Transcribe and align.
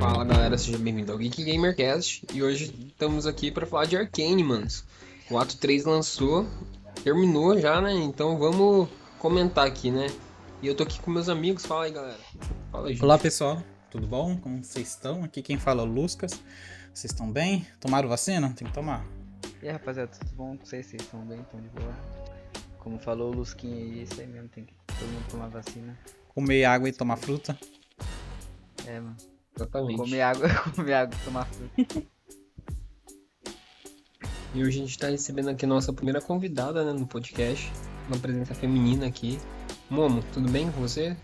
Fala 0.00 0.24
galera, 0.24 0.56
seja 0.56 0.78
bem-vindo 0.78 1.12
ao 1.12 1.18
Geek 1.18 1.44
Gamercast 1.44 2.24
e 2.32 2.42
hoje 2.42 2.74
estamos 2.88 3.26
aqui 3.26 3.50
para 3.50 3.66
falar 3.66 3.84
de 3.84 3.98
Arcane, 3.98 4.42
manos. 4.42 4.82
O 5.30 5.36
ato 5.38 5.58
3 5.58 5.84
lançou, 5.84 6.46
terminou 7.04 7.60
já, 7.60 7.82
né? 7.82 7.92
Então 7.92 8.38
vamos 8.38 8.88
comentar 9.18 9.66
aqui, 9.66 9.90
né? 9.90 10.06
E 10.62 10.66
eu 10.66 10.74
tô 10.74 10.84
aqui 10.84 10.98
com 11.00 11.10
meus 11.10 11.28
amigos, 11.28 11.66
fala 11.66 11.84
aí 11.84 11.92
galera. 11.92 12.18
Fala 12.72 12.88
aí, 12.88 12.94
gente. 12.94 13.04
Olá 13.04 13.18
pessoal, 13.18 13.62
tudo 13.90 14.06
bom? 14.06 14.38
Como 14.38 14.64
vocês 14.64 14.88
estão? 14.88 15.22
Aqui 15.22 15.42
quem 15.42 15.58
fala 15.58 15.82
é 15.82 15.84
o 15.84 15.86
Lucas. 15.86 16.32
Vocês 16.94 17.12
estão 17.12 17.30
bem? 17.30 17.66
Tomaram 17.78 18.08
vacina? 18.08 18.50
Tem 18.56 18.66
que 18.66 18.72
tomar. 18.72 19.04
E 19.62 19.66
aí 19.66 19.72
rapaziada, 19.72 20.12
tudo 20.12 20.32
bom 20.34 20.56
com 20.56 20.64
vocês? 20.64 20.86
Vocês 20.86 21.02
estão 21.02 21.20
bem? 21.26 21.42
Estão 21.42 21.60
de 21.60 21.68
boa? 21.68 21.94
Como 22.78 22.98
falou 22.98 23.34
o 23.34 23.36
Lusquinha 23.36 23.76
aí, 23.76 24.04
isso 24.04 24.18
aí 24.18 24.26
mesmo, 24.26 24.48
tem 24.48 24.64
que 24.64 24.72
todo 24.86 25.08
mundo 25.08 25.26
tomar 25.30 25.48
vacina. 25.48 25.94
Comer 26.34 26.64
água 26.64 26.88
e 26.88 26.92
tomar 26.92 27.18
fruta. 27.18 27.54
É, 28.86 28.98
mano. 28.98 29.29
Exatamente. 29.56 29.96
Comer 29.98 30.20
água, 30.22 30.48
comer 30.74 30.94
água 30.94 31.18
e 31.20 31.24
tomar 31.24 31.44
fruta. 31.46 32.02
E 34.54 34.62
hoje 34.64 34.78
a 34.78 34.82
gente 34.82 34.98
tá 34.98 35.08
recebendo 35.08 35.48
aqui 35.48 35.64
a 35.64 35.68
nossa 35.68 35.92
primeira 35.92 36.20
convidada, 36.20 36.84
né, 36.84 36.92
no 36.98 37.06
podcast. 37.06 37.70
Uma 38.08 38.18
presença 38.18 38.54
feminina 38.54 39.06
aqui. 39.06 39.38
Momo, 39.88 40.22
tudo 40.32 40.50
bem 40.50 40.70
com 40.72 40.80
você? 40.80 41.16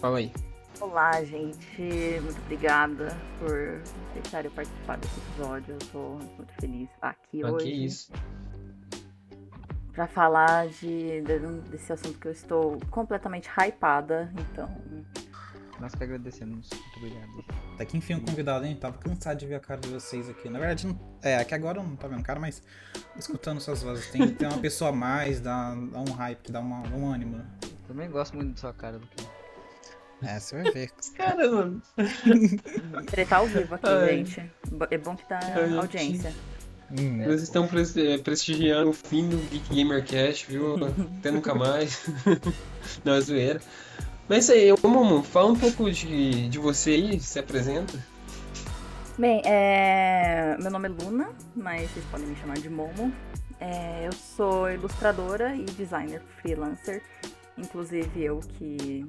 Fala 0.00 0.18
aí. 0.18 0.32
Olá, 0.80 1.22
gente. 1.22 1.80
Muito 2.22 2.40
obrigada 2.40 3.16
por 3.38 3.80
deixarem 4.14 4.50
eu 4.50 4.54
participar 4.54 4.96
desse 4.98 5.14
episódio. 5.20 5.74
Eu 5.74 5.78
tô 5.92 5.98
muito 6.36 6.52
feliz 6.60 6.88
de 6.88 6.94
estar 6.94 7.10
aqui 7.10 7.42
Ah, 7.44 7.52
hoje. 7.52 7.66
que 7.66 7.72
isso. 7.84 8.12
Pra 9.92 10.08
falar 10.08 10.66
de, 10.68 11.20
de- 11.20 11.70
desse 11.70 11.92
assunto 11.92 12.18
que 12.18 12.26
eu 12.26 12.32
estou 12.32 12.78
completamente 12.90 13.48
hypada. 13.48 14.32
Então, 14.50 14.68
Nós 15.82 15.96
que 15.96 16.04
agradecemos. 16.04 16.70
Muito 16.70 16.96
obrigado. 16.96 17.44
Até 17.74 17.84
que 17.84 17.96
enfim 17.96 18.14
um 18.14 18.20
convidado, 18.20 18.64
hein? 18.64 18.76
Tava 18.76 18.96
cansado 18.98 19.36
de 19.36 19.46
ver 19.46 19.56
a 19.56 19.60
cara 19.60 19.80
de 19.80 19.88
vocês 19.88 20.28
aqui. 20.28 20.48
Na 20.48 20.60
verdade, 20.60 20.86
não... 20.86 20.96
é, 21.20 21.38
aqui 21.38 21.56
agora 21.56 21.80
eu 21.80 21.82
não 21.82 21.96
tá 21.96 22.06
vendo 22.06 22.22
cara, 22.22 22.38
mas 22.38 22.62
escutando 23.16 23.60
suas 23.60 23.82
vozes. 23.82 24.06
Tem 24.06 24.28
que 24.28 24.34
ter 24.34 24.46
uma 24.46 24.58
pessoa 24.58 24.90
a 24.90 24.92
mais, 24.92 25.40
dá, 25.40 25.74
dá 25.74 25.98
um 25.98 26.12
hype, 26.12 26.38
que 26.38 26.52
dá 26.52 26.60
uma, 26.60 26.86
um 26.94 27.10
ânimo. 27.12 27.44
Também 27.88 28.08
gosto 28.08 28.36
muito 28.36 28.52
da 28.52 28.60
sua 28.60 28.72
cara, 28.72 28.96
Luquinha. 28.96 29.28
É, 30.22 30.38
você 30.38 30.62
vai 30.62 30.72
ver. 30.72 30.90
Caramba. 31.16 31.82
tretar 33.10 33.40
ao 33.40 33.48
vivo 33.48 33.74
aqui, 33.74 33.88
Ai. 33.88 34.24
gente. 34.24 34.52
É 34.88 34.98
bom 34.98 35.16
que 35.16 35.28
dá 35.28 35.40
Ai, 35.42 35.76
audiência. 35.78 36.32
Hum, 36.92 37.24
Vocês 37.24 37.42
estão 37.42 37.66
pres- 37.66 37.94
prestigiando 38.22 38.90
o 38.90 38.92
fim 38.92 39.28
do 39.28 39.36
Geek 39.50 39.74
Gamercast, 39.74 40.46
viu? 40.48 40.76
Até 41.18 41.32
nunca 41.32 41.56
mais. 41.56 42.04
Não, 43.04 43.14
é 43.14 43.20
zoeira. 43.20 43.60
Mas 44.28 44.36
é 44.36 44.38
isso 44.38 44.52
aí, 44.52 44.72
ô 44.82 44.88
Momo, 44.88 45.22
fala 45.22 45.50
um 45.52 45.56
pouco 45.58 45.90
de, 45.90 46.48
de 46.48 46.58
você 46.58 46.90
aí, 46.90 47.20
se 47.20 47.38
apresenta. 47.38 47.98
Bem, 49.18 49.42
é... 49.44 50.56
meu 50.60 50.70
nome 50.70 50.88
é 50.88 50.90
Luna, 50.90 51.30
mas 51.54 51.90
vocês 51.90 52.04
podem 52.06 52.26
me 52.26 52.36
chamar 52.36 52.58
de 52.58 52.70
Momo. 52.70 53.12
É, 53.60 54.06
Eu 54.06 54.12
sou 54.12 54.70
ilustradora 54.70 55.54
e 55.54 55.64
designer 55.64 56.22
freelancer. 56.40 57.02
Inclusive 57.58 58.22
eu 58.24 58.40
que 58.40 59.04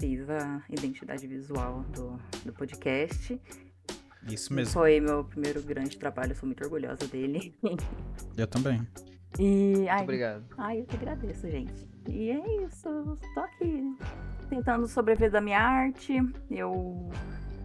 fiz 0.00 0.28
a 0.28 0.60
identidade 0.68 1.26
visual 1.26 1.84
do, 1.94 2.18
do 2.44 2.52
podcast. 2.52 3.40
isso 4.28 4.52
mesmo. 4.52 4.72
Foi 4.72 4.98
meu 5.00 5.24
primeiro 5.24 5.62
grande 5.62 5.96
trabalho, 5.96 6.34
sou 6.34 6.46
muito 6.46 6.62
orgulhosa 6.64 7.06
dele. 7.06 7.54
Eu 8.36 8.46
também. 8.48 8.84
E 9.38 9.74
Muito 9.76 9.88
ai, 9.88 10.02
obrigado. 10.02 10.44
ai, 10.58 10.80
eu 10.80 10.84
que 10.84 10.94
agradeço, 10.96 11.48
gente. 11.50 11.88
E 12.08 12.30
é 12.30 12.64
isso, 12.64 12.88
eu 12.88 13.18
tô 13.34 13.40
aqui 13.40 13.96
tentando 14.48 14.86
sobreviver 14.86 15.30
da 15.30 15.40
minha 15.40 15.60
arte. 15.60 16.14
Eu 16.50 17.10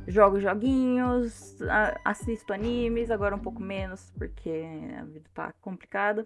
jogo 0.08 0.40
joguinhos, 0.40 1.62
a- 1.62 2.00
assisto 2.06 2.52
animes, 2.54 3.12
agora 3.12 3.36
um 3.36 3.40
pouco 3.40 3.62
menos, 3.62 4.12
porque 4.18 4.66
a 5.00 5.04
vida 5.06 5.30
tá 5.34 5.54
complicada. 5.62 6.26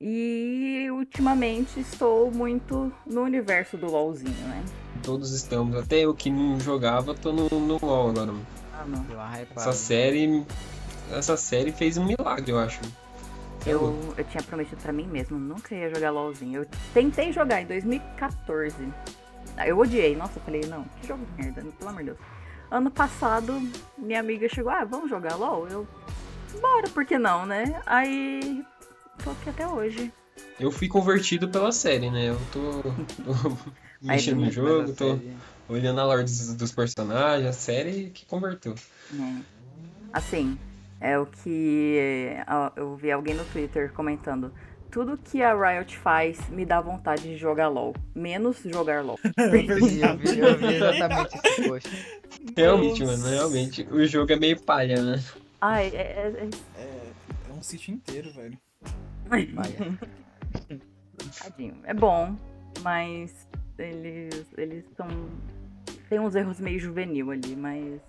E 0.00 0.88
ultimamente 0.90 1.78
estou 1.78 2.30
muito 2.30 2.90
no 3.04 3.20
universo 3.22 3.76
do 3.76 3.86
LOLzinho, 3.90 4.32
né? 4.48 4.64
Todos 5.02 5.32
estamos, 5.32 5.76
até 5.76 6.00
eu 6.00 6.14
que 6.14 6.30
não 6.30 6.58
jogava, 6.58 7.14
tô 7.14 7.32
no, 7.32 7.48
no 7.50 7.78
LoL 7.84 8.10
agora. 8.10 8.32
Ah, 8.72 8.86
não. 8.86 9.04
Essa 9.54 9.72
série. 9.74 10.46
Essa 11.12 11.36
série 11.36 11.72
fez 11.72 11.98
um 11.98 12.04
milagre, 12.06 12.50
eu 12.52 12.58
acho. 12.58 12.80
É 13.66 13.70
Eu, 13.72 14.14
eu 14.16 14.24
tinha 14.24 14.42
prometido 14.42 14.80
pra 14.82 14.92
mim 14.92 15.06
mesmo, 15.06 15.38
nunca 15.38 15.74
ia 15.74 15.92
jogar 15.94 16.10
LOLzinho. 16.10 16.62
Eu 16.62 16.66
tentei 16.94 17.32
jogar 17.32 17.60
em 17.60 17.66
2014. 17.66 18.74
Ah, 19.56 19.68
Eu 19.68 19.78
odiei, 19.78 20.16
nossa, 20.16 20.38
eu 20.38 20.42
falei, 20.42 20.62
não, 20.66 20.84
que 21.00 21.06
jogo 21.06 21.24
de 21.36 21.42
merda, 21.42 21.62
pelo 21.78 21.90
amor 21.90 22.00
de 22.00 22.06
Deus. 22.06 22.18
Ano 22.70 22.90
passado, 22.90 23.60
minha 23.98 24.20
amiga 24.20 24.48
chegou, 24.48 24.70
ah, 24.70 24.84
vamos 24.84 25.10
jogar 25.10 25.34
LOL? 25.36 25.66
Eu, 25.68 25.86
bora, 26.60 26.88
por 26.88 27.04
que 27.04 27.18
não, 27.18 27.44
né? 27.44 27.80
Aí, 27.84 28.64
tô 29.22 29.30
aqui 29.30 29.50
até 29.50 29.66
hoje. 29.66 30.12
Eu 30.58 30.70
fui 30.70 30.88
convertido 30.88 31.48
pela 31.48 31.72
série, 31.72 32.10
né? 32.10 32.30
Eu 32.30 32.38
tô, 32.52 32.82
tô 33.24 33.58
mexendo 34.00 34.36
no 34.36 34.42
Mas 34.46 34.54
jogo, 34.54 34.92
tô 34.92 35.16
série- 35.16 35.36
olhando 35.68 36.00
a 36.00 36.04
lore 36.06 36.22
dos, 36.22 36.54
dos 36.54 36.72
personagens, 36.72 37.48
a 37.48 37.52
série 37.52 38.10
que 38.10 38.24
converteu. 38.24 38.74
né? 39.10 39.42
Assim, 40.12 40.58
é 41.00 41.18
o 41.18 41.26
que 41.26 41.96
é, 41.98 42.44
eu 42.76 42.94
vi 42.96 43.10
alguém 43.10 43.34
no 43.34 43.44
Twitter 43.46 43.92
comentando. 43.92 44.52
Tudo 44.90 45.16
que 45.16 45.40
a 45.42 45.54
Riot 45.54 45.96
faz 45.98 46.48
me 46.50 46.64
dá 46.66 46.80
vontade 46.80 47.22
de 47.22 47.36
jogar 47.36 47.68
LOL. 47.68 47.94
Menos 48.14 48.58
jogar 48.64 49.04
LOL. 49.04 49.18
Eu 49.38 49.50
vi, 49.52 50.00
eu 50.00 50.16
vi, 50.16 50.38
eu 50.40 50.58
vi 50.58 50.66
exatamente 50.74 51.36
esse 51.46 51.68
post. 51.68 52.16
Realmente, 52.56 53.04
mano, 53.04 53.24
realmente. 53.26 53.82
O 53.90 54.04
jogo 54.06 54.32
é 54.32 54.36
meio 54.36 54.60
palha, 54.60 55.00
né? 55.00 55.22
Ai, 55.60 55.88
é- 55.94 55.96
é- 55.96 56.48
é, 56.76 57.12
É 57.48 57.52
um 57.52 57.62
sítio 57.62 57.94
inteiro, 57.94 58.32
velho. 58.32 58.58
Tadinho. 61.38 61.74
É 61.84 61.94
bom, 61.94 62.34
mas 62.82 63.46
eles 63.78 64.44
eles 64.56 64.84
são 64.96 65.06
tem 66.08 66.18
uns 66.18 66.34
erros 66.34 66.58
meio 66.58 66.80
juvenil 66.80 67.30
ali, 67.30 67.54
mas 67.54 68.00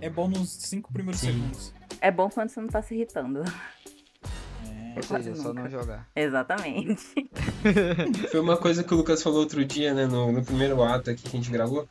é 0.00 0.10
bom 0.10 0.28
nos 0.28 0.50
cinco 0.50 0.92
primeiros 0.92 1.20
Sim. 1.20 1.28
segundos. 1.32 1.72
é 2.00 2.10
bom 2.10 2.28
quando 2.28 2.48
você 2.48 2.60
não 2.60 2.68
tá 2.68 2.82
se 2.82 2.94
irritando. 2.94 3.42
É. 3.42 4.94
Ou 4.96 5.02
Quase 5.06 5.24
seja, 5.24 5.36
só 5.36 5.48
nunca. 5.48 5.62
não 5.62 5.70
jogar. 5.70 6.08
Exatamente. 6.16 7.04
Foi 8.30 8.40
uma 8.40 8.56
coisa 8.56 8.82
que 8.82 8.92
o 8.92 8.96
Lucas 8.96 9.22
falou 9.22 9.40
outro 9.40 9.64
dia, 9.64 9.94
né? 9.94 10.06
No, 10.06 10.32
no 10.32 10.44
primeiro 10.44 10.82
ato 10.82 11.10
aqui 11.10 11.22
que 11.22 11.28
a 11.28 11.40
gente 11.40 11.50
gravou. 11.50 11.86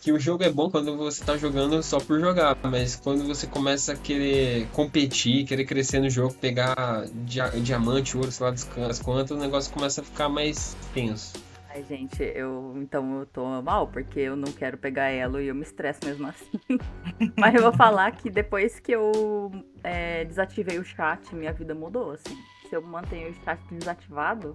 Que 0.00 0.10
o 0.10 0.18
jogo 0.18 0.42
é 0.42 0.50
bom 0.50 0.68
quando 0.68 0.96
você 0.96 1.24
tá 1.24 1.36
jogando 1.36 1.80
só 1.80 2.00
por 2.00 2.18
jogar, 2.18 2.58
mas 2.64 2.96
quando 2.96 3.24
você 3.24 3.46
começa 3.46 3.92
a 3.92 3.96
querer 3.96 4.66
competir, 4.72 5.44
querer 5.44 5.64
crescer 5.64 6.00
no 6.00 6.10
jogo, 6.10 6.34
pegar 6.34 7.06
dia- 7.24 7.50
diamante, 7.50 8.16
ouro, 8.16 8.32
sei 8.32 8.44
lá 8.44 8.50
das 8.50 8.68
as 8.90 8.98
quantas, 8.98 9.30
o 9.36 9.40
negócio 9.40 9.72
começa 9.72 10.00
a 10.00 10.04
ficar 10.04 10.28
mais 10.28 10.76
tenso. 10.92 11.32
Ai, 11.74 11.82
gente, 11.84 12.22
eu 12.22 12.74
então 12.76 13.20
eu 13.20 13.26
tô 13.26 13.62
mal 13.62 13.88
porque 13.88 14.20
eu 14.20 14.36
não 14.36 14.52
quero 14.52 14.76
pegar 14.76 15.08
elo 15.08 15.40
e 15.40 15.48
eu 15.48 15.54
me 15.54 15.62
estresso 15.62 16.00
mesmo 16.04 16.26
assim. 16.26 16.60
mas 17.38 17.54
eu 17.54 17.62
vou 17.62 17.72
falar 17.72 18.12
que 18.12 18.28
depois 18.28 18.78
que 18.78 18.92
eu 18.92 19.50
é, 19.82 20.22
desativei 20.26 20.78
o 20.78 20.84
chat, 20.84 21.34
minha 21.34 21.52
vida 21.52 21.74
mudou, 21.74 22.10
assim. 22.10 22.36
Se 22.68 22.76
eu 22.76 22.82
mantenho 22.82 23.30
o 23.30 23.34
chat 23.42 23.58
desativado, 23.70 24.54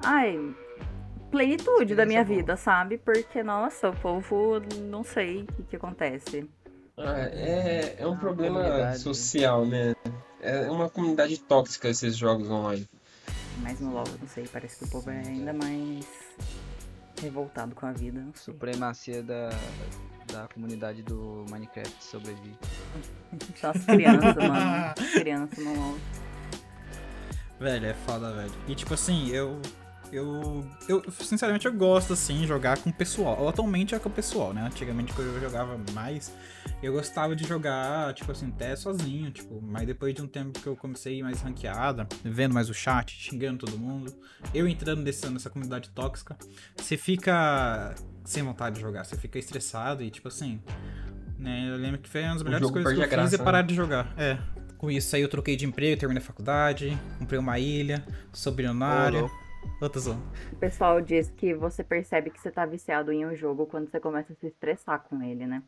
ai, 0.00 0.38
plenitude 1.28 1.96
da 1.96 2.06
minha 2.06 2.24
boa. 2.24 2.36
vida, 2.36 2.56
sabe? 2.56 2.98
Porque, 2.98 3.42
nossa, 3.42 3.90
o 3.90 3.96
povo 3.96 4.60
não 4.82 5.02
sei 5.02 5.42
o 5.42 5.46
que, 5.46 5.62
que 5.64 5.76
acontece. 5.76 6.48
Ah, 6.96 7.18
é, 7.32 7.96
é 7.98 8.06
um 8.06 8.12
Ah, 8.12 8.16
problema 8.16 8.94
social, 8.94 9.66
né? 9.66 9.92
É 10.40 10.70
uma 10.70 10.88
comunidade 10.88 11.36
tóxica 11.40 11.88
esses 11.88 12.16
jogos 12.16 12.48
online. 12.48 12.86
Mas 13.62 13.80
no 13.80 13.92
LoL, 13.92 14.04
não 14.20 14.28
sei, 14.28 14.46
parece 14.46 14.78
que 14.78 14.84
o 14.84 14.88
povo 14.88 15.10
é 15.10 15.18
ainda 15.18 15.52
mais 15.52 16.06
revoltado 17.20 17.74
com 17.74 17.86
a 17.86 17.92
vida. 17.92 18.20
Não 18.20 18.32
sei. 18.34 18.54
Supremacia 18.54 19.22
da, 19.22 19.50
da 20.32 20.48
comunidade 20.48 21.02
do 21.02 21.44
Minecraft 21.50 22.02
sobrevive. 22.02 22.56
Só 23.56 23.70
as 23.70 23.84
crianças, 23.84 24.36
mano. 24.36 24.94
As 24.98 25.10
crianças 25.12 25.64
no 25.64 25.74
LoL. 25.74 25.98
Velho, 27.60 27.86
é 27.86 27.94
foda, 27.94 28.32
velho. 28.32 28.52
E 28.68 28.74
tipo 28.74 28.94
assim, 28.94 29.28
eu. 29.30 29.60
Eu, 30.10 30.64
eu, 30.88 31.02
sinceramente, 31.10 31.66
eu 31.66 31.72
gosto, 31.72 32.12
assim, 32.12 32.46
jogar 32.46 32.78
com 32.78 32.90
o 32.90 32.92
pessoal. 32.92 33.48
Atualmente 33.48 33.94
é 33.94 33.98
com 33.98 34.08
o 34.08 34.12
pessoal, 34.12 34.54
né? 34.54 34.62
Antigamente, 34.62 35.12
quando 35.12 35.28
eu 35.28 35.40
jogava 35.40 35.78
mais, 35.92 36.32
eu 36.82 36.92
gostava 36.92 37.36
de 37.36 37.46
jogar, 37.46 38.14
tipo 38.14 38.32
assim, 38.32 38.48
até 38.48 38.74
sozinho, 38.74 39.30
tipo. 39.30 39.60
Mas 39.62 39.86
depois 39.86 40.14
de 40.14 40.22
um 40.22 40.26
tempo 40.26 40.58
que 40.58 40.66
eu 40.66 40.76
comecei 40.76 41.14
a 41.14 41.16
ir 41.18 41.22
mais 41.22 41.40
ranqueada, 41.42 42.08
vendo 42.24 42.54
mais 42.54 42.70
o 42.70 42.74
chat, 42.74 43.12
xingando 43.12 43.66
todo 43.66 43.78
mundo, 43.78 44.14
eu 44.54 44.66
entrando 44.66 45.02
nessa, 45.02 45.28
nessa 45.30 45.50
comunidade 45.50 45.90
tóxica, 45.90 46.36
você 46.76 46.96
fica 46.96 47.94
sem 48.24 48.42
vontade 48.42 48.76
de 48.76 48.80
jogar, 48.80 49.04
você 49.04 49.16
fica 49.16 49.38
estressado 49.38 50.02
e, 50.02 50.10
tipo 50.10 50.28
assim, 50.28 50.60
né? 51.38 51.68
Eu 51.70 51.76
lembro 51.76 51.98
que 51.98 52.08
foi 52.08 52.22
uma 52.22 52.34
das 52.34 52.42
melhores 52.42 52.70
coisas 52.70 52.92
que 52.92 52.98
eu 52.98 53.04
a 53.04 53.06
fiz 53.06 53.14
é 53.14 53.16
graça, 53.16 53.38
parar 53.38 53.58
né? 53.58 53.68
de 53.68 53.74
jogar. 53.74 54.12
É. 54.16 54.38
Com 54.76 54.90
isso 54.90 55.14
aí 55.16 55.22
eu 55.22 55.28
troquei 55.28 55.56
de 55.56 55.66
emprego, 55.66 55.98
terminei 55.98 56.22
a 56.22 56.24
faculdade, 56.24 56.96
comprei 57.18 57.38
uma 57.38 57.58
ilha, 57.58 58.04
sou 58.32 58.52
bilionário. 58.52 59.28
O 59.80 60.56
pessoal 60.56 61.00
diz 61.00 61.30
que 61.30 61.54
você 61.54 61.84
percebe 61.84 62.30
que 62.30 62.40
você 62.40 62.50
tá 62.50 62.66
viciado 62.66 63.12
em 63.12 63.24
um 63.26 63.34
jogo 63.36 63.66
quando 63.66 63.88
você 63.90 64.00
começa 64.00 64.32
a 64.32 64.36
se 64.36 64.46
estressar 64.46 65.00
com 65.08 65.22
ele, 65.22 65.46
né? 65.46 65.62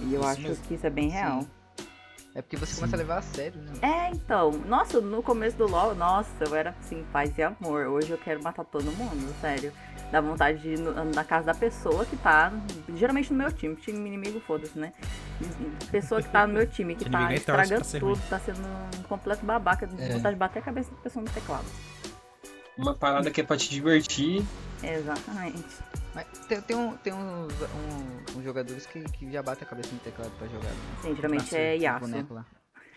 E 0.00 0.14
eu 0.14 0.20
Isso 0.20 0.28
acho 0.30 0.42
mesmo. 0.42 0.64
que 0.66 0.74
isso 0.74 0.86
é 0.86 0.90
bem 0.90 1.08
real. 1.08 1.44
É 2.34 2.42
porque 2.42 2.56
você 2.56 2.74
começa 2.74 2.96
a 2.96 2.98
levar 2.98 3.18
a 3.18 3.22
sério, 3.22 3.58
né? 3.62 3.72
É, 3.80 4.10
então. 4.10 4.50
Nossa, 4.52 5.00
no 5.00 5.22
começo 5.22 5.56
do 5.56 5.66
LoL, 5.66 5.94
nossa, 5.94 6.28
eu 6.44 6.54
era 6.54 6.70
assim, 6.78 7.02
paz 7.10 7.36
e 7.38 7.42
amor. 7.42 7.86
Hoje 7.86 8.10
eu 8.10 8.18
quero 8.18 8.42
matar 8.42 8.62
todo 8.64 8.84
mundo, 8.84 9.34
sério. 9.40 9.72
Dá 10.12 10.20
vontade 10.20 10.58
de 10.60 10.68
ir 10.74 10.78
no- 10.78 11.04
na 11.14 11.24
casa 11.24 11.46
da 11.46 11.54
pessoa 11.54 12.04
que 12.04 12.16
tá. 12.18 12.52
Geralmente 12.94 13.32
no 13.32 13.38
meu 13.38 13.50
time, 13.50 13.74
time 13.76 13.98
inimigo, 14.06 14.38
foda-se, 14.40 14.78
né? 14.78 14.92
Pessoa 15.90 16.22
que 16.22 16.28
tá 16.28 16.46
no 16.46 16.52
meu 16.52 16.66
time, 16.66 16.94
que 16.94 17.04
Que 17.04 17.10
tá 17.10 17.18
pra 17.26 17.34
estragando 17.34 17.84
tudo, 17.98 18.20
tá 18.28 18.38
sendo 18.38 18.58
um 18.98 19.02
completo 19.04 19.44
babaca. 19.44 19.86
De 19.86 20.00
É. 20.02 20.12
vontade 20.12 20.34
de 20.34 20.38
bater 20.38 20.58
a 20.58 20.62
cabeça 20.62 20.90
da 20.90 20.96
pessoa 20.98 21.24
no 21.24 21.30
teclado. 21.30 21.64
Uma 22.76 22.94
parada 22.94 23.30
que 23.30 23.40
é 23.40 23.44
pra 23.44 23.56
te 23.56 23.70
divertir. 23.70 24.44
Exatamente. 24.82 25.64
Mas 26.14 26.26
tem, 26.48 26.60
tem, 26.62 26.76
um, 26.76 26.96
tem 26.96 27.12
uns, 27.12 27.52
um- 27.62 28.38
uns 28.38 28.44
jogadores 28.44 28.86
que, 28.86 29.00
que 29.04 29.30
já 29.30 29.42
batem 29.42 29.64
a 29.66 29.68
cabeça 29.70 29.92
no 29.92 29.98
teclado 30.00 30.30
pra 30.38 30.46
jogar. 30.48 30.68
né? 30.70 30.76
Sim, 31.02 31.14
geralmente 31.16 31.42
Nossa, 31.42 31.58
é 31.58 31.76
O 31.76 31.82
Yasuo. 31.82 32.44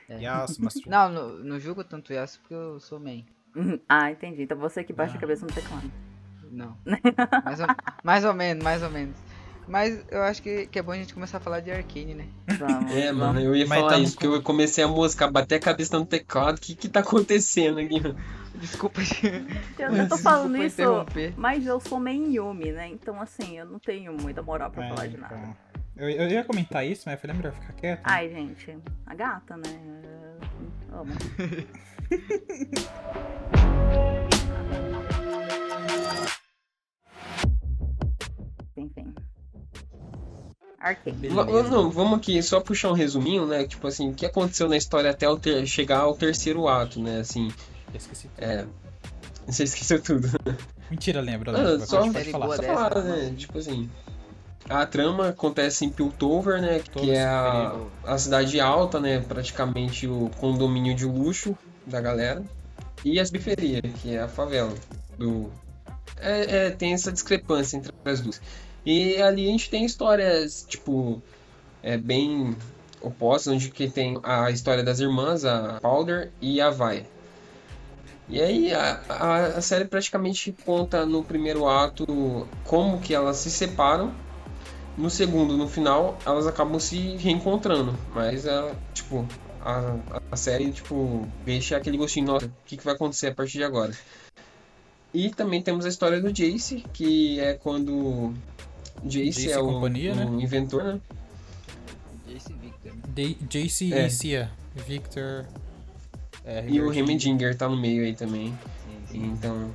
É. 0.09 0.21
Yasuo, 0.21 0.63
Master 0.63 0.83
Chief. 0.83 0.91
Não, 0.91 1.09
não, 1.09 1.29
não 1.39 1.59
jogo 1.59 1.83
tanto 1.83 2.13
Yasuo 2.13 2.39
porque 2.41 2.53
eu 2.53 2.79
sou 2.79 2.99
main. 2.99 3.25
Ah, 3.89 4.11
entendi. 4.11 4.43
Então 4.43 4.57
você 4.57 4.83
que 4.83 4.93
baixa 4.93 5.13
Ah. 5.15 5.17
a 5.17 5.21
cabeça 5.21 5.45
no 5.45 5.51
teclado. 5.53 5.91
Não. 6.51 6.75
mais, 7.45 7.59
ou, 7.59 7.67
mais 8.03 8.25
ou 8.25 8.33
menos, 8.33 8.63
mais 8.63 8.83
ou 8.83 8.89
menos. 8.89 9.15
Mas 9.69 10.03
eu 10.09 10.23
acho 10.23 10.41
que, 10.41 10.65
que 10.65 10.79
é 10.79 10.81
bom 10.81 10.91
a 10.91 10.95
gente 10.95 11.13
começar 11.13 11.37
a 11.37 11.39
falar 11.39 11.59
de 11.59 11.69
Arcane, 11.71 12.15
né? 12.15 12.25
Vamos. 12.57 12.91
É, 12.91 13.13
vamos. 13.13 13.19
mano, 13.19 13.39
eu 13.39 13.55
ia 13.55 13.67
Mas 13.67 13.79
falar 13.79 13.99
isso, 13.99 14.13
porque 14.15 14.25
eu 14.25 14.41
comecei 14.41 14.83
a 14.83 14.87
moscar, 14.87 15.31
bater 15.31 15.55
a 15.55 15.59
cabeça 15.59 15.97
no 15.99 16.05
teclado. 16.07 16.57
O 16.57 16.61
que 16.61 16.73
que 16.73 16.89
tá 16.89 17.01
acontecendo 17.01 17.79
aqui? 17.79 18.01
Desculpa. 18.55 18.99
Eu, 19.77 19.95
eu 19.95 20.09
tô 20.09 20.17
falando 20.17 20.57
isso, 20.57 20.81
mas 21.37 21.67
eu 21.67 21.79
sou 21.79 21.99
main 21.99 22.33
Yumi, 22.33 22.71
né? 22.71 22.87
Então, 22.87 23.21
assim, 23.21 23.59
eu 23.59 23.65
não 23.67 23.77
tenho 23.77 24.11
muita 24.11 24.41
moral 24.41 24.71
pra 24.71 24.85
É, 24.85 24.89
falar 24.89 25.07
de 25.07 25.17
nada. 25.17 25.35
então. 25.35 25.55
Eu, 25.95 26.09
eu 26.09 26.27
ia 26.29 26.43
comentar 26.43 26.83
isso, 26.85 27.03
mas 27.05 27.13
eu 27.15 27.19
falei, 27.21 27.35
melhor 27.35 27.53
ficar 27.53 27.73
quieto. 27.73 28.01
Ai, 28.03 28.29
gente, 28.29 28.75
a 29.05 29.13
gata, 29.13 29.55
né? 29.55 29.79
Eu 30.91 30.99
Amo. 31.01 31.13
Arcane. 40.79 41.17
Beleza. 41.17 41.69
Não, 41.69 41.89
vamos 41.89 42.19
aqui 42.19 42.41
só 42.41 42.59
puxar 42.61 42.89
um 42.89 42.93
resuminho, 42.93 43.45
né? 43.45 43.65
Tipo 43.65 43.87
assim, 43.87 44.09
o 44.11 44.13
que 44.13 44.25
aconteceu 44.25 44.69
na 44.69 44.77
história 44.77 45.11
até 45.11 45.27
o 45.29 45.37
ter- 45.37 45.65
chegar 45.67 45.99
ao 45.99 46.15
terceiro 46.15 46.67
ato, 46.67 47.01
né? 47.01 47.19
Assim, 47.19 47.51
Eu 47.93 47.97
esqueci 47.97 48.27
tudo. 48.29 48.43
é. 48.43 48.65
Você 49.47 49.63
esqueceu 49.63 50.01
tudo. 50.01 50.29
Mentira, 50.89 51.21
lembra, 51.21 51.51
Ah, 51.51 51.61
lembra. 51.71 51.85
só- 51.85 52.01
Pode, 52.11 52.31
falar. 52.31 52.47
Só 52.55 52.61
dessa, 52.61 52.73
falar, 52.73 52.95
mano. 52.95 53.09
né? 53.15 53.33
Tipo 53.37 53.57
assim. 53.57 53.89
A 54.69 54.85
trama 54.85 55.29
acontece 55.29 55.83
em 55.83 55.89
Piltover, 55.89 56.61
né? 56.61 56.79
Que 56.79 56.91
Todos 56.91 57.09
é 57.09 57.25
a, 57.25 57.75
a 58.05 58.17
cidade 58.19 58.59
alta, 58.59 58.99
né? 58.99 59.19
Praticamente 59.19 60.05
o 60.07 60.29
condomínio 60.39 60.93
de 60.95 61.05
luxo 61.05 61.57
da 61.87 61.99
galera. 61.99 62.43
E 63.03 63.19
as 63.19 63.31
periferias, 63.31 63.81
que 64.01 64.13
é 64.15 64.19
a 64.21 64.27
favela. 64.27 64.73
Do... 65.17 65.49
É, 66.17 66.67
é, 66.67 66.69
tem 66.69 66.93
essa 66.93 67.11
discrepância 67.11 67.77
entre 67.77 67.91
as 68.05 68.21
duas. 68.21 68.39
E 68.85 69.21
ali 69.21 69.47
a 69.47 69.51
gente 69.51 69.69
tem 69.69 69.85
histórias, 69.85 70.65
tipo, 70.67 71.21
é, 71.83 71.97
bem 71.97 72.55
opostas, 73.01 73.53
onde 73.53 73.69
que 73.69 73.89
tem 73.89 74.19
a 74.23 74.49
história 74.51 74.83
das 74.83 74.99
irmãs, 74.99 75.45
a 75.45 75.79
Powder 75.81 76.31
e 76.41 76.59
a 76.61 76.69
Vi. 76.69 77.05
E 78.27 78.39
aí 78.39 78.73
a, 78.73 79.55
a, 79.57 79.61
série 79.61 79.85
praticamente 79.85 80.55
conta 80.63 81.03
no 81.03 81.23
primeiro 81.23 81.67
ato 81.67 82.47
como 82.63 82.99
que 82.99 83.13
elas 83.13 83.37
se 83.37 83.49
separam. 83.49 84.13
No 84.95 85.09
segundo, 85.09 85.55
no 85.57 85.67
final, 85.67 86.17
elas 86.25 86.45
acabam 86.45 86.79
se 86.79 87.15
reencontrando. 87.15 87.97
Mas 88.13 88.45
ela, 88.45 88.75
tipo, 88.93 89.25
a, 89.61 89.95
a 90.31 90.35
série, 90.35 90.71
tipo, 90.71 91.27
deixa 91.45 91.77
aquele 91.77 91.97
gostinho, 91.97 92.27
nossa, 92.27 92.45
o 92.45 92.51
que, 92.65 92.77
que 92.77 92.83
vai 92.83 92.93
acontecer 92.93 93.27
a 93.27 93.33
partir 93.33 93.57
de 93.57 93.63
agora? 93.63 93.93
E 95.13 95.31
também 95.31 95.61
temos 95.61 95.85
a 95.85 95.89
história 95.89 96.21
do 96.21 96.31
Jace, 96.31 96.83
que 96.93 97.39
é 97.39 97.53
quando 97.53 98.33
Jace, 99.03 99.31
Jace 99.31 99.51
é 99.51 99.59
o, 99.59 99.65
companhia, 99.65 100.15
né? 100.15 100.25
o 100.25 100.39
inventor, 100.39 100.83
né? 100.83 101.01
Jace 102.27 102.53
Victor. 102.53 102.93
né? 102.93 103.35
JC 103.49 103.93
É. 103.93 104.05
e 104.07 104.09
Cia. 104.09 104.51
Victor. 104.87 105.45
é, 106.45 106.65
E 106.67 106.79
o 106.81 106.89
River 106.89 106.97
Heimendinger 106.97 107.57
tá 107.57 107.67
no 107.67 107.77
meio 107.77 108.03
aí 108.03 108.15
também. 108.15 108.49
Sim, 108.85 109.01
sim. 109.11 109.25
Então, 109.25 109.71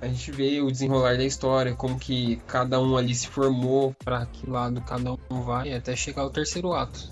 a 0.00 0.06
gente 0.06 0.30
vê 0.32 0.60
o 0.60 0.70
desenrolar 0.70 1.16
da 1.16 1.24
história, 1.24 1.74
como 1.74 1.98
que 1.98 2.36
cada 2.46 2.80
um 2.80 2.96
ali 2.96 3.14
se 3.14 3.28
formou, 3.28 3.94
pra 4.04 4.26
que 4.26 4.48
lado 4.48 4.80
cada 4.82 5.12
um 5.30 5.40
vai, 5.42 5.72
até 5.72 5.96
chegar 5.96 6.22
ao 6.22 6.30
terceiro 6.30 6.72
ato. 6.74 7.10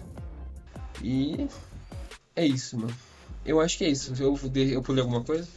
E 1.02 1.48
é 2.36 2.46
isso, 2.46 2.78
mano. 2.78 2.94
Eu 3.44 3.60
acho 3.60 3.78
que 3.78 3.84
é 3.84 3.88
isso. 3.88 4.12
Eu, 4.22 4.38
eu 4.54 4.82
pulei 4.82 5.02
alguma 5.02 5.24
coisa? 5.24 5.48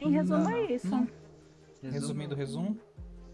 Em 0.00 0.10
resumo, 0.10 0.48
é 0.50 0.72
isso. 0.72 1.08
Resumindo 1.82 2.34
o 2.34 2.38
resumo. 2.38 2.76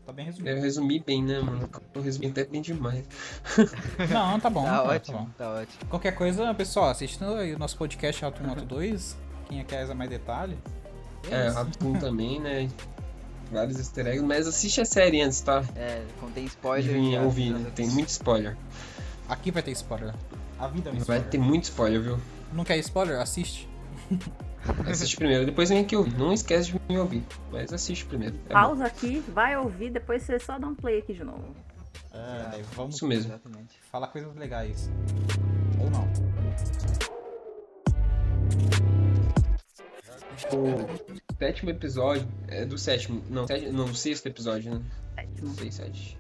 Tá 0.08 0.12
bem 0.14 0.24
resumido. 0.24 0.56
Eu 0.56 0.62
resumi 0.62 1.00
bem, 1.00 1.22
né, 1.22 1.38
mano? 1.38 1.68
Eu 1.92 2.00
resumi 2.00 2.28
até 2.28 2.42
bem 2.42 2.62
demais. 2.62 3.04
Não, 4.10 4.40
tá 4.40 4.48
bom. 4.48 4.64
Tá 4.64 4.70
tá, 4.78 4.82
ótimo, 4.84 5.18
bom. 5.18 5.28
tá 5.36 5.50
ótimo. 5.50 5.90
Qualquer 5.90 6.12
coisa, 6.12 6.54
pessoal, 6.54 6.88
assistindo 6.88 7.34
aí 7.34 7.54
o 7.54 7.58
nosso 7.58 7.76
podcast 7.76 8.24
Auto 8.24 8.42
1 8.42 8.48
Auto 8.48 8.64
2. 8.64 9.16
Quem 9.50 9.62
quer 9.66 9.94
mais 9.94 10.08
detalhe. 10.08 10.56
É. 11.30 11.50
Ratum 11.50 11.92
também, 11.98 12.40
né? 12.40 12.70
Vários 13.52 13.78
easter 13.78 14.06
eggs, 14.06 14.24
mas 14.24 14.46
assiste 14.46 14.80
a 14.80 14.86
série 14.86 15.20
antes, 15.20 15.42
tá? 15.42 15.62
É, 15.76 16.02
contém 16.18 16.46
spoiler. 16.46 17.12
já- 17.12 17.20
ouvir, 17.22 17.50
já- 17.52 17.58
né? 17.58 17.70
Tem 17.74 17.86
muito 17.88 18.08
spoiler. 18.08 18.56
Aqui 19.28 19.50
vai 19.50 19.62
ter 19.62 19.72
spoiler. 19.72 20.14
A 20.58 20.68
vida 20.68 20.88
é 20.88 20.92
um 20.92 20.94
Vai 20.94 21.00
spoiler. 21.02 21.28
ter 21.28 21.38
muito 21.38 21.64
spoiler, 21.64 22.00
viu? 22.00 22.18
Não 22.54 22.64
quer 22.64 22.78
spoiler? 22.78 23.20
Assiste. 23.20 23.68
Assiste 24.86 25.16
primeiro, 25.16 25.46
depois 25.46 25.68
vem 25.68 25.80
aqui 25.80 25.96
ouvir. 25.96 26.16
Não 26.16 26.32
esquece 26.32 26.72
de 26.72 26.80
me 26.88 26.98
ouvir, 26.98 27.22
mas 27.50 27.72
assiste 27.72 28.04
primeiro. 28.06 28.36
É 28.46 28.48
bom. 28.48 28.54
Pausa 28.54 28.84
aqui, 28.84 29.22
vai 29.28 29.56
ouvir, 29.56 29.90
depois 29.90 30.22
você 30.22 30.38
só 30.38 30.58
dá 30.58 30.66
um 30.66 30.74
play 30.74 30.98
aqui 30.98 31.12
de 31.12 31.24
novo. 31.24 31.54
É, 32.12 32.62
vamos 32.74 32.96
Isso 32.96 33.06
mesmo. 33.06 33.32
Exatamente. 33.32 33.78
falar 33.90 34.08
coisas 34.08 34.34
legais. 34.34 34.90
Ou 35.80 35.90
não. 35.90 36.08
O 40.52 41.36
sétimo 41.38 41.70
episódio 41.70 42.26
é 42.48 42.64
do 42.64 42.78
sétimo. 42.78 43.22
Não, 43.28 43.46
sétimo, 43.46 43.72
não, 43.72 43.94
sexto 43.94 44.26
episódio, 44.26 44.74
né? 44.74 44.82
Sétimo. 45.14 45.54
Seis, 45.54 45.74
sete. 45.74 46.18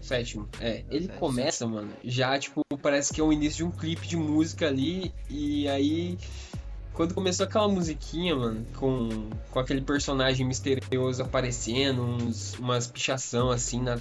Sétimo. 0.00 0.48
É, 0.60 0.84
ele 0.90 1.06
Sétimo. 1.06 1.18
começa, 1.20 1.66
mano, 1.66 1.92
já, 2.04 2.36
tipo, 2.38 2.62
parece 2.82 3.12
que 3.14 3.20
é 3.20 3.24
o 3.24 3.32
início 3.32 3.58
de 3.58 3.64
um 3.64 3.70
clipe 3.70 4.06
de 4.06 4.16
música 4.16 4.66
ali. 4.66 5.14
E 5.30 5.68
aí, 5.68 6.18
quando 6.94 7.14
começou 7.14 7.44
aquela 7.46 7.68
musiquinha, 7.68 8.34
mano, 8.36 8.66
com, 8.76 9.08
com 9.50 9.58
aquele 9.58 9.80
personagem 9.80 10.46
misterioso 10.46 11.22
aparecendo, 11.22 12.02
uns, 12.02 12.58
umas 12.58 12.86
pichação 12.86 13.50
assim 13.50 13.80
na, 13.82 13.98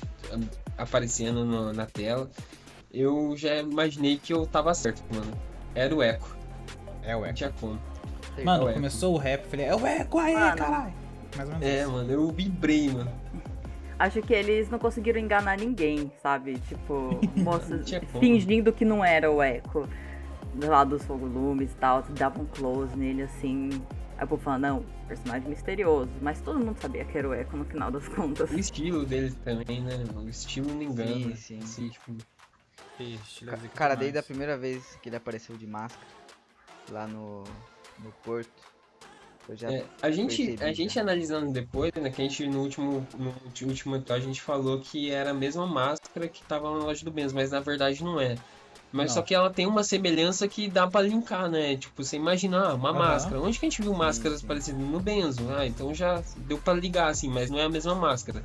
aparecendo 0.78 1.46
no- 1.46 1.72
na 1.74 1.86
tela, 1.86 2.30
eu 2.94 3.34
já 3.38 3.58
imaginei 3.58 4.18
que 4.18 4.34
eu 4.34 4.46
tava 4.46 4.74
certo, 4.74 5.02
mano. 5.14 5.32
Era 5.74 5.96
o 5.96 6.04
Echo. 6.04 6.36
É 7.04 7.16
o 7.16 7.20
Não 7.22 7.26
Echo. 7.28 7.36
tinha 7.36 7.54
como. 7.60 7.80
Mano, 8.44 8.64
É 8.64 8.66
o 8.66 8.70
Echo. 8.70 8.74
começou 8.76 9.14
o 9.14 9.18
rap, 9.18 9.46
falei, 9.48 9.66
é 9.66 9.76
o 9.76 9.88
Echo 9.88 10.18
aí, 10.18 10.34
Mano. 10.34 10.58
caralho. 10.58 10.94
Mais 11.38 11.50
ou 11.50 11.56
menos 11.56 11.68
É, 11.68 11.82
isso. 11.84 11.92
mano, 11.92 12.12
eu 12.12 12.28
vibrei, 12.32 12.90
mano. 12.90 13.12
Acho 13.98 14.22
que 14.22 14.34
eles 14.34 14.68
não 14.70 14.80
conseguiram 14.80 15.20
enganar 15.20 15.58
ninguém, 15.58 16.12
sabe? 16.22 16.60
Tipo, 16.68 17.20
moças 17.38 17.86
fingindo 18.20 18.74
que 18.74 18.84
não 18.84 19.06
era 19.06 19.32
o 19.32 19.42
Echo 19.42 19.88
lá 20.64 20.84
dos 20.84 21.04
volumes 21.06 21.72
e 21.72 21.76
tal, 21.76 22.04
davam 22.04 22.44
um 22.44 22.48
close 22.48 22.96
nele 22.96 23.24
assim. 23.24 23.70
Aí 24.18 24.26
o 24.26 24.28
povo 24.28 24.44
fala, 24.44 24.60
não, 24.60 24.86
personagem 25.08 25.50
misterioso. 25.50 26.10
Mas 26.22 26.42
todo 26.42 26.60
mundo 26.60 26.78
sabia 26.80 27.04
que 27.06 27.18
era 27.18 27.28
o 27.28 27.34
Echo 27.34 27.58
no 27.58 27.66
final 27.66 27.90
das 27.90 28.08
contas. 28.08 28.52
O 28.52 28.60
estilo 28.60 29.06
dele 29.06 29.34
também, 29.44 29.82
né? 29.82 30.04
O 30.16 30.30
estilo 30.30 30.68
não 30.74 30.82
engana. 30.84 31.36
Sim, 31.36 31.36
sim. 31.36 31.60
Assim, 31.60 31.90
tipo, 31.90 32.18
Ixi, 33.00 33.46
Ca- 33.46 33.56
Lezico 33.56 33.76
Cara, 33.76 33.96
desde 33.96 34.20
a 34.20 34.24
primeira 34.24 34.58
vez 34.58 34.96
que 35.02 35.10
ele 35.10 35.16
apareceu 35.16 35.56
de 35.58 35.66
máscara 35.66 36.06
lá 36.92 37.08
no, 37.08 37.44
no 38.00 38.12
porto, 38.24 38.52
eu 39.50 39.56
já. 39.56 39.72
é, 39.72 39.86
a 40.02 40.12
gente, 40.12 40.46
percebi, 40.46 40.64
a 40.64 40.74
gente 40.74 41.00
analisando 41.00 41.52
depois, 41.52 41.92
né? 41.96 42.10
Que 42.10 42.22
a 42.22 42.26
gente 42.26 42.46
no 42.48 42.62
último, 42.62 43.08
no 43.18 43.34
último 43.68 43.96
episódio 43.96 44.24
a 44.24 44.28
gente 44.28 44.42
falou 44.42 44.80
que 44.80 45.10
era 45.10 45.32
a 45.32 45.34
mesma 45.34 45.66
máscara 45.66 46.28
que 46.28 46.44
tava 46.44 46.70
na 46.70 46.78
loja 46.86 47.04
do 47.04 47.12
Benz, 47.12 47.34
mas 47.34 47.52
na 47.52 47.60
verdade 47.60 48.04
não 48.04 48.20
é. 48.20 48.36
Mas 48.92 49.08
Não. 49.08 49.16
só 49.16 49.22
que 49.22 49.34
ela 49.34 49.50
tem 49.50 49.66
uma 49.66 49.84
semelhança 49.84 50.48
que 50.48 50.68
dá 50.70 50.86
pra 50.86 51.02
linkar, 51.02 51.50
né? 51.50 51.78
Tipo, 51.78 52.04
você 52.04 52.18
imagina, 52.18 52.60
ah, 52.72 52.74
uma 52.74 52.90
Aham. 52.90 53.00
máscara. 53.00 53.42
Onde 53.42 53.58
que 53.58 53.66
a 53.66 53.70
gente 53.70 53.82
viu 53.82 53.94
máscaras 53.94 54.42
sim. 54.42 54.48
parecidas? 54.48 54.82
No 54.82 55.00
Benzo. 55.00 55.48
Ah, 55.56 55.66
então 55.66 55.94
já 55.94 56.22
deu 56.38 56.58
pra 56.58 56.74
ligar, 56.74 57.10
assim, 57.10 57.30
mas 57.30 57.50
não 57.50 57.58
é 57.58 57.64
a 57.64 57.70
mesma 57.70 57.96
máscara. 57.96 58.44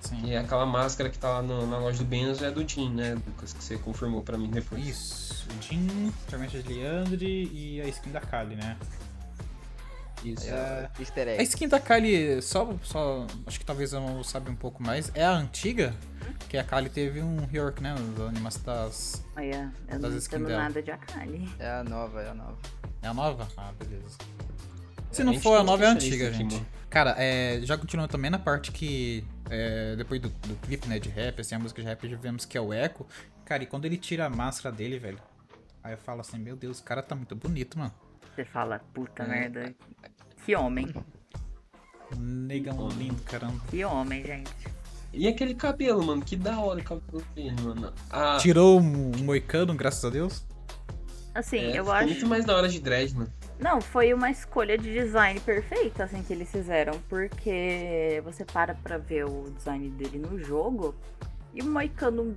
Sim. 0.00 0.22
E 0.24 0.36
aquela 0.36 0.64
máscara 0.64 1.10
que 1.10 1.18
tá 1.18 1.28
lá 1.28 1.42
no- 1.42 1.66
na 1.66 1.76
loja 1.78 1.98
do 1.98 2.04
Benzo 2.04 2.44
é 2.44 2.50
do 2.50 2.66
Jim, 2.66 2.88
né, 2.90 3.14
Lucas? 3.26 3.52
Que 3.52 3.62
você 3.62 3.76
confirmou 3.76 4.22
pra 4.22 4.38
mim 4.38 4.48
depois. 4.48 4.86
Isso. 4.86 5.46
O 5.50 5.62
Jin, 5.62 6.12
Tormenta 6.30 6.62
de 6.62 6.72
Leandre 6.72 7.50
e 7.52 7.80
a 7.82 7.88
skin 7.88 8.10
da 8.10 8.20
Kali, 8.20 8.54
né? 8.54 8.76
Isso. 10.24 10.44
Aí, 10.44 10.50
É. 10.50 10.90
Easter 10.98 11.28
A 11.28 11.30
egg. 11.32 11.42
skin 11.44 11.68
da 11.68 11.78
Kali, 11.80 12.42
só, 12.42 12.74
só. 12.82 13.26
Acho 13.46 13.58
que 13.58 13.64
talvez 13.64 13.92
eu 13.92 14.00
não 14.00 14.22
saiba 14.24 14.50
um 14.50 14.56
pouco 14.56 14.82
mais. 14.82 15.10
É 15.14 15.24
a 15.24 15.32
antiga? 15.32 15.94
Que 16.48 16.56
a 16.58 16.64
Kali 16.64 16.88
teve 16.90 17.20
um 17.22 17.44
rework, 17.46 17.82
né? 17.82 17.94
As 17.94 18.20
animações 18.20 18.64
das. 18.64 19.24
Olha, 19.36 19.72
eu 19.88 19.98
Das 19.98 20.10
não 20.12 20.18
entendo 20.18 20.46
dela. 20.46 20.62
nada 20.64 20.82
de 20.82 20.90
Akali. 20.90 21.48
É 21.58 21.70
a 21.70 21.84
nova, 21.84 22.22
é 22.22 22.30
a 22.30 22.34
nova. 22.34 22.56
É 23.02 23.06
a 23.08 23.14
nova? 23.14 23.48
Ah, 23.56 23.72
beleza. 23.78 24.16
Se 25.12 25.22
A 25.22 25.24
não 25.24 25.38
for 25.40 25.56
a 25.58 25.62
nova, 25.64 25.84
é 25.84 25.86
a 25.86 25.90
antiga, 25.92 26.32
gente. 26.32 26.60
Cara, 26.90 27.14
é, 27.18 27.60
já 27.62 27.76
continuando 27.78 28.10
também 28.10 28.30
na 28.30 28.38
parte 28.38 28.72
que. 28.72 29.24
é, 29.50 29.94
depois 29.96 30.20
do, 30.20 30.28
do 30.28 30.54
clipe, 30.56 30.88
né, 30.88 30.98
de 30.98 31.08
rap, 31.08 31.40
assim, 31.40 31.54
a 31.54 31.58
música 31.58 31.80
de 31.80 31.88
rap, 31.88 32.08
já 32.08 32.16
vemos 32.16 32.44
que 32.44 32.56
é 32.58 32.60
o 32.60 32.72
Echo. 32.74 33.06
Cara, 33.44 33.62
e 33.62 33.66
quando 33.66 33.84
ele 33.84 33.96
tira 33.96 34.26
a 34.26 34.30
máscara 34.30 34.74
dele, 34.74 34.98
velho. 34.98 35.18
Aí 35.82 35.92
eu 35.94 35.98
falo 35.98 36.20
assim, 36.20 36.38
meu 36.38 36.56
Deus, 36.56 36.80
o 36.80 36.82
cara 36.84 37.02
tá 37.02 37.14
muito 37.14 37.34
bonito, 37.36 37.78
mano. 37.78 37.92
Você 38.38 38.44
fala, 38.44 38.80
puta 38.94 39.24
É. 39.24 39.26
merda. 39.26 39.74
Que 40.46 40.54
homem. 40.54 40.86
Negão 42.16 42.88
lindo, 42.90 43.20
caramba. 43.24 43.60
Que 43.68 43.84
homem, 43.84 44.24
gente. 44.24 44.52
E 45.12 45.26
aquele 45.26 45.56
cabelo, 45.56 46.06
mano, 46.06 46.22
que 46.24 46.36
da 46.36 46.60
hora 46.60 46.78
o 46.78 46.84
cabelo 46.84 47.24
dele, 47.34 47.60
mano. 47.60 47.92
Ah, 48.08 48.36
Tirou 48.40 48.78
um, 48.80 49.10
um 49.16 49.24
moicano, 49.24 49.74
graças 49.74 50.04
a 50.04 50.10
Deus. 50.10 50.46
Assim, 51.34 51.58
é, 51.58 51.70
eu 51.70 51.84
ficou 51.84 51.92
acho. 51.92 52.06
muito 52.06 52.26
mais 52.28 52.44
da 52.44 52.56
hora 52.56 52.68
de 52.68 52.78
dread, 52.80 53.12
mano. 53.16 53.32
Não, 53.58 53.80
foi 53.80 54.14
uma 54.14 54.30
escolha 54.30 54.78
de 54.78 54.92
design 54.92 55.40
perfeita, 55.40 56.04
assim, 56.04 56.22
que 56.22 56.32
eles 56.32 56.48
fizeram. 56.48 56.92
Porque 57.08 58.22
você 58.24 58.44
para 58.44 58.72
pra 58.72 58.98
ver 58.98 59.24
o 59.24 59.50
design 59.50 59.90
dele 59.90 60.18
no 60.20 60.38
jogo 60.38 60.94
e 61.52 61.60
o 61.60 61.64
Moicano 61.66 62.36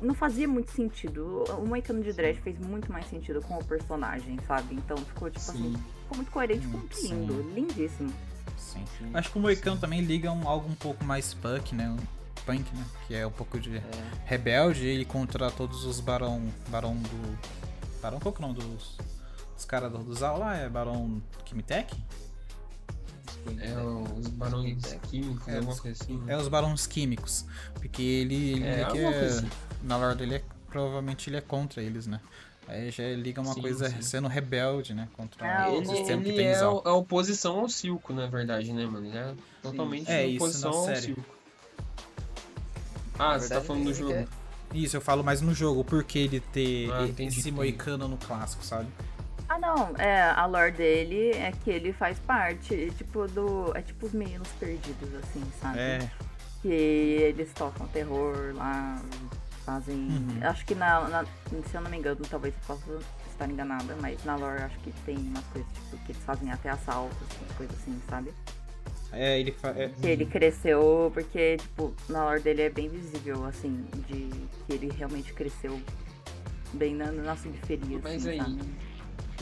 não 0.00 0.14
fazia 0.14 0.46
muito 0.46 0.70
sentido. 0.70 1.44
O 1.58 1.66
Moicano 1.66 2.02
de 2.02 2.12
Dread 2.12 2.40
fez 2.40 2.58
muito 2.58 2.90
mais 2.92 3.06
sentido 3.08 3.40
com 3.42 3.56
o 3.58 3.64
personagem, 3.64 4.38
sabe? 4.46 4.74
Então 4.74 4.96
ficou, 4.98 5.30
tipo 5.30 5.40
assim, 5.50 5.72
Sim. 5.74 5.82
ficou 6.02 6.16
muito 6.16 6.30
coerente, 6.30 6.60
ficou 6.66 6.78
Hum, 6.80 6.82
muito 6.82 6.96
sim. 6.96 7.08
lindo, 7.08 7.42
lindíssimo. 7.54 8.12
Sim. 8.56 8.84
Acho 9.14 9.30
que 9.32 9.38
o 9.38 9.40
moicano 9.40 9.76
também 9.78 10.00
liga 10.00 10.30
um, 10.30 10.48
algo 10.48 10.68
um 10.68 10.74
pouco 10.74 11.04
mais 11.04 11.34
punk, 11.34 11.74
né? 11.74 11.88
Um 11.90 11.98
punk, 12.44 12.64
né? 12.74 12.84
Que 13.06 13.14
é 13.14 13.26
um 13.26 13.30
pouco 13.30 13.58
de 13.58 13.76
É. 13.76 13.82
rebelde 14.24 14.86
ele 14.86 15.04
contra 15.04 15.50
todos 15.50 15.84
os 15.84 16.00
barão. 16.00 16.42
Barão 16.68 16.94
do. 16.96 17.38
Barão 18.00 18.18
qual 18.20 18.32
que 18.32 18.42
é 18.42 18.44
o 18.44 18.48
nome 18.48 18.60
dos. 18.60 18.96
Dos 19.54 19.64
caras 19.64 19.92
do, 19.92 19.98
do 19.98 20.14
Zal 20.14 20.38
lá? 20.38 20.56
É 20.56 20.68
Barão 20.68 21.22
Kimitek? 21.44 21.94
É 23.60 23.76
os 24.18 24.28
barões 24.28 24.96
químicos, 25.10 25.48
É, 25.48 25.56
alguma 25.56 25.76
coisa 25.76 26.02
assim. 26.02 26.16
né? 26.18 26.32
É 26.32 26.36
os 26.36 26.48
barões 26.48 26.86
químicos. 26.86 27.44
Porque 27.74 28.02
ele, 28.02 28.52
ele 28.52 28.66
É, 28.66 28.84
que 28.86 28.98
é. 28.98 29.24
assim. 29.26 29.48
Na 29.82 29.96
lore 29.96 30.16
dele, 30.16 30.34
é, 30.36 30.42
provavelmente 30.68 31.28
ele 31.28 31.36
é 31.36 31.40
contra 31.40 31.82
eles, 31.82 32.06
né? 32.06 32.20
Aí 32.68 32.90
já 32.90 33.02
liga 33.14 33.40
uma 33.40 33.54
Sim, 33.54 33.60
coisa 33.60 33.90
sim. 33.90 34.02
sendo 34.02 34.28
rebelde, 34.28 34.94
né? 34.94 35.08
Contra 35.16 35.44
Ah, 35.44 35.68
o 35.68 35.76
Ele, 35.76 35.86
sistema 35.86 36.22
que 36.22 36.28
ele 36.28 36.36
tem 36.36 36.48
é 36.48 36.54
Zal. 36.54 36.82
a 36.84 36.90
a 36.90 36.94
oposição 36.94 37.58
ao 37.58 37.68
Silco, 37.68 38.12
na 38.12 38.26
verdade, 38.28 38.72
né, 38.72 38.86
mano? 38.86 39.06
Ele 39.06 39.16
é 39.18 39.34
totalmente 39.60 40.10
É, 40.10 40.24
isso 40.26 40.36
oposição 40.36 40.70
ao. 40.72 40.96
Silco. 40.96 41.24
Ah, 43.18 43.38
você 43.38 43.48
tá 43.48 43.60
falando 43.60 43.84
do 43.84 43.94
jogo. 43.94 44.12
quer- 44.12 44.28
Isso, 44.72 44.96
eu 44.96 45.00
falo 45.00 45.22
mais 45.22 45.40
no 45.42 45.52
jogo, 45.52 45.84
porque 45.84 46.18
ele 46.18 46.40
ter 46.40 46.88
Ah, 46.90 47.06
esse 47.18 47.50
moicano 47.50 48.08
no 48.08 48.16
clássico, 48.16 48.64
sabe? 48.64 48.88
Ah, 49.52 49.58
não, 49.58 49.94
é, 49.98 50.22
a 50.30 50.46
lore 50.46 50.72
dele 50.72 51.32
é 51.32 51.52
que 51.52 51.70
ele 51.70 51.92
faz 51.92 52.18
parte, 52.20 52.90
tipo, 52.96 53.28
do. 53.28 53.70
É 53.76 53.82
tipo 53.82 54.06
os 54.06 54.12
meninos 54.12 54.48
perdidos, 54.58 55.14
assim, 55.16 55.42
sabe? 55.60 55.78
É, 55.78 56.10
Que 56.62 56.68
eles 56.68 57.52
tocam 57.52 57.86
terror 57.88 58.54
lá, 58.54 58.98
fazem. 59.66 59.94
Uhum. 60.08 60.38
Acho 60.48 60.64
que 60.64 60.74
na, 60.74 61.06
na- 61.06 61.24
Se 61.68 61.74
eu 61.74 61.82
não 61.82 61.90
me 61.90 61.98
engano, 61.98 62.20
talvez 62.30 62.54
eu 62.54 62.60
possa 62.66 62.98
estar 63.30 63.46
enganada, 63.46 63.94
mas 64.00 64.24
na 64.24 64.36
lore 64.36 64.62
acho 64.62 64.78
que 64.78 64.90
tem 65.04 65.18
umas 65.18 65.44
coisas, 65.48 65.70
tipo, 65.74 65.98
que 66.06 66.12
eles 66.12 66.22
fazem 66.24 66.50
até 66.50 66.70
assaltos, 66.70 67.18
umas 67.42 67.52
coisas 67.56 67.76
assim, 67.78 68.00
sabe? 68.08 68.32
é, 69.12 69.38
ele 69.38 69.52
fa- 69.52 69.74
é, 69.76 69.90
Que 70.00 70.06
ele 70.06 70.24
cresceu, 70.24 71.10
porque, 71.12 71.58
tipo, 71.58 71.92
na 72.08 72.24
lore 72.24 72.40
dele 72.40 72.62
é 72.62 72.70
bem 72.70 72.88
visível, 72.88 73.44
assim, 73.44 73.84
de 74.08 74.30
que 74.66 74.72
ele 74.72 74.90
realmente 74.96 75.34
cresceu 75.34 75.78
bem 76.72 76.94
na, 76.94 77.12
na 77.12 77.36
subferia, 77.36 78.00
Mas 78.02 78.16
assim, 78.16 78.30
aí, 78.30 78.38
sabe? 78.38 78.58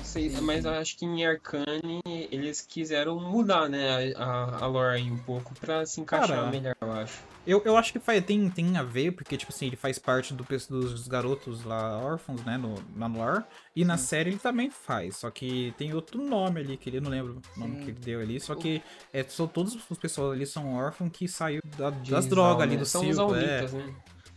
Sei, 0.03 0.31
Sim, 0.31 0.41
mas 0.41 0.63
sim. 0.63 0.69
eu 0.69 0.75
acho 0.75 0.97
que 0.97 1.05
em 1.05 1.25
Arcane 1.25 2.01
eles 2.07 2.61
quiseram 2.63 3.21
mudar, 3.21 3.69
né, 3.69 4.13
a, 4.17 4.65
a, 4.65 4.67
lore 4.67 5.03
um 5.11 5.19
pouco 5.19 5.55
pra 5.55 5.87
se 5.87 6.01
encaixar 6.01 6.29
Cara, 6.37 6.51
melhor, 6.51 6.75
eu 6.81 6.93
acho. 6.93 7.23
Eu, 7.47 7.63
eu 7.65 7.77
acho 7.77 7.93
que 7.93 7.99
faz, 7.99 8.25
tem, 8.25 8.51
tem 8.51 8.77
a 8.77 8.83
ver, 8.83 9.13
porque, 9.13 9.37
tipo 9.37 9.53
assim, 9.53 9.67
ele 9.67 9.77
faz 9.77 9.99
parte 9.99 10.35
do, 10.35 10.45
dos 10.45 11.09
garotos 11.09 11.65
lá, 11.65 11.99
órfãos, 11.99 12.45
né, 12.45 12.57
no, 12.57 12.75
na 12.95 13.07
lore. 13.07 13.45
E 13.75 13.85
na 13.85 13.97
série 13.97 14.31
ele 14.31 14.39
também 14.39 14.69
faz, 14.71 15.17
só 15.17 15.31
que 15.31 15.73
tem 15.79 15.95
outro 15.95 16.23
nome 16.23 16.61
ali, 16.61 16.77
que 16.77 16.91
ele 16.91 17.01
não 17.01 17.11
lembro 17.11 17.41
o 17.57 17.61
nome 17.61 17.77
Sim. 17.77 17.85
que 17.85 17.91
ele 17.91 18.01
deu 18.01 18.21
ali. 18.21 18.41
Só 18.41 18.55
que 18.55 18.83
é, 19.13 19.23
são, 19.25 19.47
todas 19.47 19.75
as 19.91 19.99
pessoas 19.99 20.33
ali 20.35 20.47
são 20.47 20.75
órfãos 20.75 21.11
que 21.13 21.27
saiu 21.29 21.61
da- 21.77 21.91
das 21.91 22.27
drogas 22.27 22.63
ali 22.63 22.75
né? 22.75 22.81
do 22.81 22.87
São 22.87 23.09
os 23.09 23.17
circo. 23.17 23.35
É, 23.35 23.63
né? 23.63 23.95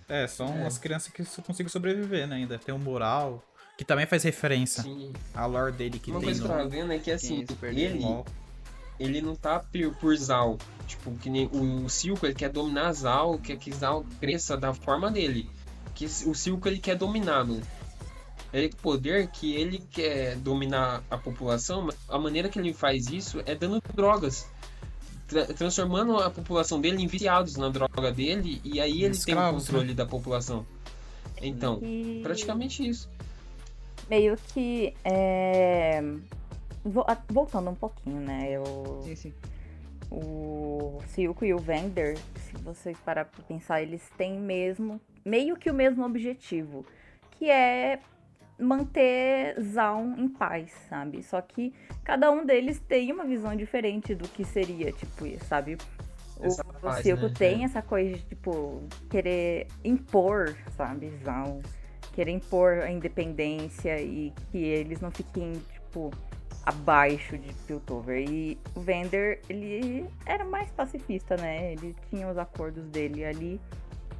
é, 0.07 0.27
são 0.27 0.47
É. 0.59 0.67
as 0.67 0.77
crianças 0.77 1.11
que 1.11 1.23
só 1.25 1.41
conseguem 1.41 1.69
sobreviver, 1.69 2.27
né, 2.27 2.37
ainda. 2.37 2.57
Tem 2.57 2.73
o 2.73 2.79
moral, 2.79 3.43
que 3.77 3.83
também 3.83 4.05
faz 4.05 4.23
referência 4.23 4.83
Sim. 4.83 5.11
à 5.33 5.45
lore 5.45 5.71
dele 5.71 5.99
que 5.99 6.11
Uma 6.11 6.19
tem 6.19 6.27
coisa 6.27 6.41
que 6.41 6.47
eu 6.47 6.51
tava 6.55 6.69
vendo 6.69 6.93
é 6.93 6.99
que 6.99 7.11
assim, 7.11 7.45
Sim, 7.47 7.57
ele, 7.63 8.05
ele 8.99 9.21
não 9.21 9.35
tá 9.35 9.59
por, 9.59 9.95
por 9.95 10.15
Zal. 10.15 10.57
Tipo, 10.87 11.11
que 11.17 11.29
nem 11.29 11.47
o, 11.47 11.85
o 11.85 11.89
Silco, 11.89 12.25
ele 12.25 12.35
quer 12.35 12.49
dominar 12.49 12.91
Zal, 12.93 13.37
quer 13.39 13.57
que 13.57 13.71
Zal 13.73 14.05
cresça 14.19 14.55
da 14.55 14.73
forma 14.73 15.09
dele. 15.09 15.49
Que 15.95 16.05
o 16.05 16.33
Silco, 16.35 16.67
ele 16.67 16.79
quer 16.79 16.95
dominar, 16.95 17.45
mano. 17.45 17.61
Ele 18.51 18.69
tem 18.69 18.79
poder 18.79 19.27
que 19.29 19.55
ele 19.55 19.79
quer 19.89 20.35
dominar 20.35 21.01
a 21.09 21.17
população, 21.17 21.81
mas 21.83 21.95
a 22.07 22.19
maneira 22.19 22.49
que 22.49 22.59
ele 22.59 22.73
faz 22.73 23.07
isso 23.07 23.41
é 23.47 23.55
dando 23.55 23.81
drogas. 23.95 24.47
Tra- 25.27 25.45
transformando 25.47 26.17
a 26.17 26.29
população 26.29 26.79
dele 26.79 27.01
em 27.01 27.07
viciados 27.07 27.55
na 27.55 27.69
droga 27.69 28.11
dele, 28.11 28.61
e 28.63 28.79
aí 28.79 28.91
ele 28.91 28.99
tem 29.01 29.09
o 29.09 29.11
Escravos, 29.13 29.65
controle 29.65 29.93
da 29.95 30.05
população. 30.05 30.67
Então, 31.41 31.79
E- 31.81 32.19
praticamente 32.21 32.87
isso. 32.87 33.09
Meio 34.09 34.35
que 34.53 34.93
é, 35.03 36.01
vo- 36.83 37.05
a- 37.07 37.17
voltando 37.29 37.69
um 37.69 37.75
pouquinho, 37.75 38.19
né? 38.21 38.49
Eu, 38.51 39.01
Sim, 39.03 39.15
sim. 39.15 39.33
o 40.11 40.99
Silco 41.07 41.43
e 41.45 41.53
o 41.53 41.57
Vender, 41.59 42.17
se 42.35 42.57
você 42.57 42.93
parar 43.05 43.25
pra 43.25 43.43
pensar, 43.43 43.81
eles 43.81 44.07
têm 44.17 44.39
mesmo 44.39 44.99
meio 45.25 45.55
que 45.55 45.69
o 45.69 45.73
mesmo 45.73 46.05
objetivo, 46.05 46.85
que 47.31 47.49
é 47.49 47.99
manter 48.59 49.59
Zaun 49.61 50.15
em 50.17 50.27
paz, 50.29 50.71
sabe? 50.89 51.23
Só 51.23 51.41
que 51.41 51.73
cada 52.03 52.29
um 52.31 52.45
deles 52.45 52.79
tem 52.79 53.11
uma 53.11 53.23
visão 53.25 53.55
diferente 53.55 54.13
do 54.13 54.27
que 54.27 54.45
seria, 54.45 54.91
tipo, 54.91 55.25
sabe? 55.45 55.77
O, 56.37 56.45
Essa 56.45 56.63
o 56.63 56.73
paz, 56.73 57.01
Silco 57.03 57.25
né? 57.27 57.33
tem 57.37 57.61
É. 57.61 57.65
essa 57.65 57.81
coisa 57.81 58.15
de, 58.15 58.23
tipo, 58.23 58.83
querer 59.09 59.67
impor, 59.83 60.55
sabe, 60.77 61.11
Zaun. 61.23 61.61
Querer 62.13 62.31
impor 62.31 62.79
a 62.79 62.91
independência 62.91 63.99
e 64.01 64.31
que 64.51 64.57
eles 64.57 65.01
não 65.01 65.11
fiquem, 65.11 65.53
tipo, 65.73 66.11
abaixo 66.65 67.37
de 67.37 67.51
Piltover. 67.67 68.23
E 68.29 68.57
o 68.75 68.79
Vender, 68.79 69.41
ele 69.49 70.05
era 70.25 70.45
mais 70.45 70.69
pacifista, 70.71 71.35
né? 71.37 71.73
Ele 71.73 71.95
tinha 72.09 72.29
os 72.29 72.37
acordos 72.37 72.85
dele 72.85 73.25
ali 73.25 73.59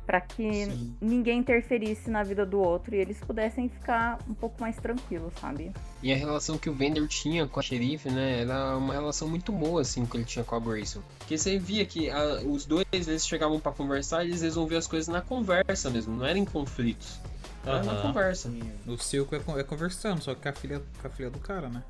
pra 0.06 0.20
que 0.20 0.66
Sim. 0.66 0.94
ninguém 1.00 1.40
interferisse 1.40 2.10
na 2.10 2.24
vida 2.24 2.46
do 2.46 2.60
outro 2.60 2.94
e 2.94 2.98
eles 2.98 3.18
pudessem 3.22 3.70
ficar 3.70 4.20
um 4.30 4.34
pouco 4.34 4.60
mais 4.60 4.76
tranquilos, 4.76 5.32
sabe? 5.40 5.72
E 6.02 6.12
a 6.12 6.16
relação 6.18 6.58
que 6.58 6.70
o 6.70 6.74
Vender 6.74 7.08
tinha 7.08 7.48
com 7.48 7.58
a 7.62 7.64
xerife, 7.64 8.10
né, 8.10 8.42
era 8.42 8.76
uma 8.76 8.92
relação 8.94 9.30
muito 9.30 9.54
boa, 9.54 9.80
assim, 9.80 10.06
que 10.06 10.18
ele 10.18 10.26
tinha 10.26 10.44
com 10.44 10.56
a 10.56 10.60
Grayson. 10.60 11.00
Porque 11.20 11.38
você 11.38 11.58
via 11.58 11.86
que 11.86 12.10
a- 12.10 12.42
os 12.46 12.66
dois, 12.66 12.86
eles 12.92 13.26
chegavam 13.26 13.62
pra 13.62 13.72
conversar 13.72 14.26
e 14.26 14.28
eles 14.28 14.42
resolviam 14.42 14.78
as 14.78 14.88
coisas 14.88 15.08
na 15.08 15.22
conversa 15.22 15.90
mesmo, 15.90 16.14
não 16.18 16.26
era 16.26 16.38
em 16.38 16.44
conflitos. 16.44 17.22
Era 17.66 17.84
na 17.84 17.92
Aham. 17.94 18.02
conversa. 18.02 18.52
O 18.88 18.98
Silco 18.98 19.36
é, 19.36 19.42
é 19.60 19.64
conversando, 19.64 20.22
só 20.22 20.36
que 20.36 20.42
com 20.42 20.50
a 20.50 20.54
filha, 20.54 20.82
com 21.02 21.08
a 21.08 21.10
filha 21.10 21.30
do 21.30 21.40
cara, 21.40 21.70
né? 21.70 21.82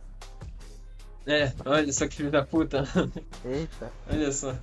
É, 1.25 1.51
olha 1.65 1.92
só 1.94 2.08
que 2.08 2.15
filho 2.18 2.30
da 2.32 2.44
puta. 2.46 2.84
Eita. 3.46 3.92
olha 4.12 4.32
só. 4.32 4.56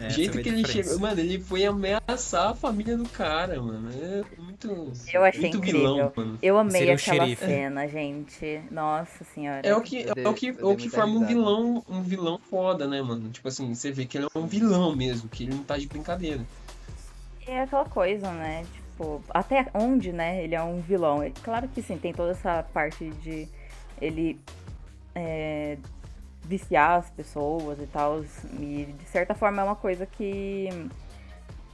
É, 0.00 0.10
jeito 0.10 0.38
a 0.38 0.42
que 0.42 0.48
ele 0.48 0.66
chegou. 0.66 0.98
Mano, 0.98 1.20
ele 1.20 1.38
foi 1.40 1.64
ameaçar 1.64 2.50
a 2.50 2.54
família 2.54 2.96
do 2.96 3.08
cara, 3.08 3.62
mano. 3.62 3.88
É 3.92 4.24
muito. 4.40 4.92
Eu 5.12 5.24
achei 5.24 5.40
muito 5.42 5.56
incrível. 5.58 5.80
vilão, 5.94 6.12
mano. 6.16 6.38
Eu 6.42 6.58
amei 6.58 6.72
Seria 6.80 6.92
o 6.94 6.96
aquela 6.96 7.24
xerife. 7.24 7.44
cena, 7.46 7.86
gente. 7.88 8.60
Nossa 8.72 9.24
senhora. 9.24 9.60
É 9.66 9.74
o 9.76 9.80
que, 9.80 9.98
é 10.02 10.14
dei- 10.14 10.26
o 10.26 10.34
que, 10.34 10.48
é 10.48 10.64
o 10.64 10.76
que 10.76 10.88
forma 10.90 11.14
um 11.20 11.24
vilão, 11.24 11.84
um 11.88 12.02
vilão 12.02 12.38
foda, 12.50 12.86
né, 12.88 13.00
mano? 13.00 13.30
Tipo 13.30 13.46
assim, 13.48 13.72
você 13.72 13.92
vê 13.92 14.04
que 14.04 14.18
ele 14.18 14.26
é 14.34 14.38
um 14.38 14.46
vilão 14.48 14.94
mesmo, 14.96 15.28
que 15.28 15.44
ele 15.44 15.54
não 15.54 15.62
tá 15.62 15.78
de 15.78 15.86
brincadeira. 15.86 16.44
É 17.46 17.62
aquela 17.62 17.84
coisa, 17.84 18.30
né? 18.32 18.64
Tipo, 18.64 18.87
até 19.30 19.66
onde, 19.74 20.12
né, 20.12 20.42
ele 20.42 20.54
é 20.54 20.62
um 20.62 20.80
vilão. 20.80 21.22
É 21.22 21.30
Claro 21.42 21.68
que 21.68 21.82
sim, 21.82 21.96
tem 21.96 22.12
toda 22.12 22.32
essa 22.32 22.62
parte 22.72 23.10
de 23.10 23.48
ele 24.00 24.40
é, 25.14 25.78
viciar 26.44 26.98
as 26.98 27.10
pessoas 27.10 27.78
e 27.80 27.86
tal. 27.86 28.22
E 28.58 28.94
de 28.98 29.04
certa 29.08 29.34
forma 29.34 29.62
é 29.62 29.64
uma 29.64 29.76
coisa 29.76 30.06
que 30.06 30.68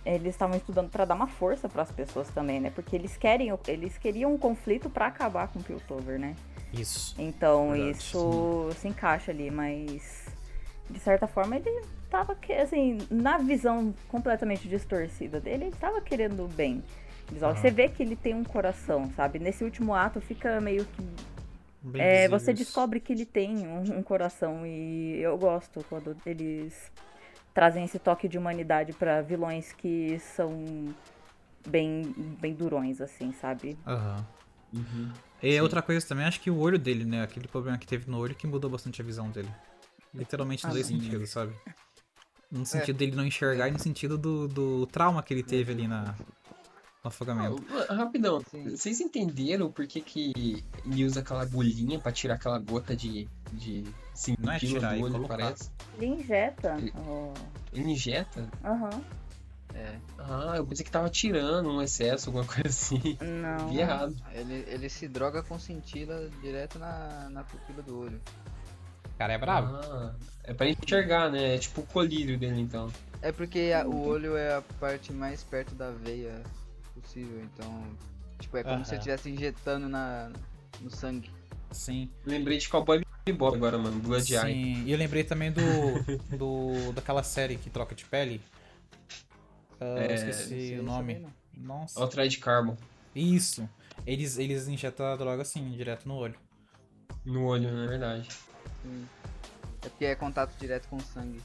eles 0.04 0.34
estavam 0.34 0.56
estudando 0.56 0.90
pra 0.90 1.04
dar 1.04 1.14
uma 1.14 1.26
força 1.26 1.68
pras 1.68 1.90
pessoas 1.90 2.28
também, 2.28 2.60
né? 2.60 2.70
Porque 2.70 2.94
eles 2.94 3.16
querem, 3.16 3.50
eles 3.66 3.96
queriam 3.96 4.34
um 4.34 4.38
conflito 4.38 4.90
pra 4.90 5.06
acabar 5.06 5.48
com 5.48 5.58
o 5.58 5.62
Piltover, 5.62 6.18
né? 6.18 6.34
Isso. 6.72 7.14
Então 7.18 7.70
Verdade, 7.70 7.98
isso 7.98 8.68
se 8.76 8.88
encaixa 8.88 9.30
ali, 9.30 9.50
mas 9.50 10.26
de 10.90 10.98
certa 10.98 11.26
forma 11.26 11.56
ele 11.56 11.82
tava, 12.10 12.36
assim, 12.62 12.98
na 13.10 13.38
visão 13.38 13.94
completamente 14.08 14.68
distorcida 14.68 15.40
dele, 15.40 15.66
ele 15.66 15.76
tava 15.76 16.00
querendo 16.00 16.44
o 16.44 16.48
bem. 16.48 16.82
Visual. 17.34 17.52
Aham. 17.52 17.60
Você 17.60 17.70
vê 17.70 17.88
que 17.88 18.02
ele 18.02 18.16
tem 18.16 18.34
um 18.34 18.44
coração, 18.44 19.10
sabe? 19.14 19.38
Nesse 19.38 19.64
último 19.64 19.94
ato 19.94 20.20
fica 20.20 20.60
meio 20.60 20.84
que 20.84 21.02
É, 21.98 22.28
você 22.28 22.52
descobre 22.52 22.98
que 23.00 23.12
ele 23.12 23.26
tem 23.26 23.66
um, 23.66 23.98
um 23.98 24.02
coração 24.02 24.66
e 24.66 25.20
eu 25.20 25.36
gosto 25.36 25.84
quando 25.88 26.16
eles 26.24 26.90
trazem 27.52 27.84
esse 27.84 27.98
toque 27.98 28.26
de 28.26 28.38
humanidade 28.38 28.92
pra 28.92 29.20
vilões 29.22 29.72
que 29.72 30.18
são 30.18 30.52
bem, 31.66 32.12
bem 32.40 32.52
durões, 32.54 33.00
assim, 33.00 33.32
sabe? 33.40 33.76
Aham. 33.86 34.24
Uhum. 34.72 35.10
E 35.42 35.52
Sim. 35.54 35.60
outra 35.60 35.82
coisa 35.82 36.06
também, 36.06 36.24
acho 36.24 36.40
que 36.40 36.50
o 36.50 36.58
olho 36.58 36.78
dele, 36.78 37.04
né? 37.04 37.22
Aquele 37.22 37.46
problema 37.46 37.78
que 37.78 37.86
teve 37.86 38.10
no 38.10 38.18
olho 38.18 38.34
que 38.34 38.46
mudou 38.46 38.70
bastante 38.70 39.00
a 39.00 39.04
visão 39.04 39.30
dele. 39.30 39.50
Literalmente 40.12 40.64
nos 40.64 40.70
Ah, 40.70 40.74
dois 40.74 40.86
sentidos, 40.86 41.30
sabe? 41.30 41.52
É. 41.66 41.74
No 42.50 42.64
sentido 42.64 42.96
dele 42.96 43.16
não 43.16 43.26
enxergar 43.26 43.68
e 43.68 43.72
no 43.72 43.78
sentido 43.78 44.16
do, 44.16 44.48
do 44.48 44.86
trauma 44.86 45.22
que 45.22 45.34
ele 45.34 45.42
teve 45.42 45.72
ali 45.72 45.88
na, 45.88 46.14
no 47.04 47.08
afogamento. 47.08 47.62
Ah, 47.88 47.94
Rapidão, 47.94 48.40
Sim. 48.50 48.70
vocês 48.70 49.00
entenderam 49.00 49.70
por 49.70 49.86
que, 49.86 50.00
que 50.00 50.32
ele 50.86 51.04
usa 51.04 51.20
aquela 51.20 51.42
agulhinha 51.42 51.98
pra 51.98 52.10
tirar 52.10 52.34
aquela 52.36 52.58
gota 52.58 52.96
de, 52.96 53.28
de 53.52 53.84
Não 54.38 54.52
é 54.52 54.58
tirar, 54.58 54.94
é 54.94 54.98
do 54.98 55.04
olho, 55.04 55.12
colocar. 55.14 55.36
parece? 55.36 55.70
Ele 55.98 56.06
injeta. 56.06 56.74
Ele- 56.78 56.92
ó, 57.06 57.32
Ele 57.72 57.90
injeta? 57.92 58.48
Aham. 58.64 59.02
É. 59.74 59.96
Ah, 60.18 60.54
eu 60.56 60.64
pensei 60.66 60.84
que 60.84 60.90
tava 60.90 61.10
tirando 61.10 61.68
um 61.68 61.82
excesso, 61.82 62.28
alguma 62.30 62.44
coisa 62.46 62.68
assim. 62.68 63.18
Não. 63.20 63.68
Vi 63.68 63.80
errado. 63.80 64.14
Ele, 64.32 64.64
ele 64.68 64.88
se 64.88 65.06
droga 65.08 65.42
com 65.42 65.58
cintila 65.58 66.30
direto 66.40 66.78
na, 66.78 67.28
na 67.30 67.42
pupila 67.44 67.82
do 67.82 67.98
olho. 68.00 68.20
O 69.14 69.18
cara 69.18 69.32
é 69.34 69.38
bravo. 69.38 69.74
Ah, 69.76 70.14
é 70.44 70.54
pra 70.54 70.68
enxergar, 70.68 71.30
né? 71.30 71.56
É 71.56 71.58
tipo 71.58 71.80
o 71.82 71.86
colírio 71.86 72.38
dele, 72.38 72.60
então. 72.60 72.90
É 73.20 73.32
porque 73.32 73.72
a- 73.74 73.86
o 73.86 74.06
olho 74.06 74.36
é 74.36 74.54
a 74.56 74.62
parte 74.78 75.12
mais 75.12 75.42
perto 75.42 75.74
da 75.74 75.90
veia 75.90 76.40
possível, 77.04 77.42
então. 77.44 77.96
Tipo, 78.40 78.56
é 78.56 78.62
como 78.64 78.84
se 78.84 78.90
Aham. 78.90 78.94
eu 78.94 78.98
estivesse 78.98 79.30
injetando 79.30 79.88
na, 79.88 80.30
no 80.80 80.90
sangue. 80.90 81.30
Sim. 81.70 82.10
Lembrei 82.26 82.58
de 82.58 82.68
Cowboy 82.68 83.02
Bebop 83.24 83.56
agora, 83.56 83.78
mano. 83.78 84.00
Blood 84.00 84.32
Eye. 84.34 84.40
Sim. 84.52 84.82
E 84.84 84.92
eu 84.92 84.98
lembrei 84.98 85.24
também 85.24 85.50
do, 85.52 85.60
do 86.36 86.92
daquela 86.92 87.22
série 87.22 87.56
que 87.56 87.70
troca 87.70 87.94
de 87.94 88.04
pele. 88.04 88.40
Ah, 89.80 89.84
É, 89.98 90.10
eu 90.10 90.14
esqueci 90.14 90.76
o 90.78 90.82
nome. 90.82 91.18
não. 91.20 91.32
Nossa. 91.56 92.00
Altered 92.00 92.36
Carbon. 92.38 92.76
Isso. 93.14 93.68
Eles, 94.06 94.38
eles 94.38 94.66
injetam 94.68 95.06
a 95.06 95.16
droga 95.16 95.42
assim, 95.42 95.70
direto 95.70 96.06
no 96.08 96.16
olho. 96.16 96.34
No 97.24 97.44
olho, 97.46 97.72
na 97.72 97.86
verdade. 97.86 98.28
Sim. 98.82 99.06
É 99.82 99.88
porque 99.88 100.04
é 100.04 100.14
contato 100.14 100.52
direto 100.58 100.88
com 100.88 100.96
o 100.96 101.00
sangue. 101.00 101.40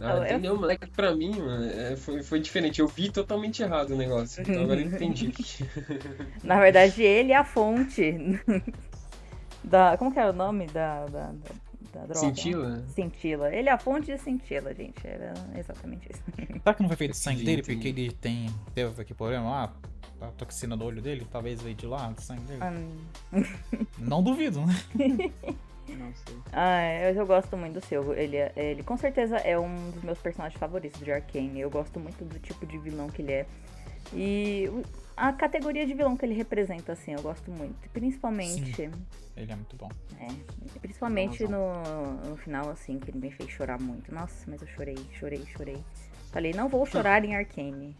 Ah, 0.00 0.10
Eu- 0.10 0.16
eu- 0.18 0.24
entendeu, 0.24 0.56
moleque? 0.56 0.86
Pra 0.90 1.14
mim, 1.14 1.30
mano, 1.38 1.64
é, 1.64 1.96
foi, 1.96 2.22
foi 2.22 2.38
diferente. 2.40 2.80
Eu 2.80 2.86
vi 2.88 3.10
totalmente 3.10 3.62
errado 3.62 3.90
o 3.90 3.96
negócio. 3.96 4.42
Então 4.42 4.62
agora 4.64 4.80
eu 4.80 4.86
entendi. 4.86 5.32
Na 6.44 6.60
verdade, 6.60 7.02
ele 7.02 7.32
é 7.32 7.36
a 7.36 7.44
fonte 7.44 8.12
da. 9.64 9.96
Como 9.96 10.12
que 10.12 10.18
era 10.18 10.30
o 10.30 10.34
nome 10.34 10.66
da, 10.66 11.06
da, 11.06 11.32
da, 11.92 12.00
droga? 12.00 12.14
Cintila? 12.14 12.84
Cintila. 12.94 13.54
Ele 13.54 13.68
é 13.68 13.72
a 13.72 13.78
fonte 13.78 14.12
de 14.12 14.18
cintila, 14.18 14.74
gente. 14.74 15.06
Era 15.06 15.32
exatamente 15.56 16.08
isso. 16.12 16.22
Será 16.62 16.74
que 16.74 16.82
não 16.82 16.88
foi 16.88 16.96
feito 16.96 17.12
de 17.12 17.16
sangue 17.18 17.42
dele? 17.44 17.62
Porque 17.62 17.88
ele 17.88 18.12
tem. 18.12 18.46
Teve 18.74 19.00
aqui 19.00 19.14
problema 19.14 19.48
lá? 19.50 19.72
A 20.20 20.26
toxina 20.28 20.74
no 20.76 20.84
olho 20.84 21.02
dele? 21.02 21.26
Talvez 21.30 21.60
veio 21.60 21.74
de 21.74 21.86
lá, 21.86 22.08
do 22.10 22.20
sangue 22.22 22.42
dele. 22.44 22.60
Hum, 23.32 23.44
Não 23.98 24.22
duvido, 24.22 24.64
né? 24.64 24.74
Não 25.88 26.12
sei. 26.14 26.36
Ah, 26.52 26.82
eu, 27.10 27.14
eu 27.14 27.26
gosto 27.26 27.56
muito 27.56 27.74
do 27.80 27.84
seu. 27.86 28.12
Ele, 28.14 28.36
é- 28.36 28.52
ele 28.56 28.82
com 28.82 28.96
certeza 28.96 29.36
é 29.38 29.58
um 29.58 29.90
dos 29.90 30.02
meus 30.02 30.18
personagens 30.18 30.58
favoritos 30.58 31.00
de 31.00 31.10
Arcane. 31.12 31.60
Eu 31.60 31.70
gosto 31.70 31.98
muito 32.00 32.24
do 32.24 32.38
tipo 32.38 32.66
de 32.66 32.76
vilão 32.78 33.08
que 33.08 33.22
ele 33.22 33.32
é. 33.32 33.46
E 34.12 34.68
a 35.16 35.32
categoria 35.32 35.86
de 35.86 35.94
vilão 35.94 36.16
que 36.16 36.24
ele 36.24 36.34
representa, 36.34 36.92
assim, 36.92 37.12
eu 37.12 37.22
gosto 37.22 37.50
muito. 37.50 37.88
Principalmente. 37.90 38.90
Ele 39.36 39.52
é 39.52 39.56
muito 39.56 39.76
bom. 39.76 39.90
É, 40.20 40.78
principalmente 40.80 41.44
no, 41.44 41.72
no 42.28 42.36
final, 42.36 42.68
assim, 42.70 42.98
que 42.98 43.10
ele 43.10 43.18
me 43.18 43.30
fez 43.30 43.50
chorar 43.50 43.80
muito. 43.80 44.12
Nossa, 44.14 44.44
mas 44.48 44.60
eu 44.62 44.68
chorei, 44.68 44.96
chorei, 45.18 45.44
chorei. 45.46 45.78
Falei, 46.32 46.52
não 46.52 46.68
vou 46.68 46.84
chorar 46.86 47.24
em 47.24 47.34
Arcane. 47.34 47.96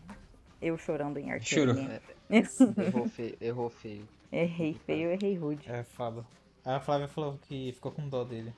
Eu 0.61 0.77
chorando 0.79 1.19
em 1.19 1.39
Chorou. 1.41 1.75
Arcane. 1.75 2.01
Errou 2.87 3.09
feio. 3.09 3.37
Errou 3.41 3.71
feio. 3.71 4.09
errei 4.33 4.75
feio, 4.75 5.11
errei 5.11 5.37
rude. 5.37 5.71
É 5.71 5.83
foda. 5.83 6.25
A 6.67 6.81
Flávia 6.81 7.09
falou 7.09 7.39
que 7.39 7.73
ficou 7.73 7.93
com 7.93 8.09
dó 8.09 8.25
dele. 8.25 8.53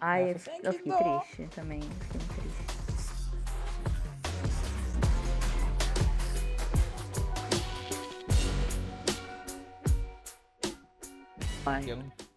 Ai, 0.00 0.22
Ah, 0.22 0.26
eu, 0.28 0.28
eu 0.62 0.72
que 0.72 0.78
fiquei 0.78 0.92
dó. 0.92 1.18
triste 1.20 1.48
também. 1.54 1.80
eu 1.80 1.90
Fiquei 1.90 2.20
muito 2.20 2.34
triste. 2.34 3.78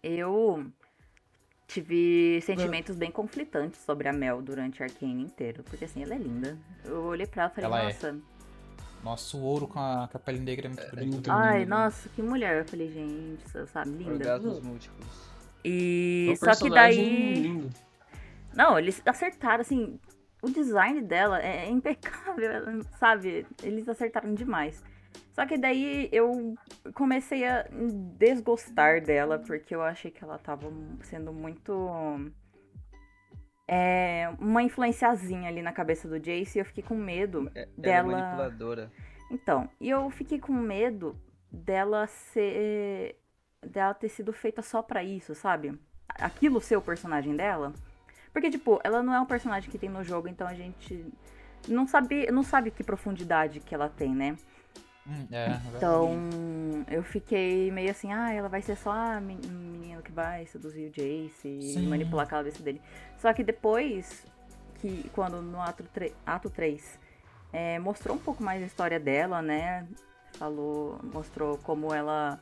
Eu 0.02 0.66
tive 1.66 2.40
sentimentos 2.42 2.96
bem 2.96 3.10
conflitantes 3.10 3.80
sobre 3.80 4.08
a 4.08 4.12
Mel 4.12 4.42
durante 4.42 4.82
Arcane 4.82 5.22
inteiro. 5.22 5.62
Porque 5.62 5.84
assim, 5.84 6.02
ela 6.02 6.14
é 6.14 6.18
linda. 6.18 6.58
Eu 6.84 7.02
olhei 7.04 7.26
pra 7.26 7.44
ela 7.44 7.52
e 7.52 7.54
falei, 7.54 7.70
Ela 7.70 7.80
é. 7.80 7.84
nossa. 7.92 8.20
Nossa, 9.02 9.36
o 9.36 9.40
ouro 9.42 9.66
com 9.66 9.78
a, 9.80 10.08
com 10.10 10.16
a 10.16 10.20
pele 10.20 10.38
negra 10.38 10.66
é 10.66 10.68
muito 10.68 10.82
É 10.82 10.90
bonito. 10.90 11.12
muito 11.12 11.30
Ai, 11.32 11.58
lindo. 11.60 11.70
nossa, 11.70 12.08
que 12.10 12.22
mulher. 12.22 12.58
Eu 12.58 12.64
falei, 12.64 12.88
gente, 12.90 13.42
você 13.48 13.66
sabe, 13.66 13.90
linda. 13.90 14.12
Orgasmos 14.12 14.60
múltiplos. 14.60 15.32
E 15.64 16.28
É 16.28 16.32
um 16.32 16.36
só 16.36 16.54
que 16.54 16.70
daí. 16.70 17.34
lindo. 17.34 17.70
Não, 18.54 18.78
eles 18.78 19.02
acertaram, 19.06 19.60
assim. 19.62 19.98
O 20.42 20.50
design 20.50 21.00
dela 21.02 21.40
é 21.40 21.68
impecável, 21.70 22.50
ela- 22.50 22.82
sabe? 22.98 23.46
Eles 23.62 23.88
acertaram 23.88 24.34
demais. 24.34 24.82
Só 25.32 25.46
que 25.46 25.56
daí 25.56 26.08
eu 26.12 26.54
comecei 26.94 27.44
a 27.46 27.66
desgostar 28.18 29.00
dela, 29.02 29.38
porque 29.38 29.74
eu 29.74 29.82
achei 29.82 30.10
que 30.10 30.22
ela 30.22 30.38
tava 30.38 30.70
sendo 31.02 31.32
muito. 31.32 31.72
É, 33.74 34.30
uma 34.38 34.62
influenciazinha 34.62 35.48
ali 35.48 35.62
na 35.62 35.72
cabeça 35.72 36.06
do 36.06 36.20
Jace 36.20 36.58
e 36.58 36.60
eu 36.60 36.64
fiquei 36.66 36.84
com 36.84 36.94
medo 36.94 37.50
É, 37.54 37.60
Ela 37.60 37.68
é 37.68 37.80
dela. 37.80 38.12
manipuladora. 38.12 38.92
Então, 39.30 39.66
e 39.80 39.88
eu 39.88 40.10
fiquei 40.10 40.38
com 40.38 40.52
medo 40.52 41.18
dela 41.50 42.06
ser. 42.06 43.18
dela 43.66 43.94
ter 43.94 44.10
sido 44.10 44.30
feita 44.30 44.60
só 44.60 44.82
pra 44.82 45.02
isso, 45.02 45.34
sabe? 45.34 45.72
Aquilo 46.06 46.60
ser 46.60 46.76
o 46.76 46.82
personagem 46.82 47.34
dela. 47.34 47.72
Porque, 48.30 48.50
tipo, 48.50 48.78
ela 48.84 49.02
não 49.02 49.14
é 49.14 49.20
um 49.20 49.26
personagem 49.26 49.70
que 49.70 49.78
tem 49.78 49.88
no 49.88 50.04
jogo, 50.04 50.28
então 50.28 50.46
a 50.46 50.52
gente 50.52 51.06
não 51.66 51.86
sabe, 51.86 52.30
não 52.30 52.42
sabe 52.42 52.70
que 52.70 52.84
profundidade 52.84 53.60
que 53.60 53.74
ela 53.74 53.88
tem, 53.88 54.14
né? 54.14 54.36
Hum, 55.06 55.26
é, 55.32 55.50
é 55.50 55.60
Então, 55.76 56.10
eu 56.88 57.02
fiquei 57.02 57.70
meio 57.72 57.90
assim, 57.90 58.12
ah, 58.12 58.32
ela 58.32 58.48
vai 58.48 58.62
ser 58.62 58.76
só 58.76 58.90
a 58.92 59.20
men- 59.20 59.40
menina 59.48 60.00
que 60.02 60.12
vai 60.12 60.46
seduzir 60.46 60.88
o 60.88 60.90
Jace 60.92 61.48
e 61.48 61.62
Sim. 61.74 61.88
manipular 61.88 62.24
a 62.26 62.28
cabeça 62.28 62.62
dele. 62.62 62.80
Só 63.18 63.32
que 63.32 63.42
depois, 63.42 64.24
que 64.76 65.08
quando 65.12 65.42
no 65.42 65.60
ato, 65.60 65.84
ato 66.24 66.48
3, 66.50 66.98
é, 67.52 67.78
mostrou 67.78 68.16
um 68.16 68.20
pouco 68.20 68.42
mais 68.42 68.62
a 68.62 68.66
história 68.66 69.00
dela, 69.00 69.42
né? 69.42 69.86
Falou, 70.34 70.98
mostrou 71.02 71.58
como 71.58 71.92
ela. 71.92 72.38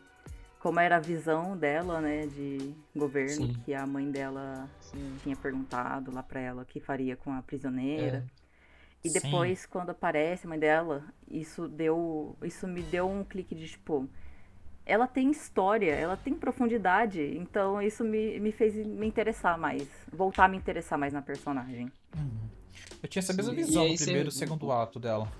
Como 0.61 0.79
era 0.79 0.97
a 0.97 1.01
visão 1.01 1.57
dela, 1.57 2.03
né, 2.03 2.27
de 2.27 2.75
governo, 2.95 3.47
Sim. 3.47 3.57
que 3.65 3.73
a 3.73 3.87
mãe 3.87 4.11
dela 4.11 4.69
Sim. 4.79 5.17
tinha 5.23 5.35
perguntado 5.35 6.13
lá 6.15 6.23
pra 6.23 6.39
ela 6.39 6.63
o 6.63 6.67
que 6.67 6.79
faria 6.79 7.17
com 7.17 7.33
a 7.33 7.41
prisioneira. 7.41 8.27
E 9.03 9.09
Sim. 9.09 9.21
depois, 9.21 9.65
quando 9.67 9.91
aparece 9.91 10.47
a 10.47 10.49
mãe 10.49 10.59
dela, 10.59 11.05
isso 11.29 11.67
deu. 11.69 12.37
Isso 12.43 12.67
me 12.67 12.83
deu 12.83 13.09
um 13.09 13.25
clique 13.25 13.55
de 13.55 13.69
tipo. 13.69 14.09
Ela 14.85 15.07
tem 15.07 15.31
história, 15.31 15.93
ela 15.93 16.17
tem 16.17 16.35
profundidade, 16.35 17.23
então 17.37 17.81
isso 17.81 18.03
me, 18.03 18.41
me 18.41 18.51
fez 18.51 18.75
me 18.75 19.07
interessar 19.07 19.57
mais. 19.57 19.89
Voltar 20.13 20.47
a 20.47 20.49
me 20.49 20.57
interessar 20.57 20.99
mais 20.99 21.13
na 21.13 21.23
personagem. 21.23 21.91
Eu 23.03 23.09
tinha 23.09 23.21
essa 23.21 23.33
mesma 23.33 23.53
Sim, 23.53 23.65
visão 23.65 23.87
do 23.87 23.97
você- 23.97 24.05
primeiro 24.05 24.29
e 24.29 24.33
segundo 24.33 24.71
ato 24.73 24.99
dela. 24.99 25.31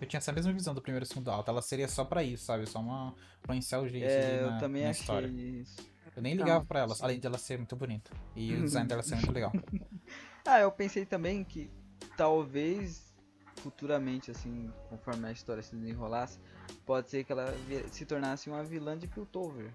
Eu 0.00 0.06
tinha 0.08 0.18
essa 0.18 0.32
mesma 0.32 0.52
visão 0.52 0.74
do 0.74 0.82
primeiro 0.82 1.04
e 1.04 1.08
segundo 1.08 1.30
ato. 1.30 1.48
Ela 1.50 1.62
seria 1.62 1.86
só 1.86 2.04
pra 2.04 2.24
isso, 2.24 2.44
sabe? 2.44 2.66
Só 2.68 2.80
uma 2.80 3.14
o 3.48 3.88
jeito 3.88 4.04
É, 4.04 4.42
na, 4.42 4.56
eu 4.56 4.60
também 4.60 4.82
na 4.82 4.90
achei 4.90 5.02
história. 5.02 5.28
isso. 5.28 5.76
Eu 6.16 6.22
nem 6.22 6.34
Então, 6.34 6.44
ligava 6.44 6.64
pra 6.64 6.80
ela, 6.80 6.96
além 7.00 7.20
dela 7.20 7.38
ser 7.38 7.56
muito 7.58 7.76
bonita. 7.76 8.10
E 8.34 8.52
o 8.54 8.62
design 8.62 8.88
dela 8.88 9.02
ser 9.02 9.14
muito 9.14 9.32
legal. 9.32 9.52
Ah, 10.44 10.58
eu 10.58 10.72
pensei 10.72 11.06
também 11.06 11.44
que 11.44 11.70
talvez 12.16 13.12
futuramente, 13.56 14.30
assim, 14.30 14.72
conforme 14.88 15.28
a 15.28 15.32
história 15.32 15.62
se 15.62 15.76
desenrolasse, 15.76 16.38
pode 16.84 17.08
ser 17.08 17.24
que 17.24 17.32
ela 17.32 17.46
se 17.90 18.04
tornasse 18.04 18.50
uma 18.50 18.62
vilã 18.64 18.96
de 18.96 19.06
Piltover. 19.06 19.70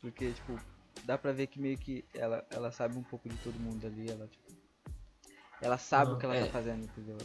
Porque, 0.00 0.32
tipo, 0.32 0.58
dá 1.04 1.16
pra 1.16 1.32
ver 1.32 1.46
que 1.46 1.60
meio 1.60 1.78
que 1.78 2.04
ela, 2.14 2.44
ela 2.50 2.72
sabe 2.72 2.98
um 2.98 3.02
pouco 3.02 3.28
de 3.28 3.36
todo 3.36 3.58
mundo 3.58 3.86
ali, 3.86 4.10
ela, 4.10 4.26
tipo. 4.26 4.52
Ela 5.60 5.78
sabe 5.78 6.10
Aham, 6.10 6.16
o 6.16 6.18
que 6.18 6.26
ela 6.26 6.34
é. 6.34 6.44
tá 6.46 6.52
fazendo, 6.52 6.84
entendeu? 6.84 7.16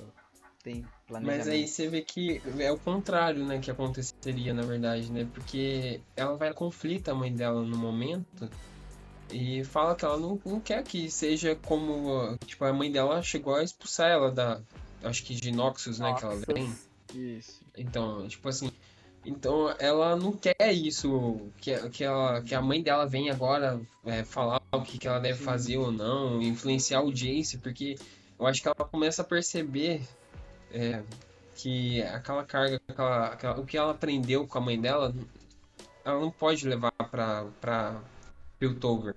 tem 0.67 0.86
planejamento. 1.08 1.45
Mas 1.45 1.47
aí 1.47 1.67
você 1.67 1.88
vê 1.88 2.02
que 2.02 2.41
é 2.60 2.71
o 2.71 2.78
contrário, 2.78 3.45
né, 3.45 3.60
que 3.60 3.71
aconteceria, 3.71 4.54
na 4.54 4.63
verdade, 4.63 5.10
né? 5.10 5.26
Porque 5.34 6.02
ela 6.13 6.36
vai 6.36 6.54
conflita 6.54 7.12
a 7.12 7.15
mãe 7.15 7.34
dela 7.34 7.62
no 7.62 7.78
momento 7.78 8.50
e 9.32 9.63
fala 9.63 9.96
que 9.96 10.06
ela 10.06 10.18
não, 10.18 10.40
não 10.46 10.60
quer 10.60 10.84
que 10.84 11.10
seja 11.10 11.56
como. 11.56 12.38
Tipo, 12.46 12.66
a 12.66 12.74
mãe 12.74 12.92
dela 12.92 13.22
chegou 13.22 13.56
a 13.56 13.63
expulsar 13.63 14.10
ela 14.10 14.32
da. 14.32 14.62
Acho 15.04 15.24
que 15.24 15.36
de 15.36 15.52
Noxus, 15.52 16.00
né? 16.00 16.13
Que 16.18 16.24
ela 16.24 16.36
vem. 16.36 16.74
Isso. 17.13 17.62
Então, 17.76 18.28
tipo 18.28 18.48
assim. 18.48 18.72
Então 19.26 19.76
ela 19.78 20.16
não 20.16 20.32
quer 20.32 20.72
isso, 20.72 21.52
que, 21.58 21.78
que, 21.90 22.02
ela, 22.02 22.42
que 22.42 22.56
a 22.56 22.62
mãe 22.62 22.82
dela 22.82 23.06
venha 23.06 23.34
agora 23.34 23.78
é, 24.06 24.24
falar 24.24 24.62
o 24.72 24.82
que, 24.82 24.98
que 24.98 25.06
ela 25.06 25.20
deve 25.20 25.44
fazer 25.44 25.76
ou 25.76 25.92
não, 25.92 26.42
influenciar 26.42 27.02
o 27.02 27.12
Jace, 27.12 27.58
porque 27.58 27.96
eu 28.40 28.48
acho 28.48 28.62
que 28.62 28.70
ela 28.70 28.88
começa 28.88 29.24
a 29.24 29.26
perceber 29.26 30.02
é, 30.72 31.04
que 31.56 32.02
aquela 32.04 32.46
carga, 32.46 32.80
aquela, 32.88 33.28
aquela, 33.28 33.60
o 33.60 33.66
que 33.66 33.78
ela 33.78 33.92
aprendeu 33.92 34.48
com 34.48 34.60
a 34.60 34.62
mãe 34.62 34.80
dela, 34.80 35.13
ela 36.06 36.22
não 36.22 36.32
pode 36.32 36.66
levar 36.66 36.94
pra, 37.12 37.48
pra 37.60 38.02
Piltover. 38.60 39.15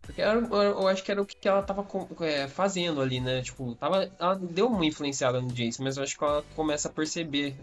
Porque 0.00 0.20
era, 0.20 0.38
eu 0.38 0.88
acho 0.88 1.02
que 1.04 1.12
era 1.12 1.22
o 1.22 1.26
que 1.26 1.48
ela 1.48 1.62
tava 1.62 1.86
é, 2.20 2.48
fazendo 2.48 3.00
ali, 3.00 3.20
né? 3.20 3.40
Tipo, 3.40 3.74
tava, 3.76 4.10
ela 4.18 4.34
deu 4.34 4.66
uma 4.66 4.84
influenciada 4.84 5.40
no 5.40 5.52
Jace, 5.52 5.80
mas 5.80 5.96
eu 5.96 6.02
acho 6.02 6.18
que 6.18 6.24
ela 6.24 6.42
começa 6.54 6.88
a 6.88 6.92
perceber 6.92 7.56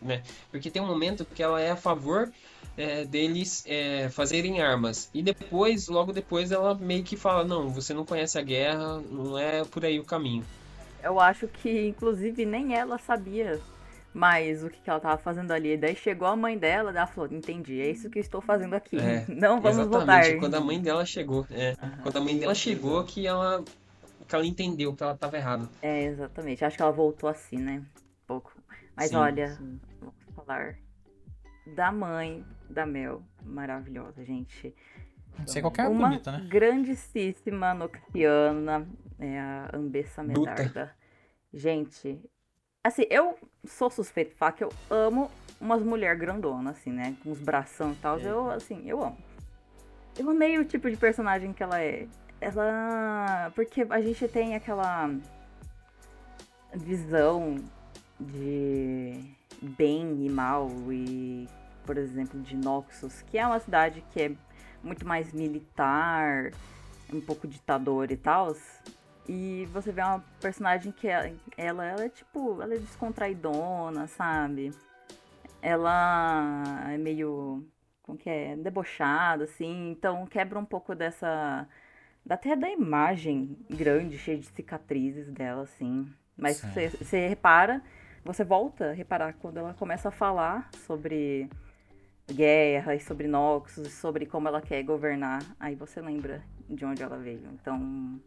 né? 0.00 0.22
Porque 0.50 0.70
tem 0.70 0.80
um 0.80 0.86
momento 0.86 1.24
que 1.24 1.42
ela 1.42 1.60
é 1.60 1.70
a 1.70 1.76
favor 1.76 2.32
é, 2.76 3.04
deles 3.04 3.64
é, 3.66 4.08
fazerem 4.08 4.60
armas. 4.60 5.10
E 5.12 5.22
depois, 5.22 5.88
logo 5.88 6.12
depois, 6.12 6.50
ela 6.50 6.74
meio 6.74 7.04
que 7.04 7.16
fala, 7.16 7.44
não, 7.44 7.68
você 7.68 7.92
não 7.92 8.04
conhece 8.04 8.38
a 8.38 8.42
guerra, 8.42 9.00
não 9.10 9.38
é 9.38 9.64
por 9.64 9.84
aí 9.84 9.98
o 9.98 10.04
caminho. 10.04 10.44
Eu 11.02 11.18
acho 11.18 11.48
que, 11.48 11.88
inclusive, 11.88 12.44
nem 12.44 12.74
ela 12.74 12.98
sabia 12.98 13.60
mais 14.12 14.64
o 14.64 14.70
que, 14.70 14.80
que 14.80 14.90
ela 14.90 14.98
estava 14.98 15.18
fazendo 15.18 15.52
ali. 15.52 15.76
Daí 15.76 15.94
chegou 15.94 16.26
a 16.26 16.36
mãe 16.36 16.58
dela, 16.58 16.90
ela 16.90 17.06
falou, 17.06 17.32
entendi, 17.32 17.80
é 17.80 17.90
isso 17.90 18.10
que 18.10 18.18
estou 18.18 18.40
fazendo 18.40 18.74
aqui. 18.74 18.98
É, 18.98 19.24
não 19.32 19.60
vamos 19.60 19.86
exatamente, 19.86 20.28
voltar. 20.28 20.38
quando 20.38 20.54
a 20.54 20.60
mãe 20.60 20.80
dela 20.80 21.04
chegou. 21.04 21.46
É, 21.50 21.76
uhum. 21.82 22.02
Quando 22.02 22.16
a 22.16 22.20
mãe 22.20 22.38
dela 22.38 22.54
chegou 22.54 23.04
que 23.04 23.26
ela, 23.26 23.64
que 24.26 24.34
ela 24.34 24.46
entendeu 24.46 24.94
que 24.94 25.02
ela 25.02 25.14
estava 25.14 25.36
errada. 25.36 25.68
É, 25.80 26.04
exatamente. 26.04 26.64
Acho 26.64 26.76
que 26.76 26.82
ela 26.82 26.92
voltou 26.92 27.28
assim, 27.28 27.58
né? 27.58 27.82
Um 28.02 28.26
pouco. 28.26 28.52
Mas 28.96 29.10
sim, 29.10 29.16
olha, 29.16 29.54
sim 29.54 29.80
falar 30.50 30.76
da 31.66 31.92
mãe 31.92 32.44
da 32.68 32.84
Mel. 32.84 33.22
Maravilhosa, 33.42 34.24
gente. 34.24 34.74
Não 35.38 35.46
sei 35.46 35.62
qualquer 35.62 35.88
Uma 35.88 36.08
bonita, 36.08 36.32
né? 36.32 36.46
grandíssima 36.48 37.72
Noxiana, 37.72 38.86
é 39.18 39.38
a 39.38 39.70
Ambessa 39.72 40.22
Medarda. 40.22 40.94
Gente, 41.52 42.20
assim, 42.84 43.04
eu 43.10 43.38
sou 43.66 43.90
suspeito 43.90 44.30
de 44.30 44.36
falar 44.36 44.52
que 44.52 44.64
eu 44.64 44.72
amo 44.88 45.30
umas 45.60 45.82
mulheres 45.82 46.18
grandonas, 46.18 46.78
assim, 46.78 46.90
né? 46.90 47.16
Com 47.22 47.30
os 47.30 47.38
bração 47.38 47.92
e 47.92 47.96
tal. 47.96 48.18
É. 48.18 48.24
Eu, 48.24 48.50
assim, 48.50 48.82
eu 48.88 49.02
amo. 49.02 49.18
Eu 50.18 50.30
amei 50.30 50.58
o 50.58 50.64
tipo 50.64 50.90
de 50.90 50.96
personagem 50.96 51.52
que 51.52 51.62
ela 51.62 51.80
é. 51.80 52.06
Ela. 52.40 53.52
Porque 53.54 53.86
a 53.88 54.00
gente 54.00 54.26
tem 54.28 54.54
aquela 54.54 55.10
visão 56.72 57.56
de 58.18 59.34
bem 59.60 60.24
e 60.24 60.30
mal 60.30 60.70
e, 60.90 61.48
por 61.84 61.96
exemplo, 61.96 62.40
de 62.40 62.56
Noxus, 62.56 63.22
que 63.22 63.38
é 63.38 63.46
uma 63.46 63.60
cidade 63.60 64.02
que 64.10 64.22
é 64.22 64.32
muito 64.82 65.06
mais 65.06 65.32
militar, 65.32 66.50
um 67.12 67.20
pouco 67.20 67.46
ditador 67.46 68.10
e 68.10 68.16
tal. 68.16 68.56
E 69.28 69.66
você 69.72 69.92
vê 69.92 70.02
uma 70.02 70.24
personagem 70.40 70.92
que 70.92 71.08
é, 71.08 71.34
ela, 71.56 71.84
ela 71.84 72.04
é 72.04 72.08
tipo, 72.08 72.60
ela 72.60 72.74
é 72.74 72.78
descontraidona, 72.78 74.06
sabe? 74.06 74.72
Ela 75.62 76.90
é 76.90 76.98
meio, 76.98 77.64
como 78.02 78.18
que 78.18 78.28
é, 78.28 78.56
debochada, 78.56 79.44
assim, 79.44 79.90
então 79.90 80.26
quebra 80.26 80.58
um 80.58 80.64
pouco 80.64 80.94
dessa, 80.94 81.68
até 82.28 82.56
da 82.56 82.68
imagem 82.68 83.56
grande, 83.68 84.18
cheia 84.18 84.38
de 84.38 84.46
cicatrizes 84.46 85.30
dela, 85.30 85.62
assim. 85.62 86.10
Mas 86.36 86.60
você, 86.60 86.88
você 86.88 87.28
repara 87.28 87.82
você 88.24 88.44
volta 88.44 88.90
a 88.90 88.92
reparar 88.92 89.32
quando 89.34 89.58
ela 89.58 89.74
começa 89.74 90.08
a 90.08 90.12
falar 90.12 90.68
sobre 90.86 91.48
guerra 92.30 92.94
e 92.94 93.00
sobre 93.00 93.26
Noxus, 93.26 93.86
e 93.86 93.90
sobre 93.90 94.26
como 94.26 94.46
ela 94.46 94.60
quer 94.60 94.82
governar, 94.82 95.42
aí 95.58 95.74
você 95.74 96.00
lembra 96.00 96.42
de 96.68 96.84
onde 96.84 97.02
ela 97.02 97.18
veio. 97.18 97.48
Então, 97.54 98.20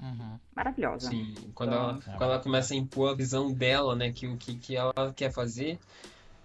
uhum. 0.00 0.38
maravilhosa. 0.54 1.10
Sim, 1.10 1.34
quando, 1.54 1.70
então, 1.70 1.90
ela, 1.90 2.00
quando 2.02 2.22
ela 2.22 2.38
começa 2.40 2.74
a 2.74 2.76
impor 2.76 3.10
a 3.10 3.14
visão 3.14 3.52
dela, 3.52 3.94
né, 3.94 4.12
que 4.12 4.26
o 4.26 4.36
que, 4.36 4.54
que 4.56 4.76
ela 4.76 5.12
quer 5.14 5.32
fazer, 5.32 5.78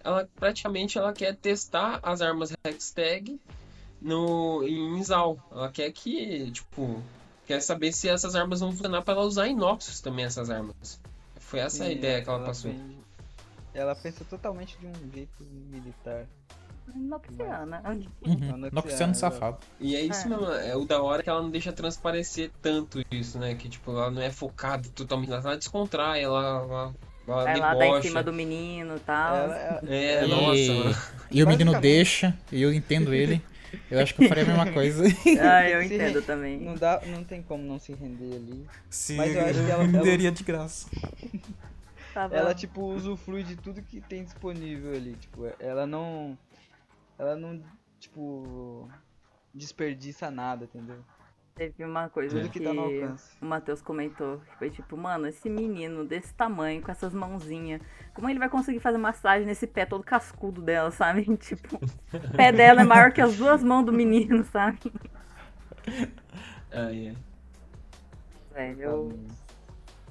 ela 0.02 0.28
praticamente 0.36 0.98
ela 0.98 1.12
quer 1.12 1.34
testar 1.36 1.98
as 2.02 2.20
armas 2.20 2.52
Hextag 2.64 3.40
no 4.00 4.62
em 4.62 5.02
Zal. 5.02 5.38
Ela 5.50 5.70
quer 5.70 5.90
que, 5.92 6.50
tipo, 6.50 7.02
quer 7.46 7.60
saber 7.60 7.92
se 7.92 8.08
essas 8.08 8.34
armas 8.34 8.60
vão 8.60 8.70
funcionar 8.70 9.02
para 9.02 9.14
ela 9.14 9.24
usar 9.24 9.48
em 9.48 9.56
Noxus 9.56 10.00
também 10.00 10.24
essas 10.24 10.50
armas. 10.50 11.00
Foi 11.36 11.60
essa 11.60 11.84
Sim, 11.84 11.90
a 11.90 11.92
ideia 11.92 12.22
que 12.22 12.28
ela, 12.28 12.38
ela 12.38 12.46
passou. 12.46 12.70
Vem... 12.70 12.98
Ela 13.72 13.94
pensa 13.96 14.24
totalmente 14.24 14.78
de 14.78 14.86
um 14.86 15.10
jeito 15.12 15.42
militar. 15.70 16.26
Noxiana. 16.94 17.82
Uhum. 18.24 18.68
Noxiano 18.72 19.14
safado. 19.14 19.58
E 19.80 19.96
é 19.96 20.02
isso 20.02 20.26
é. 20.26 20.30
mesmo, 20.30 20.46
é 20.46 20.76
o 20.76 20.84
da 20.84 21.02
hora 21.02 21.22
que 21.22 21.30
ela 21.30 21.42
não 21.42 21.50
deixa 21.50 21.72
transparecer 21.72 22.50
tanto 22.60 23.02
isso, 23.10 23.38
né? 23.38 23.54
Que 23.54 23.68
tipo, 23.68 23.90
ela 23.92 24.10
não 24.10 24.22
é 24.22 24.30
focada 24.30 24.88
totalmente, 24.94 25.32
ela 25.32 25.56
descontrai, 25.56 26.22
ela, 26.22 26.62
ela 26.62 26.94
ela 27.26 27.50
ela 27.50 27.74
dá 27.74 27.86
em 27.86 28.02
cima 28.02 28.22
do 28.22 28.32
menino 28.32 28.96
e 28.96 29.00
tal. 29.00 29.36
É, 29.36 29.80
é, 29.86 30.26
nossa. 30.26 30.56
E, 31.30 31.38
e 31.38 31.42
o 31.42 31.48
menino 31.48 31.80
deixa, 31.80 32.36
e 32.52 32.60
eu 32.62 32.72
entendo 32.72 33.14
ele. 33.14 33.42
Eu 33.90 34.00
acho 34.00 34.14
que 34.14 34.24
eu 34.24 34.28
faria 34.28 34.44
a 34.44 34.46
mesma 34.46 34.72
coisa. 34.72 35.04
ah, 35.40 35.68
eu 35.68 35.82
entendo 35.82 36.22
também. 36.22 36.60
Não, 36.60 36.74
dá, 36.74 37.00
não 37.06 37.24
tem 37.24 37.42
como 37.42 37.62
não 37.64 37.78
se 37.78 37.92
render 37.92 38.36
ali. 38.36 38.66
Sim, 38.88 39.16
mas 39.16 39.34
eu 39.34 39.44
acho 39.44 39.64
que 39.64 39.70
ela 39.70 39.84
renderia 39.84 40.28
ela... 40.28 40.36
de 40.36 40.44
graça. 40.44 40.88
Tá 42.12 42.28
ela, 42.30 42.54
tipo, 42.54 42.80
usufrui 42.80 43.42
de 43.42 43.56
tudo 43.56 43.82
que 43.82 44.00
tem 44.00 44.22
disponível 44.22 44.94
ali. 44.94 45.14
Tipo, 45.14 45.50
ela 45.58 45.86
não. 45.86 46.38
Ela 47.18 47.36
não, 47.36 47.62
tipo. 47.98 48.88
Desperdiça 49.52 50.30
nada, 50.30 50.64
entendeu? 50.64 51.04
Teve 51.54 51.84
uma 51.84 52.08
coisa 52.08 52.40
que, 52.48 52.58
que 52.58 52.60
tá 52.60 52.72
o 52.72 53.46
Matheus 53.46 53.80
comentou, 53.80 54.40
que 54.40 54.56
foi 54.56 54.70
tipo, 54.70 54.96
mano, 54.96 55.28
esse 55.28 55.48
menino 55.48 56.04
desse 56.04 56.34
tamanho, 56.34 56.82
com 56.82 56.90
essas 56.90 57.14
mãozinhas, 57.14 57.80
como 58.12 58.28
ele 58.28 58.40
vai 58.40 58.48
conseguir 58.48 58.80
fazer 58.80 58.98
massagem 58.98 59.46
nesse 59.46 59.64
pé 59.64 59.86
todo 59.86 60.02
cascudo 60.02 60.60
dela, 60.60 60.90
sabe? 60.90 61.24
Tipo, 61.38 61.76
o 61.76 62.36
pé 62.36 62.50
dela 62.50 62.80
é 62.80 62.84
maior 62.84 63.12
que 63.12 63.20
as 63.20 63.36
duas 63.36 63.62
mãos 63.62 63.84
do 63.84 63.92
menino, 63.92 64.42
sabe? 64.50 64.80
Ah, 66.72 66.88
yeah. 66.88 67.20
É, 68.56 68.74
eu, 68.76 69.16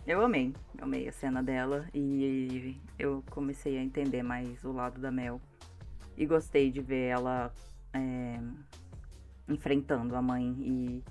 eu 0.08 0.22
amei, 0.22 0.56
amei 0.82 1.10
a 1.10 1.12
cena 1.12 1.44
dela 1.44 1.86
e 1.94 2.80
eu 2.98 3.22
comecei 3.30 3.78
a 3.78 3.84
entender 3.84 4.24
mais 4.24 4.64
o 4.64 4.72
lado 4.72 5.02
da 5.02 5.12
Mel. 5.12 5.42
E 6.18 6.26
gostei 6.26 6.72
de 6.72 6.82
ver 6.82 7.08
ela 7.10 7.52
é, 7.94 8.40
enfrentando 9.48 10.16
a 10.16 10.22
mãe 10.22 10.56
e 10.60 11.04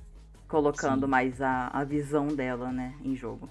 colocando 0.48 1.06
sim. 1.06 1.10
mais 1.10 1.40
a, 1.40 1.68
a 1.68 1.84
visão 1.84 2.28
dela, 2.28 2.70
né, 2.70 2.94
em 3.02 3.16
jogo. 3.16 3.48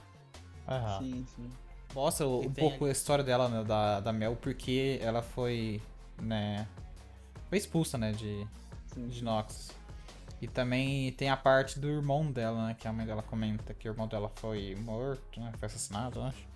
Aham. 0.68 1.00
Sim, 1.00 1.26
sim. 1.36 1.50
Mostra 1.94 2.28
um 2.28 2.54
pouco 2.54 2.86
a 2.86 2.92
história 2.92 3.24
dela, 3.24 3.50
né, 3.50 3.64
da, 3.64 4.00
da 4.00 4.14
Mel, 4.14 4.38
porque 4.40 5.00
ela 5.02 5.22
foi, 5.22 5.82
né, 6.22 6.68
foi 7.50 7.58
expulsa, 7.58 7.98
né, 7.98 8.12
de, 8.12 8.48
de 8.96 9.24
Noxus. 9.24 9.72
E 10.42 10.48
também 10.48 11.12
tem 11.12 11.30
a 11.30 11.38
parte 11.38 11.80
do 11.80 11.88
irmão 11.88 12.32
dela, 12.32 12.68
né, 12.68 12.76
que 12.80 12.88
a 12.88 12.94
mãe 12.94 13.06
dela 13.06 13.22
comenta 13.22 13.74
que 13.74 13.90
o 13.90 13.92
irmão 13.92 14.08
dela 14.08 14.32
foi 14.36 14.76
morto, 14.76 15.40
né, 15.40 15.52
foi 15.58 15.66
assassinado, 15.66 16.20
eu 16.20 16.24
acho. 16.24 16.52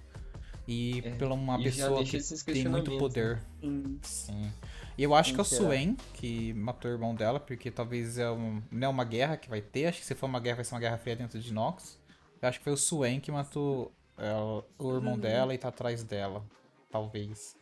E 0.68 1.02
é, 1.04 1.12
pela 1.12 1.36
uma 1.36 1.62
pessoa 1.62 2.04
que 2.04 2.20
tem 2.46 2.68
muito 2.68 2.98
poder. 2.98 3.42
Sim. 3.60 4.00
Sim. 4.02 4.52
E 4.98 5.04
eu 5.04 5.14
acho 5.14 5.34
Quem 5.34 5.36
que 5.36 5.42
é 5.42 5.44
o 5.44 5.46
Swain 5.46 5.98
que 6.14 6.54
matou 6.54 6.90
o 6.90 6.94
irmão 6.94 7.14
dela, 7.14 7.40
porque 7.40 7.70
talvez 7.70 8.18
é 8.18 8.30
um, 8.32 8.62
não 8.72 8.88
é 8.88 8.90
uma 8.90 9.04
guerra 9.04 9.36
que 9.36 9.50
vai 9.50 9.62
ter. 9.62 9.88
Acho 9.88 10.00
que 10.00 10.06
se 10.06 10.16
for 10.16 10.26
uma 10.26 10.40
guerra, 10.40 10.58
vai 10.58 10.66
ser 10.66 10.74
uma 10.74 10.80
guerra 10.80 10.98
fria 10.98 11.16
dentro 11.16 11.40
de 11.40 11.54
Nox. 11.54 12.00
Eu 12.42 12.48
acho 12.48 12.60
que 12.60 12.64
foi 12.64 12.74
o 12.74 12.78
Swain 12.78 13.20
que 13.20 13.32
matou 13.32 13.92
ela, 14.18 14.66
o 14.80 14.96
irmão 14.96 15.14
uhum. 15.14 15.20
dela 15.20 15.54
e 15.54 15.58
tá 15.58 15.68
atrás 15.68 16.04
dela. 16.04 16.46
Talvez. 16.90 17.58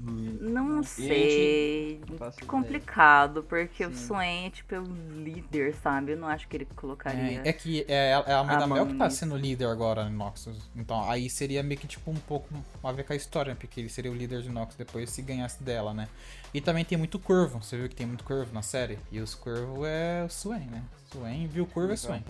Não 0.00 0.82
sei. 0.82 2.00
Complicado, 2.46 3.42
porque 3.42 3.84
Sim. 3.84 3.90
o 3.90 3.96
Swain 3.96 4.46
é 4.46 4.50
tipo 4.50 4.76
o 4.76 5.22
líder, 5.22 5.74
sabe? 5.74 6.12
Eu 6.12 6.16
não 6.16 6.28
acho 6.28 6.46
que 6.46 6.56
ele 6.56 6.66
colocaria. 6.76 7.42
É, 7.44 7.48
é 7.48 7.52
que 7.52 7.84
é, 7.88 8.10
é 8.26 8.32
a 8.34 8.44
mãe 8.44 8.54
a 8.54 8.58
da 8.60 8.66
Mel 8.66 8.86
que 8.86 8.94
tá 8.94 9.10
sendo 9.10 9.36
líder 9.36 9.66
agora 9.66 10.04
no 10.04 10.16
Noxus. 10.16 10.70
Então 10.76 11.08
aí 11.10 11.28
seria 11.28 11.62
meio 11.62 11.80
que 11.80 11.86
tipo 11.88 12.10
um 12.10 12.14
pouco 12.16 12.48
a 12.82 12.92
ver 12.92 13.04
com 13.04 13.12
a 13.12 13.16
história, 13.16 13.56
porque 13.56 13.80
ele 13.80 13.88
seria 13.88 14.10
o 14.10 14.14
líder 14.14 14.42
de 14.42 14.50
Noxus 14.50 14.76
depois 14.76 15.10
se 15.10 15.20
ganhasse 15.20 15.62
dela, 15.62 15.92
né? 15.92 16.08
E 16.54 16.60
também 16.60 16.84
tem 16.84 16.96
muito 16.96 17.18
curvo. 17.18 17.62
Você 17.62 17.76
viu 17.76 17.88
que 17.88 17.96
tem 17.96 18.06
muito 18.06 18.24
curvo 18.24 18.52
na 18.54 18.62
série? 18.62 18.98
E 19.10 19.20
os 19.20 19.34
curvos 19.34 19.84
é 19.86 20.24
o 20.24 20.28
Swain, 20.30 20.66
né? 20.66 20.82
Swain 21.12 21.46
viu 21.48 21.66
curvo 21.66 21.92
é 21.92 21.96
Swain. 21.96 22.22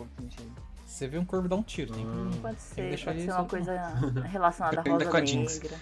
Você 0.86 1.06
vê 1.06 1.18
um 1.18 1.24
corvo 1.24 1.48
dar 1.48 1.56
um 1.56 1.62
tiro. 1.62 1.92
Tem 1.92 2.04
que- 2.04 2.38
Pode 2.38 2.56
que 2.56 2.62
ser, 2.62 2.88
deixar 2.88 3.12
pode 3.12 3.24
ser 3.24 3.32
uma 3.32 3.44
coisa 3.44 3.76
relacionada 4.26 4.80
à 4.80 4.82
Rosa. 4.82 5.20
Negra. 5.62 5.78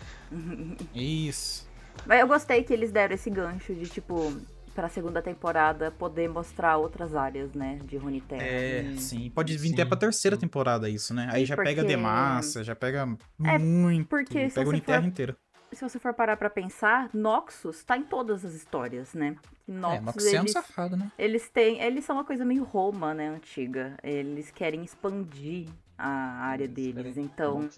Isso. 0.93 1.67
Mas 2.05 2.21
eu 2.21 2.27
gostei 2.27 2.63
que 2.63 2.73
eles 2.73 2.91
deram 2.93 3.15
esse 3.15 3.31
gancho 3.31 3.75
de, 3.75 3.89
tipo, 3.89 4.33
pra 4.75 4.89
segunda 4.89 5.23
temporada 5.23 5.91
poder 5.91 6.29
mostrar 6.29 6.77
outras 6.77 7.15
áreas, 7.15 7.53
né, 7.55 7.79
de 7.85 7.97
Runeterra. 7.97 8.43
É, 8.43 8.83
Sim. 8.93 8.99
sim. 8.99 9.31
Pode 9.31 9.57
vir 9.57 9.69
Sim. 9.69 9.75
até 9.75 9.85
pra 9.85 9.97
terceira 9.97 10.37
temporada 10.37 10.89
isso, 10.89 11.15
né? 11.15 11.29
Aí 11.33 11.45
já 11.47 11.57
pega 11.57 11.83
porque- 11.83 11.97
Demacia, 11.97 12.63
já 12.63 12.77
pega 12.77 13.09
É, 13.45 13.59
muito. 13.59 14.09
porque 14.09 14.49
se 14.51 14.55
pega 14.55 14.69
Uniterra 14.69 15.01
for- 15.03 15.09
inteira. 15.09 15.37
Se 15.73 15.83
você 15.83 15.99
for 15.99 16.15
parar 16.15 16.37
pra 16.37 16.49
pensar, 16.49 17.11
Noxus 17.13 17.83
tá 17.83 17.97
em 17.99 18.03
todas 18.05 18.45
as 18.45 18.55
histórias, 18.55 19.13
né? 19.15 19.35
É, 19.69 19.73
Noxus, 19.73 20.05
Noxiano 20.05 20.39
eles, 20.45 20.53
safado, 20.53 20.97
né? 20.97 21.11
eles 21.19 21.49
têm. 21.51 21.81
Eles 21.83 22.05
são 22.05 22.17
uma 22.17 22.25
coisa 22.25 22.45
meio 22.45 22.63
Roma, 22.63 23.13
né, 23.13 23.29
antiga. 23.29 23.97
Eles 24.03 24.51
querem 24.53 24.85
expandir 24.85 25.67
a 25.99 26.09
área 26.09 26.65
Eles 26.65 26.75
deles. 26.95 27.17
Então, 27.17 27.69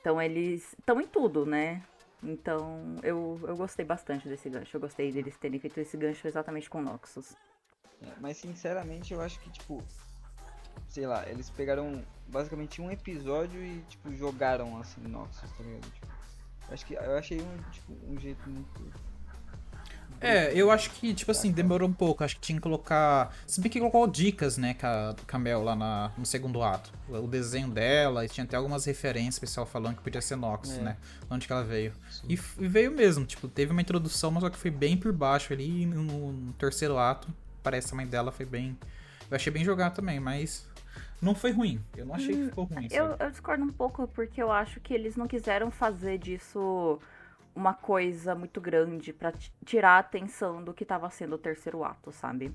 então 0.00 0.20
eles 0.20 0.74
estão 0.78 1.00
em 1.00 1.06
tudo, 1.06 1.46
né? 1.46 1.82
Então, 2.24 2.96
eu, 3.02 3.38
eu 3.46 3.56
gostei 3.56 3.84
bastante 3.84 4.28
desse 4.28 4.48
gancho. 4.48 4.76
Eu 4.76 4.80
gostei 4.80 5.12
deles 5.12 5.36
terem 5.36 5.58
feito 5.58 5.78
esse 5.78 5.96
gancho 5.96 6.26
exatamente 6.26 6.70
com 6.70 6.80
Noxus. 6.80 7.36
É, 8.02 8.06
Mas 8.20 8.38
sinceramente 8.38 9.12
eu 9.12 9.20
acho 9.20 9.38
que 9.40 9.50
tipo. 9.50 9.82
Sei 10.88 11.06
lá, 11.06 11.28
eles 11.28 11.50
pegaram 11.50 12.04
basicamente 12.28 12.80
um 12.80 12.90
episódio 12.90 13.60
e 13.62 13.82
tipo 13.88 14.12
jogaram 14.14 14.78
assim 14.78 15.00
Noxus, 15.02 15.50
tá 15.52 15.62
ligado? 15.62 15.90
Tipo, 15.92 16.06
acho 16.70 16.86
que 16.86 16.94
eu 16.94 17.16
achei 17.16 17.40
um, 17.40 17.62
tipo, 17.70 17.92
um 18.08 18.18
jeito 18.18 18.48
muito. 18.48 19.13
É, 20.20 20.52
eu 20.54 20.70
acho 20.70 20.90
que, 20.92 21.12
tipo 21.12 21.30
assim, 21.30 21.52
demorou 21.52 21.86
um 21.88 21.92
pouco. 21.92 22.24
Acho 22.24 22.36
que 22.36 22.40
tinha 22.40 22.56
que 22.56 22.62
colocar. 22.62 23.34
Se 23.46 23.60
bem 23.60 23.70
que 23.70 23.78
colocou 23.78 24.06
dicas, 24.06 24.56
né, 24.56 24.72
com 24.72 24.86
a 24.86 25.14
com 25.30 25.36
a 25.36 25.38
Mel 25.38 25.62
lá 25.62 25.76
na- 25.76 26.12
no 26.16 26.24
segundo 26.24 26.62
ato. 26.62 26.90
O 27.10 27.26
desenho 27.26 27.68
dela, 27.68 28.24
e 28.24 28.28
tinha 28.28 28.44
até 28.44 28.56
algumas 28.56 28.86
referências, 28.86 29.38
pessoal 29.38 29.66
falando 29.66 29.96
que 29.96 30.02
podia 30.02 30.22
ser 30.22 30.36
Noxus, 30.36 30.78
É. 30.78 30.80
né? 30.80 30.96
Onde 31.28 31.46
que 31.46 31.52
ela 31.52 31.62
veio. 31.62 31.92
E, 32.26 32.32
e 32.34 32.68
veio 32.68 32.90
mesmo, 32.92 33.26
tipo, 33.26 33.46
teve 33.48 33.72
uma 33.72 33.82
introdução, 33.82 34.30
mas 34.30 34.42
só 34.42 34.48
que 34.48 34.56
foi 34.56 34.70
bem 34.70 34.96
por 34.96 35.12
baixo 35.12 35.52
ali. 35.52 35.82
E 35.82 35.86
no, 35.86 36.32
no 36.32 36.52
terceiro 36.54 36.96
ato, 36.96 37.28
parece 37.62 37.88
que 37.88 37.94
a 37.94 37.96
mãe 37.96 38.06
dela 38.06 38.32
foi 38.32 38.46
bem. 38.46 38.78
Eu 39.30 39.34
achei 39.36 39.52
bem 39.52 39.64
jogado 39.64 39.94
também, 39.94 40.18
mas. 40.20 40.66
Não 41.20 41.34
foi 41.34 41.52
ruim. 41.52 41.80
Eu 41.96 42.04
não 42.06 42.14
achei 42.14 42.34
que 42.34 42.44
ficou 42.46 42.64
ruim. 42.64 42.86
Eu, 42.90 43.16
eu 43.18 43.30
discordo 43.30 43.64
um 43.64 43.72
pouco 43.72 44.06
porque 44.08 44.42
eu 44.42 44.50
acho 44.52 44.78
que 44.80 44.92
eles 44.92 45.16
não 45.16 45.26
quiseram 45.26 45.70
fazer 45.70 46.18
disso 46.18 46.98
uma 47.54 47.74
coisa 47.74 48.34
muito 48.34 48.60
grande 48.60 49.12
pra 49.12 49.32
ti- 49.32 49.52
tirar 49.64 49.92
a 49.92 49.98
atenção 49.98 50.62
do 50.62 50.74
que 50.74 50.84
tava 50.84 51.08
sendo 51.10 51.34
o 51.36 51.38
terceiro 51.38 51.84
ato, 51.84 52.12
sabe? 52.12 52.52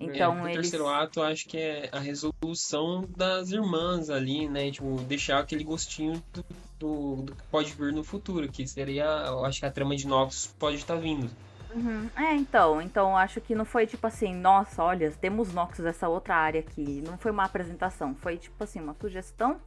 Então 0.00 0.38
é, 0.38 0.42
o 0.42 0.48
eles. 0.48 0.62
terceiro 0.62 0.88
ato, 0.88 1.22
acho 1.22 1.46
que 1.46 1.58
é 1.58 1.88
a 1.92 1.98
resolução 1.98 3.04
das 3.16 3.50
irmãs 3.50 4.08
ali, 4.10 4.48
né? 4.48 4.70
Tipo, 4.70 4.96
deixar 5.02 5.38
aquele 5.38 5.64
gostinho 5.64 6.22
do, 6.32 6.44
do, 6.78 7.22
do 7.22 7.34
que 7.36 7.42
pode 7.44 7.72
vir 7.72 7.92
no 7.92 8.02
futuro, 8.02 8.50
que 8.50 8.66
seria, 8.66 9.04
eu 9.04 9.44
acho 9.44 9.60
que 9.60 9.66
a 9.66 9.70
trama 9.70 9.94
de 9.94 10.06
Noxus 10.06 10.46
pode 10.58 10.76
estar 10.76 10.96
vindo. 10.96 11.30
Uhum. 11.74 12.10
É, 12.16 12.34
então, 12.34 12.82
então 12.82 13.16
acho 13.16 13.40
que 13.40 13.54
não 13.54 13.64
foi 13.64 13.86
tipo 13.86 14.06
assim, 14.06 14.34
nossa, 14.34 14.82
olha, 14.82 15.10
temos 15.12 15.52
Noxus 15.52 15.84
essa 15.86 16.08
outra 16.08 16.36
área 16.36 16.60
aqui. 16.60 17.02
Não 17.06 17.16
foi 17.16 17.30
uma 17.30 17.44
apresentação, 17.44 18.14
foi 18.14 18.36
tipo 18.36 18.62
assim, 18.62 18.80
uma 18.80 18.94
sugestão 18.94 19.60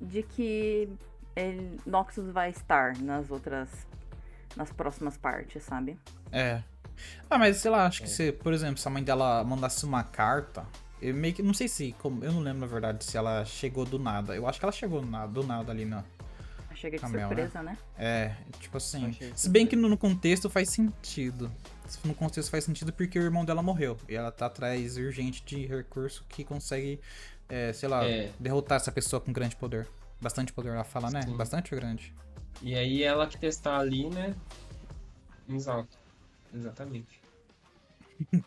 de 0.00 0.22
que 0.22 0.88
ele, 1.40 1.78
Noxus 1.86 2.30
vai 2.32 2.50
estar 2.50 2.96
nas 2.98 3.30
outras. 3.30 3.68
nas 4.56 4.70
próximas 4.72 5.16
partes, 5.16 5.62
sabe? 5.62 5.98
É. 6.32 6.62
Ah, 7.30 7.38
mas 7.38 7.58
sei 7.58 7.70
lá, 7.70 7.86
acho 7.86 8.02
que 8.02 8.10
se, 8.10 8.32
por 8.32 8.52
exemplo, 8.52 8.78
se 8.78 8.88
a 8.88 8.90
mãe 8.90 9.02
dela 9.02 9.44
mandasse 9.44 9.84
uma 9.84 10.02
carta, 10.02 10.66
eu 11.00 11.14
meio 11.14 11.32
que. 11.34 11.42
Não 11.42 11.54
sei 11.54 11.68
se. 11.68 11.92
Como, 11.98 12.24
eu 12.24 12.32
não 12.32 12.40
lembro, 12.40 12.60
na 12.60 12.66
verdade, 12.66 13.04
se 13.04 13.16
ela 13.16 13.44
chegou 13.44 13.84
do 13.84 13.98
nada. 13.98 14.34
Eu 14.34 14.48
acho 14.48 14.58
que 14.58 14.64
ela 14.64 14.72
chegou 14.72 15.00
do 15.00 15.06
nada, 15.06 15.28
do 15.32 15.46
nada 15.46 15.70
ali, 15.70 15.84
não. 15.84 16.04
Chega 16.74 16.96
de 16.96 17.00
Camel, 17.02 17.20
né? 17.22 17.26
surpresa, 17.26 17.62
né? 17.62 17.76
É, 17.98 18.34
tipo 18.60 18.76
assim. 18.76 19.16
Se 19.34 19.48
bem 19.50 19.66
que 19.66 19.74
no, 19.74 19.88
no 19.88 19.98
contexto 19.98 20.48
faz 20.48 20.70
sentido. 20.70 21.50
Se 21.88 21.98
No 22.06 22.14
contexto 22.14 22.50
faz 22.50 22.62
sentido 22.64 22.92
porque 22.92 23.18
o 23.18 23.22
irmão 23.22 23.44
dela 23.44 23.62
morreu. 23.62 23.96
E 24.08 24.14
ela 24.14 24.30
tá 24.30 24.46
atrás 24.46 24.96
urgente 24.96 25.42
de 25.44 25.66
recurso 25.66 26.24
que 26.28 26.44
consegue, 26.44 27.00
é, 27.48 27.72
sei 27.72 27.88
lá, 27.88 28.04
É. 28.04 28.30
derrotar 28.38 28.76
essa 28.76 28.92
pessoa 28.92 29.20
com 29.20 29.32
grande 29.32 29.56
poder. 29.56 29.88
Bastante 30.20 30.52
poder, 30.52 30.70
ela 30.70 30.84
fala, 30.84 31.10
né? 31.10 31.22
Sim. 31.22 31.36
Bastante 31.36 31.74
grande? 31.74 32.12
E 32.60 32.74
aí 32.74 33.02
ela 33.02 33.26
que 33.26 33.38
testar 33.38 33.78
ali, 33.78 34.08
né? 34.10 34.34
Exato. 35.48 35.96
Exatamente. 36.52 37.20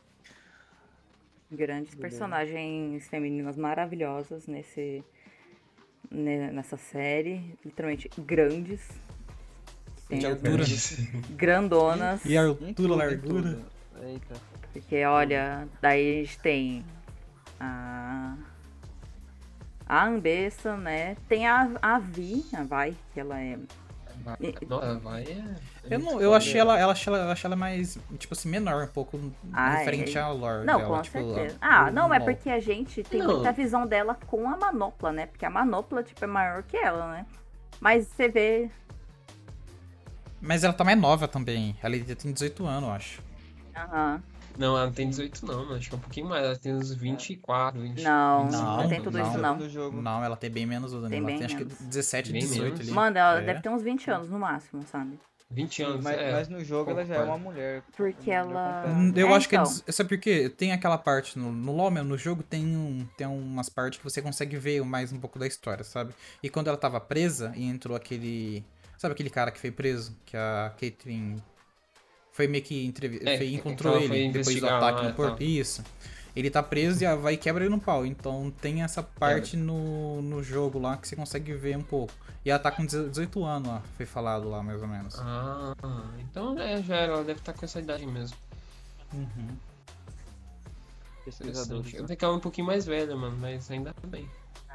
Grandes 1.51 1.95
personagens 1.95 3.07
femininas 3.10 3.57
maravilhosas 3.57 4.47
nesse 4.47 5.03
ne- 6.10 6.51
nessa 6.51 6.77
série, 6.77 7.57
literalmente 7.63 8.10
grandes. 8.17 8.88
Tem 10.07 10.19
De 10.19 10.25
altura. 10.25 10.63
grandonas, 11.36 12.25
E 12.25 12.38
altura, 12.38 12.95
largura. 12.95 13.60
Eita. 14.01 14.36
porque 14.73 15.03
olha, 15.05 15.67
daí 15.81 16.19
a 16.19 16.23
gente 16.23 16.39
tem 16.39 16.86
a 17.60 18.36
a 19.91 20.06
Ambessa, 20.06 20.77
né? 20.77 21.17
Tem 21.27 21.45
a, 21.45 21.69
a 21.82 21.99
Vi, 21.99 22.45
a 22.56 22.63
Vai, 22.63 22.95
que 23.13 23.19
ela 23.19 23.38
é 23.38 23.58
Vai, 24.23 24.38
Nossa, 24.69 24.99
vai 24.99 25.23
é. 25.23 25.56
Eu, 25.84 25.91
é 25.91 25.97
não, 25.97 26.21
eu 26.21 26.34
achei 26.34 26.60
ela, 26.62 26.80
ela, 26.80 26.91
achei 26.93 27.12
ela, 27.12 27.23
eu 27.25 27.32
achei 27.32 27.47
ela 27.47 27.56
mais, 27.58 27.97
tipo 28.17 28.34
assim, 28.34 28.47
menor 28.47 28.84
um 28.84 28.88
pouco 28.88 29.19
Ah, 29.51 29.71
referente 29.80 30.17
é. 30.17 30.21
à 30.21 30.30
lore 30.30 30.63
Não, 30.65 30.77
dela. 30.77 30.95
com 30.97 31.01
tipo, 31.01 31.17
certeza. 31.34 31.58
a- 31.60 31.88
Ah, 31.88 31.91
não, 31.91 32.13
é 32.13 32.19
porque 32.21 32.49
a 32.49 32.60
gente 32.60 33.04
tem 33.04 33.19
Não. 33.19 33.34
muita 33.36 33.51
visão 33.51 33.86
dela 33.86 34.15
com 34.27 34.47
a 34.47 34.56
manopla, 34.56 35.12
né? 35.12 35.25
Porque 35.25 35.43
a 35.45 35.49
manopla, 35.49 36.04
tipo, 36.04 36.23
é 36.23 36.27
maior 36.27 36.63
que 36.63 36.77
ela, 36.77 37.12
né? 37.12 37.25
Mas 37.82 38.08
você 38.08 38.30
vê. 38.30 38.69
Mas 40.39 40.63
ela 40.63 40.73
tá 40.73 40.84
mais 40.84 40.99
nova 40.99 41.27
também. 41.27 41.75
Ela 41.82 41.95
ainda 41.95 42.15
tem 42.15 42.32
18 42.32 42.65
anos, 42.65 42.88
eu 42.89 42.95
acho. 42.95 43.21
Aham. 43.75 44.23
Não, 44.62 44.78
ela 44.78 44.86
não 44.86 44.93
tem 44.93 45.10
18 45.10 45.45
não, 45.45 45.58
mano. 45.65 45.76
Acho 45.76 45.89
que 45.89 45.95
é 45.95 45.97
um 45.97 46.02
pouquinho 46.02 46.30
mais. 46.30 46.45
Ela 46.45 46.56
tem 46.56 46.74
uns 46.74 46.93
24, 46.93 47.82
20. 47.82 48.04
Não, 48.04 48.50
Não, 48.50 48.78
não, 48.78 48.88
tem 48.89 49.02
tudo 49.02 49.17
não. 49.17 49.28
isso, 49.28 49.38
não. 49.80 49.91
Não, 50.02 50.24
ela 50.24 50.38
tem 50.38 50.50
bem 50.52 50.65
menos 50.65 50.93
o 50.93 51.02
Tem 51.02 51.10
Danilo. 51.21 51.21
Ela 51.21 51.28
bem 51.28 51.38
tem 51.38 51.45
acho 51.45 51.58
que 51.58 51.63
menos. 51.65 51.80
17, 51.82 52.32
Bem 52.32 52.41
18 52.41 52.63
menos. 52.63 52.80
ali. 52.82 52.91
Mano, 52.91 53.17
ela 53.17 53.41
É. 53.41 53.45
deve 53.45 53.62
ter 53.62 53.69
uns 53.69 53.82
20 53.82 54.10
anos 54.12 54.30
no 54.30 54.38
máximo, 54.39 54.84
sabe? 54.84 55.19
20 55.54 55.84
anos, 55.84 56.02
mas, 56.04 56.17
é. 56.17 56.32
mas 56.32 56.47
no 56.47 56.63
jogo 56.63 56.91
ela 56.91 57.04
já 57.04 57.15
é 57.15 57.24
uma 57.24 57.38
mulher. 57.38 57.84
Porque 57.97 58.32
ela-. 58.32 58.86
Hum, 58.88 59.12
Eu 59.15 59.28
É, 59.30 59.34
acho 59.36 59.50
que 59.50 59.56
então. 59.56 59.69
eles. 59.69 59.84
Sabe 59.95 60.08
por 60.10 60.17
quê? 60.17 60.47
Tem 60.47 60.71
aquela 60.71 60.97
parte 60.97 61.38
no, 61.38 61.52
no 61.52 61.74
LoL 61.76 61.91
mesmo, 61.91 62.08
no 62.08 62.17
jogo 62.17 62.41
tem, 62.41 62.65
um, 62.65 63.06
tem 63.17 63.28
umas 63.28 63.67
partes 63.67 63.97
que 64.00 64.04
você 64.06 64.21
consegue 64.21 64.56
ver 64.58 64.82
mais 64.86 65.12
um 65.12 65.19
pouco 65.19 65.38
da 65.38 65.45
história, 65.45 65.84
sabe? 65.84 66.13
E 66.41 66.50
quando 66.50 66.67
ela 66.69 66.78
tava 66.78 67.02
presa 67.02 67.52
e 67.56 67.65
entrou 67.65 67.97
aquele. 67.97 68.63
Sabe 68.97 69.13
aquele 69.13 69.30
cara 69.30 69.52
que 69.52 69.60
foi 69.60 69.71
preso? 69.71 70.15
Que 70.26 70.38
a 70.38 70.71
Caitlyn 70.80 71.36
foi 72.41 72.47
meio 72.47 72.63
que 72.63 72.86
entrev... 72.86 73.19
É, 73.23 73.38
foi, 73.38 73.47
que 73.49 73.56
encontrou 73.56 73.93
foi 73.93 74.17
ele 74.17 74.32
depois 74.34 74.60
do 74.60 74.67
ataque 74.67 75.04
no 75.06 75.13
corpo. 75.13 75.38
tal. 75.38 75.47
Isso. 75.47 75.84
Ele 76.36 76.49
tá 76.49 76.63
preso 76.63 77.04
e 77.04 77.06
a 77.06 77.15
vai 77.15 77.34
e 77.34 77.38
quebra 77.38 77.63
ele 77.63 77.69
no 77.69 77.80
pau. 77.80 78.04
Então 78.06 78.51
tem 78.62 78.82
essa 78.82 79.04
parte 79.04 79.56
no, 79.56 80.21
no 80.23 80.41
jogo 80.41 80.80
lá 80.80 80.97
que 80.97 81.08
você 81.08 81.15
consegue 81.15 81.54
ver 81.54 81.77
um 81.77 81.84
pouco. 81.84 82.13
E 82.43 82.49
ela 82.49 82.58
tá 82.58 82.71
com 82.71 82.84
18 82.84 83.43
anos 83.45 83.67
lá, 83.67 83.84
foi 83.95 84.08
falado 84.08 84.49
lá 84.49 84.63
mais 84.63 84.82
ou 84.82 84.88
menos. 84.88 85.15
Ah, 85.19 85.75
então 86.19 86.58
é, 86.58 86.82
já 86.82 86.95
era. 86.95 87.13
Ela 87.13 87.23
deve 87.23 87.39
estar 87.39 87.54
com 87.54 87.63
essa 87.63 87.80
idade 87.80 88.08
mesmo. 88.08 88.36
Uhum. 89.13 89.49
Interessante. 91.27 91.95
Eu 91.95 92.06
que 92.06 92.25
ela 92.25 92.34
é 92.34 92.38
um 92.38 92.39
pouquinho 92.39 92.65
mais 92.65 92.86
velha, 92.88 93.15
mano, 93.15 93.38
mas 93.39 93.69
ainda 93.69 93.93
bem. 94.08 94.27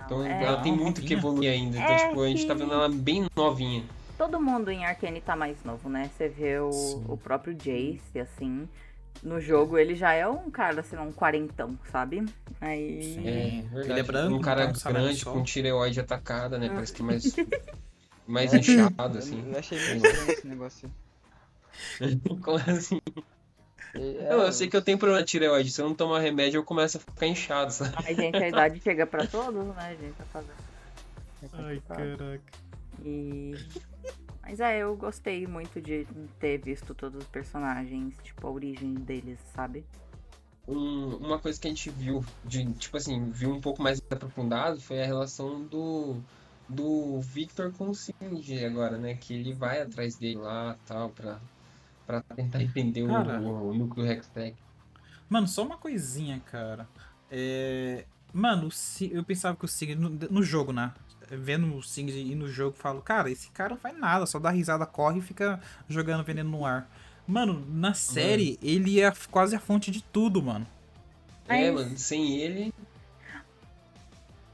Então 0.04 0.24
é- 0.24 0.44
ela 0.44 0.62
tem 0.62 0.72
muito 0.72 1.00
que 1.00 1.14
evoluir 1.14 1.50
ainda. 1.50 1.78
Então, 1.78 1.90
É 1.90 2.08
tipo, 2.08 2.22
a 2.22 2.28
gente 2.28 2.46
tá 2.46 2.54
vendo 2.54 2.72
ela 2.72 2.88
bem 2.88 3.26
novinha. 3.34 3.82
Todo 4.16 4.40
mundo 4.40 4.70
em 4.70 4.84
Arcane 4.86 5.20
tá 5.20 5.36
mais 5.36 5.62
novo, 5.64 5.88
né? 5.88 6.10
Você 6.16 6.28
vê 6.28 6.58
o, 6.58 6.72
Sim. 6.72 7.04
o 7.08 7.16
próprio 7.16 7.54
Jace, 7.54 8.18
assim. 8.18 8.68
No 9.22 9.40
jogo 9.40 9.78
ele 9.78 9.94
já 9.94 10.12
é 10.12 10.26
um 10.28 10.50
cara, 10.50 10.82
sei 10.82 10.98
lá, 10.98 11.04
um 11.04 11.12
quarentão, 11.12 11.78
sabe? 11.90 12.24
Aí. 12.60 13.02
Sim. 13.14 13.28
É. 13.28 13.80
Ele 13.84 14.00
é 14.00 14.02
branco, 14.02 14.36
Um 14.36 14.40
cara 14.40 14.74
sabe, 14.74 14.98
grande 14.98 15.24
com 15.24 15.42
tireoide 15.42 16.00
atacada, 16.00 16.58
né? 16.58 16.68
Parece 16.68 16.92
que 16.92 17.02
mais. 17.02 17.34
mais 18.26 18.52
É. 18.54 18.58
inchado, 18.58 19.14
Eu- 19.14 19.18
assim. 19.18 19.44
Eu 19.52 19.58
achei 19.58 19.78
meio 19.78 19.96
estranho 19.96 20.30
esse 20.30 20.46
negócio. 20.46 20.90
Como 22.42 22.58
assim? 22.58 23.00
É, 23.94 24.28
Não, 24.30 24.42
eu 24.42 24.52
sei 24.52 24.68
que 24.68 24.76
eu 24.76 24.82
tenho 24.82 24.98
problema 24.98 25.22
de 25.22 25.28
tireoide. 25.30 25.70
Se 25.70 25.80
eu 25.80 25.86
não 25.88 25.94
tomar 25.94 26.20
remédio, 26.20 26.58
eu 26.58 26.64
começo 26.64 26.96
a 26.98 27.00
ficar 27.00 27.26
inchado, 27.26 27.72
sabe? 27.72 27.94
Ai, 28.04 28.14
gente, 28.14 28.36
a 28.36 28.48
idade 28.48 28.80
chega 28.80 29.06
pra 29.06 29.26
todos, 29.26 29.66
né, 29.76 29.96
gente? 30.00 30.12
Pra 30.14 30.26
fazer. 30.26 30.52
É 31.42 31.48
Ai, 31.54 31.82
caraca. 31.86 32.40
E. 33.04 33.54
Mas 34.48 34.60
é, 34.60 34.78
eu 34.78 34.96
gostei 34.96 35.44
muito 35.44 35.80
de 35.80 36.06
ter 36.38 36.58
visto 36.58 36.94
todos 36.94 37.20
os 37.20 37.28
personagens, 37.28 38.14
tipo, 38.22 38.46
a 38.46 38.50
origem 38.50 38.94
deles, 38.94 39.40
sabe? 39.52 39.84
Um- 40.68 41.16
uma 41.16 41.38
coisa 41.40 41.60
que 41.60 41.66
a 41.66 41.70
gente 41.70 41.90
viu, 41.90 42.24
de, 42.44 42.64
tipo 42.74 42.96
assim, 42.96 43.28
viu 43.30 43.50
um 43.50 43.60
pouco 43.60 43.82
mais 43.82 44.00
aprofundado 44.08 44.80
foi 44.80 45.02
a 45.02 45.06
relação 45.06 45.64
do, 45.64 46.16
do 46.68 47.20
Victor 47.20 47.72
com 47.72 47.90
o 47.90 47.94
Cindy 47.94 48.64
agora, 48.64 48.96
né? 48.96 49.14
Que 49.14 49.34
ele 49.34 49.52
vai 49.52 49.82
atrás 49.82 50.14
dele 50.14 50.36
lá 50.36 50.76
tal, 50.86 51.10
pra, 51.10 51.40
pra 52.06 52.20
tentar 52.20 52.62
entender 52.62 53.02
o, 53.02 53.08
Cara. 53.08 53.40
o 53.40 53.74
núcleo 53.74 54.06
Hextech. 54.06 54.56
Mano, 55.28 55.48
só 55.48 55.64
uma 55.64 55.76
coisinha, 55.76 56.40
cara. 56.46 56.88
É... 57.28 58.04
Mano, 58.32 58.68
o 58.68 59.04
eu 59.12 59.24
pensava 59.24 59.56
que 59.56 59.64
o 59.64 59.68
Sig, 59.68 59.96
no, 59.96 60.08
no 60.08 60.42
jogo, 60.42 60.72
né? 60.72 60.92
Vendo 61.28 61.74
o 61.76 61.82
Sig 61.82 62.08
ir 62.08 62.34
no 62.34 62.48
jogo, 62.48 62.76
falo, 62.76 63.02
cara, 63.02 63.30
esse 63.30 63.50
cara 63.50 63.70
não 63.70 63.76
faz 63.76 63.98
nada, 63.98 64.26
só 64.26 64.38
dá 64.38 64.50
risada, 64.50 64.86
corre 64.86 65.18
e 65.18 65.22
fica 65.22 65.60
jogando 65.88 66.24
veneno 66.24 66.50
no 66.50 66.64
ar. 66.64 66.88
Mano, 67.26 67.64
na 67.68 67.92
série, 67.94 68.56
ele 68.62 69.00
é 69.00 69.12
quase 69.30 69.56
a 69.56 69.60
fonte 69.60 69.90
de 69.90 70.02
tudo, 70.02 70.40
mano. 70.40 70.66
É, 71.48 71.70
mano, 71.70 71.98
sem 71.98 72.38
ele. 72.38 72.72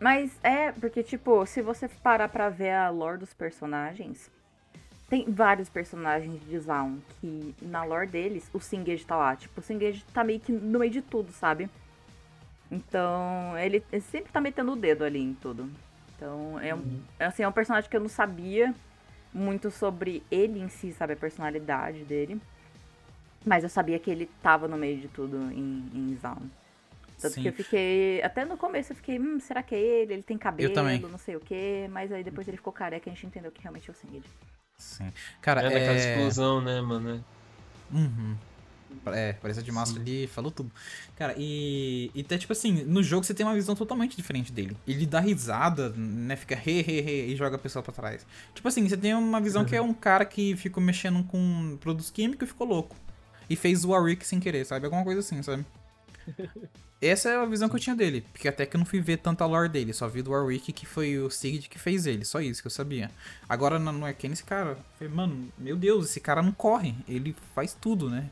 Mas 0.00 0.32
é, 0.42 0.72
porque, 0.72 1.02
tipo, 1.02 1.44
se 1.46 1.60
você 1.62 1.86
parar 1.88 2.28
pra 2.28 2.48
ver 2.48 2.72
a 2.72 2.88
lore 2.88 3.18
dos 3.18 3.34
personagens, 3.34 4.30
tem 5.08 5.30
vários 5.30 5.68
personagens 5.68 6.40
de 6.48 6.58
Zaun 6.58 6.98
que, 7.20 7.54
na 7.60 7.84
lore 7.84 8.06
deles, 8.06 8.48
o 8.52 8.58
Singed 8.58 9.04
tá 9.04 9.14
lá. 9.14 9.36
Tipo, 9.36 9.60
o 9.60 9.62
Singed 9.62 10.02
tá 10.12 10.24
meio 10.24 10.40
que 10.40 10.50
no 10.50 10.78
meio 10.78 10.90
de 10.90 11.02
tudo, 11.02 11.30
sabe? 11.32 11.68
Então, 12.70 13.56
ele, 13.58 13.84
ele 13.92 14.00
sempre 14.00 14.32
tá 14.32 14.40
metendo 14.40 14.72
o 14.72 14.76
dedo 14.76 15.04
ali 15.04 15.20
em 15.20 15.34
tudo. 15.34 15.70
Então, 16.22 16.60
é 16.60 16.72
um, 16.72 17.02
é, 17.18 17.24
assim, 17.24 17.42
é 17.42 17.48
um 17.48 17.52
personagem 17.52 17.90
que 17.90 17.96
eu 17.96 18.00
não 18.00 18.08
sabia 18.08 18.72
muito 19.34 19.72
sobre 19.72 20.22
ele 20.30 20.60
em 20.60 20.68
si, 20.68 20.92
sabe? 20.92 21.14
A 21.14 21.16
personalidade 21.16 22.04
dele. 22.04 22.40
Mas 23.44 23.64
eu 23.64 23.68
sabia 23.68 23.98
que 23.98 24.08
ele 24.08 24.30
tava 24.40 24.68
no 24.68 24.76
meio 24.76 25.00
de 25.00 25.08
tudo 25.08 25.36
em, 25.50 25.90
em 25.92 26.16
Zaun. 26.22 26.48
Tanto 27.20 27.34
Sim. 27.34 27.42
que 27.42 27.48
eu 27.48 27.52
fiquei. 27.52 28.22
Até 28.22 28.44
no 28.44 28.56
começo 28.56 28.92
eu 28.92 28.96
fiquei, 28.96 29.18
hum, 29.18 29.40
será 29.40 29.64
que 29.64 29.74
é 29.74 29.80
ele? 29.80 30.12
Ele 30.12 30.22
tem 30.22 30.38
cabelo, 30.38 30.72
também. 30.72 31.00
não 31.00 31.18
sei 31.18 31.34
o 31.34 31.40
quê. 31.40 31.88
Mas 31.90 32.12
aí 32.12 32.22
depois 32.22 32.46
ele 32.46 32.56
ficou 32.56 32.72
careca 32.72 33.08
e 33.08 33.10
a 33.10 33.14
gente 33.14 33.26
entendeu 33.26 33.50
que 33.50 33.60
realmente 33.60 33.90
é 33.90 33.92
o. 33.92 34.22
Sim. 34.78 35.12
Cara, 35.40 35.72
É, 35.72 35.76
é... 35.76 35.96
explosão, 35.96 36.60
né, 36.60 36.80
mano? 36.80 37.24
Uhum. 37.92 38.36
É, 39.06 39.32
parecia 39.34 39.62
de 39.62 39.72
máscara 39.72 40.00
ali, 40.00 40.26
falou 40.26 40.50
tudo. 40.50 40.70
Cara, 41.16 41.34
e, 41.36 42.10
e 42.14 42.20
até 42.20 42.38
tipo 42.38 42.52
assim, 42.52 42.84
no 42.84 43.02
jogo 43.02 43.24
você 43.24 43.34
tem 43.34 43.44
uma 43.44 43.54
visão 43.54 43.74
totalmente 43.74 44.16
diferente 44.16 44.52
dele. 44.52 44.76
Ele 44.86 45.06
dá 45.06 45.20
risada, 45.20 45.90
né? 45.90 46.36
Fica 46.36 46.54
he, 46.54 46.80
he, 46.80 46.98
he 46.98 47.26
e 47.32 47.36
joga 47.36 47.56
a 47.56 47.58
pessoa 47.58 47.82
pra 47.82 47.92
trás. 47.92 48.26
Tipo 48.54 48.68
assim, 48.68 48.88
você 48.88 48.96
tem 48.96 49.14
uma 49.14 49.40
visão 49.40 49.64
que 49.64 49.74
é 49.74 49.82
um 49.82 49.94
cara 49.94 50.24
que 50.24 50.56
ficou 50.56 50.82
mexendo 50.82 51.22
com 51.24 51.76
produtos 51.80 52.10
químicos 52.10 52.48
e 52.48 52.52
ficou 52.52 52.66
louco. 52.66 52.96
E 53.48 53.56
fez 53.56 53.84
o 53.84 53.90
Warwick 53.90 54.26
sem 54.26 54.40
querer, 54.40 54.64
sabe? 54.64 54.86
Alguma 54.86 55.04
coisa 55.04 55.20
assim, 55.20 55.42
sabe? 55.42 55.64
Essa 57.02 57.30
é 57.30 57.36
a 57.36 57.44
visão 57.44 57.68
que 57.68 57.74
eu 57.74 57.80
tinha 57.80 57.96
dele. 57.96 58.24
Porque 58.32 58.46
até 58.46 58.64
que 58.64 58.76
eu 58.76 58.78
não 58.78 58.86
fui 58.86 59.00
ver 59.00 59.16
tanta 59.16 59.44
lore 59.44 59.68
dele. 59.68 59.92
Só 59.92 60.06
vi 60.06 60.22
do 60.22 60.30
Warwick 60.30 60.72
que 60.72 60.86
foi 60.86 61.18
o 61.18 61.28
Sigrid 61.28 61.68
que 61.68 61.76
fez 61.76 62.06
ele. 62.06 62.24
Só 62.24 62.40
isso 62.40 62.62
que 62.62 62.68
eu 62.68 62.70
sabia. 62.70 63.10
Agora 63.48 63.76
no 63.76 64.06
Arcane, 64.06 64.34
esse 64.34 64.44
cara. 64.44 64.70
eu 64.70 64.76
Falei, 64.96 65.12
mano, 65.12 65.52
meu 65.58 65.76
Deus, 65.76 66.10
esse 66.10 66.20
cara 66.20 66.40
não 66.40 66.52
corre. 66.52 66.94
Ele 67.08 67.34
faz 67.56 67.76
tudo, 67.78 68.08
né? 68.08 68.30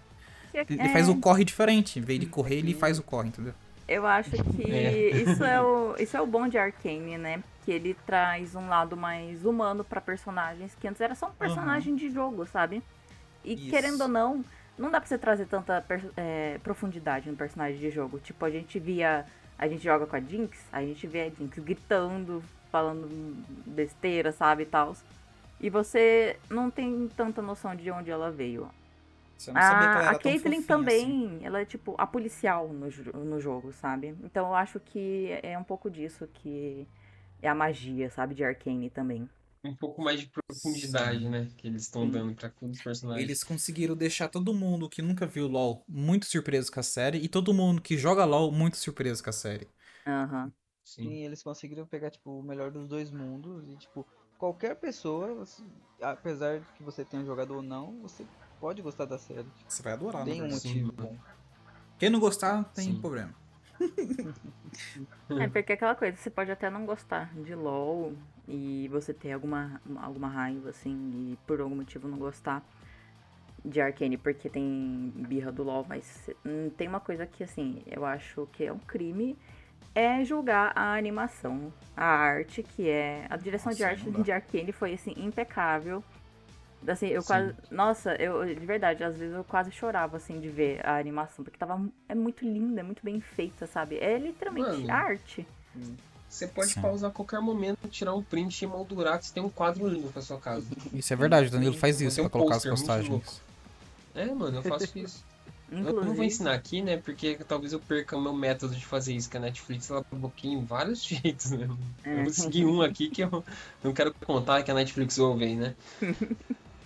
Ele 0.54 0.80
É, 0.80 0.88
faz 0.88 1.08
o 1.08 1.16
corre 1.16 1.44
diferente. 1.44 1.98
Em 1.98 2.02
vez 2.02 2.18
de 2.20 2.26
correr, 2.26 2.56
ele 2.56 2.74
faz 2.74 2.98
o 2.98 3.02
corre, 3.02 3.28
entendeu? 3.28 3.54
Eu 3.88 4.06
acho 4.06 4.30
que 4.30 4.70
É. 4.70 5.10
isso, 5.22 5.42
é 5.44 5.60
o, 5.60 5.94
isso 5.98 6.16
é 6.16 6.20
o 6.20 6.26
bom 6.26 6.46
de 6.48 6.56
Arcane, 6.58 7.18
né? 7.18 7.42
Que 7.64 7.72
ele 7.72 7.94
traz 8.06 8.54
um 8.54 8.68
lado 8.68 8.96
mais 8.96 9.44
humano 9.44 9.84
pra 9.84 10.00
personagens 10.00 10.74
que 10.80 10.86
antes 10.88 11.00
era 11.00 11.14
só 11.14 11.26
um 11.26 11.32
personagem 11.32 11.94
de 11.96 12.10
jogo, 12.10 12.46
sabe? 12.46 12.82
E 13.44 13.54
Isso. 13.54 13.70
querendo 13.70 14.00
ou 14.02 14.08
não, 14.08 14.44
não 14.78 14.90
dá 14.90 15.00
pra 15.00 15.08
você 15.08 15.18
trazer 15.18 15.46
tanta 15.46 15.80
per- 15.82 16.10
é, 16.16 16.58
profundidade 16.62 17.30
no 17.30 17.36
personagem 17.36 17.78
de 17.78 17.90
jogo. 17.90 18.18
Tipo, 18.18 18.44
a 18.44 18.50
gente 18.50 18.78
via. 18.78 19.26
A 19.58 19.68
gente 19.68 19.82
joga 19.84 20.06
com 20.06 20.16
a 20.16 20.20
Jinx, 20.20 20.58
a 20.72 20.80
gente 20.82 21.06
vê 21.06 21.22
a 21.22 21.28
Jinx 21.28 21.58
gritando, 21.58 22.42
falando 22.72 23.06
besteira, 23.66 24.32
sabe, 24.32 24.62
e 24.62 24.66
tal. 24.66 24.96
E 25.60 25.68
você 25.68 26.38
não 26.48 26.70
tem 26.70 27.08
tanta 27.14 27.42
noção 27.42 27.74
de 27.76 27.90
onde 27.90 28.10
ela 28.10 28.30
veio. 28.30 28.68
Você 29.40 29.50
A, 29.53 30.11
a 30.11 30.18
Caitlyn 30.18 30.62
também, 30.62 31.40
ela 31.42 31.61
é 31.61 31.64
tipo 31.64 31.94
a 31.96 32.07
policial 32.07 32.68
no, 32.68 32.88
no 33.24 33.40
jogo, 33.40 33.72
sabe? 33.72 34.14
Então 34.22 34.48
eu 34.48 34.55
acho 34.55 34.79
que 34.79 35.31
é 35.42 35.59
um 35.59 35.64
pouco 35.64 35.90
disso 35.90 36.29
que 36.35 36.87
é 37.40 37.48
a 37.48 37.55
magia, 37.55 38.11
sabe, 38.11 38.35
de 38.35 38.44
Arcane 38.44 38.90
também. 38.90 39.29
Um 39.64 39.74
pouco 39.74 40.03
mais 40.03 40.20
de 40.20 40.31
profundidade, 40.31 41.29
né? 41.29 41.48
Que 41.57 41.68
eles 41.68 41.83
estão 41.83 42.03
Sim. 42.03 42.11
dando 42.11 42.35
pra 42.35 42.48
todos 42.50 42.79
os 42.79 42.85
personagens. 42.85 43.24
Eles 43.24 43.42
conseguiram 43.42 43.96
deixar 43.96 44.29
todo 44.29 44.55
mundo 44.55 44.88
que 44.88 45.03
nunca 45.03 45.26
viu 45.26 45.46
LoL 45.46 45.83
muito 45.88 46.26
surpreso 46.26 46.70
com 46.70 46.81
a 46.81 46.83
série. 46.83 47.18
E 47.18 47.29
todo 47.29 47.53
mundo 47.53 47.81
que 47.81 47.96
joga 47.98 48.24
LoL 48.24 48.53
muito 48.53 48.76
surpreso 48.76 49.22
com 49.22 49.31
a 49.31 49.33
série. 49.33 49.68
Aham. 50.07 50.53
Sim. 50.85 51.03
Sim, 51.05 51.24
eles 51.24 51.42
conseguiram 51.42 51.87
pegar, 51.87 52.11
tipo, 52.11 52.31
o 52.31 52.42
melhor 52.42 52.70
dos 52.70 52.88
dois 52.88 53.11
mundos 53.11 53.68
e, 53.68 53.76
tipo, 53.76 54.07
qualquer 54.38 54.74
pessoa, 54.76 55.35
você- 55.35 55.62
apesar 56.00 56.59
de 56.59 56.66
que 56.76 56.83
você 56.83 57.05
tenha 57.05 57.24
jogado 57.24 57.55
ou 57.55 57.62
não, 57.62 57.92
você 58.00 58.24
pode 58.60 58.82
gostar 58.82 59.06
da 59.06 59.18
série. 59.18 59.46
Você 59.66 59.82
vai 59.82 59.94
adorar, 59.94 60.24
Tem 60.24 60.40
né? 60.40 60.46
um 60.46 60.50
motivo 60.50 60.92
bom. 60.92 61.16
Quem 61.98 62.10
não 62.10 62.20
gostar, 62.20 62.64
tem 62.74 62.92
Sim. 62.92 63.00
problema. 63.00 63.34
É 65.38 65.48
porque 65.48 65.72
é 65.72 65.74
aquela 65.74 65.94
coisa, 65.94 66.16
você 66.16 66.28
pode 66.28 66.50
até 66.50 66.68
não 66.68 66.84
gostar 66.84 67.32
de 67.34 67.54
LoL 67.54 68.12
e 68.46 68.88
você 68.88 69.14
ter 69.14 69.32
alguma, 69.32 69.80
alguma 69.96 70.28
raiva, 70.28 70.70
assim, 70.70 71.32
e 71.32 71.38
por 71.46 71.60
algum 71.60 71.76
motivo 71.76 72.06
não 72.08 72.18
gostar 72.18 72.62
de 73.64 73.80
Arcane 73.80 74.16
porque 74.16 74.48
tem 74.48 75.12
birra 75.16 75.50
do 75.52 75.62
LoL, 75.62 75.86
mas 75.88 76.30
hum, 76.44 76.70
tem 76.76 76.88
uma 76.88 77.00
coisa 77.00 77.26
que, 77.26 77.42
assim, 77.42 77.82
eu 77.86 78.04
acho 78.04 78.46
que 78.52 78.64
é 78.64 78.72
um 78.72 78.78
crime, 78.78 79.36
é 79.94 80.24
julgar 80.24 80.72
a 80.74 80.94
animação, 80.94 81.72
a 81.96 82.04
arte, 82.04 82.62
que 82.62 82.88
é... 82.88 83.26
A 83.30 83.36
direção 83.36 83.72
de 83.72 83.80
Nossa, 83.80 83.92
arte 83.92 84.06
não 84.06 84.18
dá. 84.18 84.22
de 84.22 84.32
Arcane 84.32 84.72
foi, 84.72 84.94
assim, 84.94 85.14
impecável. 85.16 86.02
Assim, 86.86 87.08
eu 87.08 87.20
Sim. 87.22 87.26
quase... 87.26 87.54
Nossa, 87.70 88.14
eu, 88.14 88.44
de 88.44 88.66
verdade, 88.66 89.04
às 89.04 89.16
vezes 89.16 89.34
eu 89.34 89.44
quase 89.44 89.70
chorava, 89.70 90.16
assim, 90.16 90.40
de 90.40 90.48
ver 90.48 90.84
a 90.86 90.98
animação, 90.98 91.44
porque 91.44 91.58
tava... 91.58 91.80
É 92.08 92.14
muito 92.14 92.44
linda, 92.44 92.80
é 92.80 92.82
muito 92.82 93.02
bem 93.04 93.20
feita, 93.20 93.66
sabe? 93.66 93.98
É 93.98 94.18
literalmente 94.18 94.86
Mano. 94.86 94.92
arte. 94.92 95.46
Você 96.28 96.46
pode 96.46 96.70
Sim. 96.70 96.80
pausar 96.80 97.10
a 97.10 97.12
qualquer 97.12 97.40
momento, 97.40 97.76
tirar 97.88 98.14
um 98.14 98.22
print 98.22 98.62
e 98.62 98.66
moldurar 98.66 99.18
que 99.18 99.26
você 99.26 99.34
tem 99.34 99.42
um 99.42 99.50
quadro 99.50 99.88
lindo 99.88 100.12
pra 100.12 100.22
sua 100.22 100.38
casa. 100.38 100.64
Isso 100.94 101.12
é 101.12 101.16
verdade, 101.16 101.48
o 101.48 101.50
Danilo 101.50 101.76
faz 101.76 102.00
isso 102.00 102.20
um 102.20 102.24
pra 102.24 102.30
colocar 102.30 102.56
as 102.56 102.64
pôster 102.64 103.04
muito 103.04 103.24
postagens. 103.24 103.42
É, 104.14 104.26
mano, 104.26 104.58
eu 104.58 104.62
faço 104.62 104.98
isso. 104.98 105.24
Eu 105.70 105.78
não 105.78 105.92
vou 105.92 106.00
Inclusive, 106.00 106.26
ensinar 106.26 106.54
aqui, 106.54 106.82
né? 106.82 106.96
Porque 106.96 107.38
talvez 107.46 107.72
eu 107.72 107.78
perca 107.78 108.16
o 108.16 108.20
meu 108.20 108.32
método 108.32 108.74
de 108.74 108.84
fazer 108.84 109.14
isso, 109.14 109.30
que 109.30 109.36
a 109.36 109.40
Netflix 109.40 109.88
ela 109.88 110.04
bloqueia 110.12 110.52
em 110.52 110.64
vários 110.64 111.00
jeitos, 111.06 111.52
né? 111.52 111.68
É. 112.02 112.18
Eu 112.18 112.24
vou 112.24 112.32
seguir 112.32 112.66
um 112.66 112.82
aqui 112.82 113.08
que 113.08 113.22
eu 113.22 113.44
não 113.82 113.92
quero 113.92 114.12
contar 114.26 114.64
que 114.64 114.70
a 114.72 114.74
Netflix 114.74 115.16
ouve 115.18 115.54
né? 115.54 115.76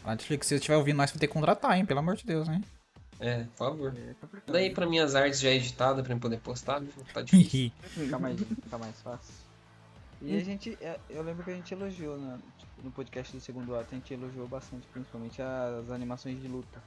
A 0.05 0.11
Netflix, 0.11 0.47
se 0.47 0.51
você 0.51 0.55
estiver 0.57 0.77
ouvindo, 0.77 0.97
nós 0.97 1.11
vai 1.11 1.19
ter 1.19 1.27
que 1.27 1.33
contratar, 1.33 1.77
hein? 1.79 1.87
Pelo 1.87 2.01
amor 2.01 2.17
de 2.17 2.25
Deus, 2.27 2.49
hein? 2.49 2.63
É, 3.21 3.45
por 3.45 3.57
favor. 3.57 3.95
É 3.97 4.15
complicado. 4.21 4.53
Daí 4.53 4.71
pra 4.71 4.87
minhas 4.87 5.15
artes 5.15 5.41
já 5.41 5.51
editadas 5.51 6.05
pra 6.05 6.15
eu 6.15 6.19
poder 6.21 6.39
postar, 6.41 6.81
viu? 6.81 6.91
tá 7.13 7.23
difícil. 7.23 7.73
Fica 7.83 8.19
mais, 8.19 8.39
fica 8.39 8.79
mais 8.79 9.01
fácil. 9.03 9.35
E 10.21 10.37
a 10.37 10.45
gente, 10.45 10.77
é, 10.81 10.99
eu 11.11 11.23
lembro 11.23 11.43
que 11.45 11.51
a 11.51 11.55
gente 11.55 11.73
elogiou 11.73 12.19
na- 12.19 12.39
tipo, 12.59 12.83
no 12.83 12.91
podcast 12.91 13.35
do 13.37 13.41
segundo 13.41 13.75
ato, 13.77 13.89
a 13.93 13.95
gente 13.95 14.13
elogiou 14.15 14.47
bastante, 14.49 14.87
principalmente 14.93 15.41
as 15.41 15.91
animações 15.91 16.41
de 16.41 16.49
luta. 16.49 16.83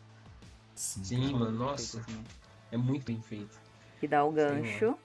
Sim, 0.76 1.34
mano, 1.34 1.52
nossa. 1.52 1.98
Né? 2.00 2.24
É 2.72 2.78
muito 2.78 3.06
bem 3.06 3.22
feito. 3.22 3.58
que 4.00 4.08
dá 4.08 4.24
o 4.24 4.32
gancho 4.32 4.96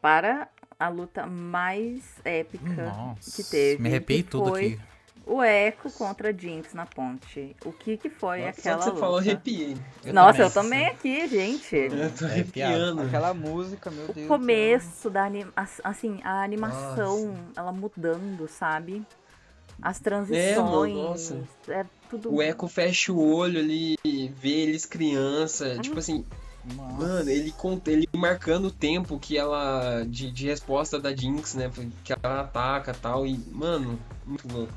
para 0.00 0.48
a 0.78 0.88
luta 0.88 1.26
mais 1.26 2.20
épica 2.24 2.84
Nossa, 2.84 3.30
que 3.42 3.42
teve. 3.50 3.82
me 3.82 3.88
arrepiei 3.88 4.22
tudo 4.22 4.50
foi 4.50 4.74
aqui. 4.74 4.80
O 5.28 5.42
Echo 5.42 5.90
contra 5.92 6.32
Jinx 6.36 6.72
na 6.72 6.86
ponte. 6.86 7.54
O 7.64 7.72
que 7.72 7.96
que 7.98 8.08
foi 8.08 8.38
Nossa, 8.40 8.60
aquela 8.60 8.82
você 8.82 8.90
luta? 8.90 9.00
falou, 9.00 9.18
arrepiei. 9.18 9.76
Eu 10.04 10.14
Nossa, 10.14 10.32
também. 10.38 10.46
eu 10.48 10.50
também 10.50 10.86
aqui, 10.86 11.28
gente. 11.28 11.76
Eu 11.76 12.10
tô 12.16 12.24
É, 12.24 12.28
arrepiando. 12.30 13.02
Aquela 13.02 13.34
música, 13.34 13.90
meu 13.90 14.08
Deus. 14.08 14.08
O 14.08 14.12
do 14.14 14.20
céu. 14.20 14.28
começo 14.28 15.10
da 15.10 15.24
anima 15.26 15.52
assim, 15.84 16.20
a 16.24 16.42
animação, 16.42 17.34
ela 17.54 17.72
mudando, 17.72 18.48
sabe? 18.48 19.04
As 19.80 20.00
transições, 20.00 20.94
nossa. 20.94 21.44
é 21.68 21.84
tudo 22.10 22.34
O 22.34 22.42
Echo 22.42 22.66
fecha 22.66 23.12
o 23.12 23.20
olho 23.34 23.60
ali, 23.60 23.96
vê 24.04 24.48
eles 24.62 24.86
criança. 24.86 25.78
Tipo 25.78 25.98
assim, 25.98 26.24
Nossa. 26.64 26.92
mano, 27.06 27.30
ele, 27.30 27.52
conta, 27.52 27.90
ele 27.90 28.08
marcando 28.16 28.66
o 28.66 28.70
tempo 28.72 29.18
que 29.18 29.36
ela. 29.38 30.04
De, 30.04 30.30
de 30.32 30.46
resposta 30.46 30.98
da 30.98 31.14
Jinx, 31.14 31.54
né? 31.54 31.70
Que 32.02 32.12
ela 32.12 32.40
ataca 32.40 32.90
e 32.92 32.94
tal. 32.94 33.26
E, 33.26 33.38
mano, 33.52 33.98
muito 34.26 34.48
louco. 34.48 34.72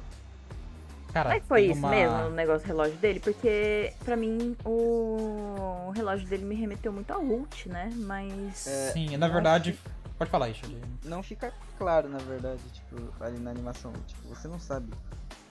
Cara, 1.14 1.30
Mas 1.30 1.46
foi 1.46 1.66
isso 1.66 1.80
uma- 1.80 1.90
mesmo, 1.90 2.18
o 2.28 2.30
negócio 2.32 2.66
do 2.66 2.68
relógio 2.68 2.98
dele? 2.98 3.20
Porque, 3.20 3.94
pra 4.06 4.16
mim, 4.16 4.56
o, 4.64 5.88
o 5.88 5.92
relógio 5.92 6.28
dele 6.28 6.46
me 6.46 6.56
remeteu 6.56 6.92
muito 6.94 7.12
ao 7.12 7.22
ult, 7.22 7.68
né? 7.70 7.90
Mas. 7.96 8.66
É, 8.68 8.92
Sim, 8.92 9.18
na 9.18 9.28
verdade. 9.28 9.78
Pode 10.18 10.30
falar, 10.30 10.50
Isha. 10.50 10.62
Não 11.04 11.24
fica 11.24 11.52
claro, 11.80 12.08
na 12.08 12.20
verdade, 12.20 12.62
tipo, 12.74 12.96
ali 13.24 13.40
na 13.40 13.50
animação. 13.52 13.92
Tipo, 14.08 14.28
você 14.30 14.48
não 14.48 14.60
sabe 14.60 14.88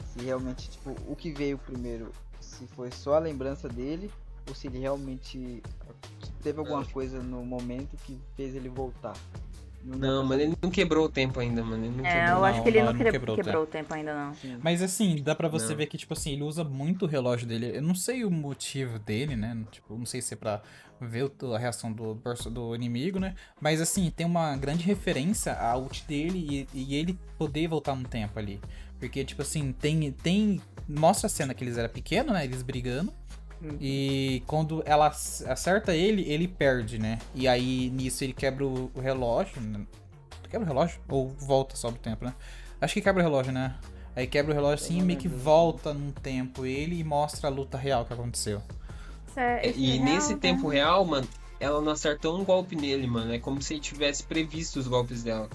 se 0.06 0.24
realmente, 0.24 0.70
tipo, 0.70 0.94
o 1.08 1.16
que 1.16 1.32
veio 1.32 1.58
primeiro, 1.58 2.12
se 2.40 2.66
foi 2.68 2.90
só 2.92 3.14
a 3.14 3.18
lembrança 3.18 3.68
dele, 3.68 4.10
ou 4.48 4.54
se 4.54 4.68
ele 4.68 4.78
realmente 4.78 5.60
teve 6.42 6.58
alguma 6.60 6.84
coisa 6.84 7.20
no 7.20 7.44
momento 7.44 7.96
que 8.04 8.16
fez 8.36 8.54
ele 8.54 8.68
voltar. 8.68 9.14
Não, 9.82 10.24
mano, 10.24 10.42
ele 10.42 10.54
não 10.62 10.70
quebrou 10.70 11.06
o 11.06 11.08
tempo 11.08 11.40
ainda, 11.40 11.62
mano. 11.64 11.84
Ele 11.84 11.96
não 11.96 12.04
É, 12.04 12.12
quebrou. 12.12 12.38
eu 12.38 12.44
acho 12.44 12.56
não, 12.58 12.62
que 12.64 12.68
ele 12.68 12.78
não, 12.82 12.92
não, 12.92 12.98
quebrou, 12.98 13.12
quebrou 13.12 13.36
quebrou, 13.36 13.60
o 13.62 13.64
o 13.64 13.66
tempo 13.66 13.94
ainda 13.94 14.14
não. 14.14 14.34
Sim. 14.34 14.58
Mas 14.62 14.82
assim, 14.82 15.16
dá 15.22 15.34
pra 15.34 15.48
você 15.48 15.70
Não. 15.70 15.76
ver 15.76 15.86
que, 15.86 15.96
tipo 15.96 16.12
assim, 16.12 16.32
ele 16.32 16.42
usa 16.42 16.62
muito 16.62 17.04
o 17.06 17.08
relógio 17.08 17.46
dele. 17.46 17.76
Eu 17.76 17.82
não 17.82 17.94
sei 17.94 18.24
o 18.24 18.30
motivo 18.30 18.98
dele, 18.98 19.36
né? 19.36 19.56
Tipo, 19.70 19.96
não 19.96 20.06
sei 20.06 20.20
se 20.20 20.34
é 20.34 20.36
pra 20.36 20.60
ver 21.00 21.30
a 21.54 21.58
reação 21.58 21.90
do, 21.90 22.20
do 22.50 22.74
inimigo, 22.74 23.18
né? 23.18 23.34
Mas 23.60 23.80
assim, 23.80 24.10
tem 24.14 24.26
uma 24.26 24.54
grande 24.56 24.84
referência 24.84 25.54
à 25.54 25.76
ult 25.76 26.04
dele 26.06 26.66
e, 26.74 26.78
e 26.78 26.94
ele 26.94 27.18
poder 27.38 27.66
voltar 27.68 27.94
no 27.96 28.06
tempo 28.06 28.38
ali. 28.38 28.60
Porque, 28.98 29.24
tipo 29.24 29.40
assim, 29.40 29.72
tem. 29.72 30.12
tem 30.12 30.60
mostra 30.86 31.26
a 31.26 31.30
cena 31.30 31.54
que 31.54 31.64
eles 31.64 31.78
eram 31.78 31.88
pequenos, 31.88 32.32
né? 32.34 32.44
Eles 32.44 32.62
brigando. 32.62 33.12
Uhum. 33.62 33.76
E 33.80 34.42
quando 34.46 34.82
ela 34.86 35.06
ac- 35.08 35.44
acerta 35.46 35.94
ele, 35.94 36.22
ele 36.22 36.48
perde, 36.48 36.98
né? 36.98 37.18
E 37.34 37.46
aí 37.46 37.90
nisso 37.90 38.24
ele 38.24 38.32
quebra 38.32 38.64
o, 38.66 38.90
relógio. 39.00 39.60
né? 39.60 39.80
Quebra 40.48 40.64
o 40.66 40.68
relógio? 40.68 41.00
Ou 41.08 41.28
volta 41.28 41.76
só 41.76 41.88
o 41.88 41.92
tempo, 41.92 42.24
né? 42.24 42.34
Acho 42.80 42.94
que 42.94 43.00
quebra 43.02 43.22
o 43.22 43.24
relógio, 43.24 43.52
né? 43.52 43.74
Aí 44.16 44.26
quebra 44.26 44.52
o 44.52 44.54
relógio 44.54 44.84
assim 44.84 44.98
e 44.98 45.02
meio 45.02 45.18
que 45.18 45.28
volta 45.28 45.92
num 45.94 46.10
tempo 46.10 46.64
ele 46.66 46.98
e 46.98 47.04
mostra 47.04 47.48
a 47.48 47.50
luta 47.50 47.76
real 47.78 48.04
que 48.04 48.12
aconteceu. 48.12 48.60
Isso 49.28 49.38
é- 49.38 49.70
E 49.76 49.96
é 49.98 50.00
nesse 50.00 50.28
real, 50.28 50.40
tempo 50.40 50.68
né? 50.70 50.74
real, 50.76 51.04
mano, 51.04 51.28
ela 51.60 51.80
não 51.80 51.92
acertou 51.92 52.38
um 52.40 52.44
golpe 52.44 52.74
nele, 52.74 53.06
mano. 53.06 53.32
É 53.32 53.38
como 53.38 53.60
se 53.62 53.74
ele 53.74 53.80
tivesse 53.80 54.22
previsto 54.24 54.80
os 54.80 54.88
golpes 54.88 55.22
dela. 55.22 55.48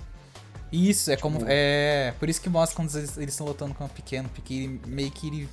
Isso, 0.72 1.12
é 1.12 1.18
como. 1.18 1.40
Tipo- 1.40 1.50
É. 1.52 2.14
Por 2.20 2.30
isso 2.30 2.42
que 2.42 2.50
mostra 2.50 2.76
quando 2.76 2.96
eles 2.98 3.18
eles 3.18 3.30
estão 3.34 3.46
lutando 3.48 3.74
com 3.74 3.86
o 3.86 3.90
pequeno, 3.90 4.30
porque 4.30 4.54
ele, 4.54 4.82
meio 4.88 5.12
que 5.12 5.28
ele. 5.28 5.50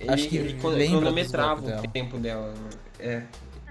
Ele, 0.00 0.10
Acho 0.10 0.28
que 0.28 0.36
ele 0.36 0.54
cronometrava 0.60 1.60
o 1.60 1.64
dela. 1.66 1.82
tempo 1.92 2.18
dela. 2.18 2.54
É. 2.98 3.22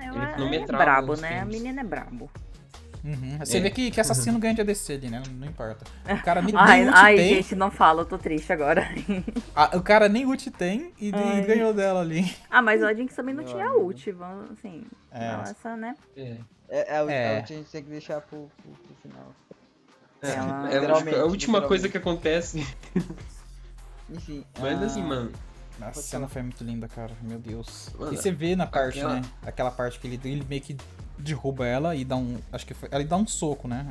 Eu- 0.01 0.13
ele 0.13 0.23
é 0.23 0.27
cronometrava 0.33 0.83
brabo, 0.83 1.13
os 1.13 1.21
né? 1.21 1.39
A 1.41 1.45
menina 1.45 1.81
é 1.81 1.83
brabo. 1.83 2.29
Uhum. 3.03 3.37
Você 3.39 3.57
É. 3.57 3.61
vê 3.61 3.69
que, 3.69 3.89
que 3.91 4.01
assassino 4.01 4.37
ganha 4.37 4.53
de 4.53 4.59
ADC 4.61 4.93
ali, 4.93 5.09
né? 5.09 5.23
Não 5.31 5.47
importa. 5.47 5.85
O 6.03 6.05
cara 6.25 6.41
nem, 6.41 6.53
Ai, 6.57 6.79
nem 6.79 6.87
ult 6.89 6.97
ai 6.97 7.15
tem. 7.15 7.35
gente, 7.35 7.55
não 7.55 7.71
fala, 7.71 8.01
eu 8.01 8.05
tô 8.05 8.17
triste 8.17 8.51
agora. 8.51 8.85
Ah, 9.55 9.75
o 9.77 9.81
cara 9.81 10.09
nem 10.09 10.25
ult 10.25 10.51
tem 10.51 10.91
e, 10.99 11.09
e 11.09 11.13
Ai. 11.15 11.41
ganhou 11.45 11.73
dela 11.73 12.01
ali. 12.01 12.29
ah, 12.49 12.61
mas 12.61 12.83
a 12.83 12.93
Jinx 12.93 13.15
também 13.15 13.33
não 13.33 13.43
Meu 13.43 13.53
tinha 13.53 13.65
amigo. 13.67 13.85
ult, 13.85 14.11
vamos, 14.11 14.51
assim. 14.51 14.83
É. 15.11 15.31
não, 15.31 15.41
essa, 15.43 15.77
né? 15.77 15.95
É. 16.17 16.35
É, 16.69 16.97
a, 16.97 17.01
ult- 17.03 17.11
É. 17.11 17.29
a 17.29 17.39
ult 17.39 17.53
a 17.53 17.55
gente 17.55 17.69
tem 17.71 17.83
que 17.83 17.89
deixar 17.89 18.19
pro, 18.21 18.51
pro, 18.61 18.71
pro 18.71 18.95
final. 19.01 19.33
É, 20.21 20.31
Ela- 20.31 21.09
é 21.09 21.19
a 21.21 21.25
última- 21.25 21.59
a 21.59 21.67
coisa 21.67 21.87
que 21.87 21.97
acontece. 21.97 22.67
Enfim. 24.09 24.43
Mas 24.59 24.81
ah, 24.81 24.85
assim, 24.85 25.03
mano. 25.03 25.31
A 25.79 25.85
Pode 25.91 26.01
cena 26.05 26.27
foi 26.27 26.41
muito 26.41 26.63
linda, 26.63 26.87
cara. 26.87 27.11
Meu 27.21 27.37
Deus. 27.39 27.89
Mano, 27.97 28.13
e 28.13 28.17
você 28.17 28.31
vê 28.31 28.55
na 28.55 28.65
parte, 28.65 28.99
aquela- 28.99 29.15
né? 29.19 29.21
Aquela 29.45 29.71
parte 29.71 29.99
que 29.99 30.07
ele, 30.07 30.19
ele 30.23 30.43
meio 30.49 30.61
que 30.61 30.75
derruba 31.17 31.65
ela 31.67 31.95
e 31.95 32.03
dá 32.03 32.15
um. 32.15 32.37
Acho 32.51 32.65
que 32.65 32.73
foi. 32.73 32.89
Ele 32.91 33.03
dá 33.03 33.15
um 33.15 33.27
soco, 33.27 33.67
né? 33.67 33.87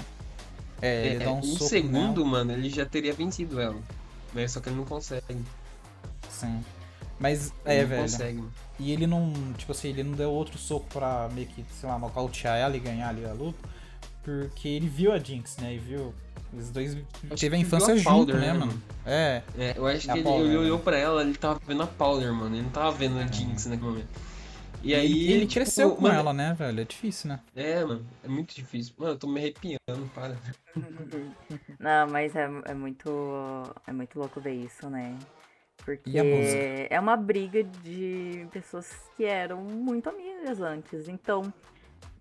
É, 0.83 1.07
ele 1.07 1.23
É, 1.23 1.25
dá 1.27 1.33
um 1.33 1.39
um 1.39 1.43
soco. 1.43 1.71
segundo, 1.71 2.19
nela. 2.25 2.27
mano, 2.31 2.53
ele 2.53 2.69
já 2.69 2.85
teria 2.85 3.13
vencido 3.13 3.61
ela. 3.61 3.79
Né? 4.35 4.47
Só 4.49 4.61
que 4.61 4.69
ele 4.69 4.77
não 4.77 4.85
consegue. 4.85 5.23
Sim. 6.29 6.63
Mas, 7.19 7.47
Ele 7.65 7.75
é, 7.79 7.81
não 7.83 7.89
velho. 7.89 8.03
consegue. 8.03 8.45
E 8.79 8.93
ele 8.93 9.07
não. 9.07 9.33
Tipo 9.57 9.73
assim, 9.73 9.89
ele 9.89 10.03
não 10.03 10.13
deu 10.13 10.31
outro 10.31 10.59
soco 10.59 10.87
pra 10.93 11.29
meio 11.33 11.47
que, 11.47 11.65
sei 11.81 11.89
lá, 11.89 11.99
nocautear 11.99 12.59
ela 12.59 12.77
e 12.77 12.81
ganhar 12.81 13.09
ali 13.09 13.25
a 13.25 13.33
luta. 13.33 13.59
Porque 14.23 14.69
ele 14.69 14.89
viu 14.89 15.13
a 15.13 15.19
Jinx, 15.19 15.57
né? 15.59 15.73
E 15.75 15.79
viu. 15.79 16.13
Os 16.53 16.71
dois 16.71 16.97
Acho 17.31 17.41
teve 17.41 17.57
a 17.57 17.59
infância 17.59 17.95
a 17.95 17.97
junto, 17.97 18.11
Powder, 18.11 18.37
né, 18.37 18.47
né, 18.49 18.53
mano? 18.53 18.67
mano? 18.67 18.83
É. 19.05 19.43
É, 19.59 19.75
eu 19.77 19.87
acho 19.87 20.11
É 20.11 20.13
que 20.13 20.19
ele, 20.19 20.25
Powder, 20.25 20.47
ele 20.47 20.55
né? 20.55 20.61
olhou 20.61 20.79
pra 20.79 20.97
ela, 20.97 21.23
ele 21.23 21.35
tava 21.37 21.61
vendo 21.67 21.83
a 21.83 21.87
Powder, 21.87 22.33
mano. 22.33 22.55
Ele 22.55 22.63
não 22.63 22.71
tava 22.71 22.93
vendo 22.93 23.19
a 23.19 23.27
Jinx 23.27 23.67
naquele 23.67 23.89
momento. 23.91 24.09
E 24.83 24.95
aí 24.95 25.11
ele, 25.25 25.33
ele 25.33 25.47
tipo, 25.47 25.55
cresceu 25.55 25.95
com 25.97 26.03
mano, 26.03 26.15
ela, 26.15 26.33
né, 26.33 26.55
velho? 26.55 26.81
É 26.81 26.85
difícil, 26.85 27.29
né? 27.29 27.41
É, 27.57 27.85
mano, 27.85 28.07
é 28.23 28.29
muito 28.29 28.55
difícil. 28.55 28.95
Mano, 28.97 29.13
eu 29.13 29.19
tô 29.19 29.27
me 29.27 29.41
arrepiando, 29.41 30.11
para. 30.15 30.37
Não, 31.81 32.07
mas 32.09 32.37
é, 32.37 32.49
é 32.67 32.75
muito. 32.75 33.11
É 33.87 33.93
muito 33.93 34.19
louco 34.19 34.41
ver 34.41 34.55
isso, 34.55 34.89
né? 34.89 35.17
Porque 35.85 36.11
E 36.11 36.87
é 36.91 36.99
uma 37.01 37.17
briga 37.17 37.63
de 37.63 38.47
pessoas 38.53 38.93
que 39.17 39.25
eram 39.25 39.63
muito 39.63 40.09
amigas 40.09 40.61
antes. 40.61 41.09
Então, 41.09 41.53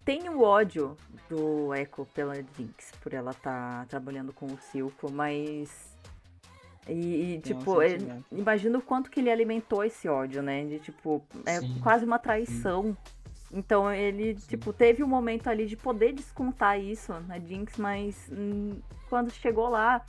tem 0.06 0.30
o 0.30 0.42
ódio 0.44 0.96
do 1.28 1.74
Echo 1.74 2.06
pela 2.14 2.36
Jinx, 2.36 2.92
por 3.02 3.12
ela 3.14 3.32
estar 3.32 3.86
trabalhando 3.88 4.32
com 4.32 4.46
o 4.46 4.58
Silco, 4.72 5.12
mas. 5.12 5.94
E, 6.88 6.92
e, 7.38 7.42
Tem 7.42 7.56
um 7.56 7.60
tipo, 7.60 7.82
é- 7.82 7.98
imagina 8.32 8.78
o 8.78 8.82
quanto 8.82 9.10
que 9.10 9.20
ele 9.20 9.32
alimentou 9.32 9.84
esse 9.84 10.08
ódio, 10.08 10.44
né? 10.44 10.64
De 10.66 10.78
tipo, 10.80 11.22
é 11.46 11.60
Sim. 11.60 11.80
quase 11.82 12.06
uma 12.06 12.20
traição. 12.20 12.96
Então 13.52 13.92
ele, 13.92 14.36
tipo, 14.36 14.72
teve 14.72 15.04
um 15.04 15.08
momento 15.08 15.48
ali 15.48 15.66
de 15.66 15.76
poder 15.76 16.14
descontar 16.14 16.80
isso 16.80 17.12
na 17.28 17.40
Jinx, 17.40 17.78
mas 17.78 18.30
hum, 18.32 18.80
quando 19.10 19.32
chegou 19.32 19.70
lá, 19.70 20.06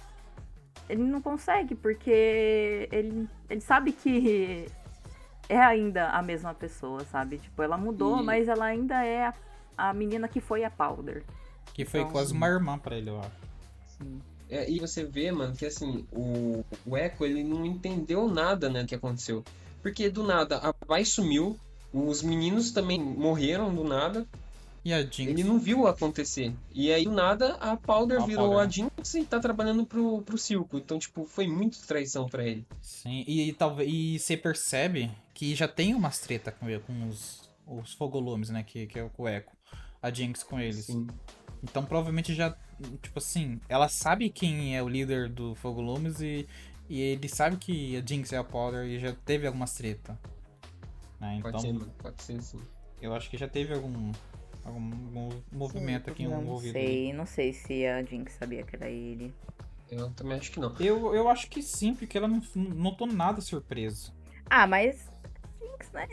ele 0.89 1.03
não 1.03 1.23
consegue, 1.23 1.75
porque 1.75 2.89
ele, 2.93 3.29
ele 3.49 3.61
sabe 3.61 3.93
que 3.93 4.67
é 5.49 5.59
ainda 5.59 6.09
a 6.11 6.21
mesma 6.23 6.53
pessoa, 6.53 7.01
sabe? 7.05 7.39
Tipo, 7.39 7.63
ela 7.63 7.79
mudou, 7.79 8.21
E- 8.21 8.25
mas 8.25 8.49
ela 8.49 8.65
ainda 8.67 9.03
é 9.05 9.27
a, 9.27 9.35
a 9.77 9.93
menina 9.95 10.29
que 10.29 10.41
foi 10.41 10.65
a 10.65 10.71
Powder. 10.71 11.25
Que 11.73 11.85
foi 11.85 12.03
Então, 12.03 12.11
quase 12.11 12.33
uma 12.33 12.47
irmã 12.49 12.79
pra 12.79 12.97
ele, 12.97 13.11
eu 13.11 13.21
acho. 13.21 13.37
Sim. 13.87 14.23
É, 14.49 14.71
e 14.71 14.79
você 14.79 15.05
vê, 15.05 15.33
mano, 15.33 15.57
que 15.57 15.67
assim, 15.67 16.07
o, 16.13 16.65
o 16.85 16.97
Echo, 16.97 17.25
ele 17.25 17.43
não 17.43 17.65
entendeu 17.67 18.29
nada, 18.29 18.71
né, 18.71 18.85
que 18.87 18.95
aconteceu. 18.95 19.45
Porque 19.83 20.09
do 20.11 20.23
nada 20.23 20.59
a 20.59 20.75
Vai 20.87 21.05
sumiu, 21.05 21.59
os 21.93 22.23
meninos 22.23 22.71
também 22.73 23.01
morreram 23.01 23.75
do 23.75 23.85
nada, 23.85 24.27
E 24.85 24.93
a 24.93 25.03
Jinx? 25.03 25.19
ele 25.27 25.43
não 25.45 25.59
viu 25.59 25.87
acontecer. 25.87 26.55
E 26.73 26.93
aí 26.93 27.05
do 27.05 27.11
nada 27.11 27.55
a 27.57 27.77
Powder 27.77 28.21
A 28.21 28.27
virou 28.27 28.49
Powder. 28.51 28.67
a 28.67 28.69
Jinx 28.69 29.15
e 29.15 29.25
tá 29.25 29.41
trabalhando 29.41 29.85
pro, 29.87 30.23
pro 30.23 30.39
Silco. 30.39 30.79
Então, 30.79 30.99
tipo, 30.99 31.25
foi 31.27 31.47
muito 31.49 31.85
traição 31.87 32.29
pra 32.29 32.45
ele. 32.45 32.67
Sim, 32.81 33.25
e, 33.27 33.53
talvez 33.55 33.91
e 33.93 34.19
você 34.19 34.37
percebe 34.37 35.11
que 35.35 35.55
já 35.55 35.67
tem 35.69 35.95
umas 35.95 36.19
treta 36.21 36.53
com, 36.53 36.69
ele, 36.69 36.81
com 36.81 37.09
os, 37.09 37.51
os 37.67 37.93
fogolumes, 37.95 38.49
né? 38.51 38.63
Que, 38.63 38.87
que 38.87 38.99
é 38.99 39.11
o 39.17 39.29
Echo. 39.29 39.56
A 40.07 40.11
Jinx 40.13 40.43
com 40.43 40.59
eles. 40.61 40.85
Sim. 40.87 41.07
Então 41.63 41.85
provavelmente 41.85 42.35
já, 42.35 42.57
tipo 43.03 43.19
assim, 43.19 43.61
ela 43.69 43.89
sabe 43.89 44.31
quem 44.31 44.77
é 44.77 44.83
o 44.83 44.89
líder 44.89 45.29
do 45.29 45.55
Fogolumes 45.55 46.21
e, 46.21 46.47
e 46.89 47.01
ele 47.01 47.29
sabe 47.29 47.57
que 47.57 47.97
a 47.97 48.03
Jinx 48.05 48.33
é 48.33 48.37
a 48.37 48.45
Powder 48.45 48.85
e 48.87 48.99
já 48.99 49.13
teve 49.25 49.47
algumas 49.47 49.73
treta. 49.75 50.19
Né? 51.21 51.39
Pode 51.43 51.49
Então 51.57 51.61
ser, 51.61 51.73
mano. 51.73 51.93
Pode 51.99 52.23
ser, 52.23 52.41
sim. 52.43 52.61
eu 53.01 53.15
acho 53.15 53.31
que 53.31 53.37
já 53.37 53.49
teve 53.49 53.73
algum, 53.75 54.13
algum 54.65 54.81
mo- 54.81 55.43
movimento 55.51 56.11
aqui 56.11 56.27
não 56.27 56.43
envolvido. 56.43 56.77
ali. 56.79 56.87
sei, 56.87 57.13
não 57.13 57.27
sei 57.27 57.53
se 57.53 57.87
a 57.87 58.03
Jinx 58.03 58.35
sabia 58.35 58.63
que 58.63 58.77
era 58.77 58.89
ele. 58.89 59.35
Eu 59.91 60.11
também 60.11 60.37
acho 60.39 60.51
que 60.53 60.61
não. 60.61 60.75
Eu, 60.79 61.15
eu 61.15 61.29
acho 61.29 61.49
que 61.49 61.63
sim, 61.63 61.95
porque 61.95 62.19
ela 62.19 62.29
não, 62.29 62.43
não 62.55 62.95
tô 62.95 63.07
nada 63.07 63.41
surpreso. 63.41 64.13
Ah, 64.51 64.67
mas 64.67 65.09
Jinx, 65.61 65.91
né? 65.93 66.07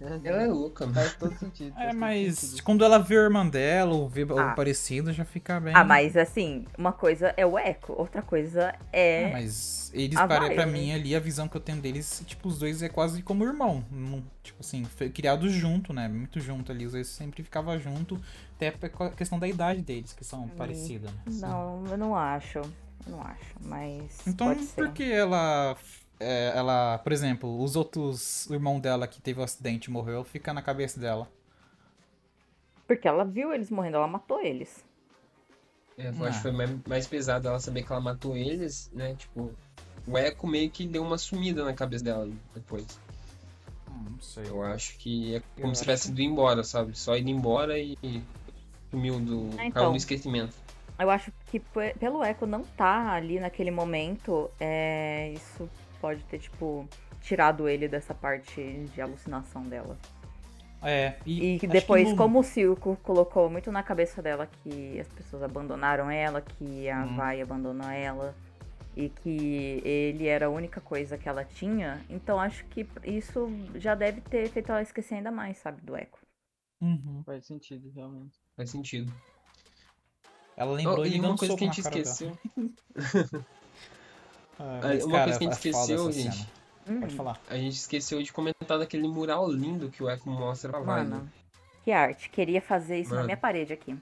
Ela 0.00 0.42
é 0.42 0.46
louca, 0.46 0.86
mano. 0.86 0.94
Faz 0.98 1.14
todo 1.16 1.38
sentido. 1.38 1.72
faz 1.74 1.84
É, 1.86 1.90
todo 1.90 1.98
mas 1.98 2.38
sentido. 2.38 2.64
quando 2.64 2.84
ela 2.84 2.98
vê 2.98 3.16
a 3.16 3.20
irmã 3.20 3.46
dela 3.46 3.94
ou 3.94 4.08
vê 4.08 4.22
Ah. 4.22 4.40
algo 4.42 4.56
parecido, 4.56 5.12
já 5.12 5.24
fica 5.24 5.60
bem. 5.60 5.74
Ah, 5.76 5.84
mas 5.84 6.16
assim, 6.16 6.64
uma 6.78 6.92
coisa 6.92 7.34
é 7.36 7.44
o 7.44 7.58
Echo, 7.58 7.92
outra 7.92 8.22
coisa 8.22 8.74
é. 8.92 9.26
Ah, 9.26 9.30
mas 9.32 9.90
eles, 9.94 10.18
para, 10.18 10.50
pra 10.54 10.66
mim, 10.66 10.92
ali, 10.92 11.14
a 11.14 11.20
visão 11.20 11.46
que 11.48 11.56
eu 11.56 11.60
tenho 11.60 11.80
deles, 11.80 12.22
tipo, 12.26 12.48
os 12.48 12.58
dois 12.58 12.82
é 12.82 12.88
quase 12.88 13.22
como 13.22 13.44
irmão. 13.44 13.84
Tipo 14.42 14.60
assim, 14.60 14.84
foi 14.84 15.10
criado 15.10 15.48
junto, 15.50 15.92
né? 15.92 16.08
Muito 16.08 16.40
junto 16.40 16.72
ali. 16.72 16.86
Os 16.86 16.92
dois 16.92 17.06
sempre 17.06 17.42
ficavam 17.42 17.78
junto. 17.78 18.18
Até 18.56 18.68
a 18.68 19.10
questão 19.10 19.38
da 19.38 19.48
idade 19.48 19.80
deles, 19.82 20.12
que 20.12 20.24
são 20.24 20.48
parecidas. 20.48 21.10
né? 21.12 21.18
Não, 21.40 21.84
eu 21.88 21.96
não 21.98 22.14
acho. 22.16 22.58
Eu 23.06 23.12
não 23.12 23.22
acho, 23.22 23.54
mas 23.62 24.26
Então, 24.26 24.48
pode 24.48 24.62
ser. 24.64 24.74
por 24.76 24.92
que 24.92 25.02
ela. 25.10 25.74
É, 26.20 26.52
ela, 26.54 26.98
por 26.98 27.10
exemplo, 27.12 27.60
os 27.62 27.74
outros. 27.76 28.46
O 28.48 28.54
irmão 28.54 28.78
dela 28.78 29.06
que 29.08 29.20
teve 29.20 29.40
o 29.40 29.42
acidente 29.42 29.86
e 29.86 29.90
morreu, 29.90 30.22
fica 30.22 30.52
na 30.52 30.62
cabeça 30.62 31.00
dela. 31.00 31.26
Porque 32.86 33.08
ela 33.08 33.24
viu 33.24 33.52
eles 33.52 33.70
morrendo, 33.70 33.96
ela 33.96 34.06
matou 34.06 34.40
eles. 34.40 34.84
É, 35.96 36.08
eu 36.08 36.24
Ah. 36.24 36.28
acho 36.28 36.36
que 36.38 36.42
foi 36.42 36.52
mais, 36.52 36.70
mais 36.86 37.06
pesado 37.06 37.48
ela 37.48 37.60
saber 37.60 37.82
que 37.84 37.92
ela 37.92 38.00
matou 38.00 38.36
eles, 38.36 38.90
né? 38.92 39.14
Tipo, 39.14 39.52
o 40.06 40.18
Echo 40.18 40.46
meio 40.46 40.70
que 40.70 40.86
deu 40.86 41.02
uma 41.02 41.18
sumida 41.18 41.64
na 41.64 41.72
cabeça 41.72 42.04
dela 42.04 42.28
depois. 42.54 42.98
Hum, 43.88 44.10
não 44.12 44.20
sei. 44.20 44.44
Eu 44.46 44.62
acho 44.62 44.96
que 44.98 45.36
é 45.36 45.42
como 45.56 45.68
Eu 45.72 45.74
se 45.74 45.82
tivesse 45.82 46.08
ido 46.10 46.20
embora, 46.22 46.64
sabe? 46.64 46.96
Só 46.98 47.16
ido 47.16 47.28
embora 47.30 47.78
e 47.78 47.96
sumiu 48.90 49.20
do. 49.20 49.50
Ah, 49.52 49.56
caiu 49.56 49.68
então. 49.68 49.90
no 49.90 49.96
esquecimento. 49.96 50.54
Eu 50.98 51.10
acho 51.10 51.32
que 51.46 51.58
pe- 51.60 51.94
pelo 51.98 52.22
Echo 52.22 52.44
não 52.46 52.62
tá 52.62 53.12
ali 53.12 53.40
naquele 53.40 53.70
momento, 53.70 54.50
é, 54.60 55.32
isso 55.34 55.66
pode 56.00 56.24
ter, 56.24 56.38
tipo, 56.38 56.88
tirado 57.20 57.68
ele 57.68 57.86
dessa 57.88 58.14
parte 58.14 58.62
de 58.94 59.00
alucinação 59.00 59.62
dela. 59.62 59.98
É, 60.82 61.18
e, 61.26 61.58
E 61.62 61.66
depois, 61.66 62.12
como 62.14 62.40
o 62.40 62.42
Silco 62.42 62.96
colocou 63.02 63.50
muito 63.50 63.70
na 63.70 63.82
cabeça 63.82 64.22
dela 64.22 64.46
que 64.46 64.98
as 64.98 65.08
pessoas 65.08 65.42
abandonaram 65.42 66.10
ela, 66.10 66.40
que 66.40 66.88
a 66.88 67.04
Hum. 67.04 67.16
Vai 67.16 67.42
abandonou 67.42 67.88
ela, 67.90 68.34
e 68.96 69.08
que 69.08 69.82
ele 69.84 70.26
era 70.26 70.46
a 70.46 70.50
única 70.50 70.80
coisa 70.80 71.16
que 71.16 71.28
ela 71.28 71.44
tinha, 71.44 72.00
então 72.08 72.40
acho 72.40 72.64
que 72.66 72.86
isso 73.04 73.48
já 73.76 73.94
deve 73.94 74.20
ter 74.20 74.48
feito 74.48 74.70
ela 74.70 74.82
esquecer 74.82 75.16
ainda 75.16 75.30
mais, 75.30 75.58
sabe, 75.58 75.80
do 75.82 75.96
Echo. 75.96 76.18
Uhum. 76.80 77.22
Faz 77.24 77.46
sentido, 77.46 77.90
realmente. 77.94 78.38
Faz 78.56 78.70
sentido. 78.70 79.12
Ela 80.56 80.72
lembrou 80.72 81.00
Oh, 81.00 81.06
e 81.06 81.20
uma 81.20 81.36
coisa 81.36 81.56
que 81.56 81.64
a 81.64 81.66
gente 81.66 81.80
esqueceu. 81.80 82.36
Ah, 84.62 84.80
mas, 84.82 85.04
uma 85.04 85.12
cara, 85.18 85.24
coisa 85.24 85.38
que 85.38 85.44
a 85.44 85.50
gente 85.50 85.66
é 85.66 85.70
esqueceu, 85.70 86.12
gente. 86.12 86.48
Hum, 86.86 87.00
Pode 87.00 87.14
falar. 87.14 87.40
A 87.48 87.54
gente 87.56 87.74
esqueceu 87.76 88.22
de 88.22 88.32
comentar 88.32 88.78
daquele 88.78 89.08
mural 89.08 89.50
lindo 89.50 89.88
que 89.90 90.02
o 90.02 90.10
Echo 90.10 90.28
mostra 90.28 90.70
pra 90.70 90.80
Vai. 90.80 91.02
Mano, 91.04 91.30
que 91.82 91.90
arte. 91.92 92.28
Queria 92.28 92.60
fazer 92.60 92.98
isso 93.00 93.10
na 93.10 93.16
Mano. 93.16 93.26
minha 93.26 93.36
parede 93.36 93.72
aqui. 93.72 93.96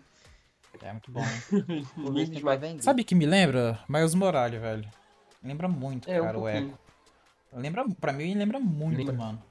É 0.82 0.92
muito 0.92 1.10
bom. 1.10 1.20
né? 1.20 1.42
O 2.38 2.40
vai 2.42 2.56
vender. 2.58 2.82
Sabe 2.82 3.02
o 3.02 3.04
que 3.04 3.14
me 3.14 3.26
lembra? 3.26 3.78
Miles 3.88 4.14
Morales, 4.14 4.60
velho. 4.60 4.88
Lembra 5.42 5.68
muito, 5.68 6.10
É, 6.10 6.20
um 6.20 6.24
cara, 6.24 6.38
o 6.38 6.42
pouquinho. 6.42 6.66
Echo. 6.68 7.60
Lembra, 7.60 7.84
pra 8.00 8.12
mim, 8.12 8.34
lembra 8.34 8.58
muito, 8.60 8.98
Lembra. 8.98 9.14
mano. 9.14 9.42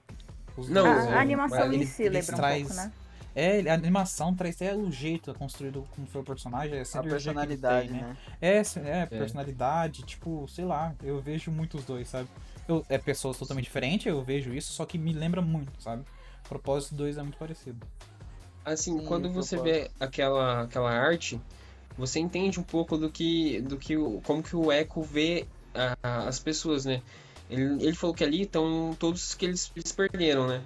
Os 0.56 0.70
Não, 0.70 0.84
dois, 0.84 1.08
a, 1.08 1.18
a 1.18 1.22
animação 1.22 1.66
Ele- 1.74 1.84
em 1.84 1.86
si 1.86 2.08
lembra 2.10 2.34
um 2.34 2.38
traz- 2.38 2.62
pouco, 2.68 2.76
né? 2.76 2.92
É, 3.40 3.70
a 3.70 3.76
animação 3.76 4.34
traz 4.34 4.56
até 4.56 4.76
o 4.76 4.90
jeito 4.92 5.32
construído 5.36 5.88
como 5.96 6.08
foi 6.08 6.22
o 6.22 6.24
personagem, 6.24 6.76
é 6.80 6.82
A 6.82 7.04
personalidade, 7.04 7.92
né? 7.92 8.02
né? 8.02 8.18
É, 8.42 8.64
se- 8.64 8.80
é, 8.80 9.06
personalidade, 9.06 10.02
tipo, 10.02 10.48
sei 10.48 10.66
lá, 10.66 10.96
eu 11.04 11.22
vejo 11.22 11.52
muito 11.52 11.78
os 11.78 11.86
dois, 11.86 12.08
sabe? 12.08 12.28
Eu, 12.68 12.84
é 12.90 12.98
pessoas 12.98 13.38
totalmente 13.38 13.66
diferentes, 13.66 14.08
eu 14.08 14.24
vejo 14.24 14.52
isso, 14.56 14.74
só 14.74 14.88
que 14.88 14.98
me 14.98 15.14
lembra 15.14 15.40
muito, 15.40 15.72
sabe? 15.80 16.04
O 16.46 16.50
propósito 16.50 16.90
dos 16.96 16.98
dois 16.98 17.18
é 17.20 17.22
muito 17.22 17.38
parecido. 17.38 17.78
Assim, 18.66 18.98
Sim, 18.98 19.06
quando 19.06 19.30
você 19.32 19.56
vê 19.60 19.92
aquela, 20.00 20.64
aquela 20.64 20.90
arte, 20.92 21.40
você 21.96 22.20
entende 22.20 22.60
um 22.60 22.64
pouco 22.64 22.98
do 22.98 23.08
que, 23.08 23.62
do 23.62 23.78
que 23.78 23.96
o- 23.98 24.20
como 24.26 24.42
que 24.42 24.56
o 24.56 24.72
Echo 24.72 25.04
vê 25.04 25.46
a- 25.76 26.28
as 26.28 26.40
pessoas, 26.40 26.86
né? 26.86 27.04
Ele, 27.52 27.84
ele 27.86 27.94
falou 27.94 28.16
que 28.16 28.24
ali 28.24 28.42
estão 28.42 28.96
todos 28.98 29.36
que 29.36 29.46
eles, 29.46 29.72
eles 29.76 29.92
perderam, 29.92 30.48
né? 30.48 30.64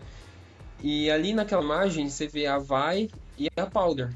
E 0.82 1.12
ali 1.12 1.34
naquela 1.34 1.64
imagem 1.64 2.10
você 2.10 2.28
vê 2.28 2.48
a 2.48 2.58
Vai 2.58 3.10
e 3.38 3.48
a 3.56 3.66
Powder. 3.66 4.10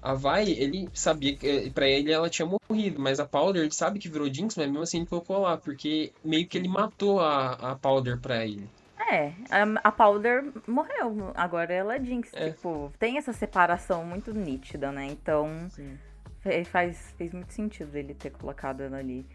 A 0.00 0.14
Vai, 0.14 0.50
ele 0.50 0.88
sabia 0.92 1.36
que 1.36 1.70
para 1.70 1.86
ele 1.86 2.12
ela 2.12 2.28
tinha 2.28 2.46
morrido, 2.46 3.00
mas 3.00 3.20
a 3.20 3.26
Powder, 3.26 3.62
ele 3.62 3.72
sabe 3.72 3.98
que 3.98 4.08
virou 4.08 4.32
Jinx, 4.32 4.56
mas 4.56 4.66
mesmo 4.66 4.82
assim 4.82 4.98
ele 4.98 5.06
colocou 5.06 5.38
lá, 5.38 5.56
porque 5.56 6.12
meio 6.24 6.46
que 6.46 6.58
ele 6.58 6.68
matou 6.68 7.20
a, 7.20 7.52
a 7.52 7.76
Powder 7.76 8.18
pra 8.18 8.44
ele. 8.44 8.68
É, 9.10 9.32
a, 9.84 9.92
Powder 9.92 10.44
morreu, 10.66 11.32
agora 11.34 11.72
ela 11.72 11.96
é 11.96 12.02
Jinx. 12.02 12.30
É. 12.32 12.50
Tipo, 12.50 12.90
tem 12.98 13.18
essa 13.18 13.32
separação 13.32 14.04
muito 14.04 14.32
nítida, 14.32 14.90
né? 14.90 15.06
Então 15.06 15.68
Sim. 15.70 15.98
faz, 16.64 17.12
fez 17.18 17.32
muito 17.32 17.52
sentido 17.52 17.94
ele 17.94 18.14
ter 18.14 18.30
colocado 18.30 18.82
ela 18.82 18.98
ali. 18.98 19.26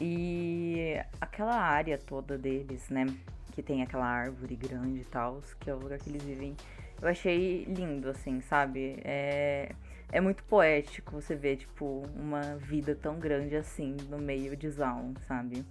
E 0.00 1.00
aquela 1.20 1.54
área 1.54 1.96
toda 1.98 2.36
deles, 2.36 2.88
né? 2.90 3.06
Que 3.52 3.62
tem 3.62 3.82
aquela 3.82 4.06
árvore 4.06 4.56
grande 4.56 5.00
e 5.00 5.04
tal, 5.04 5.40
que 5.60 5.68
é 5.70 5.74
o 5.74 5.78
lugar 5.78 5.98
que 5.98 6.08
eles 6.10 6.22
vivem. 6.22 6.56
Eu 7.00 7.08
achei 7.08 7.64
lindo, 7.64 8.08
assim, 8.08 8.40
sabe? 8.40 8.98
É, 9.04 9.72
é 10.10 10.20
muito 10.20 10.42
poético 10.44 11.20
você 11.20 11.34
ver, 11.34 11.56
tipo, 11.56 12.02
uma 12.16 12.56
vida 12.56 12.94
tão 12.94 13.18
grande 13.18 13.56
assim 13.56 13.96
no 14.08 14.18
meio 14.18 14.56
de 14.56 14.68
Zaun, 14.70 15.14
sabe? 15.26 15.64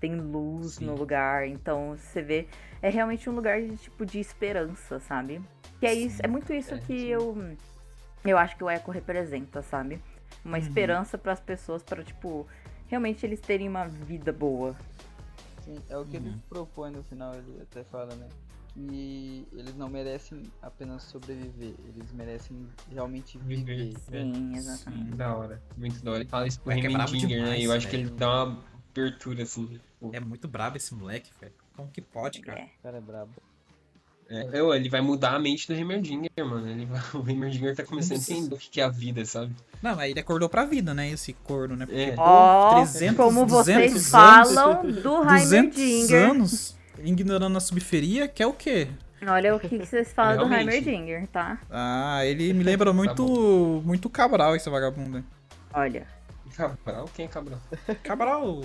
Tem 0.00 0.14
luz 0.14 0.74
Sim. 0.76 0.86
no 0.86 0.96
lugar, 0.96 1.46
então 1.46 1.96
você 1.96 2.22
vê. 2.22 2.46
É 2.80 2.88
realmente 2.88 3.28
um 3.28 3.34
lugar 3.34 3.60
de, 3.60 3.76
tipo, 3.76 4.06
de 4.06 4.18
esperança, 4.20 4.98
sabe? 5.00 5.40
Que 5.78 5.86
é 5.86 5.94
isso, 5.94 6.20
é 6.22 6.28
muito 6.28 6.52
isso 6.52 6.74
é, 6.74 6.78
que 6.78 6.98
sim. 6.98 7.06
eu. 7.06 7.56
Eu 8.24 8.36
acho 8.38 8.56
que 8.56 8.64
o 8.64 8.70
Echo 8.70 8.90
representa, 8.90 9.62
sabe? 9.62 10.00
Uma 10.44 10.56
Uhum. 10.56 10.62
esperança 10.64 11.16
para 11.18 11.32
as 11.32 11.40
pessoas, 11.40 11.82
para 11.82 12.02
tipo, 12.02 12.46
realmente 12.88 13.24
eles 13.24 13.40
terem 13.40 13.68
uma 13.68 13.86
vida 13.86 14.32
boa. 14.32 14.74
Sim, 15.68 15.82
é 15.88 15.98
o 15.98 16.06
que 16.06 16.16
ele 16.16 16.30
Uhum. 16.30 16.38
propõe 16.48 16.90
no 16.90 17.02
final, 17.02 17.34
ele 17.34 17.60
até 17.60 17.84
fala, 17.84 18.14
né? 18.14 18.26
Que 18.74 19.46
eles 19.52 19.74
não 19.76 19.88
merecem 19.88 20.42
apenas 20.62 21.02
sobreviver, 21.02 21.74
eles 21.84 22.12
merecem 22.12 22.66
realmente 22.90 23.36
viver. 23.38 23.64
Viver. 23.92 24.22
Sim, 24.24 24.56
exatamente. 24.56 25.16
Da 25.16 25.34
hora, 25.36 25.62
muito 25.76 26.02
da 26.02 26.10
hora. 26.12 26.20
Ele 26.22 26.28
fala 26.28 26.46
isso 26.46 26.60
pro 26.60 26.72
Heimendinger, 26.72 27.42
né? 27.42 27.60
eu 27.60 27.72
acho 27.72 27.88
que 27.88 27.96
ele 27.96 28.10
dá 28.10 28.44
uma 28.44 28.64
abertura, 28.90 29.42
assim. 29.42 29.66
tipo, 29.66 30.10
É 30.14 30.20
muito 30.20 30.46
brabo 30.48 30.76
esse 30.76 30.94
moleque, 30.94 31.30
velho. 31.40 31.52
Como 31.74 31.90
que 31.90 32.00
pode, 32.00 32.40
cara? 32.40 32.60
É. 32.60 32.64
O 32.64 32.82
cara 32.82 32.96
é 32.98 33.00
brabo. 33.00 33.32
É, 34.30 34.48
eu- 34.52 34.74
ele 34.74 34.88
vai 34.90 35.00
mudar 35.00 35.34
a 35.34 35.38
mente 35.38 35.66
do 35.66 35.74
Heimerdinger, 35.74 36.30
mano. 36.38 36.68
Ele 36.68 36.84
vai- 36.84 37.00
o 37.14 37.26
Heimerdinger 37.28 37.74
tá 37.74 37.82
começando 37.84 38.18
a 38.18 38.20
entender 38.20 38.54
o 38.54 38.58
que 38.58 38.80
é 38.80 38.84
a 38.84 38.88
vida, 38.88 39.24
sabe? 39.24 39.54
Não, 39.82 39.96
mas 39.96 40.10
ele 40.10 40.20
acordou 40.20 40.48
pra 40.48 40.64
vida, 40.64 40.92
né? 40.92 41.08
Esse 41.10 41.32
corno, 41.32 41.74
né? 41.76 41.86
Porque, 41.86 42.00
É. 42.00 42.10
pô, 42.12 42.22
Ó, 42.22 42.74
300, 42.74 43.16
como 43.16 43.46
200 43.46 43.92
vocês 43.92 44.14
anos, 44.14 44.52
falam 44.54 44.82
do 44.86 44.92
200 45.02 45.52
Heimerdinger. 45.52 46.30
anos 46.30 46.76
ignorando 47.02 47.56
a 47.56 47.60
subferia, 47.60 48.28
que 48.28 48.42
é 48.42 48.46
o 48.46 48.52
quê? 48.52 48.88
Olha 49.26 49.54
o 49.56 49.58
que, 49.58 49.68
que 49.68 49.78
vocês 49.86 50.12
falam 50.12 50.36
do 50.36 50.44
Realmente. 50.46 50.76
Heimerdinger, 50.88 51.26
tá? 51.28 51.58
Ah, 51.70 52.20
ele 52.24 52.52
me 52.52 52.62
lembra 52.62 52.92
muito, 52.92 53.82
muito 53.84 54.08
Cabral, 54.10 54.54
esse 54.54 54.68
vagabundo. 54.68 55.24
Olha. 55.72 56.06
Cabral? 56.56 57.08
Quem 57.14 57.24
é 57.24 57.28
Cabral? 57.28 57.60
Cabral, 58.02 58.62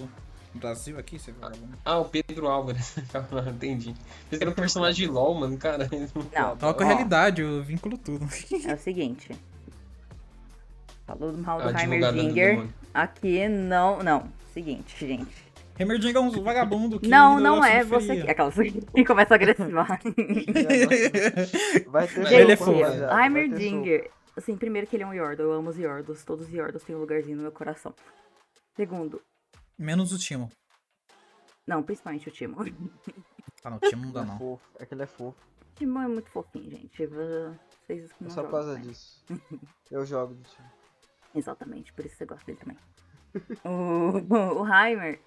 Brasil 0.56 0.98
aqui, 1.00 1.16
esse 1.16 1.32
vagabundo. 1.32 1.78
Ah, 1.84 2.00
o 2.00 2.06
Pedro 2.06 2.48
Álvares. 2.48 2.96
Entendi. 3.54 3.94
Esse 4.32 4.42
era 4.42 4.52
um 4.52 4.54
personagem 4.54 5.06
de 5.08 5.12
LOL, 5.12 5.34
mano, 5.36 5.58
cara. 5.58 5.90
Não, 6.62 6.74
com 6.74 6.84
a 6.84 6.86
realidade, 6.86 7.42
eu 7.42 7.64
vinculo 7.64 7.98
tudo. 7.98 8.28
É 8.66 8.74
o 8.74 8.78
seguinte. 8.78 9.32
Falou 11.06 11.34
mal 11.34 11.62
do 11.62 11.68
A 11.68 11.72
advogada 11.72 12.14
do 12.14 12.20
Heimerdinger. 12.20 12.50
demônio. 12.52 12.74
Aqui 12.94 13.48
não. 13.48 14.02
Não. 14.04 14.24
Seguinte, 14.54 15.06
gente. 15.06 15.54
Heimerdinger 15.78 16.16
é 16.16 16.20
um 16.20 16.30
vagabundo 16.44 17.00
que 17.00 17.08
não, 17.08 17.40
não 17.40 17.66
é 17.66 17.84
você 17.84 18.22
que. 18.22 18.30
Aquelas 18.30 18.54
que 18.94 19.06
começa 19.06 19.34
a 19.34 19.36
agressivar. 19.36 20.00
Vai 21.88 22.08
ter 22.08 22.32
ele 22.32 22.52
é 22.52 22.56
vai 22.56 22.58
ter 22.58 23.24
Heimerdinger. 23.24 24.12
Assim, 24.36 24.56
primeiro 24.56 24.88
que 24.88 24.96
ele 24.96 25.04
é 25.04 25.08
um 25.08 25.14
Yordle. 25.14 25.46
Eu 25.46 25.54
amo 25.54 25.70
os 25.70 25.78
Yordles. 25.78 26.24
Todos 26.24 26.48
os 26.48 26.54
Yordles 26.54 26.84
têm 26.84 26.96
um 26.96 27.00
lugarzinho 27.00 27.38
no 27.38 27.44
meu 27.44 27.52
coração. 27.52 27.94
Segundo. 28.76 29.22
Menos 29.78 30.12
o 30.12 30.18
Timo. 30.20 30.50
Não, 31.68 31.82
principalmente 31.84 32.28
o 32.28 32.32
Timo. 32.32 32.62
O 32.62 32.66
Ah, 33.66 33.70
não, 33.70 33.78
o 33.78 33.80
Timo 33.80 34.06
não 34.06 34.12
dá 34.12 34.22
É 34.22 34.26
não. 34.26 34.38
fofo, 34.38 34.70
é 34.78 34.86
que 34.86 34.94
ele 34.94 35.04
é 35.04 35.08
fofo. 35.08 35.38
Timo 35.76 36.00
é 36.00 36.08
muito 36.08 36.30
fofinho, 36.30 36.70
gente. 36.70 37.08
Vocês 37.08 38.12
É 38.12 38.14
não 38.20 38.30
só 38.30 38.44
por 38.44 38.52
causa 38.52 38.74
né? 38.74 38.82
disso. 38.82 39.24
Eu 39.90 40.06
jogo 40.06 40.34
do 40.36 40.44
time. 40.44 40.68
Exatamente, 41.34 41.94
por 41.94 42.06
isso 42.06 42.16
você 42.18 42.26
gosta 42.26 42.46
dele 42.46 42.60
também. 42.60 42.78
o, 43.66 44.62
o 44.62 44.68
Heimer, 44.68 45.20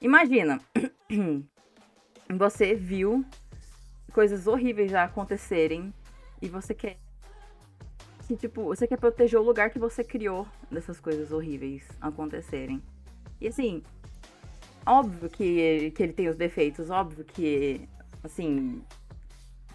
imagina, 0.00 0.60
você 2.36 2.74
viu 2.74 3.24
coisas 4.12 4.46
horríveis 4.46 4.90
já 4.90 5.04
acontecerem 5.04 5.94
e 6.42 6.48
você 6.48 6.74
quer 6.74 6.98
que 8.26 8.36
tipo, 8.36 8.64
você 8.64 8.86
quer 8.86 8.98
proteger 8.98 9.38
o 9.38 9.42
lugar 9.42 9.70
que 9.70 9.78
você 9.78 10.02
criou 10.02 10.46
dessas 10.70 10.98
coisas 11.00 11.30
horríveis 11.30 11.86
acontecerem. 12.00 12.82
E 13.40 13.48
assim, 13.48 13.82
óbvio 14.86 15.28
que, 15.28 15.90
que 15.92 16.02
ele 16.02 16.12
tem 16.12 16.28
os 16.28 16.36
defeitos, 16.36 16.90
óbvio 16.90 17.24
que 17.24 17.88
assim, 18.22 18.82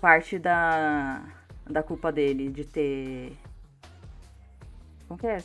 parte 0.01 0.37
da 0.39 1.23
da 1.69 1.83
culpa 1.83 2.11
dele 2.11 2.49
de 2.49 2.65
ter 2.65 3.37
como 5.07 5.19
que 5.19 5.27
é? 5.27 5.37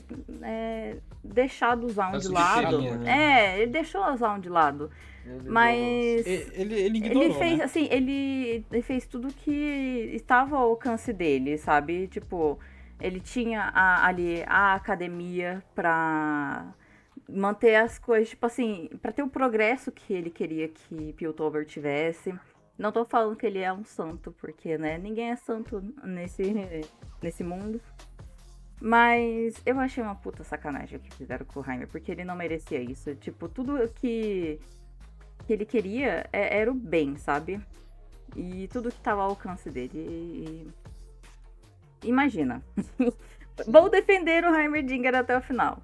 é 0.42 0.96
deixado 1.22 1.86
usar 1.86 2.10
um 2.10 2.16
A 2.16 2.18
de 2.18 2.28
lado. 2.28 2.80
né? 2.80 3.54
É, 3.56 3.58
ele 3.62 3.72
deixou 3.72 4.02
usar 4.12 4.34
um 4.34 4.40
de 4.40 4.48
lado. 4.48 4.90
Ele 5.24 5.48
Mas 5.48 6.26
Ele, 6.26 6.52
ele, 6.54 6.74
ele 6.74 6.98
ignorou, 6.98 7.22
ele 7.24 7.34
fez, 7.34 7.58
né? 7.58 7.64
assim, 7.64 7.88
ele, 7.90 8.64
ele 8.70 8.82
fez 8.82 9.06
tudo 9.06 9.28
que 9.32 10.10
estava 10.14 10.56
ao 10.56 10.68
alcance 10.70 11.12
dele, 11.14 11.56
sabe? 11.56 12.08
Tipo, 12.08 12.58
ele 13.00 13.20
tinha 13.20 13.62
a- 13.74 14.06
ali 14.06 14.42
a 14.46 14.74
academia 14.74 15.62
pra 15.74 16.66
manter 17.28 17.76
as 17.76 17.98
coisas, 17.98 18.30
tipo 18.30 18.46
assim, 18.46 18.88
pra 19.00 19.12
ter 19.12 19.22
o 19.22 19.28
progresso 19.28 19.90
que 19.90 20.12
ele 20.12 20.30
queria 20.30 20.68
que 20.68 21.12
Piltover 21.14 21.64
tivesse. 21.64 22.34
Não 22.76 22.90
tô 22.90 23.04
falando 23.04 23.36
que 23.36 23.46
ele 23.46 23.60
é 23.60 23.72
um 23.72 23.84
santo, 23.84 24.32
porque, 24.32 24.76
né, 24.76 24.98
ninguém 24.98 25.30
é 25.30 25.36
santo 25.36 25.80
nesse, 26.02 26.52
nesse 27.22 27.44
mundo. 27.44 27.80
Mas 28.80 29.54
eu 29.64 29.78
achei 29.78 30.02
uma 30.02 30.14
puta 30.14 30.42
sacanagem 30.44 30.98
o 30.98 31.00
que 31.00 31.14
fizeram 31.14 31.46
com 31.46 31.60
o 31.60 31.64
Heimer, 31.70 31.88
porque 31.88 32.10
ele 32.10 32.24
não 32.24 32.36
merecia 32.36 32.80
isso. 32.80 33.14
Tipo, 33.14 33.48
tudo 33.48 33.88
que, 33.94 34.60
que 35.46 35.52
ele 35.52 35.64
queria 35.64 36.28
é- 36.32 36.58
era 36.58 36.70
o 36.70 36.74
bem, 36.74 37.16
sabe? 37.16 37.60
E 38.36 38.68
tudo 38.68 38.90
que 38.90 39.00
tava 39.00 39.22
ao 39.22 39.30
alcance 39.30 39.70
dele. 39.70 39.92
E... 39.94 40.68
Imagina. 42.02 42.62
Vou 43.68 43.88
defender 43.88 44.44
o 44.44 44.54
Heimerdinger 44.54 45.14
até 45.14 45.38
o 45.38 45.40
final. 45.40 45.80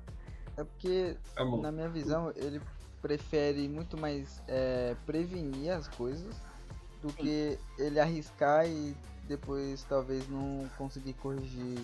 É 0.57 0.65
porque, 0.65 1.17
bom. 1.37 1.61
na 1.61 1.73
minha 1.73 1.89
visão, 1.89 2.33
ele 2.37 2.61
prefere 3.01 3.69
muito 3.69 3.97
mais 3.97 4.43
é, 4.47 4.95
prevenir 5.07 5.71
as 5.71 5.89
coisas 5.89 6.35
do 7.03 7.11
que 7.13 7.59
ele 7.79 7.99
arriscar 7.99 8.67
e 8.69 8.95
depois 9.27 9.83
talvez 9.85 10.29
não 10.29 10.69
conseguir 10.77 11.15
corrigir 11.15 11.79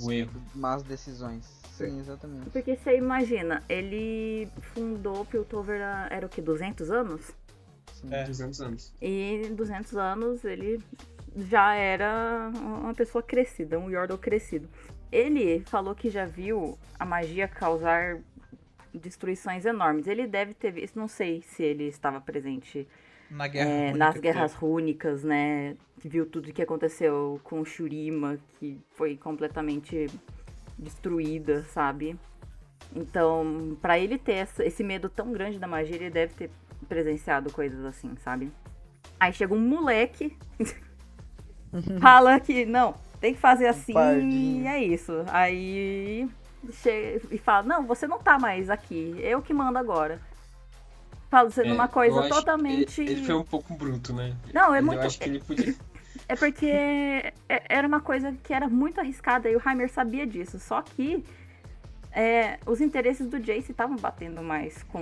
O 0.00 0.10
erro. 0.10 0.42
más 0.54 0.82
decisões. 0.82 1.44
Sim, 1.76 2.00
exatamente. 2.00 2.48
Porque 2.50 2.74
você 2.74 2.96
imagina, 2.96 3.62
ele 3.68 4.48
fundou 4.74 5.26
Piltover 5.26 5.82
há- 5.82 6.08
era 6.10 6.24
o 6.24 6.28
que, 6.28 6.40
200 6.40 6.90
anos? 6.90 7.30
Sim. 7.92 8.08
É. 8.14 8.24
200 8.24 8.60
anos. 8.62 8.92
E 9.00 9.42
em 9.46 9.54
200 9.54 9.94
anos 9.96 10.42
ele 10.44 10.80
já 11.36 11.74
era 11.74 12.50
uma 12.54 12.94
pessoa 12.94 13.22
crescida, 13.22 13.78
um 13.78 13.90
Yordle 13.90 14.16
crescido. 14.16 14.66
Ele 15.16 15.60
falou 15.66 15.94
que 15.94 16.10
já 16.10 16.24
viu 16.26 16.76
a 16.98 17.04
magia 17.04 17.48
causar 17.48 18.18
destruições 18.92 19.64
enormes. 19.64 20.06
Ele 20.06 20.26
deve 20.26 20.54
ter 20.54 20.70
visto, 20.72 20.98
não 20.98 21.08
sei 21.08 21.42
se 21.42 21.62
ele 21.62 21.84
estava 21.84 22.20
presente 22.20 22.86
Na 23.30 23.46
guerra. 23.48 23.68
é, 23.70 23.92
nas 23.94 24.14
que 24.14 24.20
guerras 24.20 24.52
teve. 24.52 24.64
rúnicas, 24.64 25.22
né? 25.24 25.76
Viu 25.98 26.26
tudo 26.26 26.52
que 26.52 26.62
aconteceu 26.62 27.40
com 27.42 27.64
Shurima, 27.64 28.38
que 28.58 28.78
foi 28.92 29.16
completamente 29.16 30.06
destruída, 30.78 31.64
sabe? 31.64 32.18
Então, 32.94 33.76
pra 33.82 33.98
ele 33.98 34.18
ter 34.18 34.34
essa- 34.34 34.64
esse 34.64 34.84
medo 34.84 35.08
tão 35.08 35.32
grande 35.32 35.58
da 35.58 35.66
magia, 35.66 35.96
ele 35.96 36.10
deve 36.10 36.34
ter 36.34 36.50
presenciado 36.88 37.50
coisas 37.52 37.84
assim, 37.84 38.14
sabe? 38.22 38.52
Aí 39.18 39.32
chega 39.32 39.54
um 39.54 39.60
moleque, 39.60 40.36
fala 42.00 42.38
que 42.40 42.64
não, 42.64 42.94
tem 43.20 43.34
que 43.34 43.40
fazer 43.40 43.66
assim 43.66 43.92
pardinho. 43.92 44.64
e 44.64 44.66
é 44.66 44.82
isso. 44.82 45.12
Aí 45.28 46.28
chega 46.82 47.20
e 47.30 47.38
fala, 47.38 47.62
não, 47.66 47.86
você 47.86 48.06
não 48.06 48.18
tá 48.18 48.38
mais 48.38 48.68
aqui, 48.70 49.14
eu 49.20 49.40
que 49.42 49.52
mando 49.54 49.78
agora. 49.78 50.20
Fala 51.30 51.50
sendo 51.50 51.70
É, 51.70 51.72
uma 51.72 51.84
eu 51.84 51.88
coisa 51.88 52.20
acho- 52.20 52.28
totalmente. 52.28 53.00
Ele, 53.00 53.12
ele 53.12 53.24
foi 53.24 53.34
um 53.34 53.44
pouco 53.44 53.74
bruto, 53.74 54.12
né? 54.12 54.34
Não, 54.54 54.74
é 54.74 54.80
Mas 54.80 54.84
muito. 54.84 55.00
Eu 55.00 55.06
acho 55.06 55.18
que 55.18 55.28
ele 55.28 55.40
podia. 55.40 55.74
É 56.28 56.34
porque 56.34 56.66
é- 56.66 57.32
era 57.68 57.86
uma 57.86 58.00
coisa 58.00 58.32
que 58.42 58.52
era 58.52 58.68
muito 58.68 58.98
arriscada 58.98 59.48
e 59.50 59.54
o 59.54 59.62
Heimer 59.64 59.88
sabia 59.88 60.26
disso. 60.26 60.58
Só 60.58 60.80
que 60.82 61.22
é, 62.10 62.58
os 62.66 62.80
interesses 62.80 63.26
do 63.28 63.38
Jace 63.38 63.70
estavam 63.70 63.96
batendo 63.96 64.42
mais 64.42 64.82
com 64.84 64.98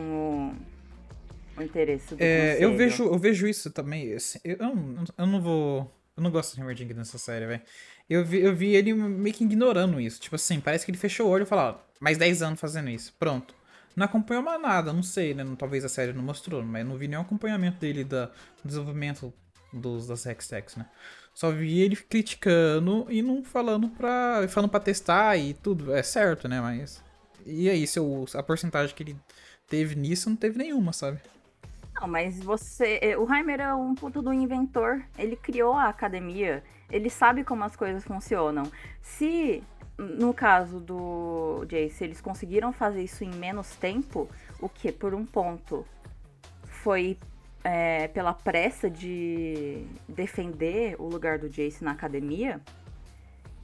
o, 1.56 1.60
o 1.60 1.62
interesse 1.62 2.14
do 2.14 2.22
É, 2.22 2.62
eu 2.62 2.76
vejo, 2.76 3.04
eu 3.04 3.18
vejo 3.18 3.46
isso 3.46 3.70
também. 3.70 4.12
assim, 4.12 4.38
eu, 4.44 4.56
eu 4.58 4.74
não, 4.74 5.04
eu 5.16 5.26
não 5.26 5.40
vou. 5.40 5.94
Eu 6.16 6.22
não 6.22 6.30
gosto 6.30 6.56
do 6.56 6.60
Heimerdinger 6.60 6.96
nessa 6.96 7.16
série, 7.16 7.46
velho. 7.46 7.62
Eu 8.08 8.24
vi, 8.24 8.40
eu 8.40 8.54
vi 8.54 8.74
ele 8.74 8.92
meio 8.92 9.34
que 9.34 9.44
ignorando 9.44 10.00
isso. 10.00 10.20
Tipo 10.20 10.36
assim, 10.36 10.60
parece 10.60 10.84
que 10.84 10.90
ele 10.90 10.98
fechou 10.98 11.26
o 11.26 11.30
olho 11.30 11.44
e 11.44 11.46
falou, 11.46 11.80
mais 12.00 12.18
10 12.18 12.42
anos 12.42 12.60
fazendo 12.60 12.90
isso. 12.90 13.14
Pronto. 13.18 13.54
Não 13.96 14.04
acompanhou 14.06 14.42
mais 14.42 14.60
nada, 14.60 14.92
não 14.92 15.02
sei, 15.02 15.34
né? 15.34 15.44
Talvez 15.56 15.84
a 15.84 15.88
série 15.88 16.12
não 16.12 16.22
mostrou, 16.22 16.62
mas 16.62 16.84
não 16.84 16.96
vi 16.96 17.06
nenhum 17.06 17.22
acompanhamento 17.22 17.78
dele 17.78 18.04
da, 18.04 18.26
do 18.26 18.66
desenvolvimento 18.66 19.32
dos, 19.72 20.06
das 20.06 20.26
Hextechs, 20.26 20.76
né? 20.76 20.86
Só 21.32 21.50
vi 21.50 21.80
ele 21.80 21.96
criticando 21.96 23.06
e 23.08 23.22
não 23.22 23.42
falando 23.44 23.88
pra. 23.88 24.46
falando 24.48 24.70
pra 24.70 24.80
testar 24.80 25.36
e 25.36 25.54
tudo. 25.54 25.92
É 25.92 26.02
certo, 26.02 26.48
né? 26.48 26.60
Mas. 26.60 27.02
E 27.46 27.68
aí, 27.68 27.86
se 27.86 27.98
eu, 27.98 28.24
a 28.34 28.42
porcentagem 28.42 28.94
que 28.94 29.02
ele 29.02 29.16
teve 29.68 29.94
nisso 29.94 30.30
não 30.30 30.36
teve 30.36 30.58
nenhuma, 30.58 30.92
sabe? 30.92 31.20
Não, 32.00 32.08
mas 32.08 32.42
você. 32.42 32.98
é, 33.00 33.16
O 33.16 33.32
Heimer 33.32 33.60
é 33.60 33.74
um 33.74 33.94
puto 33.94 34.20
do 34.20 34.32
inventor. 34.32 35.02
Ele 35.18 35.36
criou 35.36 35.74
a 35.74 35.88
academia. 35.88 36.62
Ele 36.90 37.08
sabe 37.08 37.44
como 37.44 37.64
as 37.64 37.76
coisas 37.76 38.04
funcionam. 38.04 38.64
Se, 39.00 39.62
no 39.98 40.34
caso 40.34 40.80
do 40.80 41.64
Jace, 41.66 42.04
eles 42.04 42.20
conseguiram 42.20 42.72
fazer 42.72 43.02
isso 43.02 43.24
em 43.24 43.30
menos 43.30 43.74
tempo, 43.76 44.28
o 44.60 44.68
que, 44.68 44.92
por 44.92 45.14
um 45.14 45.24
ponto, 45.24 45.86
foi 46.64 47.16
é, 47.62 48.08
pela 48.08 48.34
pressa 48.34 48.90
de 48.90 49.86
defender 50.08 50.96
o 50.98 51.08
lugar 51.08 51.38
do 51.38 51.48
Jace 51.48 51.82
na 51.82 51.92
academia. 51.92 52.60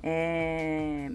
É, 0.02 1.10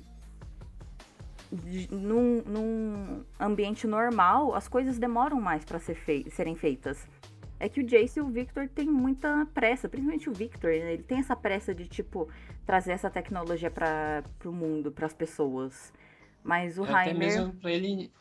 num, 1.92 2.42
num 2.46 3.24
ambiente 3.40 3.88
normal, 3.88 4.54
as 4.56 4.68
coisas 4.68 4.98
demoram 4.98 5.40
mais 5.40 5.64
pra 5.66 5.80
ser 5.80 5.96
fei- 5.96 6.26
serem 6.30 6.56
feitas. 6.56 7.08
É 7.60 7.70
que 7.70 7.80
o 7.80 7.84
Jace 7.84 8.20
e 8.20 8.22
o 8.22 8.28
Victor 8.28 8.68
têm 8.68 8.88
muita 8.90 9.48
pressa, 9.54 9.88
principalmente 9.88 10.30
o 10.30 10.34
Victor, 10.34 10.72
né? 10.72 10.94
ele 10.94 11.04
tem 11.04 11.20
essa 11.20 11.36
pressa 11.36 11.74
de, 11.74 11.88
tipo, 11.88 12.28
trazer 12.66 12.92
essa 12.92 13.10
tecnologia 13.10 13.72
para 13.72 14.24
pro 14.38 14.52
mundo, 14.52 14.92
pras 14.92 15.14
pessoas. 15.14 15.94
Mas 16.44 16.78
o 16.78 16.84
Até 16.84 17.08
Heimer 17.10 17.16
mesmo 17.18 17.54
pra 17.54 17.72
ele. 17.72 18.12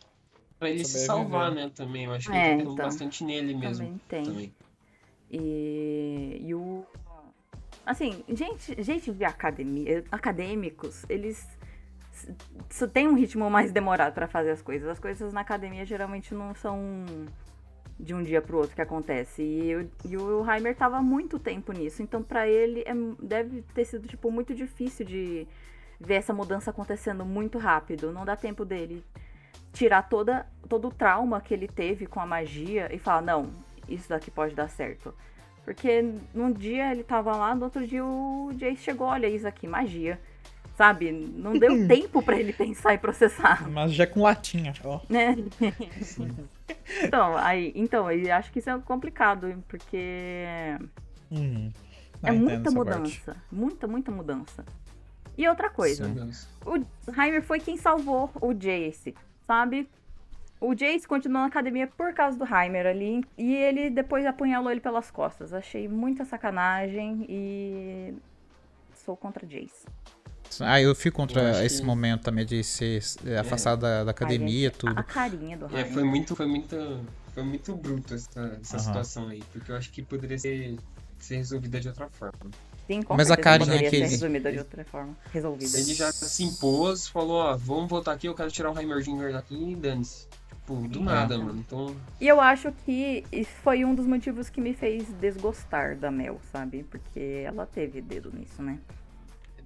Pra 0.58 0.70
ele 0.70 0.84
se 0.84 1.04
salvar, 1.04 1.50
né? 1.52 1.70
Também. 1.74 2.04
Eu 2.04 2.12
acho 2.12 2.30
que 2.30 2.36
É, 2.36 2.52
ele 2.52 2.62
então. 2.62 2.74
bastante 2.76 3.24
nele 3.24 3.54
mesmo. 3.54 3.84
também 3.84 4.00
tem. 4.08 4.24
Também. 4.24 4.54
E, 5.30 6.40
e 6.46 6.54
o. 6.54 6.84
Assim, 7.84 8.24
gente, 8.28 8.80
gente 8.82 9.12
de 9.12 9.24
academia, 9.24 10.04
acadêmicos, 10.10 11.04
eles 11.08 11.46
s- 12.70 12.88
têm 12.88 13.06
um 13.08 13.14
ritmo 13.14 13.48
mais 13.50 13.70
demorado 13.72 14.12
pra 14.14 14.26
fazer 14.26 14.50
as 14.50 14.62
coisas. 14.62 14.88
As 14.88 14.98
coisas 14.98 15.32
na 15.32 15.40
academia 15.40 15.84
geralmente 15.84 16.34
não 16.34 16.54
são 16.54 17.04
de 17.98 18.12
um 18.14 18.22
dia 18.22 18.42
pro 18.42 18.58
outro 18.58 18.74
que 18.74 18.82
acontece. 18.82 19.42
E, 19.42 19.76
o- 19.76 19.90
e 20.04 20.16
o 20.16 20.50
Heimer 20.50 20.74
tava 20.76 21.00
muito 21.00 21.38
tempo 21.38 21.72
nisso. 21.72 22.02
Então, 22.02 22.22
pra 22.22 22.46
ele, 22.48 22.82
é, 22.86 22.92
deve 23.22 23.62
ter 23.74 23.84
sido, 23.84 24.06
tipo, 24.08 24.30
muito 24.30 24.54
difícil 24.54 25.06
de 25.06 25.46
ver 26.00 26.14
essa 26.14 26.32
mudança 26.32 26.70
acontecendo 26.70 27.24
muito 27.24 27.58
rápido. 27.58 28.12
Não 28.12 28.24
dá 28.24 28.34
tempo 28.36 28.64
dele 28.64 29.04
tirar 29.72 30.02
toda, 30.08 30.46
todo 30.68 30.88
o 30.88 30.92
trauma 30.92 31.40
que 31.40 31.52
ele 31.54 31.66
teve 31.68 32.06
com 32.06 32.20
a 32.20 32.26
magia 32.26 32.92
e 32.94 32.98
falar, 32.98 33.22
não, 33.22 33.50
isso 33.88 34.08
daqui 34.08 34.30
pode 34.30 34.54
dar 34.54 34.68
certo. 34.68 35.14
Porque 35.64 36.02
num 36.34 36.52
dia 36.52 36.90
ele 36.92 37.02
tava 37.02 37.34
lá, 37.36 37.54
no 37.54 37.64
outro 37.64 37.86
dia 37.86 38.04
o 38.04 38.50
Jace 38.54 38.76
chegou, 38.82 39.06
olha 39.06 39.26
isso 39.26 39.48
aqui, 39.48 39.66
magia. 39.66 40.20
Sabe? 40.76 41.12
Não 41.12 41.52
deu 41.52 41.86
tempo 41.86 42.20
pra 42.20 42.36
ele 42.36 42.52
pensar 42.52 42.94
e 42.94 42.98
processar, 42.98 43.68
Mas 43.70 43.92
já 43.92 44.06
com 44.08 44.22
latinha, 44.22 44.72
ó. 44.84 45.00
né? 45.08 45.36
então, 47.04 47.36
aí, 47.36 47.72
então, 47.74 48.10
eu 48.10 48.34
acho 48.34 48.50
que 48.52 48.58
isso 48.58 48.70
é 48.70 48.78
complicado, 48.80 49.62
porque 49.68 50.34
Uhum. 51.30 51.70
é 52.22 52.30
Ah, 52.30 52.32
muita 52.32 52.70
mudança. 52.70 53.32
parte. 53.32 53.40
Muita, 53.52 53.86
muita 53.86 54.10
mudança. 54.10 54.64
E 55.36 55.48
outra 55.48 55.68
coisa, 55.70 56.06
Deus. 56.08 56.48
o 56.64 56.76
Heimer 57.20 57.42
foi 57.42 57.58
quem 57.60 57.76
salvou 57.76 58.30
o 58.40 58.52
Jace, 58.52 59.14
sabe? 59.46 59.88
O 60.60 60.74
Jace 60.74 61.06
continuou 61.06 61.42
na 61.42 61.48
academia 61.48 61.86
por 61.86 62.14
causa 62.14 62.38
do 62.38 62.44
Heimer 62.44 62.86
ali. 62.86 63.22
E 63.36 63.54
ele 63.54 63.90
depois 63.90 64.24
apunhalou 64.24 64.70
ele 64.70 64.80
pelas 64.80 65.10
costas. 65.10 65.52
Achei 65.52 65.86
muita 65.88 66.24
sacanagem 66.24 67.26
e. 67.28 68.14
Sou 68.94 69.16
contra 69.16 69.44
Jace. 69.46 69.84
Ah, 70.60 70.80
eu 70.80 70.94
fico 70.94 71.16
contra 71.16 71.58
Eu 71.58 71.64
esse 71.66 71.80
que- 71.80 71.86
momento 71.86 72.22
também 72.22 72.44
de 72.44 72.62
ser 72.62 73.02
é, 73.26 73.38
afastado 73.38 73.80
da, 73.80 74.04
da 74.04 74.10
academia, 74.10 74.68
gente, 74.68 74.78
tudo. 74.78 74.98
A 74.98 75.02
carinha 75.02 75.56
do 75.56 75.66
É, 75.76 75.84
foi 75.84 76.04
muito, 76.04 76.34
foi 76.36 76.46
muito, 76.46 76.76
foi 77.32 77.42
muito 77.42 77.74
bruto 77.76 78.14
essa, 78.14 78.58
essa 78.60 78.76
Aham. 78.76 78.84
situação 78.86 79.28
aí, 79.28 79.42
porque 79.52 79.70
eu 79.72 79.76
acho 79.76 79.90
que 79.90 80.02
poderia 80.02 80.38
ser, 80.38 80.76
ser 81.18 81.36
resolvida 81.36 81.80
de 81.80 81.88
outra 81.88 82.08
forma. 82.08 82.50
Sim, 82.86 83.02
com 83.02 83.16
Mas 83.16 83.30
a 83.30 83.36
carinha 83.36 83.78
que 83.88 83.96
ele- 83.96 84.06
resumida 84.06 84.52
de 84.52 84.58
outra 84.58 84.84
forma. 84.84 85.16
Resolvida. 85.32 85.78
Ele 85.78 85.94
já 85.94 86.12
se 86.12 86.44
impôs, 86.44 87.08
falou, 87.08 87.36
ó, 87.36 87.56
vamos 87.56 87.88
voltar 87.88 88.12
aqui, 88.12 88.26
eu 88.28 88.34
quero 88.34 88.50
tirar 88.50 88.70
o 88.70 88.78
Heimerdinger 88.78 89.32
daqui 89.32 89.54
e 89.72 89.74
dane-se. 89.74 90.26
Tipo, 90.50 90.88
do 90.88 91.00
nada, 91.00 91.36
mano. 91.38 91.58
Então, 91.58 91.94
E 92.20 92.26
eu 92.28 92.40
acho 92.40 92.72
que 92.84 93.22
isso 93.32 93.50
foi 93.62 93.84
um 93.84 93.94
dos 93.94 94.06
motivos 94.06 94.48
que 94.48 94.60
me 94.62 94.72
fez 94.74 95.06
desgostar 95.20 95.96
da 95.96 96.10
Mel, 96.10 96.40
sabe? 96.52 96.82
Porque 96.84 97.42
ela 97.44 97.66
teve 97.66 98.00
dedo 98.00 98.30
nisso, 98.32 98.62
né? 98.62 98.78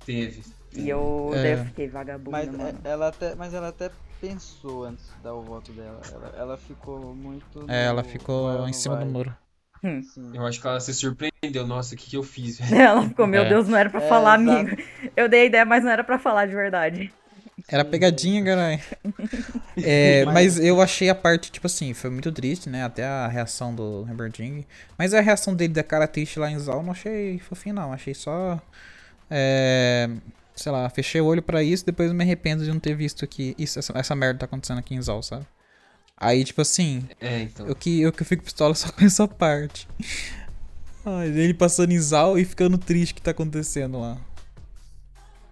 teve. 0.05 0.43
E 0.79 0.89
eu, 0.89 1.31
É. 1.35 1.43
daí 1.43 1.53
eu 1.53 1.65
fiquei 1.67 1.89
vagabunda, 1.89 2.31
Mas, 2.39 2.49
mano. 2.51 2.79
é- 2.85 2.89
ela 2.91 3.09
até, 3.09 3.35
mas 3.35 3.53
ela 3.55 3.69
até 3.69 3.91
pensou 4.21 4.85
antes 4.85 5.05
de 5.17 5.23
dar 5.23 5.35
o 5.35 5.43
voto 5.43 5.73
dela. 5.73 6.01
Ela, 6.13 6.35
ela 6.39 6.57
ficou 6.57 7.15
muito. 7.15 7.65
É, 7.69 7.87
ela 7.87 8.03
no- 8.03 8.09
ficou 8.09 8.47
vai 8.53 8.57
ou 8.61 8.69
em 8.69 8.73
cima 8.73 8.97
do 8.97 9.03
vai. 9.05 9.13
muro. 9.13 9.37
Sim. 9.83 10.33
Eu 10.35 10.45
acho 10.45 10.61
que 10.61 10.67
ela 10.67 10.81
se 10.81 10.93
surpreendeu. 10.93 11.65
Nossa, 11.67 11.95
o 11.95 11.99
que, 11.99 12.11
que 12.11 12.17
eu 12.17 12.23
fiz? 12.25 12.59
Ela 12.73 13.03
ficou, 13.09 13.29
meu 13.29 13.43
É. 13.43 13.49
Deus, 13.49 13.69
não 13.69 13.79
era 13.79 13.89
pra 13.89 14.03
É, 14.03 14.09
falar, 14.09 14.41
exato. 14.41 14.59
amigo. 14.61 14.83
Eu 15.17 15.29
dei 15.29 15.43
a 15.43 15.45
ideia, 15.45 15.65
mas 15.65 15.85
não 15.85 15.91
era 15.93 16.03
pra 16.03 16.19
falar 16.19 16.47
de 16.47 16.55
verdade. 16.55 17.13
Era 17.69 17.85
pegadinha, 17.85 18.45
caralho. 18.45 18.81
É, 19.81 20.25
Mas- 20.25 20.59
eu 20.59 20.81
achei 20.83 21.09
a 21.09 21.15
parte, 21.15 21.53
tipo 21.53 21.67
assim, 21.69 21.95
foi 21.95 22.11
muito 22.11 22.33
triste, 22.33 22.69
né? 22.69 22.83
Até 22.85 23.05
a 23.05 23.29
reação 23.29 23.73
do 23.73 24.05
Herberding. 24.09 24.65
Mas 24.99 25.15
a 25.15 25.21
reação 25.21 25.55
dele 25.55 25.73
da 25.73 25.85
cara 25.85 26.09
triste 26.09 26.41
lá 26.41 26.51
em 26.51 26.59
Zal 26.59 26.83
não 26.83 26.91
achei 26.91 27.39
fofinho, 27.39 27.77
não. 27.77 27.93
Achei 27.93 28.15
só. 28.15 28.61
É, 29.31 30.09
sei 30.59 30.73
lá, 30.73 30.89
fechei 30.91 31.21
o 31.21 31.27
olho 31.27 31.43
pra 31.43 31.63
isso 31.63 31.87
depois 31.87 32.09
eu 32.11 32.15
me 32.15 32.23
arrependo 32.25 32.65
de 32.65 32.71
não 32.71 32.81
ter 32.81 32.95
visto 32.95 33.27
que 33.27 33.55
isso, 33.59 33.79
essa, 33.79 33.93
essa 33.97 34.15
merda 34.15 34.41
tá 34.41 34.47
acontecendo 34.47 34.79
aqui 34.79 34.95
em 34.95 35.01
Zal, 35.03 35.23
sabe? 35.23 35.47
Aí, 36.17 36.45
tipo 36.45 36.61
assim, 36.61 37.09
É, 37.21 37.43
então. 37.43 37.67
eu 37.67 37.75
que, 37.77 38.01
eu 38.01 38.13
que 38.13 38.25
fico 38.25 38.43
pistola 38.43 38.75
só 38.77 38.91
com 38.91 39.05
essa 39.05 39.27
parte. 39.29 39.89
Ai, 41.07 41.29
ele 41.29 41.55
passando 41.55 41.93
em 41.93 41.99
Zal 42.01 42.39
e 42.39 42.45
ficando 42.45 42.77
triste 42.77 43.15
que 43.15 43.23
tá 43.23 43.31
acontecendo 43.31 44.01
lá. 44.01 44.19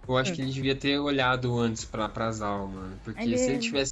Eu 0.07 0.15
acho 0.17 0.31
que 0.33 0.41
ele 0.41 0.51
devia 0.51 0.73
ter 0.75 0.97
olhado 0.99 1.57
antes 1.59 1.83
pra, 1.83 2.07
pra 2.07 2.31
Zal, 2.31 2.67
mano. 2.67 2.95
Porque 3.03 3.21
Ele- 3.21 3.37
se 3.37 3.49
ele 3.51 3.59
tivesse 3.59 3.91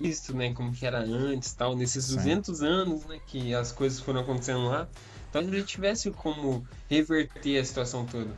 visto, 0.00 0.32
né, 0.36 0.52
como 0.54 0.72
que 0.72 0.86
era 0.86 1.00
antes 1.00 1.52
tal, 1.52 1.74
nesses 1.74 2.04
Sim. 2.04 2.16
200 2.16 2.62
anos, 2.62 3.04
né, 3.06 3.18
que 3.26 3.52
as 3.52 3.72
coisas 3.72 3.98
foram 3.98 4.20
acontecendo 4.20 4.66
lá, 4.66 4.86
talvez 5.32 5.52
ele 5.52 5.64
tivesse 5.64 6.10
como 6.12 6.64
reverter 6.88 7.58
a 7.60 7.64
situação 7.64 8.04
toda. 8.06 8.30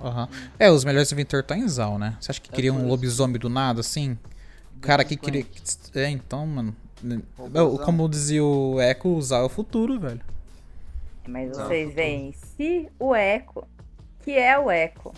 Aham. 0.00 0.28
É, 0.58 0.70
os 0.70 0.84
melhores 0.84 1.10
inventor 1.12 1.42
tá 1.42 1.56
em 1.56 1.66
Zal, 1.68 1.98
né? 1.98 2.16
Você 2.20 2.30
acha 2.32 2.40
que 2.40 2.50
É 2.50 2.54
queria 2.54 2.72
um 2.72 2.86
lobisomem 2.86 3.38
do 3.38 3.48
nada, 3.48 3.80
assim? 3.80 4.18
O 4.76 4.80
cara 4.80 5.04
que 5.04 5.16
queria. 5.16 5.44
É, 5.94 6.08
então, 6.10 6.46
mano. 6.46 6.76
né, 7.02 7.20
é, 7.38 7.84
Como 7.84 8.08
dizia 8.08 8.44
o 8.44 8.80
Echo, 8.80 9.08
o 9.08 9.22
Zal 9.22 9.42
é 9.42 9.46
o 9.46 9.48
futuro, 9.48 9.98
velho. 9.98 10.20
Mas 11.26 11.50
Não, 11.50 11.66
vocês 11.66 11.94
veem, 11.94 12.32
se 12.32 12.88
o 12.98 13.14
Echo, 13.14 13.64
que 14.22 14.32
é 14.32 14.58
o 14.58 14.70
Echo, 14.70 15.12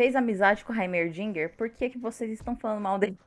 fez 0.00 0.16
amizade 0.16 0.64
com 0.64 0.72
o 0.72 0.80
Heimerdinger, 0.80 1.52
por 1.58 1.68
que, 1.68 1.90
que 1.90 1.98
vocês 1.98 2.30
estão 2.32 2.56
falando 2.56 2.80
mal 2.80 2.98
dele? 2.98 3.18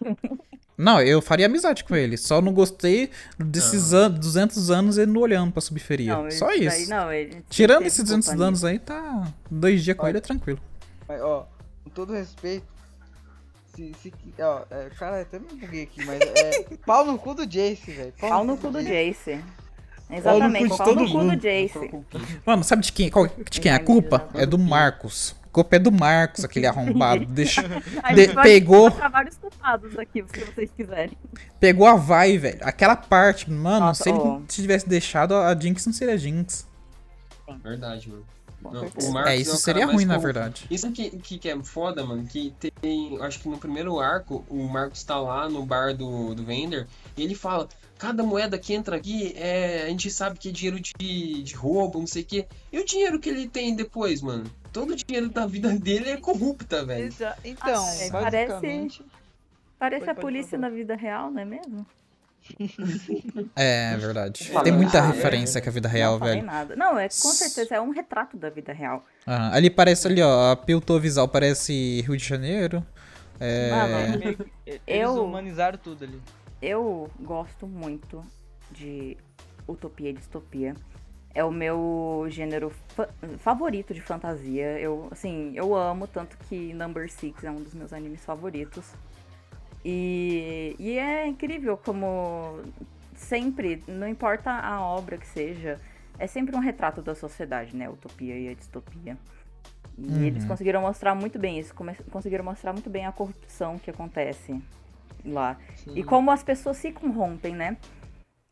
Não, 0.76 1.00
eu 1.00 1.22
faria 1.22 1.46
amizade 1.46 1.84
com 1.84 1.96
ele. 1.96 2.18
Só 2.18 2.42
não 2.42 2.52
gostei 2.52 3.12
desses 3.38 3.94
an 3.94 4.10
200 4.10 4.72
anos 4.72 4.98
ele 4.98 5.12
não 5.12 5.22
olhando 5.22 5.52
pra 5.52 5.62
subferia. 5.62 6.16
Não, 6.18 6.32
Só 6.32 6.50
isso 6.52 6.64
isso. 6.64 6.90
daí 6.90 7.00
não, 7.00 7.14
ele 7.14 7.44
Tirando 7.48 7.86
esses 7.86 8.04
200 8.04 8.28
culpa 8.28 8.44
anos 8.44 8.66
aí, 8.66 8.80
tá. 8.80 9.32
Dois 9.52 9.84
dias 9.84 9.96
com 9.96 10.08
ele 10.08 10.18
é 10.18 10.22
tranquilo. 10.22 10.60
Mas, 11.08 11.22
ó, 11.22 11.48
com 11.84 11.90
todo 11.92 12.12
respeito, 12.12 12.66
se, 13.76 13.94
se, 14.02 14.12
ó, 14.40 14.64
é, 14.72 14.90
cara, 14.98 15.22
até 15.22 15.38
me 15.38 15.46
buguei 15.50 15.84
aqui, 15.84 16.04
mas 16.04 16.20
é 16.22 16.64
pau 16.88 17.06
no 17.06 17.20
cu 17.20 17.36
do 17.36 17.44
Jace, 17.46 17.92
velho. 17.92 18.14
Pau 18.20 18.44
no 18.44 18.58
cu 18.58 18.72
do 18.72 18.82
Jace. 18.82 19.40
Exatamente, 20.10 20.70
de 20.72 20.78
pau 20.78 20.88
todo 20.88 21.02
no 21.02 21.06
cu 21.12 21.18
do 21.20 21.24
mundo. 21.26 21.40
Jace. 21.40 21.92
Mano, 22.44 22.64
sabe 22.64 22.82
de 22.82 22.92
quem, 22.92 23.12
qual- 23.12 23.28
de 23.28 23.62
quem 23.62 23.72
é 23.72 23.76
a 23.76 23.78
Ai, 23.78 23.84
culpa? 23.84 24.28
da 24.34 24.42
É 24.42 24.46
do 24.48 24.58
Marcos. 24.58 25.36
A 25.54 25.62
culpa 25.62 25.76
é 25.76 25.80
do 25.80 25.92
Marcos, 25.92 26.44
aquele 26.44 26.66
arrombado. 26.66 27.26
Deixa, 27.28 27.62
A 28.02 28.12
de- 28.12 28.34
pegou, 28.42 28.90
vários 28.90 29.38
culpados 29.38 30.00
aqui, 30.00 30.26
se 30.34 30.46
vocês 30.46 30.72
quiserem. 30.76 31.16
pegou 31.60 31.86
a 31.86 31.96
vai, 31.96 32.40
velho. 32.40 32.58
Aquela 32.64 32.96
parte, 32.96 33.52
mano, 33.52 33.86
Nossa, 33.86 34.02
se 34.04 34.10
ele 34.10 34.18
ó. 34.18 34.42
tivesse 34.48 34.90
deixado, 34.90 35.36
a 35.36 35.54
Jinx 35.56 35.86
não 35.86 35.94
seria 35.94 36.18
Jinx. 36.18 36.68
Verdade, 37.64 38.10
mano. 38.10 38.26
Não, 38.64 39.12
Marcos 39.12 39.32
É, 39.32 39.36
isso 39.36 39.50
o 39.50 39.54
cara 39.54 39.58
seria 39.62 39.86
ruim, 39.86 40.06
na 40.06 40.18
verdade. 40.18 40.66
Isso 40.72 40.90
que, 40.92 41.10
que, 41.12 41.38
que 41.38 41.50
é 41.50 41.64
foda, 41.64 42.04
mano, 42.04 42.26
que 42.26 42.52
tem. 42.82 43.22
Acho 43.22 43.40
que 43.42 43.50
no 43.50 43.58
primeiro 43.60 44.00
arco, 44.00 44.44
o 44.50 44.64
Marcos 44.68 45.04
tá 45.04 45.20
lá 45.20 45.48
no 45.50 45.64
bar 45.66 45.94
do, 45.94 46.34
do 46.34 46.44
Vender 46.44 46.88
e 47.18 47.22
ele 47.24 47.36
fala: 47.36 47.68
cada 48.00 48.24
moeda 48.24 48.58
que 48.58 48.74
entra 48.74 48.96
aqui, 48.96 49.34
é, 49.36 49.84
a 49.84 49.90
gente 49.90 50.10
sabe 50.10 50.40
que 50.40 50.50
é 50.50 50.52
dinheiro 50.52 50.80
de, 50.80 51.44
de 51.44 51.54
roubo, 51.56 52.00
não 52.00 52.08
sei 52.08 52.24
o 52.24 52.26
quê. 52.26 52.48
E 52.72 52.80
o 52.80 52.86
dinheiro 52.86 53.20
que 53.20 53.30
ele 53.30 53.48
tem 53.50 53.76
depois, 53.76 54.22
mano? 54.22 54.46
Todo 54.74 54.92
o 54.92 54.96
dinheiro 54.96 55.30
da 55.30 55.46
vida 55.46 55.72
dele 55.72 56.10
é 56.10 56.18
corrupta, 56.18 56.84
velho. 56.84 57.06
Exa- 57.06 57.38
Então, 57.46 57.86
Ah, 57.86 57.96
é, 57.96 58.10
basicamente. 58.10 59.06
Parece 59.80 60.06
Pode- 60.06 60.18
a 60.18 60.22
polícia 60.22 60.58
na 60.58 60.70
vida 60.70 60.96
real, 60.96 61.30
não 61.32 61.42
é 61.42 61.46
mesmo? 61.46 61.86
É, 63.56 63.96
verdade. 63.98 64.50
Fala, 64.52 64.64
Tem 64.64 64.74
muita 64.74 65.00
ah, 65.02 65.06
é, 65.06 65.12
referência 65.12 65.62
com 65.62 65.70
a 65.70 65.72
vida 65.72 65.88
real, 65.88 66.20
não 66.20 66.26
velho. 66.28 66.44
nada. 66.44 66.76
Não, 66.76 66.98
é 66.98 67.04
com 67.08 67.10
certeza, 67.32 67.76
é 67.76 67.82
um 67.82 67.92
retrato 67.92 68.36
da 68.36 68.50
vida 68.50 68.74
real. 68.74 69.06
Aham. 69.28 69.52
Ali 69.54 69.70
parece 69.70 70.08
ali, 70.08 70.22
ó, 70.22 70.52
a 70.52 70.56
Piltovisal 70.56 71.28
parece 71.28 72.02
Rio 72.02 72.18
de 72.18 72.24
Janeiro. 72.26 72.86
É... 73.40 73.70
Mano, 73.72 74.20
que- 74.36 74.52
Eles 74.66 74.82
Eu- 74.88 75.24
humanizaram 75.26 75.78
tudo 75.78 76.04
ali. 76.04 76.22
Eu 76.62 77.10
gosto 77.20 77.68
muito 77.68 78.24
de 78.72 79.18
utopia 79.68 80.10
e 80.10 80.14
distopia. 80.14 80.76
É 81.36 81.44
o 81.44 81.52
meu 81.52 82.26
gênero 82.30 82.70
fa- 82.90 83.10
favorito 83.40 83.94
de 83.94 84.02
fantasia. 84.02 84.80
Eu, 84.80 85.08
assim, 85.12 85.52
eu 85.56 85.74
amo, 85.76 86.06
tanto 86.08 86.38
que 86.48 86.74
Number 86.74 87.12
Six 87.12 87.44
é 87.44 87.50
um 87.50 87.62
dos 87.62 87.74
meus 87.74 87.92
animes 87.92 88.24
favoritos. 88.24 88.94
E, 89.84 90.76
e 90.80 90.98
é 90.98 91.26
incrível 91.28 91.76
como 91.78 92.60
sempre, 93.16 93.84
não 93.88 94.08
importa 94.08 94.52
a 94.52 94.82
obra 94.82 95.18
que 95.18 95.28
seja, 95.28 95.80
é 96.20 96.28
sempre 96.28 96.56
um 96.56 96.60
retrato 96.60 97.02
da 97.02 97.16
sociedade, 97.16 97.76
né? 97.76 97.88
A 97.88 97.92
utopia 97.92 98.38
e 98.38 98.48
a 98.50 98.54
distopia. 98.54 99.18
E 99.98 100.08
Uhum. 100.08 100.22
eles 100.24 100.46
conseguiram 100.46 100.82
mostrar 100.82 101.14
muito 101.14 101.38
bem 101.38 101.60
isso, 101.60 101.74
conseguiram 102.12 102.44
mostrar 102.44 102.74
muito 102.74 102.90
bem 102.90 103.06
a 103.06 103.12
corrupção 103.12 103.78
que 103.78 103.90
acontece 103.90 104.60
lá. 105.26 105.58
E 105.88 105.94
Sim. 105.96 106.04
como 106.04 106.32
as 106.32 106.44
pessoas 106.44 106.78
se 106.78 106.92
corrompem, 106.92 107.56
né? 107.56 107.78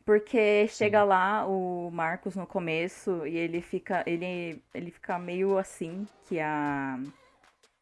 Porque 0.05 0.67
chega 0.67 1.03
lá 1.03 1.45
o 1.47 1.89
Marcos 1.91 2.35
no 2.35 2.47
começo 2.47 3.25
e 3.27 3.37
ele 3.37 3.61
fica. 3.61 4.03
Ele, 4.05 4.61
ele 4.73 4.91
fica 4.91 5.17
meio 5.19 5.57
assim 5.57 6.07
que 6.27 6.39
a. 6.39 6.99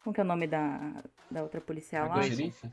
Como 0.03 0.13
que 0.13 0.19
é 0.21 0.23
o 0.23 0.27
nome 0.27 0.47
da, 0.47 0.79
da 1.29 1.41
outra 1.43 1.61
policial 1.61 2.09
lá? 2.09 2.19
A 2.19 2.23
xerife? 2.23 2.67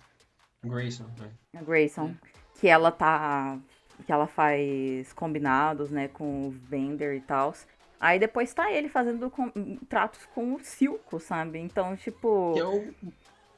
Grayson, 0.65 1.07
né? 1.19 1.31
A 1.55 1.63
Grayson. 1.63 2.15
Que 2.61 2.69
ela 2.69 2.91
tá. 2.91 3.59
Que 4.05 4.13
ela 4.13 4.27
faz 4.27 5.13
combinados, 5.15 5.91
né, 5.91 6.09
com 6.09 6.49
o 6.49 6.51
Vender 6.51 7.17
e 7.17 7.21
tal. 7.21 7.55
Aí 7.99 8.19
depois 8.19 8.53
tá 8.53 8.71
ele 8.71 8.91
fazendo 8.91 9.31
com- 9.31 9.51
tratos 9.89 10.27
com 10.35 10.55
o 10.55 10.61
Silco, 10.61 11.19
sabe? 11.19 11.59
Então, 11.59 11.97
tipo, 11.97 12.53
Que 12.53 12.61
é 12.61 12.67
o. 12.67 12.95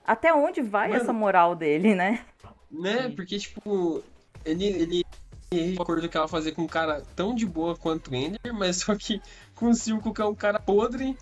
até 0.07 0.33
onde 0.33 0.63
vai 0.63 0.91
Mano. 0.91 1.01
essa 1.01 1.13
moral 1.13 1.57
dele, 1.57 1.95
né? 1.95 2.25
Né? 2.71 3.09
Porque, 3.17 3.37
tipo, 3.39 4.03
ele. 4.45 4.67
ele 4.67 5.05
ele 5.51 5.77
acordo 5.81 6.09
que 6.09 6.17
ela 6.17 6.29
fazia 6.29 6.53
com 6.53 6.63
um 6.63 6.67
cara 6.69 7.01
tão 7.17 7.35
de 7.35 7.47
boa 7.47 7.77
quanto 7.77 8.11
o 8.11 8.15
Ender, 8.15 8.53
mas 8.55 8.77
só 8.79 8.95
que 8.95 9.21
com 9.55 9.71
o 9.71 9.75
Silco, 9.75 10.13
que 10.13 10.21
é 10.21 10.25
um 10.25 10.35
cara 10.35 10.59
podre. 10.59 11.17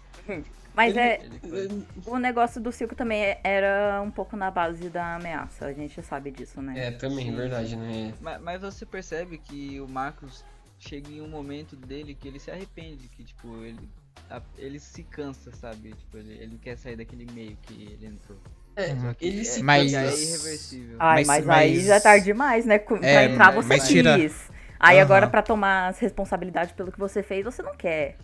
Mas 0.74 0.90
ele- 0.90 0.98
é. 1.00 1.20
ele- 1.44 1.86
O 2.06 2.18
negócio 2.18 2.60
do 2.60 2.70
Silco 2.72 2.94
também 2.94 3.22
é- 3.24 3.40
era 3.42 4.02
um 4.02 4.10
pouco 4.10 4.36
na 4.36 4.50
base 4.50 4.90
da 4.90 5.14
ameaça. 5.16 5.66
A 5.66 5.72
gente 5.72 6.02
sabe 6.02 6.30
disso, 6.30 6.60
né? 6.60 6.88
É, 6.88 6.90
também, 6.90 7.26
Sim. 7.30 7.36
verdade, 7.36 7.76
né? 7.76 8.12
Mas, 8.20 8.42
mas 8.42 8.60
você 8.60 8.84
percebe 8.84 9.38
que 9.38 9.80
o 9.80 9.88
Marcos 9.88 10.44
chega 10.78 11.08
em 11.08 11.22
um 11.22 11.28
momento 11.28 11.74
dele 11.76 12.14
que 12.14 12.28
ele 12.28 12.38
se 12.38 12.50
arrepende, 12.50 13.08
que 13.08 13.24
tipo, 13.24 13.48
ele, 13.64 13.88
a- 14.28 14.42
ele 14.58 14.78
se 14.78 15.02
cansa, 15.04 15.50
sabe? 15.52 15.92
Tipo, 15.94 16.18
ele, 16.18 16.32
ele 16.34 16.58
quer 16.58 16.76
sair 16.76 16.96
daquele 16.96 17.24
meio 17.32 17.56
que 17.62 17.72
ele 17.84 18.06
entrou. 18.06 18.38
É, 18.76 18.92
Uhum. 18.92 19.14
ele 19.20 19.40
É- 19.40 19.44
se 19.44 19.62
Mas- 19.62 19.92
é 19.94 20.04
irrevertível. 20.14 20.96
Ai, 21.00 21.24
Mas- 21.24 21.44
mas, 21.46 21.48
aí 21.58 21.76
mas- 21.76 21.86
já 21.86 21.94
é 21.96 22.00
tarde 22.00 22.24
demais, 22.26 22.66
né? 22.66 22.78
Pra 22.78 22.98
É, 23.02 23.24
entrar 23.24 23.50
você 23.50 23.68
mas 23.68 23.88
tira- 23.88 24.18
quis. 24.18 24.50
Aí 24.78 24.96
Aham. 24.98 25.04
agora 25.04 25.26
pra 25.28 25.40
tomar 25.42 25.88
as 25.88 25.98
responsabilidades 25.98 26.72
pelo 26.72 26.92
que 26.92 26.98
você 26.98 27.22
fez, 27.22 27.44
você 27.44 27.62
não 27.62 27.74
quer. 27.74 28.18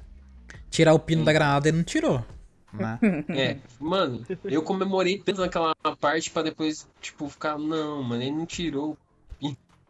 Tirar 0.71 0.93
o 0.93 0.99
pino 0.99 1.25
da 1.25 1.33
granada 1.33 1.69
ele 1.69 1.79
não 1.79 1.85
tirou. 1.85 2.23
Né? 2.73 2.99
É, 3.29 3.57
mano, 3.81 4.25
eu 4.45 4.63
comemorei 4.63 5.19
tanto 5.19 5.41
naquela 5.41 5.75
parte 6.01 6.31
pra 6.31 6.43
depois, 6.43 6.87
tipo, 7.01 7.29
ficar, 7.29 7.59
não, 7.59 8.03
mano, 8.03 8.23
ele 8.23 8.33
não 8.33 8.47
tirou. 8.47 8.97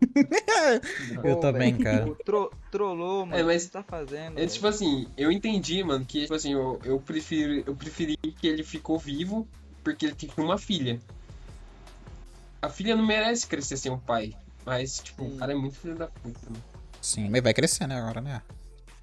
Eu 1.22 1.36
também, 1.36 1.76
cara. 1.78 2.12
tro- 2.24 2.52
trollou, 2.70 3.24
mano. 3.26 3.38
É, 3.40 3.42
mas- 3.44 3.62
O 3.62 3.66
que 3.66 3.72
você 3.72 3.78
tá 3.78 3.82
fazendo? 3.84 4.38
É 4.38 4.46
tipo 4.46 4.66
assim, 4.66 5.06
eu 5.16 5.30
entendi, 5.30 5.82
mano, 5.84 6.04
que 6.04 6.22
tipo 6.22 6.34
assim, 6.34 6.52
eu, 6.54 6.80
eu 6.84 6.98
prefiro, 6.98 7.62
eu 7.66 7.74
preferi 7.76 8.16
que 8.16 8.46
ele 8.48 8.64
ficou 8.64 8.98
vivo 8.98 9.46
porque 9.82 10.06
ele 10.06 10.14
tinha 10.14 10.32
uma 10.38 10.58
filha. 10.58 11.00
A 12.60 12.68
filha 12.68 12.94
não 12.94 13.04
merece 13.06 13.46
crescer 13.46 13.76
sem 13.76 13.90
um 13.90 13.98
pai. 13.98 14.34
Mas, 14.64 14.98
tipo, 15.00 15.24
Sim. 15.24 15.34
o 15.34 15.38
cara 15.38 15.52
é 15.52 15.54
muito 15.56 15.76
filho 15.76 15.96
da 15.96 16.06
puta, 16.06 16.38
mano. 16.48 16.62
Sim, 17.00 17.28
mas 17.28 17.42
vai 17.42 17.52
crescer, 17.52 17.86
né, 17.88 17.98
agora, 18.00 18.20
né? 18.20 18.40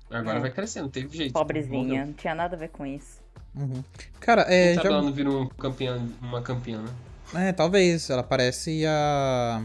Agora 0.09 0.37
É. 0.37 0.41
vai 0.41 0.51
crescendo, 0.51 0.83
não 0.83 0.89
teve 0.89 1.15
jeito. 1.15 1.33
Pobrezinha. 1.33 2.05
Não 2.05 2.13
tinha 2.13 2.33
nada 2.33 2.55
a 2.55 2.59
ver 2.59 2.69
com 2.69 2.85
isso. 2.85 3.19
Uhum. 3.53 3.83
Cara, 4.21 4.45
Quem 4.45 4.55
é. 4.55 4.75
sabe 4.75 4.87
já- 4.87 4.93
ela 4.93 5.01
não 5.01 5.11
vira 5.11 5.29
um 5.29 5.47
campeão, 5.49 6.09
uma 6.21 6.41
campeã, 6.41 6.81
né? 6.81 7.49
É, 7.49 7.51
talvez. 7.51 8.09
Ela 8.09 8.23
parece 8.23 8.85
a. 8.87 9.61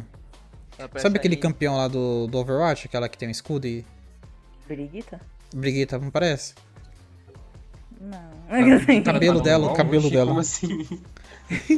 Ela 0.77 0.89
parece 0.89 1.03
Sabe 1.03 1.19
aquele 1.19 1.35
Amy. 1.37 1.43
campeão 1.43 1.77
lá 1.77 1.87
do, 1.87 2.27
do 2.27 2.37
Overwatch? 2.39 2.87
Aquela 2.89 3.09
que 3.09 3.17
tem 3.17 3.29
um 3.29 3.31
escudo 3.31 3.67
e. 3.67 3.87
Brigitta? 4.67 5.21
Brigitta, 5.55 5.99
não 5.99 6.11
parece? 6.11 6.55
Não. 8.01 8.34
O 9.01 9.05
cabelo 9.05 9.41
dela, 9.41 9.65
o 9.65 9.67
Oxi, 9.69 9.77
cabelo 9.77 10.11
dela. 10.11 10.27
Como 10.29 10.41
assim? 10.41 10.89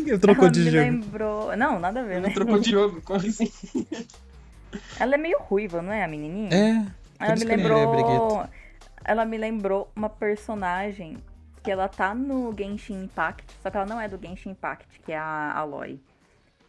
Eu 0.07 0.19
trocou 0.21 0.45
Ela 0.45 0.53
de 0.53 0.61
me 0.61 0.71
jogo. 0.71 0.83
lembrou. 0.85 1.57
Não, 1.57 1.79
nada 1.81 2.01
a 2.01 2.05
ver, 2.05 2.21
né? 2.21 2.31
Trocou 2.31 2.59
de 2.59 2.71
jogo, 2.71 3.01
como 3.03 3.19
assim? 3.19 3.51
Ela 4.99 5.15
é 5.15 5.19
meio 5.19 5.39
ruiva, 5.39 5.81
não 5.83 5.93
é, 5.93 6.05
a 6.05 6.09
menininha? 6.09 6.51
É. 6.53 6.87
Ela 7.25 7.35
me 7.37 7.45
lembrei, 7.45 7.75
lembrou. 7.87 8.47
Ela 9.05 9.25
me 9.25 9.39
lembrou 9.39 9.91
uma 9.97 10.09
personagem 10.09 11.17
que 11.63 11.71
ela 11.71 11.89
tá 11.89 12.15
no 12.15 12.55
Genshin 12.57 13.05
Impact, 13.05 13.45
só 13.63 13.71
que 13.71 13.77
ela 13.77 13.87
não 13.87 14.01
é 14.01 14.09
do 14.09 14.19
Genshin 14.21 14.51
Impact, 14.51 15.01
que 15.05 15.13
é 15.13 15.19
a 15.19 15.53
Aloy. 15.57 15.99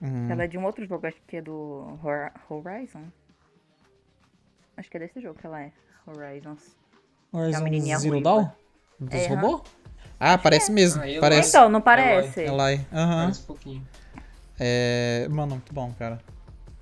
Uhum. 0.01 0.29
Ela 0.31 0.43
é 0.43 0.47
de 0.47 0.57
um 0.57 0.63
outro 0.65 0.85
jogo, 0.85 1.05
acho 1.07 1.17
que 1.27 1.37
é 1.37 1.41
do 1.41 1.99
Hor- 2.03 2.31
Horizon. 2.49 3.03
Acho 4.75 4.89
que 4.89 4.97
é 4.97 4.99
desse 4.99 5.19
jogo 5.19 5.39
que 5.39 5.45
ela 5.45 5.61
é. 5.61 5.71
Horizons. 6.05 6.75
Horizon 7.33 7.63
menininha 7.63 7.97
Zero 7.97 8.13
ruiva. 8.13 8.29
Dawn? 8.29 8.49
Dos 8.99 9.13
É, 9.13 9.27
robôs? 9.27 9.61
Ah, 10.19 10.37
parece 10.37 10.71
mesmo. 10.71 11.01
Ah, 11.01 11.19
parece. 11.19 11.49
Então, 11.49 11.69
não 11.69 11.81
parece? 11.81 12.41
Eloy. 12.41 12.81
Aham. 12.91 13.21
Parece 13.23 13.41
um 13.41 13.45
pouquinho. 13.45 13.87
É. 14.59 15.27
Mano, 15.29 15.51
muito 15.55 15.73
bom, 15.73 15.93
cara. 15.97 16.19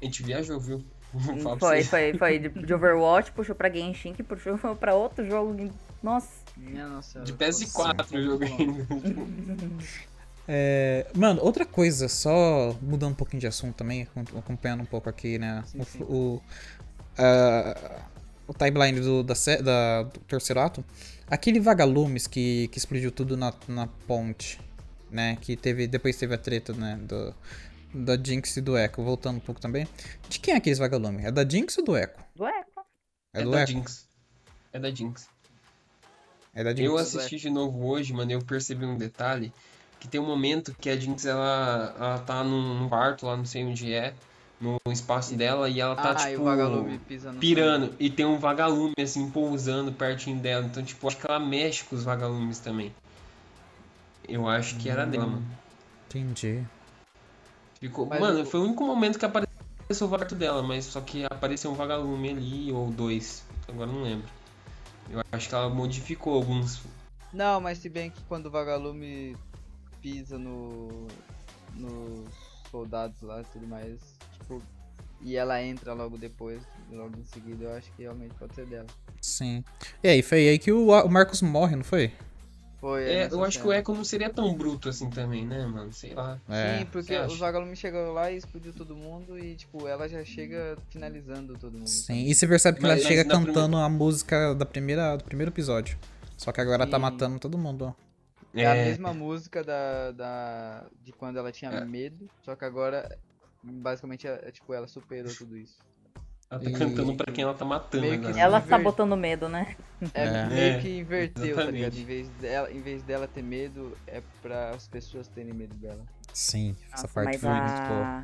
A 0.01 0.05
gente 0.05 0.23
viajou, 0.23 0.59
viu? 0.59 0.83
Foi, 1.59 1.81
foi, 1.81 2.13
foi 2.13 2.39
de 2.67 2.73
Overwatch, 2.73 3.31
puxou 3.31 3.55
pra 3.55 3.69
Genshin, 3.69 4.13
que 4.13 4.21
puxou 4.21 4.57
pra 4.75 4.93
outro 4.95 5.25
jogo. 5.25 5.71
Nossa. 6.03 6.27
Minha 6.57 6.87
nossa 6.87 7.21
De 7.21 7.33
senhora, 7.33 7.95
PS4 8.03 8.11
o 8.17 8.21
jogo 8.23 8.43
ainda. 8.43 8.85
É, 10.47 11.07
mano, 11.15 11.41
outra 11.41 11.65
coisa, 11.65 12.07
só 12.07 12.75
mudando 12.81 13.13
um 13.13 13.15
pouquinho 13.15 13.39
de 13.39 13.47
assunto 13.47 13.75
também, 13.75 14.03
acom- 14.03 14.37
acompanhando 14.39 14.81
um 14.81 14.85
pouco 14.85 15.09
aqui, 15.09 15.39
né? 15.39 15.63
Sim, 15.65 15.79
o, 15.79 15.85
sim. 15.85 16.03
o, 16.03 16.41
o 18.47 18.53
timeline 18.53 18.99
do, 18.99 19.23
da, 19.23 19.33
da- 19.63 20.03
do 20.03 20.19
terceiro 20.21 20.59
ato. 20.59 20.83
Aquele 21.29 21.59
vagalumes 21.59 22.27
que, 22.27 22.67
que 22.69 22.77
explodiu 22.77 23.11
tudo 23.11 23.35
na, 23.35 23.53
na 23.67 23.87
ponte, 23.87 24.59
né? 25.09 25.37
Que 25.41 25.55
teve. 25.55 25.87
Depois 25.87 26.15
teve 26.17 26.35
a 26.35 26.37
treta, 26.37 26.73
né? 26.73 26.99
Do, 27.01 27.33
da 27.93 28.15
Jinx 28.21 28.57
e 28.57 28.61
do 28.61 28.77
Echo. 28.77 29.03
Voltando 29.03 29.37
um 29.37 29.39
pouco 29.39 29.59
também. 29.59 29.87
De 30.29 30.39
quem 30.39 30.53
é 30.53 30.57
aqueles 30.57 30.77
vagalumes? 30.77 31.25
É 31.25 31.31
da 31.31 31.47
Jinx 31.47 31.77
ou 31.79 31.83
do 31.85 31.97
Echo? 31.97 32.13
Do 32.35 32.45
Echo. 32.45 32.79
É, 33.33 33.41
É 33.41 33.43
do 33.43 33.51
da 33.51 33.63
Echo. 33.63 33.71
Jinx. 33.71 34.07
É 34.71 34.79
da 34.79 34.91
Jinx. 34.91 35.27
É 36.53 36.63
da 36.63 36.69
Jinx. 36.71 36.81
Eu 36.85 36.97
assisti 36.97 37.37
de 37.37 37.49
novo 37.49 37.85
hoje, 37.87 38.13
mano, 38.13 38.31
eu 38.31 38.39
percebi 38.41 38.85
um 38.85 38.97
detalhe. 38.97 39.51
que 39.99 40.07
tem 40.07 40.21
um 40.21 40.25
momento 40.27 40.75
que 40.79 40.89
a 40.89 40.95
Jinx, 40.95 41.25
ela, 41.25 41.95
ela 41.97 42.19
tá 42.19 42.43
num 42.43 42.79
num 42.81 42.87
quarto 42.89 43.25
lá, 43.25 43.35
não 43.35 43.45
sei 43.45 43.63
onde 43.65 43.91
é, 43.91 44.13
no 44.59 44.77
espaço 44.91 45.35
dela, 45.35 45.69
e 45.69 45.79
ela 45.79 45.95
tá, 45.95 46.15
ah, 46.17 46.27
e 46.29 46.31
tipo, 46.31 46.43
vagalume 46.43 47.01
no 47.33 47.39
pirando, 47.39 47.95
e 47.99 48.09
tem 48.09 48.25
um 48.25 48.37
vagalume, 48.39 48.93
assim, 48.99 49.29
pousando 49.29 49.91
pertinho 49.91 50.39
dela. 50.39 50.65
Então, 50.65 50.83
tipo, 50.83 51.07
acho 51.07 51.17
que 51.17 51.29
ela 51.29 51.39
mexe 51.39 51.83
com 51.83 51.95
os 51.95 52.03
vagalumes 52.03 52.59
também. 52.59 52.93
Eu 54.27 54.47
acho 54.47 54.77
que 54.77 54.89
era 54.89 55.05
dela, 55.05 55.27
mano. 55.27 55.45
Entendi. 56.07 56.65
Ficou... 57.79 58.07
Mas 58.07 58.19
Mano, 58.21 58.41
o- 58.41 58.45
foi 58.45 58.59
o 58.59 58.63
único 58.63 58.85
momento 58.85 59.19
que 59.19 59.25
apareceu 59.25 59.49
o 60.01 60.09
quarto 60.09 60.33
dela, 60.33 60.63
mas 60.63 60.85
só 60.85 61.01
que 61.01 61.25
apareceu 61.25 61.69
um 61.71 61.75
vagalume 61.75 62.29
ali, 62.29 62.71
ou 62.71 62.89
dois. 62.89 63.43
Agora 63.67 63.91
não 63.91 64.01
lembro. 64.01 64.27
Eu 65.09 65.19
acho 65.31 65.47
que 65.49 65.53
ela 65.53 65.69
modificou 65.69 66.33
alguns. 66.35 66.81
Não, 67.31 67.59
mas 67.61 67.77
se 67.77 67.89
bem 67.89 68.09
que 68.09 68.21
quando 68.23 68.47
o 68.47 68.51
vagalume 68.51 69.35
pisa 70.01 70.39
no 70.39 71.07
nos 71.75 72.29
soldados 72.71 73.21
lá 73.21 73.41
e 73.41 73.45
tudo 73.45 73.67
mais, 73.67 74.14
tipo, 74.45 74.61
e 75.21 75.35
ela 75.35 75.61
entra 75.61 75.93
logo 75.93 76.17
depois, 76.17 76.61
logo 76.91 77.17
em 77.19 77.25
seguida, 77.25 77.65
eu 77.65 77.73
acho 77.73 77.91
que 77.93 78.03
realmente 78.03 78.33
pode 78.35 78.53
ser 78.53 78.65
dela. 78.67 78.85
Sim. 79.21 79.63
E 80.03 80.07
aí, 80.07 80.21
foi 80.21 80.47
aí 80.47 80.59
que 80.59 80.71
o, 80.71 80.89
o 80.89 81.09
Marcos 81.09 81.41
morre, 81.41 81.75
não 81.75 81.83
foi? 81.83 82.11
Foi. 82.79 83.03
É, 83.03 83.27
eu 83.31 83.43
acho 83.43 83.57
que 83.59 83.65
o 83.65 83.69
cena. 83.71 83.81
Echo 83.81 83.95
não 83.95 84.03
seria 84.03 84.29
tão 84.29 84.53
bruto 84.53 84.89
assim 84.89 85.09
também, 85.09 85.43
né, 85.45 85.65
mano? 85.65 85.91
Sei 85.91 86.13
lá. 86.13 86.39
É. 86.47 86.79
Sim, 86.79 86.85
porque 86.91 87.17
os 87.17 87.39
vagalumes 87.39 87.79
chegam 87.79 88.13
lá 88.13 88.29
e 88.29 88.37
explodiu 88.37 88.71
todo 88.73 88.95
mundo 88.95 89.39
e, 89.39 89.55
tipo, 89.55 89.87
ela 89.87 90.07
já 90.07 90.23
chega 90.23 90.77
finalizando 90.89 91.57
todo 91.57 91.73
mundo. 91.73 91.87
Sim. 91.89 92.25
E 92.27 92.35
você 92.35 92.45
percebe 92.45 92.77
que 92.77 92.83
Mas- 92.83 92.99
ela 92.99 93.07
chega 93.09 93.23
mas 93.23 93.39
na 93.39 93.45
cantando 93.45 93.77
a 93.77 93.89
música 93.89 94.53
da 94.53 94.65
primeira, 94.65 95.15
do 95.17 95.23
primeiro 95.23 95.51
episódio. 95.51 95.97
Só 96.37 96.51
que 96.51 96.61
agora 96.61 96.85
tá 96.85 96.97
Sim. 96.97 97.01
matando 97.01 97.39
todo 97.39 97.57
mundo, 97.57 97.85
ó. 97.85 98.05
É, 98.53 98.65
a 98.67 98.75
mesma 98.75 99.13
música 99.13 99.63
da, 99.63 100.11
da 100.11 100.85
de 101.03 101.11
quando 101.11 101.37
ela 101.37 101.51
tinha 101.51 101.71
É. 101.71 101.83
medo, 101.85 102.29
só 102.43 102.55
que 102.55 102.63
agora 102.63 103.17
basicamente 103.65 104.27
é, 104.27 104.39
é, 104.43 104.51
tipo 104.51 104.73
ela 104.73 104.87
superou 104.87 105.33
tudo 105.33 105.57
isso. 105.57 105.77
Ela 106.49 106.61
tá 106.61 106.69
E- 106.69 106.73
cantando 106.73 107.15
pra 107.15 107.33
quem 107.33 107.43
ela 107.43 107.53
tá 107.55 107.65
matando 107.65 108.03
Meio 108.03 108.19
que 108.19 108.27
agora. 108.27 108.39
Ela 108.39 108.61
tá 108.61 108.77
botando 108.77 109.17
medo, 109.17 109.49
né? 109.49 109.75
É, 110.13 110.23
É. 110.23 110.45
meio 110.47 110.73
É, 110.75 110.79
que 110.79 110.99
inverteu, 110.99 111.41
tá 111.41 111.47
exatamente. 111.63 111.71
ligado? 111.73 111.97
Em 111.97 112.05
vez 112.05 112.29
dela, 112.29 112.71
em 112.71 112.81
vez 112.81 113.03
dela 113.03 113.27
ter 113.27 113.41
medo, 113.41 113.97
é 114.05 114.21
pra 114.41 114.69
as 114.69 114.87
pessoas 114.87 115.27
terem 115.27 115.53
medo 115.53 115.75
dela. 115.75 116.03
Sim, 116.31 116.75
essa 116.91 117.03
Nossa, 117.03 117.07
parte 117.07 117.25
mas 117.25 117.41
foi 117.41 117.49
muito 117.49 117.81
boa. 117.87 118.05
a... 118.05 118.23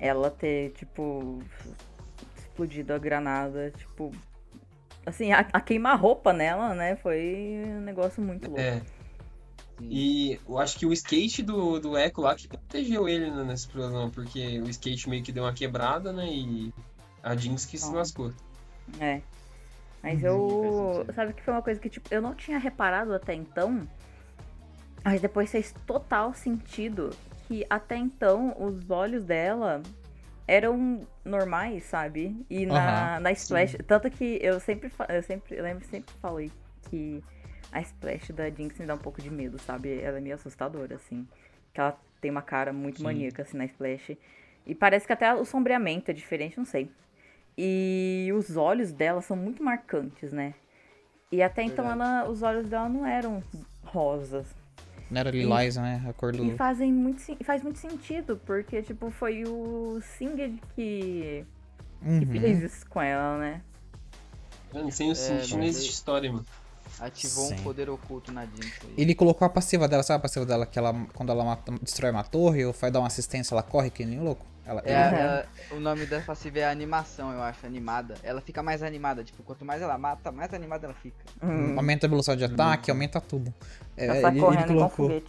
Ela 0.00 0.30
ter, 0.30 0.70
tipo, 0.72 1.42
explodido 2.38 2.94
a 2.94 2.98
granada, 2.98 3.70
tipo... 3.72 4.10
Assim, 5.04 5.32
a, 5.32 5.40
a 5.52 5.60
queima-roupa 5.60 6.32
nela, 6.32 6.74
né? 6.74 6.96
Foi 6.96 7.62
um 7.66 7.80
negócio 7.80 8.22
muito 8.22 8.46
louco. 8.46 8.60
É. 8.60 8.80
Sim. 9.78 9.88
E 9.90 10.40
eu 10.46 10.58
acho 10.58 10.76
que 10.78 10.84
o 10.84 10.92
skate 10.92 11.42
do, 11.42 11.78
do 11.78 11.96
Echo 11.96 12.20
lá 12.20 12.34
que 12.34 12.48
protegeu 12.48 13.08
ele 13.08 13.30
né, 13.30 13.44
nessa 13.44 13.66
explosão, 13.66 14.10
porque 14.10 14.60
o 14.60 14.68
skate 14.68 15.08
meio 15.08 15.22
que 15.22 15.32
deu 15.32 15.44
uma 15.44 15.52
quebrada, 15.52 16.12
né? 16.12 16.26
E 16.28 16.72
a 17.22 17.36
Jinx 17.36 17.64
que 17.64 17.78
se 17.78 17.92
lascou. 17.92 18.32
É. 19.00 19.20
Mas 20.02 20.20
Sim, 20.20 20.26
eu. 20.26 20.94
sentido. 20.96 21.14
Sabe 21.14 21.32
que 21.32 21.42
foi 21.42 21.54
uma 21.54 21.62
coisa 21.62 21.80
que, 21.80 21.88
tipo, 21.88 22.12
eu 22.12 22.20
não 22.20 22.34
tinha 22.34 22.58
reparado 22.58 23.14
até 23.14 23.34
então. 23.34 23.88
Mas 25.04 25.20
depois 25.20 25.50
fez 25.50 25.72
total 25.86 26.34
sentido 26.34 27.10
que 27.46 27.64
até 27.70 27.96
então 27.96 28.54
os 28.58 28.90
olhos 28.90 29.24
dela 29.24 29.80
eram 30.46 31.06
normais, 31.24 31.84
sabe? 31.84 32.44
E 32.50 32.66
na, 32.66 33.14
Aham, 33.14 33.20
na 33.20 33.32
Splash. 33.32 33.76
Tanto 33.86 34.10
que 34.10 34.38
eu 34.42 34.58
sempre, 34.58 34.90
eu 35.08 35.22
sempre. 35.22 35.56
Eu 35.56 35.62
lembro 35.62 35.84
sempre 35.86 36.12
falei 36.20 36.50
que 36.90 37.22
a 37.72 37.80
Splash 37.80 38.32
da 38.32 38.48
Jinx 38.50 38.78
me 38.78 38.86
dá 38.86 38.94
um 38.94 38.98
pouco 38.98 39.20
de 39.20 39.30
medo, 39.30 39.58
sabe? 39.60 40.00
Ela 40.00 40.18
é 40.18 40.20
meio 40.20 40.34
assustadora, 40.34 40.94
assim. 40.96 41.26
Que 41.72 41.80
ela 41.80 41.98
tem 42.20 42.30
uma 42.30 42.42
cara 42.42 42.72
muito 42.72 42.98
Sim. 42.98 43.04
maníaca, 43.04 43.42
assim, 43.42 43.56
na 43.56 43.64
Splash. 43.66 44.16
E 44.66 44.74
parece 44.74 45.06
que 45.06 45.12
até 45.12 45.32
o 45.34 45.44
sombreamento 45.44 46.10
é 46.10 46.14
diferente, 46.14 46.56
não 46.58 46.64
sei. 46.64 46.90
E 47.56 48.30
os 48.36 48.56
olhos 48.56 48.92
dela 48.92 49.20
são 49.20 49.36
muito 49.36 49.62
marcantes, 49.62 50.32
né? 50.32 50.54
E 51.30 51.42
até 51.42 51.62
então 51.62 51.90
ela, 51.90 52.28
os 52.28 52.42
olhos 52.42 52.68
dela 52.68 52.88
não 52.88 53.04
eram 53.06 53.42
rosas. 53.84 54.46
Não 55.10 55.20
era 55.20 55.30
lilás, 55.30 55.76
né? 55.76 56.02
A 56.08 56.12
cor 56.12 56.32
do. 56.32 56.44
E 56.44 56.56
fazem 56.56 56.92
muito, 56.92 57.22
faz 57.44 57.62
muito 57.62 57.78
sentido, 57.78 58.40
porque, 58.46 58.82
tipo, 58.82 59.10
foi 59.10 59.44
o 59.46 60.00
Singed 60.02 60.60
que, 60.74 61.44
que 62.00 62.06
Uhum. 62.26 62.40
fez 62.40 62.62
isso 62.62 62.88
com 62.88 63.00
ela, 63.00 63.38
né? 63.38 63.62
Mano, 64.72 64.92
sem 64.92 65.10
o 65.10 65.14
Cinch 65.14 65.54
não 65.56 65.62
existe 65.62 65.86
aí- 65.88 65.92
história, 65.94 66.30
mano. 66.32 66.44
Ativou 67.00 67.46
Sim. 67.48 67.54
um 67.54 67.62
poder 67.62 67.88
oculto 67.90 68.32
na 68.32 68.44
Jinx 68.44 68.66
aí. 68.84 68.94
Ele 68.96 69.14
colocou 69.14 69.46
a 69.46 69.48
passiva 69.48 69.86
dela, 69.86 70.02
sabe 70.02 70.18
a 70.18 70.22
passiva 70.22 70.44
dela? 70.44 70.66
Que 70.66 70.78
ela, 70.78 70.94
quando 71.14 71.30
ela 71.30 71.44
mata- 71.44 71.72
destrói 71.80 72.10
uma 72.10 72.24
torre 72.24 72.64
ou 72.64 72.72
vai 72.72 72.90
dar 72.90 72.98
uma 73.00 73.06
assistência, 73.06 73.54
ela 73.54 73.62
corre 73.62 73.90
que 73.90 74.04
nem 74.04 74.20
louco. 74.20 74.44
Ela, 74.68 74.82
É, 74.84 75.20
ela- 75.20 75.46
o 75.72 75.80
nome 75.80 76.06
da 76.06 76.20
passiva 76.20 76.58
é 76.60 76.68
animação, 76.70 77.32
eu 77.32 77.42
acho, 77.42 77.66
animada. 77.66 78.14
Ela 78.22 78.40
fica 78.40 78.62
mais 78.62 78.82
animada, 78.82 79.24
tipo, 79.24 79.42
quanto 79.42 79.64
mais 79.64 79.82
ela 79.82 79.96
mata, 79.98 80.30
mais 80.30 80.52
animada 80.52 80.86
ela 80.86 80.94
fica. 80.94 81.24
Hum, 81.42 81.74
Aumenta 81.76 82.06
a 82.06 82.10
velocidade 82.10 82.46
de 82.46 82.52
ataque, 82.52 82.90
aumenta 82.90 83.20
tudo. 83.20 83.52
É, 83.96 84.06
ela 84.06 84.14
tá 84.22 84.30
ele, 84.30 84.40
correndo 84.40 84.66
colocou, 84.68 85.22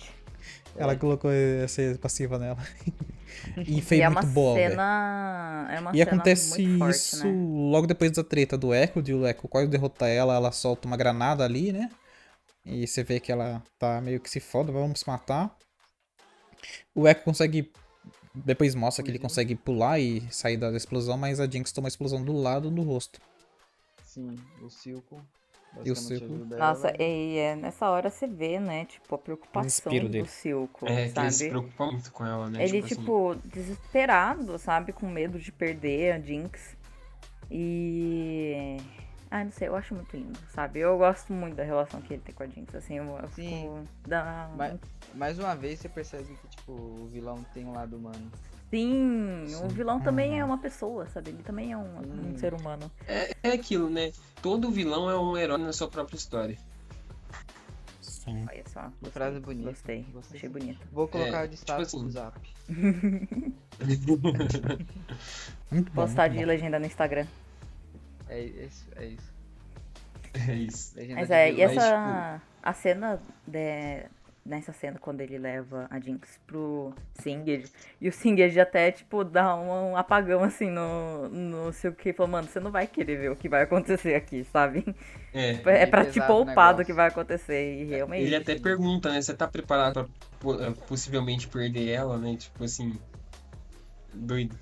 ela 0.78 0.96
colocou 0.96 1.32
essa 1.32 1.82
passiva 2.02 2.38
nela. 2.38 2.58
e 3.68 3.82
foi 3.82 3.98
E 3.98 4.02
é 4.02 4.08
muito 4.08 4.22
uma 4.22 4.22
boa, 4.34 4.56
velho. 4.56 4.70
cena. 4.70 5.68
É 5.72 5.80
uma 5.80 5.94
E 5.94 5.98
cena 5.98 6.12
acontece 6.12 6.50
muito 6.50 6.78
forte, 6.78 7.16
isso 7.16 7.18
né? 7.18 7.36
logo 7.72 7.88
depois 7.88 8.12
da 8.12 8.24
treta 8.24 8.58
do 8.58 8.74
Echo, 8.74 9.02
de 9.02 9.14
o 9.14 9.26
Echo 9.26 9.48
quase 9.48 9.68
derrotar 9.68 10.10
ela, 10.10 10.36
ela 10.36 10.52
solta 10.52 10.88
uma 10.88 10.98
granada 10.98 11.44
ali, 11.44 11.72
né? 11.72 11.90
E 12.66 12.86
você 12.88 13.04
vê 13.04 13.20
que 13.20 13.32
ela 13.32 13.62
tá 13.80 14.00
meio 14.02 14.20
que 14.20 14.30
se 14.30 14.40
foda, 14.40 14.72
vamos 14.72 15.04
matar. 15.06 15.56
O 16.94 17.08
Echo 17.08 17.24
consegue. 17.24 17.72
Depois 18.34 18.76
mostra 18.76 19.04
que 19.04 19.10
ele 19.10 19.18
Fugir. 19.18 19.28
consegue 19.28 19.56
pular 19.56 20.00
e 20.00 20.22
sair 20.32 20.58
da 20.58 20.70
explosão, 20.72 21.18
mas 21.18 21.40
a 21.40 21.48
Jinx 21.50 21.72
toma 21.72 21.88
a 21.88 21.90
explosão 21.90 22.24
do 22.24 22.34
lado 22.34 22.70
do 22.70 22.82
rosto. 22.84 23.20
Sim, 24.04 24.40
o 24.62 24.70
Silco. 24.70 25.22
E 25.86 25.92
o 25.92 25.96
Silco? 25.96 26.26
Nossa, 26.56 26.92
e 27.00 27.38
é 27.38 27.56
nessa 27.56 27.90
hora 27.90 28.10
você 28.10 28.26
vê, 28.26 28.60
né, 28.60 28.86
tipo, 28.86 29.14
a 29.14 29.18
preocupação 29.18 29.94
do. 30.10 30.26
Silco, 30.26 30.88
É, 30.88 31.10
que 31.10 31.20
ele 31.20 31.32
se 31.32 31.38
sabe? 31.38 31.50
preocupa 31.50 31.86
muito 31.86 32.12
com 32.12 32.26
ela, 32.26 32.50
né? 32.50 32.64
Ele, 32.64 32.80
assim, 32.80 32.88
tipo, 32.96 33.36
desesperado, 33.46 34.58
sabe? 34.58 34.94
Com 34.94 35.08
medo 35.08 35.38
de 35.40 35.52
perder 35.52 36.14
a 36.14 36.20
Jinx. 36.20 36.76
E. 37.52 38.78
Ah, 39.32 39.44
não 39.44 39.52
sei, 39.52 39.68
eu 39.68 39.76
acho 39.76 39.94
muito 39.94 40.18
lindo, 40.18 40.40
sabe? 40.54 40.80
Eu 40.80 40.98
gosto 40.98 41.32
muito 41.32 41.56
da 41.56 41.64
relação 41.64 42.02
que 42.02 42.14
ele 42.14 42.22
tem 42.24 42.34
com 42.34 42.42
a 42.44 42.48
Jinx, 42.48 42.74
assim, 42.74 42.96
eu, 42.98 43.04
eu 43.06 43.30
Sim. 43.30 43.62
fico. 43.62 43.88
Dá... 44.08 44.50
Mas- 44.58 44.80
Mais 45.14 45.38
uma 45.40 45.56
vez 45.56 45.80
você 45.80 45.88
percebe 45.88 46.34
que, 46.36 46.48
tipo, 46.48 46.72
o 46.72 47.08
vilão 47.14 47.44
tem 47.54 47.64
um 47.66 47.72
lado 47.74 47.96
humano. 47.96 48.32
Sim, 48.72 49.44
o 49.46 49.48
Sim. 49.50 49.68
vilão 49.70 50.00
também 50.00 50.40
é 50.40 50.44
Uhum. 50.44 50.50
uma 50.50 50.58
pessoa, 50.58 51.08
sabe? 51.08 51.30
Ele 51.32 51.44
também 51.44 51.72
é 51.72 51.78
um, 51.78 51.82
um 52.00 52.34
Hum. 52.34 52.38
ser 52.38 52.54
humano. 52.56 52.90
É, 53.08 53.36
é 53.44 53.52
aquilo, 53.52 53.90
né? 53.90 54.12
Todo 54.42 54.72
vilão 54.72 55.10
é 55.10 55.20
um 55.20 55.36
herói 55.38 55.58
na 55.60 55.74
sua 55.74 55.88
própria 55.88 56.16
história. 56.18 56.58
Sim. 58.02 58.46
Olha 58.50 58.64
só. 58.68 58.82
Gostei, 58.84 59.12
Frase 59.12 59.40
bonita. 59.40 59.70
Gostei, 59.70 60.04
Gostei. 60.14 60.38
achei 60.38 60.50
bonito. 60.50 60.88
Vou 60.92 61.08
colocar 61.08 61.44
É, 61.46 61.48
de 61.48 61.56
tipo 61.56 61.62
status 61.72 61.88
assim. 61.88 62.04
no 62.04 62.12
zap. 62.12 62.40
Muito 65.72 65.92
bom. 65.92 66.02
Postar 66.02 66.24
muito 66.30 66.34
de 66.40 66.46
bom. 66.46 66.48
legenda 66.52 66.80
no 66.80 66.86
Instagram. 66.86 67.26
É 68.30 68.40
isso, 68.40 68.88
é 68.96 69.06
isso. 69.06 69.34
É 70.48 70.54
isso. 70.54 70.96
Mas 71.16 71.32
é, 71.32 71.52
e 71.52 71.62
essa. 71.62 72.42
A 72.62 72.74
cena 72.74 73.22
de, 73.48 74.06
nessa 74.46 74.74
cena 74.74 74.98
quando 75.00 75.22
ele 75.22 75.38
leva 75.38 75.88
a 75.90 76.00
Jinx 76.00 76.40
pro 76.46 76.94
Singed, 77.22 77.72
e 78.02 78.10
o 78.10 78.12
Singed 78.12 78.60
até, 78.60 78.92
tipo, 78.92 79.24
dá 79.24 79.56
um, 79.56 79.96
apagão 79.96 80.44
assim 80.44 80.70
no, 80.70 81.30
no 81.30 81.72
seu 81.72 81.94
que 81.94 82.12
falou, 82.12 82.32
mano, 82.32 82.48
você 82.48 82.60
não 82.60 82.72
vai 82.72 82.88
querer 82.88 83.18
ver 83.18 83.32
o 83.32 83.36
que 83.36 83.48
vai 83.48 83.64
acontecer 83.64 84.16
aqui, 84.16 84.44
sabe? 84.52 84.84
É. 85.34 85.52
É 85.52 85.54
Bem 85.54 85.90
pra 85.90 86.06
te 86.06 86.20
poupar 86.20 86.76
do 86.76 86.84
que 86.84 86.92
vai 86.92 87.08
acontecer. 87.08 87.82
E 87.82 87.86
realmente. 87.86 88.24
Ele 88.24 88.36
até 88.36 88.58
pergunta, 88.58 89.12
né? 89.12 89.22
Você 89.22 89.34
tá 89.34 89.48
preparado 89.48 90.10
pra 90.40 90.68
eh, 90.68 90.74
possivelmente 90.88 91.48
perder 91.48 91.90
ela, 91.90 92.18
né? 92.18 92.36
Tipo 92.36 92.64
assim. 92.64 93.00
Doido. 94.14 94.58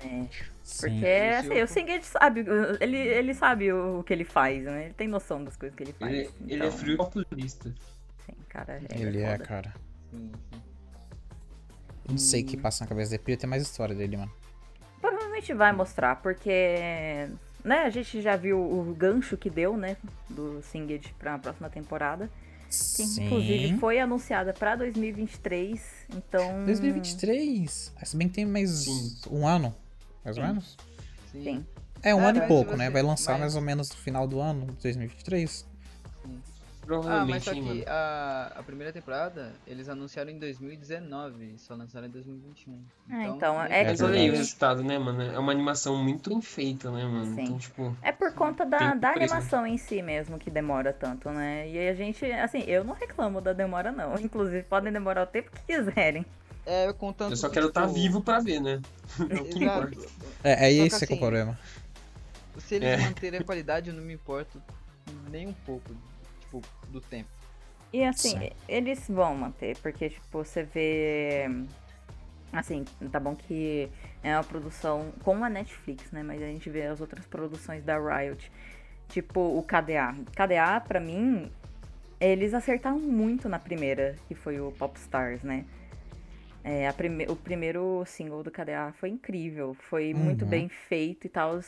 É, 0.00 0.24
Sim. 0.62 0.88
porque 0.88 1.04
o 1.04 1.38
assim, 1.38 1.48
o 1.48 1.66
Silco? 1.66 1.72
Singed 1.72 2.04
sabe, 2.04 2.44
ele, 2.80 2.96
ele 2.96 3.34
sabe 3.34 3.72
o 3.72 4.02
que 4.04 4.12
ele 4.12 4.24
faz, 4.24 4.62
né? 4.64 4.84
Ele 4.86 4.94
tem 4.94 5.08
noção 5.08 5.42
das 5.42 5.56
coisas 5.56 5.76
que 5.76 5.82
ele 5.82 5.92
faz. 5.92 6.12
Ele, 6.12 6.30
ele 6.46 6.54
então, 6.56 6.66
é 6.68 6.70
frio 6.70 6.94
e 6.94 6.96
populista. 6.96 7.74
Sim, 8.26 8.34
cara, 8.48 8.80
Ele 8.90 9.20
é, 9.20 9.32
foda. 9.32 9.44
cara. 9.44 9.74
Sim, 10.10 10.30
sim. 10.52 10.62
Não 12.08 12.18
sei 12.18 12.42
o 12.42 12.46
que 12.46 12.56
passa 12.56 12.84
na 12.84 12.88
cabeça 12.88 13.10
dele. 13.10 13.22
Podia 13.22 13.36
ter 13.36 13.46
mais 13.46 13.62
história 13.62 13.94
dele, 13.94 14.16
mano. 14.16 14.32
Provavelmente 15.00 15.52
vai 15.54 15.72
mostrar, 15.72 16.16
porque 16.16 17.28
né, 17.64 17.78
a 17.84 17.90
gente 17.90 18.20
já 18.20 18.36
viu 18.36 18.58
o 18.60 18.94
gancho 18.96 19.36
que 19.36 19.48
deu, 19.50 19.76
né, 19.76 19.96
do 20.28 20.60
Singed 20.62 21.14
pra 21.18 21.38
próxima 21.38 21.68
temporada, 21.70 22.28
que 22.66 22.72
Sim. 23.04 23.26
inclusive 23.26 23.78
foi 23.78 23.98
anunciada 23.98 24.52
pra 24.52 24.76
2023, 24.76 25.80
então 26.14 26.64
2023? 26.64 27.92
Ah, 28.00 28.04
Se 28.04 28.16
bem 28.16 28.28
que 28.28 28.34
tem 28.34 28.46
mais 28.46 28.70
Sim. 28.70 29.16
um 29.30 29.46
ano, 29.46 29.74
mais 30.24 30.36
ou 30.38 30.44
menos. 30.44 30.76
Sim. 31.30 31.42
Sim. 31.42 31.66
É, 32.02 32.14
um 32.14 32.20
Ah, 32.24 32.28
ano 32.30 32.38
e 32.38 32.40
mas 32.40 32.48
pouco, 32.48 32.76
né? 32.76 32.90
Vai 32.90 33.02
lançar 33.02 33.32
mas- 33.32 33.40
mais 33.40 33.56
ou 33.56 33.62
menos 33.62 33.88
no 33.90 33.96
final 33.96 34.26
do 34.26 34.40
ano, 34.40 34.66
2023. 34.82 35.64
Ah, 36.84 36.84
Provavelmente, 36.84 37.30
mas 37.30 37.44
só 37.44 37.52
que 37.54 37.60
mano. 37.60 37.84
a, 37.86 38.52
a 38.56 38.62
primeira 38.64 38.92
temporada 38.92 39.52
eles 39.68 39.88
anunciaram 39.88 40.32
em 40.32 40.38
2019, 40.40 41.54
só 41.56 41.74
lançaram 41.76 42.08
em 42.08 42.10
2021. 42.10 42.76
Ah, 43.08 43.26
então, 43.28 43.62
é 43.62 43.84
Mas 43.84 43.98
que- 43.98 44.04
olha 44.04 44.20
aí 44.20 44.28
o 44.28 44.32
resultado, 44.32 44.82
né, 44.82 44.98
mano? 44.98 45.22
É 45.22 45.38
uma 45.38 45.52
animação 45.52 45.96
muito 45.96 46.28
bem 46.30 46.42
feita, 46.42 46.90
né, 46.90 47.04
mano? 47.04 47.36
Sim. 47.36 47.42
Então, 47.44 47.58
tipo, 47.58 47.96
É 48.02 48.10
por 48.10 48.32
conta 48.34 48.66
da, 48.66 48.94
da 48.94 49.10
né? 49.10 49.14
animação 49.16 49.64
em 49.64 49.78
si 49.78 50.02
mesmo 50.02 50.40
que 50.40 50.50
demora 50.50 50.92
tanto, 50.92 51.30
né? 51.30 51.68
E 51.70 51.78
aí 51.78 51.88
a 51.88 51.94
gente, 51.94 52.24
assim, 52.32 52.64
eu 52.66 52.82
não 52.82 52.94
reclamo 52.94 53.40
da 53.40 53.52
demora, 53.52 53.92
não. 53.92 54.18
Inclusive, 54.18 54.64
podem 54.64 54.92
demorar 54.92 55.22
o 55.22 55.26
tempo 55.26 55.52
que 55.52 55.62
quiserem. 55.74 56.26
É, 56.64 56.92
contanto 56.92 57.32
eu 57.32 57.36
só 57.36 57.48
que, 57.48 57.54
quero 57.54 57.68
estar 57.68 57.82
tipo, 57.82 57.94
vivo 57.94 58.22
pra 58.22 58.38
ver, 58.38 58.60
né? 58.60 58.80
É 59.28 59.40
o 59.40 59.44
que 59.44 59.58
importa. 59.58 60.00
É, 60.44 60.52
é 60.52 60.56
que 60.56 60.80
esse 60.80 61.06
que 61.06 61.12
é 61.12 61.14
o 61.14 61.16
assim, 61.16 61.18
problema. 61.18 61.58
Se 62.58 62.74
eles 62.76 62.88
É. 62.88 62.96
manterem 62.98 63.40
a 63.40 63.44
qualidade, 63.44 63.90
eu 63.90 63.94
não 63.94 64.02
me 64.02 64.12
importo 64.14 64.62
nem 65.30 65.48
um 65.48 65.52
pouco, 65.52 65.94
tipo, 66.40 66.62
do 66.88 67.00
tempo. 67.00 67.28
E 67.92 68.04
assim, 68.04 68.38
Sim. 68.38 68.50
eles 68.68 69.06
vão 69.08 69.34
manter, 69.34 69.76
porque, 69.78 70.10
tipo, 70.10 70.24
você 70.30 70.62
vê. 70.62 71.46
Assim, 72.52 72.84
tá 73.10 73.18
bom 73.18 73.34
que 73.34 73.88
é 74.22 74.34
uma 74.36 74.44
produção 74.44 75.10
com 75.22 75.42
a 75.42 75.48
Netflix, 75.48 76.10
né? 76.10 76.22
Mas 76.22 76.40
a 76.42 76.46
gente 76.46 76.68
vê 76.70 76.86
as 76.86 77.00
outras 77.00 77.24
produções 77.26 77.82
da 77.82 77.98
Riot. 77.98 78.52
Tipo, 79.08 79.40
o 79.40 79.62
KDA. 79.62 80.14
KDA, 80.34 80.80
pra 80.86 81.00
mim, 81.00 81.50
eles 82.20 82.54
acertaram 82.54 82.98
muito 82.98 83.48
na 83.48 83.58
primeira, 83.58 84.16
que 84.28 84.34
foi 84.34 84.60
o 84.60 84.70
Popstars, 84.72 85.42
né? 85.42 85.64
É, 86.64 86.90
prime- 86.92 87.26
o 87.28 87.34
primeiro 87.36 88.04
single 88.06 88.42
do 88.42 88.50
KDA 88.50 88.92
foi 88.92 89.08
incrível, 89.08 89.74
foi 89.74 90.14
muito 90.14 90.44
Uhum. 90.44 90.50
bem 90.50 90.68
feito 90.68 91.26
e 91.26 91.30
tal. 91.30 91.58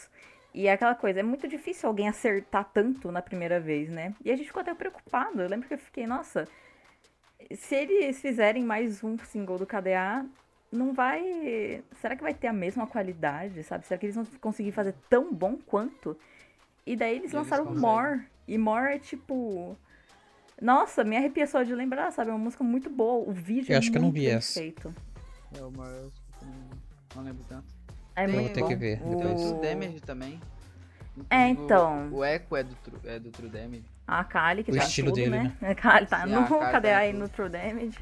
E 0.55 0.68
é 0.68 0.72
aquela 0.72 0.95
coisa, 0.95 1.20
é 1.20 1.22
muito 1.22 1.49
difícil 1.49 1.88
alguém 1.88 2.09
acertar 2.09 2.70
tanto 2.72 3.11
na 3.11 3.20
primeira 3.20 3.59
vez, 3.59 3.90
né? 3.90 4.14
E 4.24 4.30
a 4.30 4.36
gente 4.36 4.47
ficou 4.47 4.62
até 4.62 4.72
preocupado. 4.74 5.42
Eu 5.42 5.49
lembro 5.49 5.66
que 5.66 5.74
eu 5.74 5.78
fiquei, 5.78 6.07
nossa, 6.07 6.49
se 7.55 7.74
eles 7.74 8.20
fizerem 8.20 8.64
mais 8.64 9.03
um 9.05 9.18
single 9.18 9.59
do 9.59 9.66
KDA, 9.66 10.24
não 10.72 10.92
vai. 10.92 11.82
Será 12.01 12.16
que 12.16 12.22
vai 12.22 12.34
ter 12.34 12.49
a 12.49 12.53
mesma 12.53 12.86
qualidade, 12.86 13.62
sabe? 13.62 13.86
Será 13.86 13.99
que 13.99 14.07
eles 14.07 14.16
vão 14.16 14.24
conseguir 14.40 14.72
fazer 14.72 14.95
tão 15.09 15.32
bom 15.32 15.57
quanto? 15.57 16.16
E 16.86 16.97
daí 16.97 17.16
eles 17.16 17.32
Eles 17.32 17.34
lançaram 17.34 17.64
conseguem. 17.64 17.74
More. 17.74 18.22
E 18.49 18.59
More 18.59 18.95
é 18.95 18.99
tipo. 18.99 19.76
Nossa, 20.61 21.05
me 21.05 21.16
arrepia 21.16 21.46
só 21.46 21.62
de 21.62 21.74
lembrar, 21.74 22.11
sabe? 22.12 22.30
É 22.30 22.32
uma 22.32 22.38
música 22.44 22.64
muito 22.64 22.88
boa. 22.88 23.28
O 23.28 23.32
vídeo 23.32 23.72
Eu 23.72 23.76
é 23.76 23.78
acho 23.78 23.90
que 23.90 23.98
eu 23.98 24.02
não 24.02 24.09
muito 24.09 24.20
vi 24.20 24.26
bem 24.26 24.36
essa. 24.36 24.61
feito. 24.61 24.94
É 25.59 25.62
o 25.62 25.70
maior, 25.70 26.11
não, 26.42 26.70
não 27.16 27.22
lembro 27.24 27.44
tanto. 27.48 27.66
É 28.16 28.26
Tem- 28.26 28.34
muito 28.34 28.46
vou 28.46 28.55
ter 28.55 28.61
bom. 28.62 28.68
que 28.68 28.76
ver 28.76 28.98
Tem 29.00 29.14
o 29.14 29.18
depois. 29.18 29.42
True 29.42 29.61
Damage 29.61 30.00
também. 30.00 30.40
É, 31.30 31.48
Inclusive, 31.48 31.61
o- 31.61 31.64
então. 31.64 32.09
O, 32.12 32.24
Echo 32.24 32.57
é 32.57 32.62
do, 32.62 32.74
True- 32.76 33.00
é 33.05 33.18
do 33.18 33.30
True 33.30 33.48
Damage. 33.48 33.84
A 34.07 34.24
Kali, 34.24 34.64
que 34.64 34.70
O 34.70 34.76
tá 34.76 34.84
estilo 34.84 35.09
tudo, 35.09 35.16
dele, 35.16 35.30
né? 35.30 35.57
A 35.62 35.74
Kali 35.74 36.07
tá 36.07 36.24
Sim, 36.24 36.30
no 36.32 36.46
tá 36.46 36.72
KDA 36.80 37.07
em 37.07 37.11
e 37.11 37.12
no. 37.12 37.28
True 37.28 37.48
Damage. 37.48 37.98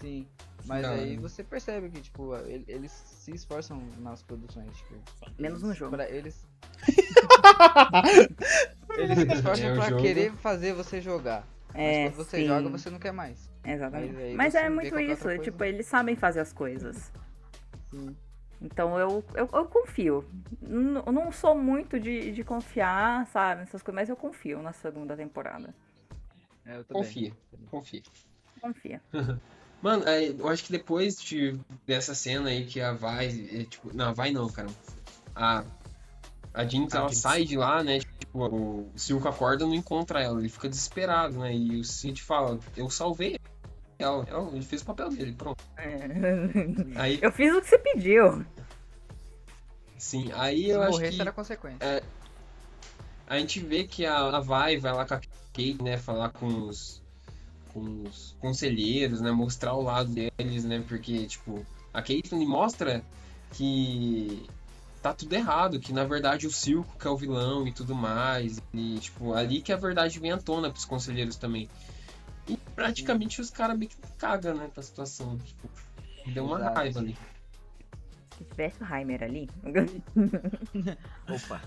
Sim. 0.00 0.26
Mas 0.66 0.82
Da 0.82 0.90
aí 0.90 1.16
você 1.16 1.44
percebe 1.44 1.88
que, 1.90 2.00
tipo, 2.00 2.34
ele- 2.38 2.64
eles 2.66 2.90
se 2.92 3.30
esforçam 3.30 3.80
nas 3.98 4.22
produções. 4.22 4.76
Tipo, 4.76 4.94
menos 5.38 5.62
no 5.62 5.72
jogo. 5.72 5.94
pra 5.96 6.08
eles. 6.10 6.44
eles 8.96 9.18
se 9.18 9.32
esforçam 9.34 9.66
É, 9.70 9.74
pra 9.74 9.88
jogo- 9.90 10.02
querer 10.02 10.32
fazer 10.34 10.72
você 10.72 11.00
jogar. 11.00 11.46
É, 11.74 12.04
Mas 12.06 12.14
quando 12.14 12.24
você 12.26 12.40
sim. 12.40 12.46
joga, 12.46 12.68
você 12.70 12.90
não 12.90 12.98
quer 12.98 13.12
mais. 13.12 13.50
Exatamente. 13.64 14.12
Mas 14.12 14.22
aí 14.24 14.34
Mas 14.36 14.52
você 14.52 14.58
é 14.58 14.70
muito 14.70 14.98
isso, 15.00 15.38
tipo, 15.38 15.62
eles 15.64 15.86
sabem 15.86 16.16
fazer 16.16 16.40
as 16.40 16.52
coisas. 16.52 17.12
Sim. 17.90 18.16
Então 18.62 18.98
eu, 18.98 19.22
eu, 19.34 19.48
eu 19.52 19.64
confio. 19.66 20.24
N- 20.62 21.02
Eu 21.04 21.12
não 21.12 21.30
sou 21.30 21.54
muito 21.54 22.00
de, 22.00 22.32
de 22.32 22.42
confiar, 22.42 23.26
sabe, 23.26 23.60
nessas 23.60 23.82
coisas, 23.82 23.94
mas 23.94 24.08
eu 24.08 24.16
confio 24.16 24.62
na 24.62 24.72
segunda 24.72 25.14
temporada. 25.16 25.74
É, 26.64 26.78
eu. 26.78 26.84
Confia, 26.86 27.32
confia. 27.70 28.02
Confia. 28.60 29.00
Mano, 29.82 30.04
eu 30.08 30.48
acho 30.48 30.64
que 30.64 30.72
depois 30.72 31.20
de, 31.22 31.60
dessa 31.86 32.14
cena 32.14 32.48
aí 32.48 32.64
que 32.64 32.80
a 32.80 32.92
Vai, 32.94 33.26
é, 33.52 33.64
tipo, 33.64 33.94
não, 33.94 34.06
a 34.08 34.12
Vai 34.12 34.30
não, 34.32 34.48
cara. 34.48 34.68
A, 35.34 35.62
a 36.56 36.64
Jinx, 36.64 36.94
A 36.94 36.98
ela 36.98 37.08
Jinx. 37.08 37.20
sai 37.20 37.44
de 37.44 37.56
lá, 37.56 37.82
né? 37.84 37.98
Tipo, 38.00 38.44
o 38.46 38.90
Silco 38.96 39.28
acorda 39.28 39.64
e 39.64 39.66
não 39.66 39.74
encontra 39.74 40.22
ela, 40.22 40.38
ele 40.40 40.48
fica 40.48 40.68
desesperado, 40.68 41.38
né? 41.38 41.54
E 41.54 41.78
o 41.80 41.84
Cid 41.84 42.22
fala, 42.22 42.58
eu 42.76 42.88
salvei 42.90 43.38
ela, 43.98 44.24
ela 44.28 44.50
ele 44.52 44.64
fez 44.64 44.82
o 44.82 44.86
papel 44.86 45.08
dele, 45.10 45.32
pronto. 45.32 45.62
É. 45.76 46.08
Aí, 46.96 47.18
Eu 47.22 47.30
fiz 47.32 47.54
o 47.54 47.60
que 47.60 47.68
você 47.68 47.78
pediu. 47.78 48.44
sim, 49.98 50.30
aí 50.34 50.64
Se 50.64 50.70
eu 50.70 50.82
acho 50.82 50.92
morrer 50.92 51.10
que 51.10 51.16
será 51.16 51.32
consequência. 51.32 52.02
a 53.26 53.38
gente 53.38 53.60
vê 53.60 53.84
que 53.84 54.04
a, 54.04 54.18
a 54.36 54.40
Vai 54.40 54.76
vai 54.78 54.92
lá 54.92 55.04
com 55.06 55.14
a 55.14 55.20
Kate, 55.20 55.78
né, 55.82 55.96
falar 55.96 56.30
com 56.30 56.46
os, 56.46 57.02
com 57.72 57.80
os 58.04 58.36
conselheiros, 58.40 59.20
né, 59.20 59.30
mostrar 59.30 59.74
o 59.74 59.82
lado 59.82 60.10
deles, 60.10 60.64
né, 60.64 60.84
porque, 60.86 61.26
tipo, 61.26 61.64
a 61.94 62.02
Caitlyn 62.02 62.46
mostra 62.46 63.02
que 63.52 64.46
tá 65.06 65.14
tudo 65.14 65.32
errado, 65.34 65.78
que 65.78 65.92
na 65.92 66.04
verdade 66.04 66.46
o 66.48 66.50
Silco 66.50 66.98
que 66.98 67.06
é 67.06 67.10
o 67.10 67.16
vilão 67.16 67.66
e 67.66 67.72
tudo 67.72 67.94
mais, 67.94 68.60
e, 68.74 68.98
tipo, 68.98 69.34
ali 69.34 69.62
que 69.62 69.72
a 69.72 69.76
verdade 69.76 70.18
vem 70.18 70.32
à 70.32 70.38
tona 70.38 70.68
pros 70.68 70.84
conselheiros 70.84 71.36
também. 71.36 71.68
E 72.48 72.56
praticamente 72.74 73.40
os 73.40 73.50
caras 73.50 73.78
meio 73.78 73.90
que 73.90 73.96
cagam, 74.18 74.54
né, 74.54 74.68
pra 74.72 74.82
situação, 74.82 75.38
tipo, 75.38 75.68
deu 76.26 76.44
uma 76.44 76.58
Exato. 76.58 76.74
raiva 76.76 76.98
ali. 76.98 77.16
Se 78.36 78.44
tivesse 78.44 78.82
o 78.82 78.94
Heimer 78.94 79.22
ali. 79.22 79.48
Opa. 81.28 81.62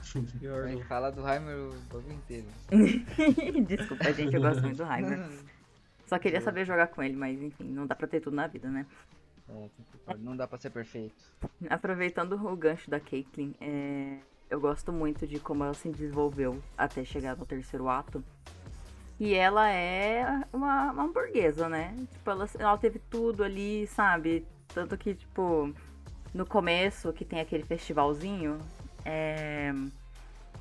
Aí 0.65 0.83
fala 0.83 1.09
do 1.09 1.27
Heimer 1.27 1.57
o 1.57 1.79
bagulho 1.91 2.13
inteiro. 2.13 2.47
Desculpa, 3.67 4.13
gente, 4.13 4.35
eu 4.35 4.41
gosto 4.41 4.61
muito 4.61 4.77
do 4.77 4.83
Heimer. 4.83 5.29
Só 6.05 6.19
queria 6.19 6.41
saber 6.41 6.65
jogar 6.65 6.87
com 6.87 7.01
ele, 7.01 7.15
mas 7.15 7.41
enfim, 7.41 7.65
não 7.65 7.87
dá 7.87 7.95
pra 7.95 8.07
ter 8.07 8.19
tudo 8.19 8.35
na 8.35 8.47
vida, 8.47 8.69
né? 8.69 8.85
Complicado. 9.49 10.19
não 10.19 10.35
dá 10.35 10.47
pra 10.47 10.57
ser 10.57 10.69
perfeito. 10.69 11.15
Aproveitando 11.69 12.33
o 12.33 12.55
gancho 12.55 12.89
da 12.89 12.99
Caitlyn, 12.99 13.53
é, 13.59 14.19
eu 14.49 14.59
gosto 14.59 14.91
muito 14.91 15.27
de 15.27 15.39
como 15.39 15.63
ela 15.63 15.73
se 15.73 15.89
desenvolveu 15.89 16.61
até 16.77 17.03
chegar 17.03 17.35
no 17.35 17.45
terceiro 17.45 17.89
ato. 17.89 18.23
E 19.19 19.33
ela 19.33 19.69
é 19.69 20.45
uma, 20.53 20.91
uma 20.91 21.03
hamburguesa, 21.03 21.67
né? 21.67 21.93
Tipo, 22.13 22.31
ela, 22.31 22.49
ela 22.57 22.77
teve 22.77 22.99
tudo 22.99 23.43
ali, 23.43 23.85
sabe? 23.87 24.45
Tanto 24.73 24.97
que, 24.97 25.13
tipo, 25.13 25.73
no 26.33 26.45
começo, 26.45 27.11
que 27.11 27.25
tem 27.25 27.41
aquele 27.41 27.63
festivalzinho, 27.63 28.57
é, 29.03 29.73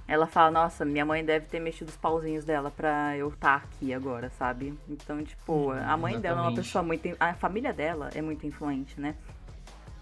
ela 0.08 0.26
fala, 0.26 0.50
nossa, 0.50 0.86
minha 0.86 1.04
mãe 1.04 1.22
deve 1.22 1.46
ter 1.46 1.60
mexido 1.60 1.90
os 1.90 1.96
pauzinhos 1.96 2.42
dela 2.42 2.70
pra 2.70 3.14
eu 3.14 3.28
estar 3.28 3.56
aqui 3.56 3.92
agora, 3.92 4.30
sabe? 4.30 4.72
Então, 4.88 5.22
tipo, 5.22 5.70
a 5.70 5.96
mãe 5.98 6.18
dela 6.18 6.38
é 6.38 6.40
uma 6.40 6.50
exatamente. 6.52 6.66
pessoa 6.66 6.82
muito. 6.82 7.16
A 7.20 7.34
família 7.34 7.74
dela 7.74 8.08
é 8.14 8.22
muito 8.22 8.46
influente, 8.46 8.98
né? 8.98 9.14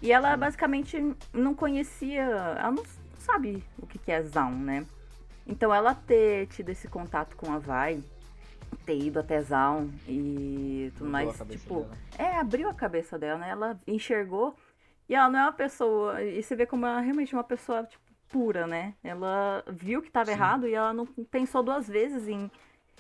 E 0.01 0.13
ela 0.13 0.37
basicamente 0.37 0.97
não 1.33 1.57
conhecia. 1.57 2.23
Ela 2.23 2.71
não 2.71 2.85
sabe 3.19 3.65
o 3.79 3.87
que 3.87 4.13
é 4.13 4.23
Zaun, 4.23 4.55
né? 4.55 4.87
Então 5.45 5.75
ela 5.75 5.93
ter 5.93 6.47
tido 6.47 6.69
esse 6.69 6.87
contato 6.87 7.37
com 7.37 7.53
a 7.53 7.59
Vai, 7.59 8.01
ter 8.85 8.97
ido 8.97 9.19
até 9.19 9.43
Zaun 9.43 9.91
e 10.07 10.93
tudo 10.97 11.11
mais, 11.11 11.37
tipo, 11.51 11.81
dela. 11.83 11.99
é, 12.17 12.39
abriu 12.39 12.69
a 12.69 12.75
cabeça 12.75 13.19
dela, 13.19 13.41
né? 13.41 13.51
Ela 13.51 13.81
enxergou 13.89 14.57
e 15.09 15.17
ela 15.17 15.29
não 15.29 15.39
é 15.41 15.43
uma 15.43 15.53
pessoa. 15.53 16.23
E 16.23 16.41
você 16.41 16.55
vê 16.55 16.65
como 16.65 16.87
ela 16.87 17.01
é 17.01 17.05
realmente 17.05 17.35
uma 17.35 17.45
pessoa, 17.45 17.83
tipo, 17.83 18.06
pura, 18.29 18.67
né? 18.67 18.95
Ela 19.03 19.63
viu 19.69 20.01
que 20.03 20.09
estava 20.09 20.31
errado 20.31 20.67
e 20.69 20.75
ela 20.75 20.93
não 20.93 21.07
pensou 21.07 21.63
duas 21.63 21.87
vezes 21.89 22.29
em 22.29 22.51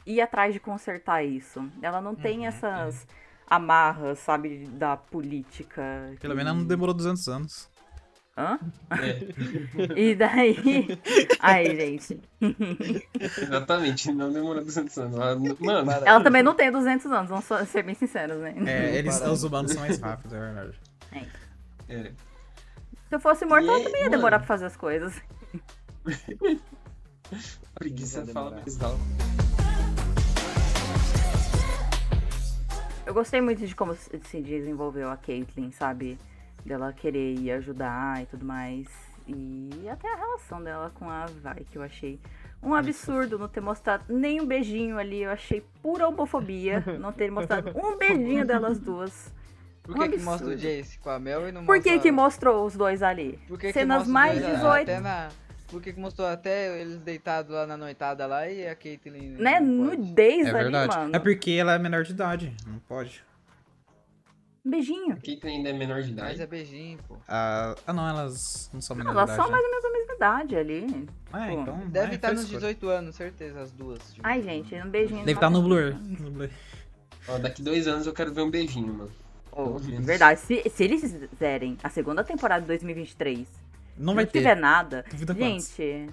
ir 0.06 0.20
atrás 0.20 0.52
de 0.54 0.60
consertar 0.60 1.24
isso. 1.24 1.68
Ela 1.82 2.00
não 2.00 2.14
tem 2.14 2.46
essas 2.46 3.06
amarras, 3.48 4.18
sabe, 4.20 4.66
da 4.66 4.96
política. 4.96 5.82
Pelo 6.20 6.32
que- 6.34 6.36
menos 6.36 6.54
não 6.56 6.64
demorou 6.64 6.94
200 6.94 7.26
anos. 7.28 7.68
Hã? 8.38 8.58
É, 8.90 9.18
E 9.98 10.14
daí. 10.14 10.56
Aí, 11.40 11.74
gente. 11.74 12.20
exatamente, 13.40 14.12
não 14.12 14.30
demorou 14.32 14.62
200 14.62 14.96
anos. 14.98 15.16
Ela- 15.16 15.36
Mano, 15.84 15.90
Ela 16.04 16.20
também 16.22 16.42
não 16.42 16.54
tem 16.54 16.70
200 16.70 17.10
anos, 17.10 17.30
vamos 17.30 17.68
ser 17.68 17.82
bem 17.82 17.94
sinceros, 17.94 18.36
né? 18.38 18.54
É, 18.66 18.96
eles, 18.96 19.20
os 19.22 19.42
humanos 19.42 19.72
são 19.72 19.80
mais 19.80 19.98
rápidos, 19.98 20.32
é 20.34 20.38
verdade. 20.38 20.80
é. 21.88 22.12
Se 23.08 23.14
eu 23.14 23.20
fosse 23.20 23.44
mortal, 23.44 23.76
E 23.76 23.80
eu 23.80 23.84
também 23.84 24.00
ia 24.02 24.04
mano, 24.06 24.16
demorar 24.16 24.38
pra 24.38 24.46
fazer 24.48 24.66
as 24.66 24.76
coisas. 24.76 25.20
preguiça 27.74 28.24
fala 28.26 28.50
demorar. 28.50 28.62
mais 28.62 28.82
alto. 28.82 29.00
Eu 33.04 33.14
gostei 33.14 33.40
muito 33.40 33.64
de 33.64 33.74
como 33.74 33.94
se 33.94 34.40
desenvolveu 34.40 35.08
a 35.10 35.16
Caitlyn, 35.16 35.70
sabe? 35.70 36.18
Dela 36.64 36.92
querer 36.92 37.34
ir 37.34 37.52
ajudar 37.52 38.22
e 38.22 38.26
tudo 38.26 38.44
mais. 38.44 38.88
E 39.28 39.88
até 39.88 40.12
a 40.12 40.16
relação 40.16 40.62
dela 40.62 40.90
com 40.94 41.08
a 41.08 41.26
Vai, 41.42 41.64
que 41.70 41.78
eu 41.78 41.82
achei 41.82 42.18
um 42.62 42.74
absurdo 42.74 43.38
não 43.38 43.48
ter 43.48 43.60
mostrado 43.60 44.04
nem 44.08 44.40
um 44.40 44.46
beijinho 44.46 44.98
ali. 44.98 45.22
Eu 45.22 45.30
achei 45.30 45.64
pura 45.80 46.08
homofobia 46.08 46.80
não 46.98 47.12
ter 47.12 47.30
mostrado 47.30 47.70
um 47.78 47.96
beijinho 47.96 48.44
delas 48.44 48.78
duas. 48.80 49.32
Por 49.86 49.96
Um 49.96 50.02
que, 50.10 50.16
que 50.16 50.22
mostra 50.22 50.48
o. 50.48 50.56
Jace 50.56 50.98
com 50.98 51.10
a 51.10 51.18
Mel 51.18 51.48
e 51.48 51.52
não 51.52 51.64
Por 51.64 51.76
mostra... 51.76 51.92
que 51.92 51.98
que 52.00 52.12
mostrou 52.12 52.66
os 52.66 52.76
dois 52.76 53.02
ali? 53.02 53.38
Por 53.48 53.58
que 53.58 53.68
que 53.68 53.72
Cenas 53.72 53.98
mostra 54.08 54.12
mais 54.12 54.36
os 54.36 54.42
dois? 54.42 54.56
18. 54.86 54.90
Até 54.90 55.00
na, 55.00 55.28
Porque 55.68 55.92
que 55.92 56.00
mostrou 56.00 56.26
até 56.28 56.80
eles 56.80 56.98
deitados 56.98 57.52
lá 57.52 57.66
na 57.66 57.76
noitada 57.76 58.26
lá 58.26 58.48
e 58.48 58.66
a 58.66 58.74
Caitlyn. 58.74 59.36
Né? 59.38 59.60
Nudez 59.60 60.46
É 60.46 60.50
ali, 60.50 60.62
verdade. 60.64 60.96
mano. 60.96 61.16
É 61.16 61.18
porque 61.18 61.52
ela 61.52 61.74
é 61.74 61.78
menor 61.78 62.02
de 62.04 62.12
idade, 62.12 62.54
não 62.66 62.78
pode. 62.80 63.24
Um 64.64 64.70
beijinho. 64.70 65.16
Quem 65.18 65.38
ainda 65.44 65.68
é 65.70 65.72
menor 65.72 66.02
de 66.02 66.08
Mas 66.12 66.22
idade. 66.22 66.42
é 66.42 66.46
beijinho, 66.46 66.98
pô. 67.06 67.16
Ah, 67.28 67.76
ah, 67.86 67.92
não, 67.92 68.08
elas 68.08 68.68
não 68.74 68.80
são 68.80 68.96
menor 68.96 69.12
Elas 69.12 69.30
de 69.30 69.36
são 69.36 69.46
idade. 69.46 69.52
mais 69.52 69.64
ou 69.64 69.70
menos 69.70 69.82
da 69.84 69.90
mesma 69.92 70.14
idade 70.14 70.56
ali. 70.56 70.80
né? 70.80 71.06
É, 71.32 71.54
pô. 71.54 71.60
então. 71.60 71.78
Deve 71.88 72.12
é, 72.12 72.14
estar 72.16 72.28
nos 72.32 72.40
frescura. 72.48 72.60
18 72.74 72.88
anos, 72.88 73.14
certeza, 73.14 73.60
as 73.60 73.70
duas. 73.72 73.98
juntas. 74.08 74.20
Ai, 74.24 74.42
gente, 74.42 74.74
um 74.74 74.90
beijinho. 74.90 75.20
Deve 75.20 75.32
estar 75.34 75.50
no 75.50 75.62
Blur. 75.62 75.94
No 75.94 76.30
Blur. 76.32 76.50
Ó, 77.28 77.38
daqui 77.38 77.62
dois 77.62 77.86
anos 77.86 78.08
eu 78.08 78.12
quero 78.12 78.32
ver 78.34 78.42
um 78.42 78.50
beijinho, 78.50 78.92
mano. 78.92 79.10
Oh, 79.58 79.78
menos. 79.80 80.04
verdade, 80.04 80.40
se, 80.40 80.68
se 80.68 80.84
eles 80.84 81.00
fizerem 81.30 81.78
a 81.82 81.88
segunda 81.88 82.22
temporada 82.22 82.60
de 82.60 82.66
2023, 82.68 83.46
Não 83.96 84.14
vai 84.14 84.26
tiver 84.26 84.54
ter. 84.54 84.60
nada, 84.60 85.04
Duvida 85.10 85.32
gente, 85.34 86.08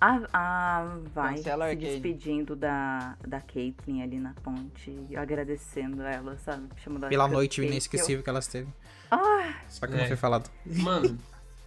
a, 0.00 0.20
a 0.32 0.98
vai 1.14 1.36
Cancela 1.36 1.68
se 1.70 1.76
despedindo 1.76 2.56
da, 2.56 3.16
da 3.26 3.40
Caitlyn 3.40 4.02
ali 4.02 4.18
na 4.18 4.32
ponte, 4.42 4.90
e 5.08 5.16
agradecendo 5.16 6.02
ela, 6.02 6.36
sabe? 6.38 6.66
Chamando 6.82 7.04
ela 7.04 7.10
Pela 7.10 7.26
de 7.28 7.32
noite 7.34 7.62
inesquecível 7.62 8.22
que 8.22 8.30
elas 8.30 8.46
teve. 8.46 8.68
Ah, 9.10 9.54
Só 9.68 9.86
que 9.86 9.94
É. 9.94 9.96
não 9.98 10.06
foi 10.06 10.16
falado. 10.16 10.50
Mano, 10.66 11.16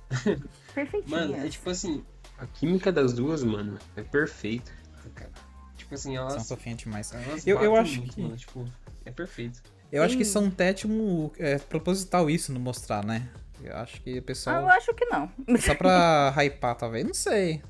perfeitinha. 0.73 1.17
mano, 1.19 1.35
é 1.35 1.49
tipo 1.49 1.69
assim, 1.69 2.03
a 2.37 2.45
química 2.45 2.91
das 2.91 3.13
duas, 3.13 3.43
mano, 3.43 3.77
é 3.95 4.01
perfeita. 4.03 4.71
cara. 5.15 5.31
Tipo 5.77 5.95
assim, 5.95 6.15
São 6.15 6.29
elas. 6.29 6.47
fofinhas 6.47 6.77
demais. 6.79 7.13
elas 7.13 7.45
Eu- 7.47 7.59
eu 7.61 7.75
acho 7.75 7.97
muito, 7.99 8.13
que- 8.15 8.21
mano, 8.21 8.35
tipo, 8.37 8.65
é 9.05 9.11
perfeito. 9.11 9.61
Eu 9.91 10.03
acho 10.03 10.17
que 10.17 10.23
Sim. 10.25 10.31
são 10.31 10.45
até, 10.47 10.73
tipo, 10.73 11.33
é, 11.37 11.57
proposital 11.59 12.29
isso, 12.29 12.53
não 12.53 12.61
mostrar, 12.61 13.03
né? 13.05 13.29
Eu 13.63 13.75
acho 13.77 14.01
que 14.01 14.11
o 14.11 14.13
Ah, 14.13 14.17
eu 14.17 14.23
pessoal. 14.23 14.67
acho 14.69 14.93
que 14.93 15.05
não. 15.05 15.29
Só 15.59 15.75
pra 15.75 16.33
hypar, 16.37 16.75
talvez. 16.75 17.05
Não 17.05 17.13
sei. 17.13 17.61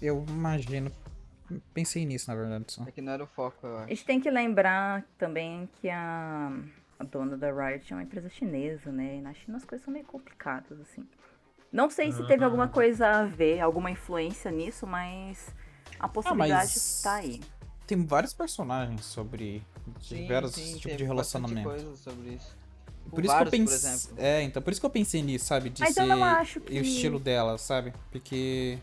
Eu 0.00 0.24
imagino. 0.28 0.90
Pensei 1.74 2.04
nisso, 2.06 2.30
na 2.30 2.36
verdade. 2.36 2.64
Só. 2.72 2.84
É 2.86 2.90
que 2.90 3.00
não 3.00 3.12
era 3.12 3.24
o 3.24 3.26
foco, 3.26 3.66
eu 3.66 3.76
A 3.76 3.80
acho. 3.80 3.88
gente 3.90 4.04
tem 4.04 4.20
que 4.20 4.30
lembrar 4.30 5.04
também 5.18 5.68
que 5.80 5.88
a, 5.90 6.52
a 6.98 7.04
dona 7.04 7.36
da 7.36 7.50
Riot 7.52 7.92
é 7.92 7.96
uma 7.96 8.02
empresa 8.02 8.28
chinesa, 8.28 8.90
né? 8.90 9.16
E 9.16 9.20
na 9.20 9.34
China 9.34 9.56
as 9.58 9.64
coisas 9.64 9.84
são 9.84 9.92
meio 9.92 10.06
complicadas, 10.06 10.80
assim. 10.80 11.04
Não 11.72 11.88
sei 11.90 12.10
se 12.10 12.26
teve 12.26 12.42
alguma 12.44 12.66
coisa 12.68 13.06
a 13.08 13.24
ver, 13.26 13.60
alguma 13.60 13.90
influência 13.90 14.50
nisso, 14.50 14.86
mas 14.86 15.54
a 16.00 16.08
possibilidade 16.08 16.72
mas- 16.74 17.00
tá 17.02 17.14
aí. 17.14 17.40
Tem 17.86 18.04
vários 18.06 18.32
personagens 18.32 19.04
sobre 19.04 19.62
diversos 20.00 20.64
tipos 20.64 20.82
teve 20.82 20.96
de 20.96 21.04
relacionamento. 21.04 21.68
bastante 21.68 21.84
coisa 21.86 21.96
sobre 22.02 22.30
isso. 22.34 22.56
O 23.06 23.10
Por 23.10 23.24
isso 23.24 23.36
que 23.36 23.42
eu 23.42 23.50
pensei. 23.50 24.10
É, 24.18 24.42
então 24.42 24.62
por 24.62 24.70
isso 24.70 24.80
que 24.80 24.86
eu 24.86 24.90
pensei 24.90 25.22
nisso, 25.22 25.46
sabe? 25.46 25.70
De 25.70 25.80
Mas 25.80 25.94
ser 25.94 26.02
eu 26.02 26.06
não 26.06 26.22
acho 26.22 26.60
que- 26.60 26.72
e 26.74 26.78
o 26.78 26.82
estilo 26.82 27.18
dela, 27.18 27.56
sabe? 27.58 27.92
Porque. 28.12 28.78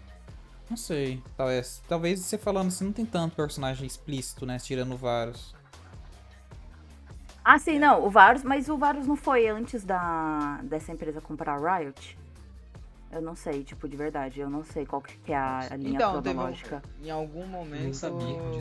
Não 0.69 0.75
sei. 0.75 1.21
Talvez. 1.37 1.81
Talvez 1.87 2.19
você 2.19 2.37
falando 2.37 2.67
assim, 2.67 2.85
não 2.85 2.91
tem 2.91 3.05
tanto 3.05 3.35
personagem 3.35 3.85
explícito, 3.87 4.45
né? 4.45 4.57
Tirando 4.59 4.97
vários. 4.97 5.55
Ah, 7.43 7.57
sim, 7.57 7.79
não, 7.79 8.05
o 8.05 8.09
Varus, 8.09 8.43
mas 8.43 8.67
o 8.67 8.77
Varus 8.77 9.07
não 9.07 9.15
foi 9.15 9.47
antes 9.47 9.83
da 9.85 10.59
dessa 10.63 10.91
empresa 10.91 11.21
comprar 11.21 11.53
a 11.57 11.77
Riot? 11.77 12.17
Eu 13.09 13.21
não 13.21 13.35
sei, 13.37 13.63
tipo, 13.63 13.87
de 13.87 13.95
verdade, 13.95 14.41
eu 14.41 14.49
não 14.49 14.65
sei 14.65 14.85
qual 14.85 15.01
que 15.01 15.31
é 15.31 15.37
a, 15.37 15.59
a 15.71 15.75
linha 15.77 15.91
Então, 15.95 16.21
teve 16.21 16.29
um- 16.29 16.33
cronológica. 16.33 16.81
em 17.01 17.09
algum 17.09 17.47
momento 17.47 17.97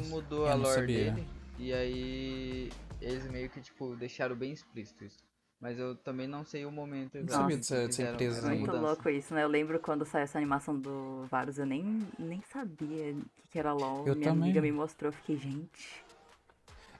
mudou 0.08 0.46
Eu 0.46 0.52
a 0.52 0.54
lore 0.54 0.74
sabia. 0.82 1.10
dele. 1.10 1.26
E 1.58 1.72
aí 1.72 2.70
eles 3.00 3.24
meio 3.30 3.48
que, 3.48 3.60
tipo, 3.60 3.94
deixaram 3.96 4.36
bem 4.36 4.52
explícito 4.52 5.04
isso. 5.04 5.24
Mas 5.58 5.78
eu 5.78 5.96
também 5.96 6.26
não 6.26 6.44
sei 6.44 6.66
o 6.66 6.70
momento 6.70 7.16
exato. 7.16 7.32
sabia 7.32 7.56
que 7.56 7.60
dessa- 7.62 7.86
dessa 7.86 8.02
empresa 8.02 8.50
aí. 8.50 8.58
Muito 8.58 8.66
mudança. 8.72 8.86
louco 8.86 9.08
isso, 9.08 9.34
né? 9.34 9.42
Eu 9.42 9.48
lembro 9.48 9.80
quando 9.80 10.04
saiu 10.04 10.24
essa 10.24 10.36
animação 10.38 10.78
do 10.78 11.24
Varus, 11.30 11.58
eu 11.58 11.64
nem, 11.64 12.06
nem 12.18 12.42
sabia 12.42 13.14
o 13.14 13.24
que, 13.34 13.48
que 13.52 13.58
era 13.58 13.72
LOL. 13.72 14.06
Eu 14.06 14.14
Minha 14.14 14.28
também. 14.32 14.44
amiga 14.50 14.60
me 14.60 14.70
mostrou, 14.70 15.08
eu 15.08 15.12
fiquei, 15.14 15.38
gente. 15.38 16.04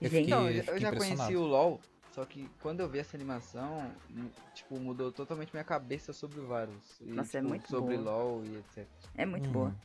Eu 0.01 0.09
gente, 0.09 0.21
fiquei- 0.21 0.21
Então, 0.25 0.49
eu 0.49 0.63
já- 0.63 0.71
eu 0.71 0.79
já 0.79 0.95
conheci 0.95 1.35
o 1.35 1.43
LoL, 1.43 1.79
só 2.11 2.25
que 2.25 2.49
quando 2.59 2.79
eu 2.79 2.89
vi 2.89 2.97
essa 2.97 3.15
animação, 3.15 3.91
mu- 4.09 4.31
tipo, 4.55 4.79
mudou 4.79 5.11
totalmente 5.11 5.51
minha 5.53 5.63
cabeça 5.63 6.11
sobre 6.11 6.39
o 6.39 6.47
Varus. 6.47 6.99
E, 6.99 7.11
Nossa, 7.11 7.37
é 7.37 7.41
tipo, 7.41 7.49
muito 7.49 7.69
sobre 7.69 7.95
boa. 7.95 8.11
LoL 8.11 8.43
e 8.43 8.55
etc. 8.57 8.87
é 9.15 9.25
muito 9.25 9.49
Hum. 9.49 9.53
boa. 9.53 9.75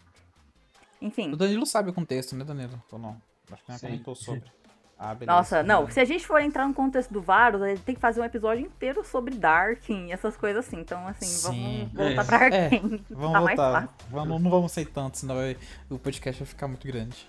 Enfim, 1.00 1.30
O 1.30 1.36
Danilo 1.36 1.66
sabe 1.66 1.90
o 1.90 1.92
contexto, 1.92 2.34
né, 2.34 2.42
Danilo? 2.44 2.82
Ou 2.90 2.98
não? 2.98 3.20
Acho 3.50 3.62
que 3.64 3.70
não 3.70 3.78
Sim. 3.78 3.86
comentou 3.88 4.14
sobre. 4.14 4.50
Ah, 4.98 5.14
beleza. 5.14 5.36
nossa, 5.36 5.62
não, 5.64 5.90
se 5.90 5.98
a 5.98 6.04
gente 6.04 6.24
for 6.24 6.40
entrar 6.40 6.66
no 6.68 6.72
contexto 6.72 7.12
do 7.12 7.20
Varus, 7.20 7.60
a 7.60 7.68
gente 7.70 7.82
tem 7.82 7.94
que 7.94 8.00
fazer 8.00 8.20
um 8.20 8.24
episódio 8.24 8.64
inteiro 8.64 9.04
sobre 9.04 9.34
Darkin 9.34 10.06
e 10.06 10.12
essas 10.12 10.36
coisas 10.36 10.64
assim. 10.64 10.78
Então, 10.78 11.06
assim, 11.08 11.26
Sim. 11.26 11.90
vamos 11.92 12.14
voltar 12.16 12.22
É. 12.22 12.24
pra 12.24 12.46
É, 12.56 12.64
Arkane. 12.66 13.04
Vamos 13.10 13.32
tá 13.32 13.40
mais 13.40 13.56
voltar. 13.56 13.72
fácil. 13.72 13.90
Vamos, 14.10 14.42
não 14.42 14.50
vamos 14.50 14.72
sair 14.72 14.86
tanto, 14.86 15.18
senão 15.18 15.34
vai- 15.34 15.56
o 15.90 15.98
podcast 15.98 16.40
vai 16.40 16.46
ficar 16.46 16.68
muito 16.68 16.86
grande. 16.86 17.26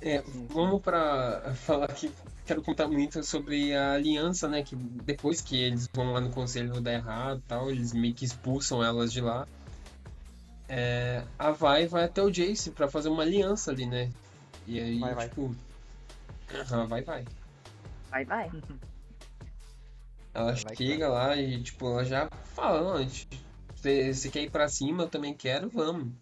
É, 0.00 0.22
vamos 0.50 0.80
pra 0.80 1.52
falar 1.56 1.88
que 1.88 2.12
quero 2.44 2.62
contar 2.62 2.86
muito 2.86 3.20
sobre 3.24 3.74
a 3.74 3.94
aliança, 3.94 4.46
né? 4.46 4.62
Que 4.62 4.76
depois 4.76 5.40
que 5.40 5.60
eles 5.60 5.88
vão 5.92 6.12
lá 6.12 6.20
no 6.20 6.30
conselho 6.30 6.80
dar 6.80 6.92
errado 6.92 7.38
e 7.38 7.48
tal, 7.48 7.68
eles 7.70 7.92
meio 7.92 8.14
que 8.14 8.24
expulsam 8.24 8.84
elas 8.84 9.12
de 9.12 9.20
lá. 9.20 9.44
É, 10.68 11.22
a 11.38 11.50
Vai 11.50 11.86
vai 11.86 12.04
até 12.04 12.22
o 12.22 12.30
Jace 12.30 12.70
pra 12.70 12.88
fazer 12.88 13.08
uma 13.08 13.22
aliança 13.22 13.70
ali, 13.72 13.86
né? 13.86 14.10
E 14.66 14.78
aí, 14.80 14.98
Vai, 15.00 15.14
vai. 15.14 15.30
Aham, 16.54 16.86
vai, 16.86 17.02
vai. 17.02 17.24
Vai, 18.10 18.24
vai. 18.24 18.50
Ela 20.34 20.52
Vai 20.52 20.76
que 20.76 20.86
chega 20.86 21.08
lá 21.08 21.36
e, 21.36 21.62
tipo, 21.62 21.86
ela 21.86 22.04
já 22.04 22.28
fala, 22.54 22.82
não, 22.82 22.94
a 22.94 23.02
gente- 23.02 23.26
você 23.80 24.28
quer 24.30 24.42
ir 24.42 24.50
pra 24.50 24.68
cima, 24.68 25.04
eu 25.04 25.08
também 25.08 25.32
quero, 25.34 25.68
vamos. 25.70 26.12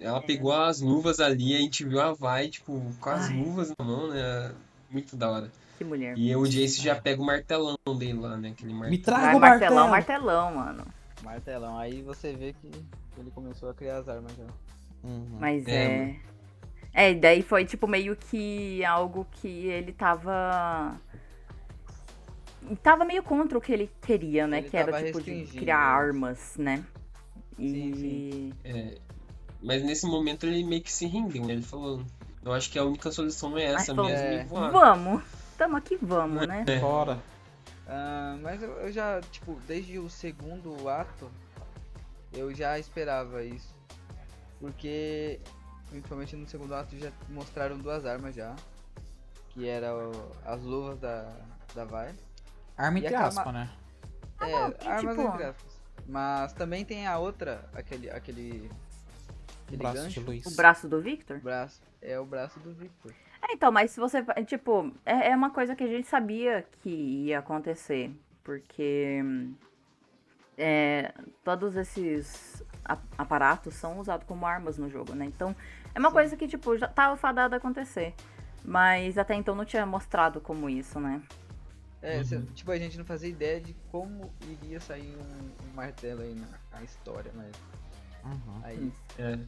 Ela 0.00 0.20
pegou 0.20 0.52
as 0.52 0.80
luvas 0.80 1.20
ali, 1.20 1.54
a 1.54 1.58
gente 1.60 1.84
viu 1.84 2.00
a 2.00 2.12
Vai, 2.12 2.48
tipo, 2.48 2.92
com 3.00 3.10
as 3.10 3.28
Ai. 3.28 3.36
luvas 3.36 3.72
na 3.78 3.84
mão, 3.84 4.08
né? 4.08 4.52
Muito 4.90 5.16
da 5.16 5.30
hora. 5.30 5.50
Que 5.78 5.84
mulher. 5.84 6.18
E 6.18 6.34
o 6.34 6.44
Jace 6.44 6.82
já 6.82 7.00
pega 7.00 7.22
o 7.22 7.24
martelão 7.24 7.76
dele 7.96 8.14
lá, 8.18 8.36
né? 8.36 8.50
Aquele 8.50 8.72
Me 8.72 8.80
martelão. 8.80 9.02
traga 9.04 9.26
Vai, 9.26 9.34
o 9.36 9.40
martelão, 9.40 9.88
martelão, 9.88 10.54
mano. 10.56 10.84
Martelão, 11.22 11.78
aí 11.78 12.02
você 12.02 12.32
vê 12.34 12.52
que 12.52 12.68
ele 13.16 13.30
começou 13.30 13.70
a 13.70 13.74
criar 13.74 13.98
as 13.98 14.08
armas 14.08 14.32
já. 14.36 14.44
Uhum. 15.04 15.36
Mas 15.38 15.66
É, 15.68 15.84
é. 15.84 16.16
É, 16.94 17.10
e 17.10 17.14
daí 17.14 17.42
foi 17.42 17.64
tipo 17.64 17.86
meio 17.86 18.14
que 18.16 18.84
algo 18.84 19.26
que 19.32 19.48
ele 19.48 19.92
tava. 19.92 20.94
Tava 22.82 23.04
meio 23.04 23.22
contra 23.22 23.58
o 23.58 23.60
que 23.60 23.72
ele 23.72 23.90
queria, 24.02 24.46
né? 24.46 24.58
Ele 24.58 24.70
que 24.70 24.76
era 24.76 25.02
tipo 25.02 25.20
de 25.20 25.44
criar 25.46 25.78
armas, 25.78 26.54
né? 26.56 26.84
E. 27.58 27.70
Sim, 27.70 27.94
sim. 27.94 28.52
É, 28.64 28.98
mas 29.62 29.82
nesse 29.82 30.06
momento 30.06 30.46
ele 30.46 30.62
meio 30.64 30.82
que 30.82 30.92
se 30.92 31.06
rendeu, 31.06 31.44
né? 31.44 31.54
Ele 31.54 31.62
falou, 31.62 32.02
eu 32.44 32.52
acho 32.52 32.70
que 32.70 32.78
a 32.78 32.84
única 32.84 33.10
solução 33.10 33.56
é 33.56 33.64
essa 33.64 33.94
falou, 33.94 34.10
mesmo, 34.10 34.26
É. 34.26 34.44
voar. 34.44 34.70
Vamos! 34.70 35.22
Tamo 35.56 35.76
aqui, 35.76 35.96
vamos, 36.00 36.46
né? 36.46 36.64
É. 36.66 36.80
Fora. 36.80 37.18
Ah, 37.86 38.36
mas 38.40 38.62
eu, 38.62 38.70
eu 38.72 38.92
já, 38.92 39.20
tipo, 39.30 39.58
desde 39.66 39.98
o 39.98 40.08
segundo 40.10 40.88
ato, 40.88 41.30
eu 42.32 42.54
já 42.54 42.78
esperava 42.78 43.44
isso. 43.44 43.74
Porque, 44.58 45.40
principalmente 45.92 46.34
no 46.36 46.46
segundo 46.48 46.74
ato, 46.74 46.96
já 46.98 47.12
mostraram 47.28 47.78
duas 47.78 48.04
armas 48.06 48.34
já. 48.34 48.54
Que 49.50 49.68
eram 49.68 50.10
as 50.44 50.62
luvas 50.62 50.98
da, 50.98 51.30
da 51.74 51.84
Vai. 51.84 52.14
Arma 52.76 52.98
E 52.98 53.02
entre 53.04 53.14
aspas, 53.14 53.44
ma- 53.44 53.52
né? 53.52 53.70
é, 54.40 54.50
não, 54.60 54.70
que 54.72 54.88
armas 54.88 55.16
tipo- 55.16 55.28
entre 55.28 55.44
aspas. 55.44 55.82
Mas 56.08 56.52
também 56.54 56.84
tem 56.84 57.06
a 57.06 57.18
outra, 57.18 57.68
aquele, 57.74 58.10
aquele, 58.10 58.70
O 58.70 59.64
aquele 59.66 59.76
braço 59.76 59.96
gancho, 59.96 60.20
de 60.20 60.26
luz. 60.26 60.46
O 60.46 60.56
braço 60.56 60.88
do 60.88 61.00
Victor? 61.02 61.38
braço. 61.40 61.80
É 62.00 62.18
o 62.18 62.24
braço 62.24 62.58
do 62.60 62.72
Victor. 62.72 63.12
É, 63.42 63.52
então, 63.52 63.70
mas 63.70 63.90
se 63.90 64.00
você. 64.00 64.22
fa- 64.24 64.34
Tipo, 64.44 64.90
é, 65.04 65.28
é 65.30 65.36
uma 65.36 65.50
coisa 65.50 65.76
que 65.76 65.84
a 65.84 65.86
gente 65.86 66.08
sabia 66.08 66.66
que 66.82 66.88
ia 66.88 67.38
acontecer. 67.40 68.10
Porque. 68.42 69.20
é, 70.58 71.12
todos 71.44 71.76
esses 71.76 72.62
aparatos 73.16 73.74
são 73.74 73.98
usados 74.00 74.26
como 74.26 74.44
armas 74.46 74.76
no 74.78 74.88
jogo, 74.90 75.14
né? 75.14 75.24
Então, 75.24 75.54
é 75.94 75.98
uma 75.98 76.10
coisa 76.12 76.36
que, 76.36 76.46
tipo, 76.48 76.76
já 76.76 76.86
tava 76.88 77.16
fadada 77.16 77.56
a 77.56 77.58
acontecer. 77.58 78.14
Mas 78.64 79.18
até 79.18 79.34
então 79.34 79.54
não 79.54 79.64
tinha 79.64 79.84
mostrado 79.84 80.40
como 80.40 80.68
isso, 80.70 81.00
né? 81.00 81.20
É, 82.00 82.22
cê- 82.24 82.40
tipo, 82.54 82.70
a 82.70 82.78
gente 82.78 82.96
não 82.98 83.04
fazia 83.04 83.28
ideia 83.28 83.60
de 83.60 83.74
como 83.90 84.32
iria 84.48 84.80
sair 84.80 85.16
um, 85.16 85.68
um 85.70 85.74
martelo 85.74 86.22
aí 86.22 86.34
na, 86.34 86.78
na 86.78 86.84
história, 86.84 87.30
mas 87.34 87.52
Uhum. 88.24 88.60
aí. 88.62 88.92
É. 89.18 89.38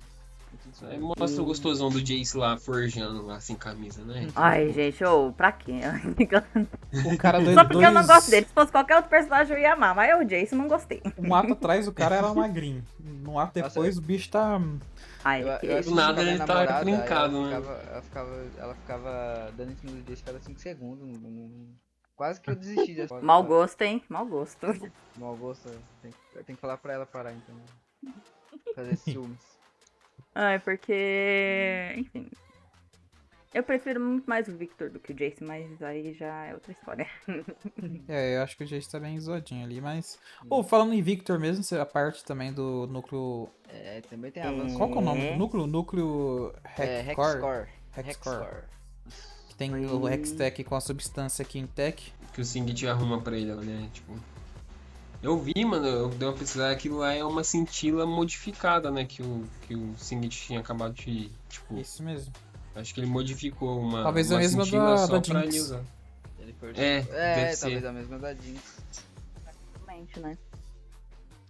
Aí 0.89 0.99
mostra 1.01 1.43
o 1.43 1.45
gostosão 1.45 1.91
do 1.91 2.01
Jace 2.01 2.37
lá 2.37 2.57
forjando 2.57 3.27
lá 3.27 3.41
sem 3.41 3.57
camisa, 3.57 4.05
né? 4.05 4.29
Ai, 4.37 4.73
gente, 4.73 5.05
ô, 5.05 5.33
pra 5.33 5.51
quê? 5.51 5.81
O 7.13 7.19
cara 7.19 7.41
dois, 7.41 7.55
Só 7.55 7.65
porque 7.65 7.85
eu 7.85 7.91
não 7.91 8.03
dois- 8.03 8.07
gosto 8.07 8.31
dele. 8.31 8.47
Se 8.47 8.53
fosse 8.53 8.71
qualquer 8.71 8.97
outro 8.97 9.11
personagem 9.11 9.57
eu 9.57 9.61
ia 9.63 9.73
amar. 9.73 9.95
Mas 9.97 10.11
eu, 10.11 10.21
o 10.21 10.25
Jace, 10.25 10.55
não 10.55 10.69
gostei. 10.69 11.03
Um 11.19 11.35
ato 11.35 11.53
atrás 11.55 11.89
o 11.89 11.93
cara 11.93 12.15
era 12.17 12.33
magrinho. 12.33 12.85
No 13.01 13.39
ato 13.39 13.59
Nossa, 13.59 13.69
depois 13.75 13.99
o 13.99 14.01
bicho 14.03 14.31
tá. 14.31 14.61
Ai, 15.25 15.43
Eu, 15.43 15.47
eu 15.47 15.79
assisti 15.79 15.95
nada 15.97 16.23
ele 16.23 16.39
namorada, 16.39 16.85
trincado, 16.85 17.37
ela 17.37 17.51
né? 17.51 17.57
ficava, 17.57 17.73
ela, 17.83 18.03
ficava, 18.03 18.31
ela 18.59 18.75
ficava 18.75 19.53
dando 19.57 19.73
em 19.73 19.77
cima 19.77 19.93
do 19.93 20.03
Jace 20.11 20.23
cada 20.23 20.41
5 20.41 20.61
segundos. 20.61 21.07
não- 21.09 21.31
não- 21.31 21.75
quase 22.15 22.41
que 22.41 22.51
eu 22.51 22.57
desisti 22.57 22.95
dessa 22.95 23.19
Mau 23.23 23.43
gosto, 23.43 23.83
hein? 23.83 24.03
Mau 24.09 24.27
gosto. 24.27 24.67
Mau 25.17 25.37
gosto. 25.37 25.71
Tem, 26.03 26.13
eu 26.35 26.45
tenho 26.45 26.57
que 26.57 26.61
falar 26.61 26.77
pra 26.77 26.93
ela 26.93 27.07
parar, 27.07 27.33
então. 27.33 27.55
Fazer 28.75 28.97
ciúmes. 28.97 29.59
Ai, 30.35 30.59
porque. 30.59 31.95
Enfim. 31.97 32.29
Eu 33.55 33.63
prefiro 33.63 34.01
muito 34.01 34.29
mais 34.29 34.49
o 34.49 34.57
Victor 34.57 34.91
do 34.91 34.99
que 34.99 35.13
o 35.13 35.15
Jace, 35.15 35.45
mas 35.45 35.81
aí 35.81 36.13
já 36.13 36.47
é 36.47 36.55
outra 36.55 36.73
história. 36.73 37.07
É, 38.09 38.37
eu 38.37 38.43
acho 38.43 38.57
que 38.57 38.65
o 38.65 38.67
Jace 38.67 38.91
tá 38.91 38.99
bem 39.01 39.19
zoadinho 39.19 39.65
ali, 39.65 39.81
mas. 39.81 40.19
Ô, 40.51 40.63
falando 40.63 40.93
em 40.93 41.01
Victor 41.01 41.39
mesmo, 41.39 41.63
você- 41.63 41.79
a 41.79 41.87
parte 41.87 42.25
também 42.25 42.53
do 42.53 42.87
núcleo. 42.89 43.49
É, 43.69 44.01
também 44.03 44.31
tem 44.31 44.43
avanço. 44.43 44.77
Qual 44.77 44.91
que 44.91 44.97
é 44.97 44.99
o 44.99 45.05
nome 45.05 45.21
É. 45.27 45.33
do 45.33 45.39
núcleo? 45.39 45.67
Núcleo 45.67 46.53
É, 46.79 47.01
Hexcore. 47.11 47.39
Hexcore. 47.39 47.69
Hexcore. 47.97 48.65
Que 49.49 49.55
tem 49.55 49.73
o 49.87 50.09
Hextech 50.09 50.65
com 50.65 50.75
a 50.75 50.81
substância 50.81 51.45
Quintech. 51.45 52.13
Que 52.33 52.41
o 52.41 52.45
Singed 52.45 52.89
arruma 52.89 53.21
pra 53.21 53.37
ele, 53.37 53.55
né? 53.55 53.89
Tipo. 53.93 54.13
Eu 55.23 55.39
vi, 55.39 55.65
mano, 55.65 55.87
eu 55.87 56.09
dei 56.11 56.29
uma 56.29 56.35
pesquisada, 56.37 56.73
aquilo 56.73 56.99
lá 56.99 57.15
é 57.15 57.25
uma 57.25 57.43
cintila 57.43 58.05
modificada, 58.05 58.91
né? 58.91 59.05
Que 59.07 59.23
o, 59.23 59.45
que 59.63 59.75
o 59.75 59.95
Singed 59.97 60.29
tinha 60.37 60.61
acabado 60.61 60.93
de. 60.93 61.31
Tipo, 61.49 61.79
Isso 61.79 62.03
mesmo. 62.03 62.33
Acho 62.77 62.95
que 62.95 63.01
ele 63.01 63.07
modificou 63.07 63.81
uma. 63.81 64.03
Talvez 64.03 64.31
uma 64.31 64.39
a 64.39 64.41
mesma 64.41 64.65
da- 64.67 64.97
só 64.99 65.19
da 65.19 65.21
pra 65.21 65.41
Jinx. 65.43 65.55
ele 65.55 65.61
usar. 65.63 65.83
Ele 66.39 66.53
foi... 66.61 66.71
É, 66.77 66.97
é 66.99 67.03
talvez 67.57 67.59
ser. 67.59 67.87
a 67.87 67.93
mesma 67.93 68.19
da 68.19 68.35
Jinx. 68.35 68.79
Realmente, 69.87 70.21
né? 70.21 70.37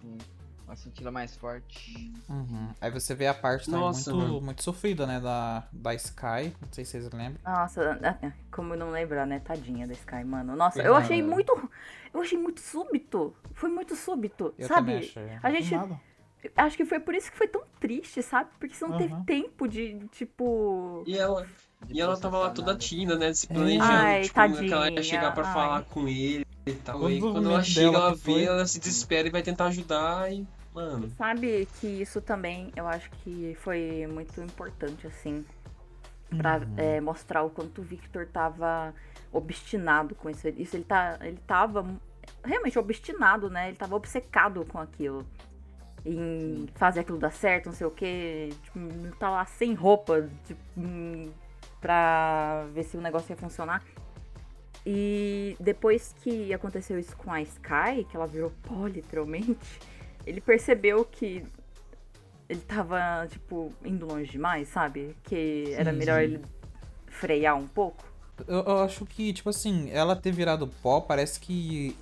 Sim. 0.01 0.18
Uma 0.66 0.76
cintila 0.76 1.10
mais 1.10 1.36
forte. 1.36 2.10
Uhum. 2.28 2.68
Aí 2.80 2.90
você 2.90 3.14
vê 3.14 3.26
a 3.26 3.34
parte 3.34 3.66
também 3.66 3.80
Nossa, 3.80 4.12
muito, 4.14 4.26
mano. 4.28 4.40
muito 4.40 4.62
sofrida, 4.62 5.06
né? 5.06 5.20
Da, 5.20 5.64
da 5.70 5.94
Sky. 5.94 6.55
Não 6.60 6.68
sei 6.72 6.84
se 6.86 6.92
vocês 6.92 7.05
lembram. 7.12 7.38
Nossa, 7.44 7.98
ah, 8.02 8.32
como 8.51 8.74
não 8.74 8.90
lembrar, 8.90 9.26
né? 9.26 9.40
Tadinha 9.40 9.86
da 9.86 9.92
Sky, 9.92 10.24
mano. 10.24 10.56
Nossa, 10.56 10.80
eu 10.80 10.94
achei 10.94 11.22
muito. 11.22 11.52
Eu 12.14 12.22
achei 12.22 12.38
muito 12.38 12.60
súbito. 12.60 13.34
Foi 13.52 13.68
muito 13.68 13.94
súbito. 13.94 14.55
Eu 14.59 14.66
sabe? 14.66 14.92
também 14.92 14.98
achei. 15.09 15.38
a 15.42 15.51
gente- 15.51 15.74
Nada. 15.74 16.01
Acho 16.56 16.76
que 16.76 16.84
foi 16.84 17.00
por 17.00 17.14
isso 17.14 17.30
que 17.30 17.36
foi 17.38 17.48
tão 17.48 17.62
triste, 17.80 18.22
sabe? 18.22 18.50
Porque 18.58 18.74
você 18.74 18.86
não 18.86 18.96
teve 18.96 19.12
Aham. 19.14 19.24
tempo 19.24 19.68
de, 19.68 19.98
tipo. 20.12 21.02
E 21.06 21.16
ela, 21.16 21.46
de 21.86 21.94
e 21.94 22.00
ela 22.00 22.16
tava 22.16 22.38
lá 22.38 22.50
toda 22.50 22.76
tímida, 22.76 23.16
né? 23.16 23.32
Se 23.34 23.46
É. 23.48 23.52
planejando. 23.52 23.82
Ai, 23.82 24.22
tipo, 24.22 24.34
que 24.34 24.38
ela 24.38 24.54
ia 24.56 24.64
tadinha, 24.90 25.02
chegar 25.02 25.32
pra 25.32 25.44
ai. 25.44 25.52
falar 25.52 25.82
com 25.84 26.08
ele 26.08 26.44
e 26.66 26.72
tal. 26.72 26.98
Todo 27.00 27.10
E 27.10 27.20
quando 27.20 27.50
ela 27.50 27.62
chega, 27.62 27.96
ela 27.96 28.12
que 28.12 28.18
foi. 28.18 28.34
vê, 28.34 28.44
ela 28.44 28.66
se 28.66 28.78
desespera 28.78 29.28
e 29.28 29.30
vai 29.30 29.42
tentar 29.42 29.66
ajudar 29.66 30.32
e. 30.32 30.46
Mano. 30.74 31.08
Sabe 31.16 31.68
que 31.80 31.86
isso 31.86 32.20
também 32.20 32.72
eu 32.74 32.88
acho 32.88 33.08
que 33.22 33.56
foi 33.60 34.08
muito 34.10 34.40
importante, 34.40 35.06
assim. 35.06 35.44
Pra 36.36 36.56
Uhum. 36.56 36.74
é, 36.76 37.00
mostrar 37.00 37.44
o 37.44 37.50
quanto 37.50 37.80
o 37.80 37.84
Victor 37.84 38.26
tava 38.26 38.92
obstinado 39.32 40.16
com 40.16 40.28
isso. 40.28 40.48
Isso 40.48 40.74
ele, 40.76 40.82
tá, 40.84 41.16
ele 41.20 41.38
tava 41.46 41.86
realmente 42.42 42.76
obstinado, 42.76 43.48
né? 43.48 43.68
Ele 43.68 43.76
tava 43.76 43.94
obcecado 43.94 44.64
com 44.64 44.80
aquilo. 44.80 45.24
Em 46.05 46.66
fazer 46.74 47.01
aquilo 47.01 47.18
dar 47.18 47.32
certo, 47.32 47.66
não 47.66 47.72
sei 47.72 47.86
o 47.86 47.90
quê. 47.90 48.51
Tipo, 48.62 48.78
tá 49.18 49.31
lá 49.31 49.44
sem 49.47 49.74
roupa 49.74 50.28
tipo, 50.47 50.60
pra 51.81 52.66
ver 52.72 52.82
se 52.85 52.97
o 52.97 53.01
negócio 53.01 53.32
ia 53.32 53.36
funcionar. 53.36 53.82
E 54.86 55.56
depois 55.59 56.14
que 56.22 56.52
aconteceu 56.52 56.98
isso 56.98 57.16
com 57.16 57.32
a 57.32 57.40
Sky, 57.40 58.05
que 58.10 58.16
ela 58.16 58.26
virou 58.26 58.51
pó, 58.62 58.86
literalmente, 58.86 59.81
ele 60.26 60.40
percebeu 60.40 61.05
que 61.05 61.44
ele 62.48 62.60
tava, 62.60 63.26
tipo, 63.31 63.72
indo 63.82 64.06
longe 64.06 64.31
demais, 64.31 64.68
sabe? 64.68 65.16
Que 65.22 65.72
era 65.74 65.90
Sim, 65.93 65.98
melhor 65.98 66.18
sim. 66.18 66.24
ele 66.24 66.43
frear 67.06 67.56
um 67.56 67.66
pouco. 67.66 68.05
Eu, 68.47 68.62
eu 68.64 68.78
acho 68.82 69.06
que, 69.06 69.32
tipo 69.32 69.48
assim, 69.48 69.90
ela 69.90 70.16
ter 70.16 70.32
virado 70.32 70.66
pó, 70.82 71.01
parece 71.01 71.39
que 71.40 71.97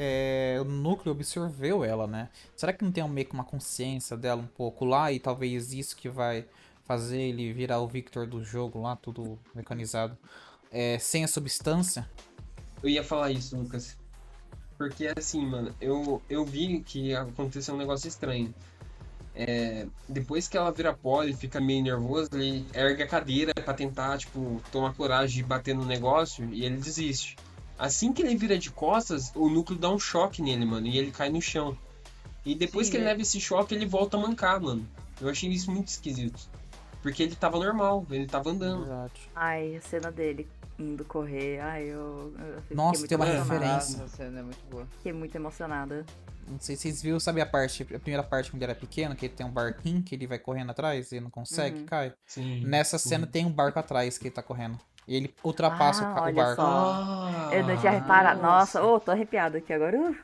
é, 0.00 0.58
o 0.60 0.64
núcleo 0.64 1.12
absorveu 1.12 1.84
ela, 1.84 2.06
né? 2.06 2.28
Será 2.54 2.72
que 2.72 2.84
não 2.84 2.92
tem 2.92 3.06
meio 3.08 3.26
que 3.26 3.34
uma 3.34 3.42
consciência 3.42 4.16
dela 4.16 4.40
um 4.40 4.46
pouco 4.46 4.84
lá 4.84 5.10
e 5.10 5.18
talvez 5.18 5.72
isso 5.72 5.96
que 5.96 6.08
vai 6.08 6.46
fazer 6.84 7.20
ele 7.20 7.52
virar 7.52 7.80
o 7.80 7.88
Victor 7.88 8.24
do 8.24 8.44
jogo 8.44 8.80
lá, 8.80 8.94
tudo 8.94 9.36
mecanizado, 9.52 10.16
é, 10.70 11.00
sem 11.00 11.24
a 11.24 11.28
substância? 11.28 12.08
Eu 12.80 12.88
ia 12.88 13.02
falar 13.02 13.32
isso, 13.32 13.56
Lucas. 13.56 13.98
Porque 14.76 15.12
assim, 15.16 15.44
mano, 15.44 15.74
eu, 15.80 16.22
eu 16.30 16.44
vi 16.44 16.80
que 16.80 17.12
aconteceu 17.12 17.74
um 17.74 17.78
negócio 17.78 18.06
estranho. 18.06 18.54
É, 19.34 19.84
depois 20.08 20.46
que 20.46 20.56
ela 20.56 20.70
vira 20.70 20.94
pó 20.94 21.24
e 21.24 21.32
fica 21.32 21.60
meio 21.60 21.82
nervoso, 21.82 22.30
ele 22.34 22.64
ergue 22.72 23.02
a 23.02 23.08
cadeira 23.08 23.52
pra 23.52 23.74
tentar, 23.74 24.16
tipo, 24.16 24.62
tomar 24.70 24.94
coragem 24.94 25.38
de 25.38 25.42
bater 25.42 25.74
no 25.74 25.84
negócio 25.84 26.48
e 26.52 26.64
ele 26.64 26.76
desiste. 26.76 27.36
Assim 27.78 28.12
que 28.12 28.22
ele 28.22 28.36
vira 28.36 28.58
de 28.58 28.70
costas, 28.70 29.30
o 29.34 29.48
núcleo 29.48 29.78
dá 29.78 29.88
um 29.88 29.98
choque 29.98 30.42
nele, 30.42 30.64
mano, 30.64 30.86
e 30.86 30.98
ele 30.98 31.10
cai 31.12 31.28
no 31.30 31.40
chão. 31.40 31.76
E 32.44 32.54
depois 32.54 32.86
Sim, 32.86 32.92
que 32.92 32.96
ele 32.96 33.04
é. 33.04 33.08
leva 33.08 33.22
esse 33.22 33.40
choque, 33.40 33.74
ele 33.74 33.86
volta 33.86 34.16
a 34.16 34.20
mancar, 34.20 34.60
mano. 34.60 34.86
Eu 35.20 35.28
achei 35.28 35.48
isso 35.50 35.70
muito 35.70 35.88
esquisito. 35.88 36.48
Porque 37.02 37.22
ele 37.22 37.36
tava 37.36 37.58
normal, 37.58 38.04
ele 38.10 38.26
tava 38.26 38.50
andando. 38.50 38.80
Verdade. 38.80 39.12
Ai, 39.34 39.76
a 39.76 39.80
cena 39.80 40.10
dele 40.10 40.48
indo 40.78 41.04
correr, 41.04 41.60
ai, 41.60 41.84
eu, 41.84 42.32
eu 42.38 42.76
Nossa, 42.76 43.00
muito 43.00 43.08
tem 43.08 43.16
uma 43.16 43.24
referência. 43.24 43.96
Essa 44.02 44.08
cena 44.08 44.40
é 44.40 44.42
muito 44.42 44.64
boa. 44.70 44.86
Fiquei 44.96 45.12
muito 45.12 45.34
emocionada. 45.34 46.04
Não 46.46 46.58
sei 46.60 46.76
se 46.76 46.82
vocês 46.82 47.02
viram, 47.02 47.20
sabe 47.20 47.40
a 47.40 47.46
parte, 47.46 47.82
a 47.82 47.98
primeira 47.98 48.22
parte 48.22 48.50
quando 48.50 48.62
ele 48.62 48.70
era 48.72 48.80
pequeno, 48.80 49.14
que 49.14 49.26
ele 49.26 49.34
tem 49.34 49.44
um 49.46 49.50
barquinho 49.50 50.02
que 50.02 50.14
ele 50.14 50.26
vai 50.26 50.38
correndo 50.38 50.70
atrás 50.70 51.12
e 51.12 51.20
não 51.20 51.30
consegue, 51.30 51.80
Uhum. 51.80 51.84
cai. 51.86 52.12
Sim. 52.26 52.64
Nessa 52.64 52.96
cena 52.98 53.26
tem 53.26 53.44
um 53.44 53.52
barco 53.52 53.78
atrás 53.78 54.16
que 54.16 54.28
ele 54.28 54.34
tá 54.34 54.42
correndo. 54.42 54.78
E 55.08 55.16
ele 55.16 55.34
ultrapassa 55.42 56.04
Ah, 56.06 56.14
o 56.14 56.18
o, 56.18 56.22
olha 56.24 56.34
barco. 56.34 56.56
só. 56.56 56.92
Ah, 56.94 57.50
eu 57.52 57.66
não 57.66 57.76
tinha 57.78 57.92
reparado. 57.92 58.42
Nossa, 58.42 58.82
ô, 58.84 59.00
tô 59.00 59.10
arrepiado 59.10 59.56
aqui 59.56 59.72
agora. 59.72 59.98
Uh, 59.98 60.14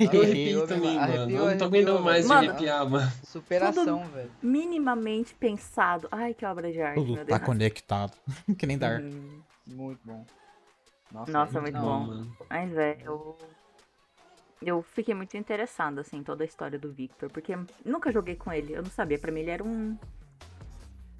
Eu 0.00 0.66
também, 0.66 0.96
mano. 0.98 1.26
Não 1.26 1.26
tô 1.28 1.64
arrepiou, 1.64 1.66
aguentando 1.68 2.00
mais 2.02 2.26
mano. 2.26 2.48
arrepiar, 2.50 2.88
mano. 2.88 3.12
Superação, 3.22 4.04
velho. 4.08 4.30
minimamente 4.42 5.34
pensado. 5.34 6.08
Ai, 6.10 6.32
que 6.34 6.44
obra 6.46 6.72
de 6.72 6.80
arte, 6.80 6.94
Tudo 6.96 7.12
meu 7.14 7.24
tá 7.26 7.36
Deus. 7.36 7.46
conectado. 7.46 8.12
que 8.58 8.66
nem 8.66 8.78
Dark. 8.78 9.04
Hum, 9.04 9.40
Muito 9.66 10.00
bom. 10.04 10.24
Nossa, 11.12 11.58
é 11.58 11.60
muito 11.60 11.74
da 11.74 11.80
bom. 11.80 12.00
mano. 12.00 12.36
Mas, 12.48 12.70
velho, 12.72 13.00
eu... 13.04 13.36
eu 14.62 14.82
fiquei 14.82 15.14
muito 15.14 15.36
interessada, 15.36 16.00
assim, 16.00 16.18
em 16.18 16.22
toda 16.22 16.44
a 16.44 16.46
história 16.46 16.78
do 16.78 16.90
Victor. 16.92 17.30
Porque 17.30 17.56
nunca 17.84 18.10
joguei 18.12 18.36
com 18.36 18.52
ele. 18.52 18.72
Eu 18.72 18.82
não 18.82 18.90
sabia. 18.90 19.18
Pra 19.18 19.30
mim, 19.30 19.40
ele 19.40 19.50
era 19.50 19.62
um. 19.64 19.96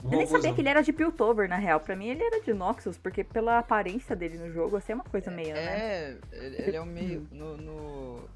Eu 0.04 0.10
nem 0.18 0.26
sabia 0.26 0.52
que 0.54 0.60
ele 0.60 0.68
era 0.68 0.82
de 0.82 0.92
Piltover, 0.92 1.48
na 1.48 1.56
real. 1.56 1.80
Pra 1.80 1.94
mim, 1.96 2.08
ele 2.08 2.22
era 2.22 2.40
de 2.40 2.52
Noxus, 2.54 2.96
porque 2.96 3.22
pela 3.22 3.58
aparência 3.58 4.16
dele 4.16 4.38
no 4.38 4.50
jogo, 4.50 4.76
assim, 4.76 4.92
é 4.92 4.94
uma 4.94 5.04
coisa 5.04 5.30
meio, 5.30 5.54
né? 5.54 5.60
É, 5.62 6.16
ele 6.32 6.56
ele 6.62 6.76
é 6.76 6.80
um 6.80 6.86
meio. 6.86 7.26
No, 7.32 7.56
no- 7.56 8.28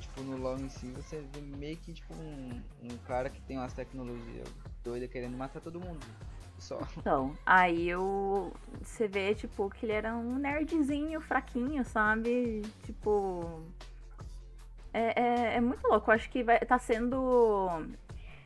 Tipo, 0.00 0.22
no 0.22 0.36
LoL 0.36 0.58
em 0.58 0.68
si, 0.68 0.86
você 0.90 1.22
vê 1.32 1.40
meio 1.40 1.76
que 1.78 1.92
tipo 1.92 2.12
um, 2.12 2.60
um 2.82 2.96
cara 3.06 3.30
que 3.30 3.40
tem 3.42 3.56
umas 3.56 3.72
tecnologias 3.72 4.46
doidas 4.84 5.08
querendo 5.10 5.36
matar 5.38 5.60
todo 5.60 5.80
mundo. 5.80 6.04
Só. 6.58 6.80
Então, 6.98 7.34
aí 7.46 7.88
eu. 7.88 8.52
Você 8.82 9.08
vê, 9.08 9.34
tipo, 9.34 9.70
que 9.70 9.86
ele 9.86 9.92
era 9.92 10.14
um 10.14 10.34
nerdzinho 10.36 11.20
fraquinho, 11.20 11.84
sabe? 11.84 12.62
Tipo. 12.84 13.62
É, 14.92 15.22
é, 15.22 15.56
é 15.56 15.60
muito 15.60 15.86
louco. 15.88 16.10
Eu 16.10 16.14
acho 16.14 16.28
que 16.28 16.42
vai, 16.42 16.58
tá 16.60 16.78
sendo 16.78 17.86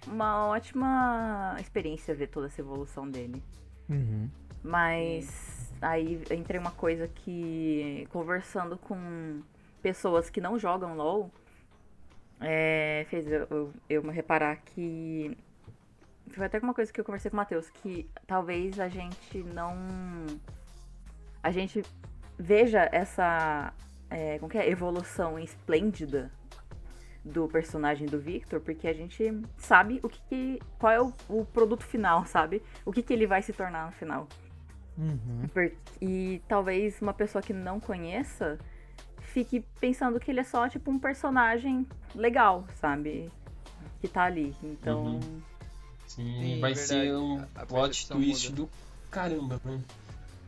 uma 0.07 0.47
ótima 0.47 1.57
experiência 1.61 2.15
ver 2.15 2.29
toda 2.29 2.47
essa 2.47 2.61
evolução 2.61 3.09
dele. 3.09 3.43
Uhum. 3.89 4.29
Mas 4.63 5.73
aí 5.81 6.23
entrei 6.31 6.59
uma 6.61 6.71
coisa 6.71 7.09
que 7.09 8.07
conversando 8.11 8.77
com 8.77 9.43
pessoas 9.83 10.31
que 10.31 10.41
não 10.41 10.59
jogam 10.59 10.97
LOL 10.97 11.31
é, 12.41 13.07
fez 13.09 13.27
eu, 13.31 13.47
eu, 13.51 13.73
eu 13.89 14.03
me 14.03 14.13
reparar 14.13 14.57
que 14.57 15.37
foi 16.33 16.47
até 16.47 16.59
uma 16.59 16.75
coisa 16.75 16.93
que 16.93 17.01
eu 17.01 17.05
conversei 17.05 17.31
com 17.31 17.37
o 17.37 17.39
Matheus, 17.39 17.71
que 17.71 18.09
talvez 18.27 18.79
a 18.81 18.89
gente 18.89 19.43
não 19.43 19.77
a 21.43 21.51
gente 21.51 21.83
veja 22.39 22.89
essa 22.93 23.73
é, 24.11 24.39
como 24.39 24.51
que 24.51 24.59
é, 24.59 24.69
evolução 24.69 25.39
esplêndida 25.39 26.31
do 27.27 27.49
personagem 27.49 28.07
do 28.07 28.19
Victor, 28.19 28.61
porque 28.61 28.87
a 28.89 28.93
gente 28.93 29.33
sabe 29.59 30.01
o 30.03 30.09
que, 30.09 30.21
que- 30.29 30.59
qual 30.79 30.93
é 30.93 31.01
o, 31.03 31.13
o 31.29 31.45
produto 31.45 31.83
final, 31.85 32.25
sabe? 32.27 32.63
O 32.85 32.93
que, 32.93 33.03
que 33.03 33.13
ele 33.13 33.27
vai 33.27 33.43
se 33.43 33.53
tornar 33.53 33.87
no 33.87 33.93
final. 33.93 34.29
Uhum. 34.97 35.47
Por- 35.53 35.73
E 36.01 36.41
talvez 36.49 37.01
uma 37.03 37.13
pessoa 37.13 37.43
que 37.43 37.53
não 37.53 37.79
conheça 37.81 38.59
fique 39.21 39.65
pensando 39.81 40.19
que 40.19 40.31
ele 40.31 40.41
é 40.41 40.45
só 40.45 40.69
tipo 40.69 40.91
um 40.91 40.99
personagem 40.99 41.87
legal, 42.15 42.65
sabe? 42.81 43.31
Que 44.01 44.09
tá 44.09 44.23
ali. 44.25 44.55
Então, 44.63 45.05
Uhum. 45.17 45.43
Sim, 46.07 46.25
Sim, 46.41 46.61
vai 46.61 46.73
verdade. 46.73 46.87
ser 46.89 47.15
um 47.17 47.45
A- 47.55 47.67
plot 47.67 48.09
twist 48.09 48.51
muda. 48.51 48.63
do 48.63 48.71
caramba, 49.11 49.61
né? 49.65 49.81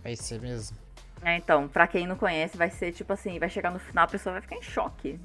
Vai 0.02 0.14
ser 0.16 0.40
mesmo. 0.40 0.76
é, 1.20 1.36
então, 1.36 1.66
pra 1.68 1.86
quem 1.88 2.06
não 2.06 2.14
conhece, 2.16 2.56
vai 2.56 2.70
ser 2.70 2.92
tipo 2.92 3.12
assim, 3.12 3.38
vai 3.40 3.50
chegar 3.50 3.70
no 3.72 3.78
final, 3.80 4.05
a 4.05 4.09
pessoa 4.09 4.34
vai 4.34 4.40
ficar 4.40 4.56
em 4.56 4.62
choque. 4.62 5.18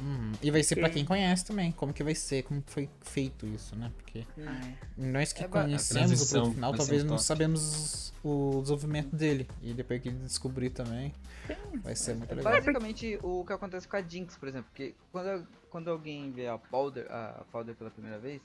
Uhum. 0.00 0.32
E 0.42 0.50
vai 0.50 0.62
ser 0.62 0.76
pra 0.76 0.84
Ok. 0.86 0.94
quem 0.94 1.04
conhece 1.04 1.44
também, 1.44 1.72
como 1.72 1.92
que 1.92 2.02
vai 2.04 2.14
ser, 2.14 2.42
como 2.44 2.62
que 2.62 2.70
foi 2.70 2.88
feito 3.00 3.46
isso, 3.46 3.74
né? 3.76 3.90
Porque 3.96 4.24
nós 4.96 5.32
que 5.32 5.42
É 5.44 5.48
ba- 5.48 5.60
a 5.60 5.64
conhecemos 5.64 6.22
o 6.22 6.28
produto 6.28 6.54
final, 6.54 6.74
talvez 6.74 7.04
não 7.04 7.18
sabemos 7.18 8.12
o 8.24 8.60
desenvolvimento 8.62 9.14
dele. 9.16 9.48
E 9.62 9.72
depois 9.74 10.00
que 10.00 10.08
ele 10.08 10.18
descobrir 10.18 10.70
também, 10.70 11.12
vai 11.82 11.96
ser 11.96 12.14
muito 12.14 12.30
É 12.30 12.34
legal. 12.36 12.52
basicamente 12.52 13.18
o 13.22 13.44
que 13.44 13.52
acontece 13.52 13.88
com 13.88 13.96
a 13.96 14.02
Jinx, 14.02 14.36
por 14.36 14.48
exemplo. 14.48 14.68
Porque 14.70 14.94
quando, 15.10 15.46
quando 15.70 15.90
alguém 15.90 16.30
vê 16.30 16.46
a 16.48 16.58
Powder, 16.58 17.06
a 17.10 17.44
Powder 17.50 17.74
pela 17.74 17.90
primeira 17.90 18.18
vez, 18.18 18.40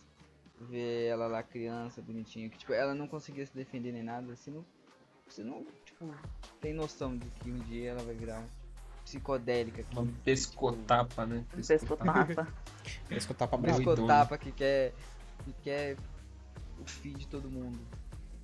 ver 0.61 1.05
ela 1.07 1.27
lá 1.27 1.43
criança, 1.43 2.01
bonitinha, 2.01 2.49
que 2.49 2.57
tipo, 2.57 2.73
ela 2.73 2.93
não 2.95 3.07
conseguia 3.07 3.45
se 3.45 3.53
defender 3.53 3.91
nem 3.91 4.03
nada, 4.03 4.25
você 4.35 4.49
não. 4.49 4.65
Você 5.27 5.43
não, 5.43 5.65
tipo, 5.85 6.13
tem 6.61 6.73
noção 6.73 7.17
de 7.17 7.25
que 7.41 7.49
um 7.49 7.57
dia 7.59 7.91
ela 7.91 8.03
vai 8.03 8.13
virar 8.13 8.39
um 8.39 8.47
psicodélica 9.03 9.83
que 9.83 9.97
Uma 9.97 10.07
pescotapa, 10.23 11.25
né? 11.25 11.43
Um 11.55 11.61
pescotapa. 11.61 12.47
É 13.09 13.15
isso 13.15 13.27
que 13.27 13.33
um 13.33 14.51
quer. 14.51 14.93
que 15.45 15.53
quer 15.63 15.95
o 16.79 16.85
fim 16.85 17.13
de 17.13 17.25
todo 17.27 17.49
mundo. 17.49 17.79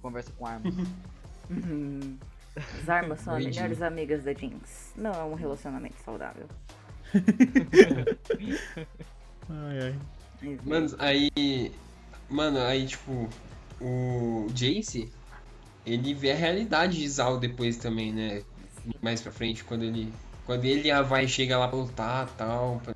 Conversa 0.02 0.32
com 0.38 0.46
arma. 0.46 0.72
Uhum. 1.50 2.16
As 2.56 2.88
armas 2.88 3.22
são 3.22 3.36
as 3.36 3.44
melhores 3.44 3.82
amigas 3.82 4.24
da 4.24 4.34
Jinx. 4.34 4.94
Não 4.96 5.12
é 5.12 5.24
um 5.24 5.34
relacionamento 5.34 5.96
saudável. 6.06 6.46
Ai, 9.50 9.80
ai. 9.82 9.96
Mano, 10.64 10.96
aí. 11.00 11.72
Mano, 12.30 12.60
aí 12.60 12.86
tipo. 12.86 13.28
O 13.82 14.48
Jace, 14.54 15.12
ele 15.86 16.14
vê 16.14 16.32
a 16.32 16.36
realidade 16.36 16.98
de 16.98 17.08
Zal 17.08 17.40
depois 17.40 17.78
também, 17.78 18.14
né? 18.14 18.44
Mais 19.02 19.22
pra 19.22 19.32
frente, 19.32 19.64
quando 19.64 19.84
ele. 19.84 20.14
Quando 20.50 20.66
ele 20.66 20.88
e 20.88 20.92
a 20.92 21.04
Vai 21.04 21.28
chega 21.28 21.60
lá 21.60 21.68
pra 21.68 21.78
lutar 21.78 22.28
e 22.28 22.36
tal. 22.36 22.82
pra- 22.84 22.94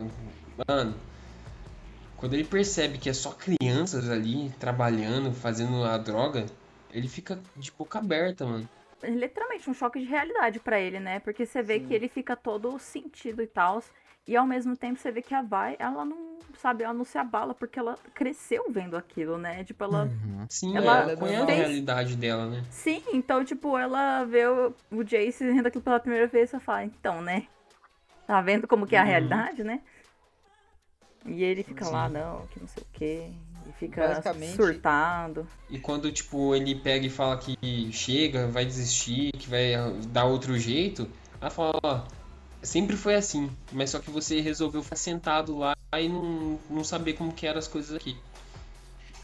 Mano. 0.67 0.95
Quando 2.17 2.33
ele 2.33 2.45
percebe 2.45 2.97
que 2.97 3.07
é 3.07 3.13
só 3.13 3.29
crianças 3.31 4.09
ali 4.09 4.49
trabalhando, 4.59 5.31
fazendo 5.31 5.83
a 5.83 5.95
droga, 5.99 6.47
ele 6.91 7.07
fica 7.07 7.39
de 7.55 7.71
boca 7.71 7.99
aberta, 7.99 8.43
mano. 8.43 8.67
É 9.03 9.09
literalmente 9.11 9.69
um 9.69 9.73
choque 9.75 9.99
de 9.99 10.05
realidade 10.05 10.59
pra 10.59 10.79
ele, 10.79 10.99
né? 10.99 11.19
Porque 11.19 11.45
você 11.45 11.61
vê 11.61 11.79
Sim. 11.79 11.85
que 11.87 11.93
ele 11.93 12.07
fica 12.07 12.35
todo 12.35 12.79
sentido 12.79 13.43
e 13.43 13.45
tal. 13.47 13.83
E 14.27 14.35
ao 14.35 14.47
mesmo 14.47 14.75
tempo 14.75 14.99
você 14.99 15.11
vê 15.11 15.21
que 15.21 15.33
a 15.33 15.41
Vai, 15.41 15.75
ela 15.77 16.05
não, 16.05 16.37
sabe, 16.57 16.83
ela 16.83 16.93
não 16.93 17.03
se 17.03 17.17
abala 17.17 17.53
porque 17.53 17.77
ela 17.77 17.97
cresceu 18.13 18.65
vendo 18.69 18.95
aquilo, 18.95 19.37
né? 19.37 19.63
Tipo, 19.63 19.83
ela. 19.83 20.03
Uhum. 20.03 20.45
Sim, 20.49 20.77
Ela 20.77 21.01
ela, 21.01 21.15
conhece 21.17 21.51
a 21.51 21.55
realidade 21.55 22.15
dela, 22.15 22.49
né? 22.49 22.63
Sim, 22.71 23.03
então, 23.13 23.43
tipo, 23.43 23.77
ela 23.77 24.23
vê 24.23 24.45
o, 24.47 24.73
o 24.91 25.03
Jace 25.03 25.43
vendo 25.43 25.67
aquilo 25.67 25.83
pela 25.83 25.99
primeira 25.99 26.27
vez 26.27 26.53
e 26.53 26.59
fala, 26.59 26.83
então, 26.85 27.21
né? 27.21 27.47
Tá 28.25 28.41
vendo 28.41 28.67
como 28.67 28.87
que 28.87 28.95
é 28.95 28.99
a 28.99 29.03
Uhum. 29.03 29.09
realidade, 29.09 29.63
né? 29.63 29.81
E 31.25 31.43
ele 31.43 31.63
fica 31.63 31.87
lá, 31.87 32.07
Sim. 32.07 32.13
não, 32.13 32.47
que 32.47 32.59
não 32.59 32.67
sei 32.67 32.83
o 32.83 32.87
quê. 32.93 33.29
E 33.67 33.71
fica 33.73 34.21
surtado. 34.55 35.47
E 35.69 35.79
quando, 35.79 36.11
tipo, 36.11 36.53
ele 36.53 36.75
pega 36.75 37.05
e 37.05 37.09
fala 37.09 37.37
que 37.37 37.55
chega, 37.91 38.47
vai 38.47 38.65
desistir, 38.65 39.31
que 39.31 39.49
vai 39.49 39.73
dar 40.09 40.25
outro 40.25 40.57
jeito, 40.57 41.09
ela 41.39 41.49
fala, 41.49 41.79
ó, 41.83 42.01
sempre 42.63 42.95
foi 42.97 43.15
assim, 43.15 43.51
mas 43.71 43.89
só 43.91 43.99
que 43.99 44.09
você 44.09 44.39
resolveu 44.41 44.81
ficar 44.83 44.95
sentado 44.95 45.57
lá 45.57 45.75
e 45.99 46.09
não, 46.09 46.59
não 46.69 46.83
saber 46.83 47.13
como 47.13 47.31
que 47.33 47.45
eram 47.45 47.59
as 47.59 47.67
coisas 47.67 47.95
aqui. 47.95 48.17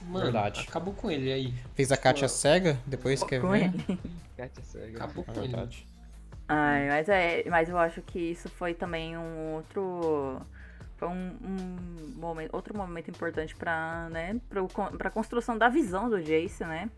Mano, 0.02 0.26
Verdade. 0.26 0.66
acabou 0.68 0.94
com 0.94 1.12
ele 1.12 1.32
aí. 1.32 1.54
Fez 1.76 1.92
a 1.92 1.98
Kátia 1.98 2.28
cega, 2.30 2.80
depois 2.86 3.22
quer 3.24 3.42
Com 3.42 3.50
ver. 3.50 3.66
ele. 3.66 4.00
Kátia 4.38 4.64
cega. 4.64 4.98
Acabou 5.04 5.26
É 5.28 5.34
com 5.34 5.40
ele. 5.42 5.48
verdade. 5.50 5.88
Ai, 6.48 6.88
mas 6.88 7.10
é, 7.10 7.44
mas 7.50 7.70
eu 7.70 7.78
acho 7.78 8.02
que 8.02 8.18
isso 8.32 8.50
foi 8.50 8.74
também 8.74 9.18
um 9.18 9.56
outro 9.56 10.42
foi 10.98 11.08
um, 11.08 11.38
um 11.44 12.14
momento, 12.18 12.54
outro 12.54 12.76
momento 12.76 13.10
importante 13.10 13.56
pra, 13.56 14.10
né, 14.10 14.36
pra 14.98 15.10
construção 15.10 15.58
da 15.58 15.70
visão 15.70 16.10
do 16.10 16.22
Jace, 16.22 16.66
né? 16.66 16.90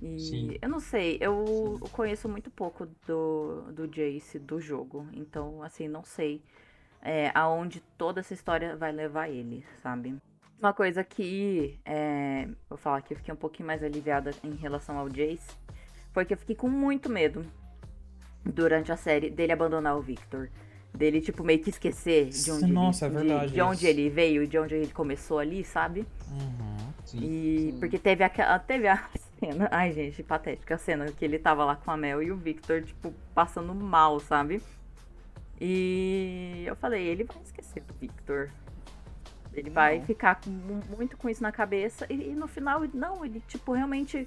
E 0.00 0.18
Sim. 0.18 0.58
eu 0.62 0.68
não 0.68 0.78
sei, 0.78 1.18
eu 1.20 1.78
conheço 1.92 2.28
muito 2.28 2.50
pouco 2.50 2.86
do, 3.06 3.62
do 3.72 3.88
Jace 3.88 4.38
do 4.38 4.60
jogo, 4.60 5.06
então 5.12 5.62
assim, 5.62 5.88
não 5.88 6.04
sei 6.04 6.40
é, 7.02 7.30
aonde 7.34 7.80
toda 7.96 8.20
essa 8.20 8.32
história 8.32 8.76
vai 8.76 8.92
levar 8.92 9.28
ele, 9.28 9.64
sabe? 9.82 10.16
Uma 10.60 10.72
coisa 10.72 11.02
que 11.04 11.78
é, 11.84 12.48
vou 12.68 12.78
falar 12.78 13.02
que 13.02 13.12
eu 13.12 13.16
fiquei 13.16 13.32
um 13.32 13.36
pouquinho 13.36 13.66
mais 13.66 13.82
aliviada 13.82 14.32
em 14.42 14.54
relação 14.54 14.98
ao 14.98 15.08
Jace 15.08 15.56
foi 16.12 16.24
que 16.24 16.34
eu 16.34 16.38
fiquei 16.38 16.56
com 16.56 16.68
muito 16.68 17.08
medo 17.08 17.44
durante 18.44 18.90
a 18.90 18.96
série 18.96 19.30
dele 19.30 19.52
abandonar 19.52 19.96
o 19.96 20.00
Victor. 20.00 20.50
Dele, 20.92 21.20
tipo, 21.20 21.44
meio 21.44 21.60
que 21.60 21.70
esquecer 21.70 22.30
de 22.30 22.50
onde, 22.50 22.72
Nossa, 22.72 23.04
é 23.04 23.08
ele, 23.08 23.18
verdade 23.18 23.46
de, 23.48 23.54
de 23.54 23.60
onde 23.60 23.86
ele 23.86 24.08
veio, 24.08 24.48
de 24.48 24.58
onde 24.58 24.74
ele 24.74 24.90
começou 24.90 25.38
ali, 25.38 25.62
sabe? 25.62 26.06
Uhum. 26.30 26.92
Sim. 27.04 27.18
E 27.22 27.72
Sim. 27.72 27.78
porque 27.78 27.98
teve 27.98 28.24
aquela. 28.24 28.58
Teve 28.58 28.88
a 28.88 29.08
cena. 29.40 29.68
Ai, 29.70 29.92
gente, 29.92 30.22
patética 30.22 30.74
a 30.74 30.78
cena 30.78 31.06
que 31.12 31.24
ele 31.24 31.38
tava 31.38 31.64
lá 31.64 31.76
com 31.76 31.90
a 31.90 31.96
Mel 31.96 32.22
e 32.22 32.30
o 32.30 32.36
Victor, 32.36 32.82
tipo, 32.82 33.12
passando 33.34 33.74
mal, 33.74 34.18
sabe? 34.20 34.62
E 35.60 36.62
eu 36.66 36.76
falei, 36.76 37.06
ele 37.06 37.24
vai 37.24 37.36
esquecer 37.42 37.82
do 37.82 37.94
Victor. 37.94 38.50
Ele 39.52 39.70
vai 39.70 39.98
Não. 39.98 40.06
ficar 40.06 40.40
com 40.40 40.50
mu- 40.50 40.82
muito 40.96 41.16
com 41.16 41.28
isso 41.28 41.42
na 41.42 41.50
cabeça. 41.50 42.06
E, 42.08 42.30
e 42.30 42.34
no 42.34 42.46
final, 42.46 42.82
não, 42.94 43.24
ele, 43.24 43.42
tipo, 43.48 43.72
realmente 43.72 44.26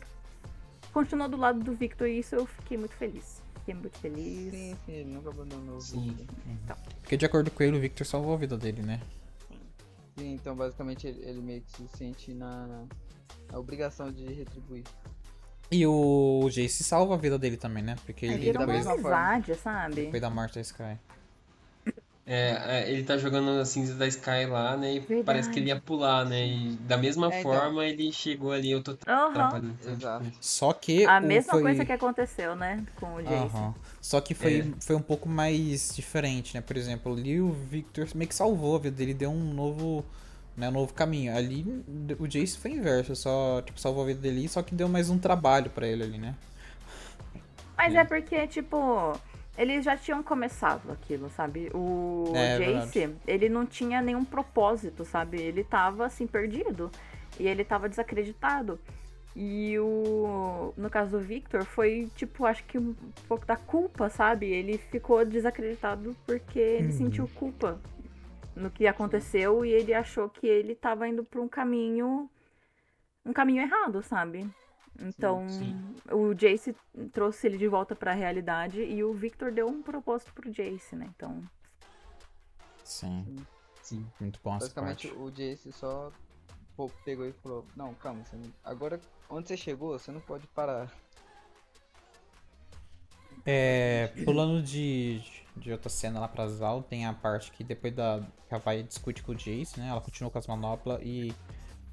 continuou 0.91 1.29
do 1.29 1.37
lado 1.37 1.59
do 1.59 1.73
Victor 1.73 2.07
e 2.07 2.19
isso 2.19 2.35
eu 2.35 2.45
fiquei 2.45 2.77
muito 2.77 2.93
feliz. 2.95 3.41
Fiquei 3.59 3.73
muito 3.75 3.97
feliz. 3.99 4.51
Sim, 4.51 4.75
sim, 4.85 4.91
ele 4.91 5.13
nunca 5.13 5.29
abandonou 5.29 5.77
o 5.77 5.81
Sim. 5.81 6.17
Victor. 6.45 6.77
Porque 6.99 7.15
de 7.15 7.25
acordo 7.25 7.49
com 7.51 7.63
ele, 7.63 7.77
o 7.77 7.79
Victor 7.79 8.05
salvou 8.05 8.33
a 8.33 8.37
vida 8.37 8.57
dele, 8.57 8.81
né? 8.81 8.99
Sim, 10.17 10.33
então 10.33 10.53
basicamente 10.55 11.07
ele, 11.07 11.23
ele 11.23 11.41
meio 11.41 11.61
que 11.61 11.71
se 11.71 11.87
sente 11.97 12.33
na, 12.33 12.83
na 13.51 13.59
obrigação 13.59 14.11
de 14.11 14.25
retribuir. 14.25 14.83
E 15.71 15.85
o 15.87 16.49
Jace 16.49 16.83
salva 16.83 17.13
a 17.13 17.17
vida 17.17 17.39
dele 17.39 17.55
também, 17.57 17.81
né? 17.83 17.95
Porque 18.05 18.25
É, 18.25 18.33
ele 18.33 18.51
uma 18.51 18.59
depois, 18.65 18.77
mesma 18.85 18.91
forma. 19.01 19.17
amizade, 19.17 19.55
sabe? 19.55 19.95
depois 19.95 20.21
da 20.21 20.29
morte 20.29 20.55
da 20.55 20.61
Sky. 20.61 20.97
É, 22.23 22.83
é, 22.83 22.91
ele 22.91 23.03
tá 23.03 23.17
jogando 23.17 23.49
a 23.59 23.65
cinza 23.65 23.95
da 23.95 24.07
Sky 24.07 24.45
lá, 24.47 24.77
né? 24.77 24.93
E 24.93 24.99
Verdade. 24.99 25.23
parece 25.25 25.49
que 25.49 25.59
ele 25.59 25.69
ia 25.69 25.79
pular, 25.81 26.23
né? 26.23 26.45
E 26.45 26.69
da 26.81 26.95
mesma 26.95 27.33
É, 27.33 27.39
então. 27.39 27.51
forma 27.51 27.83
ele 27.83 28.11
chegou 28.13 28.51
ali, 28.51 28.71
eu 28.71 28.81
tô 28.83 28.91
então, 28.93 29.73
Exato. 29.87 30.31
Só 30.39 30.71
que 30.71 31.03
A 31.05 31.17
o 31.19 31.23
mesma 31.25 31.53
foi... 31.53 31.61
coisa 31.63 31.83
que 31.83 31.91
aconteceu, 31.91 32.55
né? 32.55 32.85
Com 32.99 33.15
o 33.15 33.21
Jace. 33.21 33.33
Aham. 33.55 33.73
Só 33.99 34.21
que 34.21 34.33
foi, 34.35 34.59
É. 34.59 34.65
foi 34.79 34.95
um 34.95 35.01
pouco 35.01 35.27
mais 35.27 35.93
diferente, 35.95 36.53
né? 36.53 36.61
Por 36.61 36.77
exemplo, 36.77 37.11
ali 37.13 37.41
o 37.41 37.51
Victor 37.51 38.07
meio 38.13 38.27
que 38.29 38.35
salvou 38.35 38.75
a 38.75 38.79
vida 38.79 38.95
dele, 38.95 39.13
deu 39.13 39.31
um 39.31 39.53
novo, 39.53 40.05
né, 40.55 40.69
um 40.69 40.71
novo 40.71 40.93
caminho. 40.93 41.35
Ali 41.35 41.65
o 42.19 42.27
Jace 42.27 42.57
foi 42.57 42.71
inverso, 42.71 43.15
só 43.15 43.61
tipo 43.61 43.79
salvou 43.79 44.03
a 44.03 44.07
vida 44.07 44.19
dele, 44.21 44.47
só 44.47 44.61
que 44.61 44.75
deu 44.75 44.87
mais 44.89 45.09
um 45.09 45.17
trabalho 45.17 45.69
pra 45.71 45.87
ele 45.87 46.03
ali, 46.03 46.17
né? 46.17 46.35
Mas 47.77 47.93
É. 47.93 47.99
é 47.99 48.03
porque, 48.03 48.47
tipo, 48.47 49.13
eles 49.57 49.83
já 49.83 49.97
tinham 49.97 50.21
começado 50.21 50.91
aquilo, 50.91 51.29
sabe? 51.29 51.69
O 51.73 52.31
É, 52.35 52.57
Jace, 52.57 53.15
ele 53.27 53.49
não 53.49 53.65
tinha 53.65 54.01
nenhum 54.01 54.23
propósito, 54.23 55.03
sabe? 55.03 55.41
Ele 55.41 55.63
tava, 55.63 56.05
assim, 56.05 56.27
perdido. 56.27 56.91
E 57.39 57.47
ele 57.47 57.63
tava 57.63 57.89
desacreditado. 57.89 58.79
E 59.35 59.79
o. 59.79 60.73
No 60.77 60.89
caso 60.89 61.11
do 61.11 61.19
Victor, 61.19 61.63
foi, 61.65 62.09
tipo, 62.15 62.45
acho 62.45 62.63
que 62.65 62.77
um 62.77 62.93
pouco 63.27 63.45
da 63.45 63.55
culpa, 63.55 64.09
sabe? 64.09 64.47
Ele 64.47 64.77
ficou 64.77 65.25
desacreditado 65.25 66.15
porque 66.25 66.59
ele 66.59 66.91
Uhum. 66.91 66.91
sentiu 66.91 67.27
culpa 67.29 67.79
no 68.55 68.69
que 68.71 68.87
aconteceu 68.87 69.65
e 69.65 69.71
ele 69.71 69.93
achou 69.93 70.29
que 70.29 70.45
ele 70.47 70.75
tava 70.75 71.07
indo 71.07 71.23
pra 71.23 71.41
um 71.41 71.47
caminho. 71.47 72.29
Um 73.25 73.33
caminho 73.33 73.61
errado, 73.61 74.01
sabe? 74.01 74.49
Então, 74.99 75.47
sim. 75.49 75.75
o 76.11 76.33
Jace 76.33 76.75
trouxe 77.11 77.47
ele 77.47 77.57
de 77.57 77.67
volta 77.67 77.95
pra 77.95 78.13
realidade 78.13 78.81
e 78.83 79.03
o 79.03 79.13
Victor 79.13 79.51
deu 79.51 79.67
um 79.67 79.81
propósito 79.81 80.33
pro 80.33 80.51
Jace, 80.51 80.95
né? 80.95 81.07
Então, 81.15 81.41
Sim, 82.83 83.37
Sim. 83.81 84.05
muito 84.19 84.39
bom 84.43 84.55
essa 84.55 84.65
Basicamente 84.65 85.07
parte. 85.07 85.19
o 85.19 85.31
Jace 85.31 85.71
só 85.71 86.11
pô, 86.75 86.89
pegou 87.05 87.25
e 87.25 87.33
falou, 87.33 87.65
não, 87.75 87.93
calma, 87.95 88.23
você 88.25 88.35
não- 88.35 88.51
agora 88.63 88.99
onde 89.29 89.47
você 89.47 89.57
chegou, 89.57 89.97
você 89.97 90.11
não 90.11 90.21
pode 90.21 90.47
parar. 90.47 90.91
É, 93.45 94.07
pulando 94.23 94.61
de, 94.61 95.21
de 95.55 95.71
outra 95.71 95.89
cena 95.89 96.19
lá 96.19 96.27
pra 96.27 96.47
Zal, 96.47 96.81
tem 96.83 97.05
a 97.05 97.13
parte 97.13 97.51
que 97.51 97.63
depois 97.63 97.93
da 97.93 98.19
que 98.47 98.53
ela 98.53 98.61
vai 98.63 98.83
discute 98.83 99.21
com 99.23 99.31
o 99.31 99.35
Jace, 99.35 99.79
né? 99.79 99.87
Ela 99.89 100.01
continua 100.01 100.29
com 100.31 100.37
as 100.37 100.47
manoplas 100.47 100.99
e, 101.03 101.33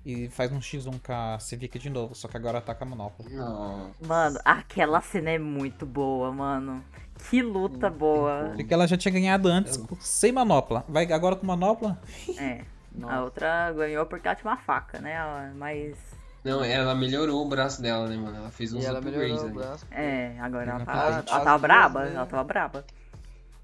e 0.05 0.29
faz 0.31 0.51
um 0.53 0.59
X1 0.59 1.01
com 1.05 1.13
a 1.13 1.39
Civica 1.39 1.79
de 1.79 1.91
novo, 1.91 2.15
só 2.15 2.29
que 2.29 2.37
agora 2.37 2.61
tá 2.61 2.75
com 2.75 2.85
a 2.85 2.87
manopla. 2.87 3.27
Não. 3.31 3.91
mano, 4.07 4.39
aquela 4.45 5.01
cena 5.01 5.31
é 5.31 5.39
muito 5.39 5.85
boa, 5.87 6.33
mano. 6.33 6.83
Que 7.31 7.43
luta 7.43 7.91
boa. 7.91 8.53
Porque 8.55 8.73
ela 8.73 8.87
já 8.87 8.97
tinha 8.97 9.13
ganhado 9.13 9.49
antes 9.49 9.77
com- 9.77 9.97
sem 10.01 10.31
manopla. 10.33 10.85
Vai 10.89 11.11
agora 11.13 11.35
com 11.37 11.45
manopla? 11.47 11.99
É. 12.39 12.61
A 12.97 13.01
Nossa. 13.01 13.21
outra 13.23 13.73
ganhou 13.73 14.07
porque 14.07 14.27
ela 14.27 14.35
tinha 14.37 14.51
uma 14.51 14.57
faca, 14.57 15.01
né? 15.01 15.13
Ela- 15.15 15.53
Mas. 15.57 15.97
Não, 16.45 16.63
ela 16.65 16.95
melhorou 16.95 17.45
o 17.45 17.49
braço 17.49 17.83
dela, 17.83 18.07
né, 18.09 18.17
mano? 18.17 18.37
Ela 18.37 18.51
fez 18.51 18.73
uns 18.73 18.85
ela 18.85 19.01
upgrades 19.01 19.21
melhorou 19.31 19.45
o 19.45 19.47
ali. 19.49 19.55
braço. 19.59 19.87
É, 19.91 20.37
agora 20.41 20.71
ela, 20.71 20.75
Ela 20.77 20.85
tá, 20.87 20.93
tá- 20.93 21.07
ela 21.07 21.19
as 21.19 21.25
tava 21.25 21.45
duas, 21.45 21.61
braba, 21.61 22.05
né? 22.05 22.15
ela 22.15 22.27
tava 22.27 22.45
braba. 22.45 22.85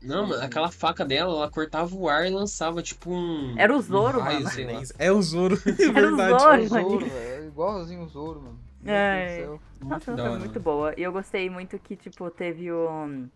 Não, 0.05 0.27
mano, 0.27 0.43
aquela 0.43 0.71
faca 0.71 1.05
dela, 1.05 1.33
ela 1.35 1.51
cortava 1.51 1.95
o 1.95 2.09
ar 2.09 2.27
e 2.27 2.31
lançava 2.31 2.83
tipo 2.83 3.11
um. 3.11 3.55
Era 3.59 3.75
o 3.75 3.81
Zoro, 3.81 4.19
um 4.19 4.23
raio, 4.23 4.39
mano. 4.43 4.51
sei 4.51 4.65
lá. 4.67 4.83
É 4.99 5.11
o 5.13 5.23
Zoro, 5.23 5.57
é 5.67 5.83
Era 5.83 5.91
o 5.91 6.17
verdade. 6.17 6.39
Zoro. 6.39 6.55
É 6.55 6.65
o 6.65 6.69
Zoro, 6.69 7.07
velho. 7.07 7.13
É 7.17 7.47
igualzinho 7.47 8.03
o 8.03 8.09
Zoro, 8.09 8.41
mano. 8.43 8.59
Meu 8.83 8.95
É. 8.95 9.27
Deus 9.27 9.39
do 9.39 9.45
céu. 9.47 9.61
Nossa, 9.89 10.15
da 10.15 10.23
foi 10.23 10.31
muito 10.39 10.49
mano. 10.51 10.61
boa. 10.61 10.95
E 10.97 11.03
eu 11.03 11.13
gostei 11.13 11.49
muito 11.51 11.79
que, 11.79 11.97
tipo, 11.97 12.31
teve 12.31 12.71
o. 12.71 13.27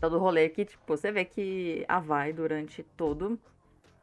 Todo 0.00 0.16
o 0.16 0.18
rolê 0.18 0.48
que, 0.50 0.64
tipo, 0.64 0.82
você 0.86 1.10
vê 1.10 1.24
que 1.24 1.84
a 1.88 1.98
Vai, 1.98 2.32
durante 2.32 2.82
todo 2.96 3.38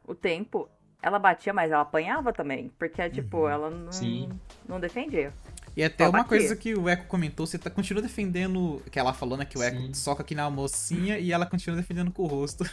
o 0.06 0.14
tempo, 0.14 0.68
ela 1.00 1.18
batia, 1.18 1.52
mas 1.52 1.70
ela 1.70 1.82
apanhava 1.82 2.32
também. 2.32 2.70
Porque, 2.78 3.08
tipo, 3.10 3.38
Uhum. 3.38 3.48
ela 3.48 3.70
não, 3.70 3.92
Sim. 3.92 4.28
não 4.68 4.80
defendia. 4.80 5.32
E 5.76 5.84
até 5.84 6.04
Só 6.04 6.10
uma 6.10 6.20
bater. 6.20 6.28
coisa 6.38 6.56
que 6.56 6.74
o 6.74 6.88
Echo 6.88 7.04
comentou, 7.04 7.46
você 7.46 7.58
tá, 7.58 7.68
continua 7.68 8.02
defendendo. 8.02 8.82
Que 8.90 8.98
ela 8.98 9.12
falou, 9.12 9.36
né? 9.36 9.44
Que 9.44 9.58
o 9.58 9.62
Echo 9.62 9.76
Sim. 9.78 9.92
soca 9.94 10.22
aqui 10.22 10.34
na 10.34 10.48
mocinha 10.48 11.18
e 11.18 11.30
ela 11.32 11.44
continua 11.44 11.76
defendendo 11.76 12.10
com 12.10 12.22
o 12.22 12.26
rosto. 12.26 12.64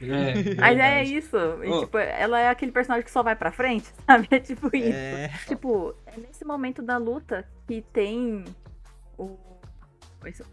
É, 0.00 0.54
Mas 0.56 0.78
é 0.78 1.04
isso. 1.04 1.36
E, 1.62 1.80
tipo, 1.80 1.98
ela 1.98 2.38
é 2.40 2.48
aquele 2.48 2.72
personagem 2.72 3.04
que 3.04 3.10
só 3.10 3.22
vai 3.22 3.34
pra 3.36 3.50
frente, 3.52 3.88
sabe? 4.06 4.26
É 4.30 4.40
tipo 4.40 4.66
isso. 4.76 4.92
É. 4.92 5.28
Tipo, 5.46 5.94
é 6.06 6.16
nesse 6.20 6.44
momento 6.44 6.82
da 6.82 6.96
luta 6.96 7.44
que 7.66 7.82
tem 7.92 8.44
o. 9.16 9.36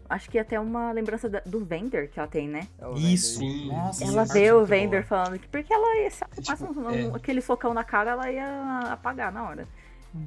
Acho 0.08 0.30
que 0.30 0.38
é 0.38 0.42
até 0.42 0.58
uma 0.60 0.92
lembrança 0.92 1.28
do 1.44 1.64
Vender 1.64 2.08
que 2.08 2.18
ela 2.20 2.28
tem, 2.28 2.48
né? 2.48 2.68
É 2.78 2.98
Isso. 2.98 3.40
Nossa. 3.66 4.04
Ela 4.04 4.24
vê 4.24 4.52
o 4.52 4.58
muito 4.58 4.68
boa. 4.68 4.80
Vender 4.80 5.04
falando 5.04 5.38
que 5.40 5.48
porque 5.48 5.72
ela 5.74 5.96
ia 6.02 6.10
se 6.10 6.24
Tipo, 6.36 6.46
passa 6.46 6.64
um- 6.70 6.90
é. 6.90 7.16
aquele 7.16 7.40
socão 7.40 7.74
na 7.74 7.82
cara, 7.82 8.12
ela 8.12 8.30
ia 8.30 8.78
apagar 8.92 9.32
na 9.32 9.42
hora. 9.48 9.68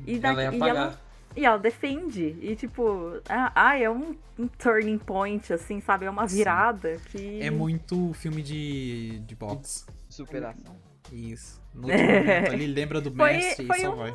E, 0.05 0.19
da- 0.19 0.29
Ela 0.29 0.43
ia 0.43 0.51
e 0.51 0.55
apagar. 0.57 0.75
ela, 0.75 1.01
e 1.35 1.45
ela 1.45 1.57
defende. 1.57 2.37
E 2.41 2.55
tipo, 2.55 3.21
ah, 3.27 3.77
é 3.77 3.89
um, 3.89 4.15
um 4.37 4.47
turning 4.47 4.97
point, 4.97 5.51
assim, 5.53 5.79
sabe? 5.81 6.05
É 6.05 6.09
uma 6.09 6.27
Sim. 6.27 6.37
virada 6.37 6.97
que. 7.09 7.41
É 7.41 7.49
muito 7.51 8.13
filme 8.13 8.41
de, 8.41 9.19
de 9.19 9.35
boxe. 9.35 9.85
Superação. 10.09 10.75
Isso. 11.11 11.61
No 11.73 11.87
último 11.89 12.07
momento 12.07 12.51
ali, 12.51 12.67
lembra 12.67 12.99
do 13.01 13.11
Foi- 13.13 13.33
mestre 13.33 13.65
foi 13.67 13.77
e 13.77 13.81
só 13.81 13.93
um- 13.93 13.95
vai. 13.95 14.13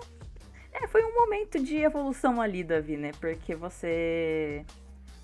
É, 0.72 0.88
foi 0.88 1.04
um 1.04 1.14
momento 1.14 1.62
de 1.62 1.76
evolução 1.76 2.40
ali 2.40 2.64
da 2.64 2.80
Vi, 2.80 2.96
né? 2.96 3.12
Porque 3.20 3.54
você 3.54 4.64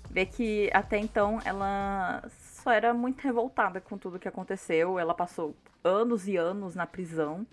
vê 0.09 0.25
que 0.25 0.69
até 0.73 0.97
então 0.97 1.39
ela 1.43 2.23
só 2.63 2.71
era 2.71 2.93
muito 2.93 3.21
revoltada 3.21 3.81
com 3.81 3.97
tudo 3.97 4.17
que 4.17 4.29
aconteceu. 4.29 4.97
Ela 4.97 5.13
passou 5.13 5.53
anos 5.83 6.25
e 6.27 6.37
anos 6.37 6.73
na 6.73 6.87
prisão. 6.87 7.45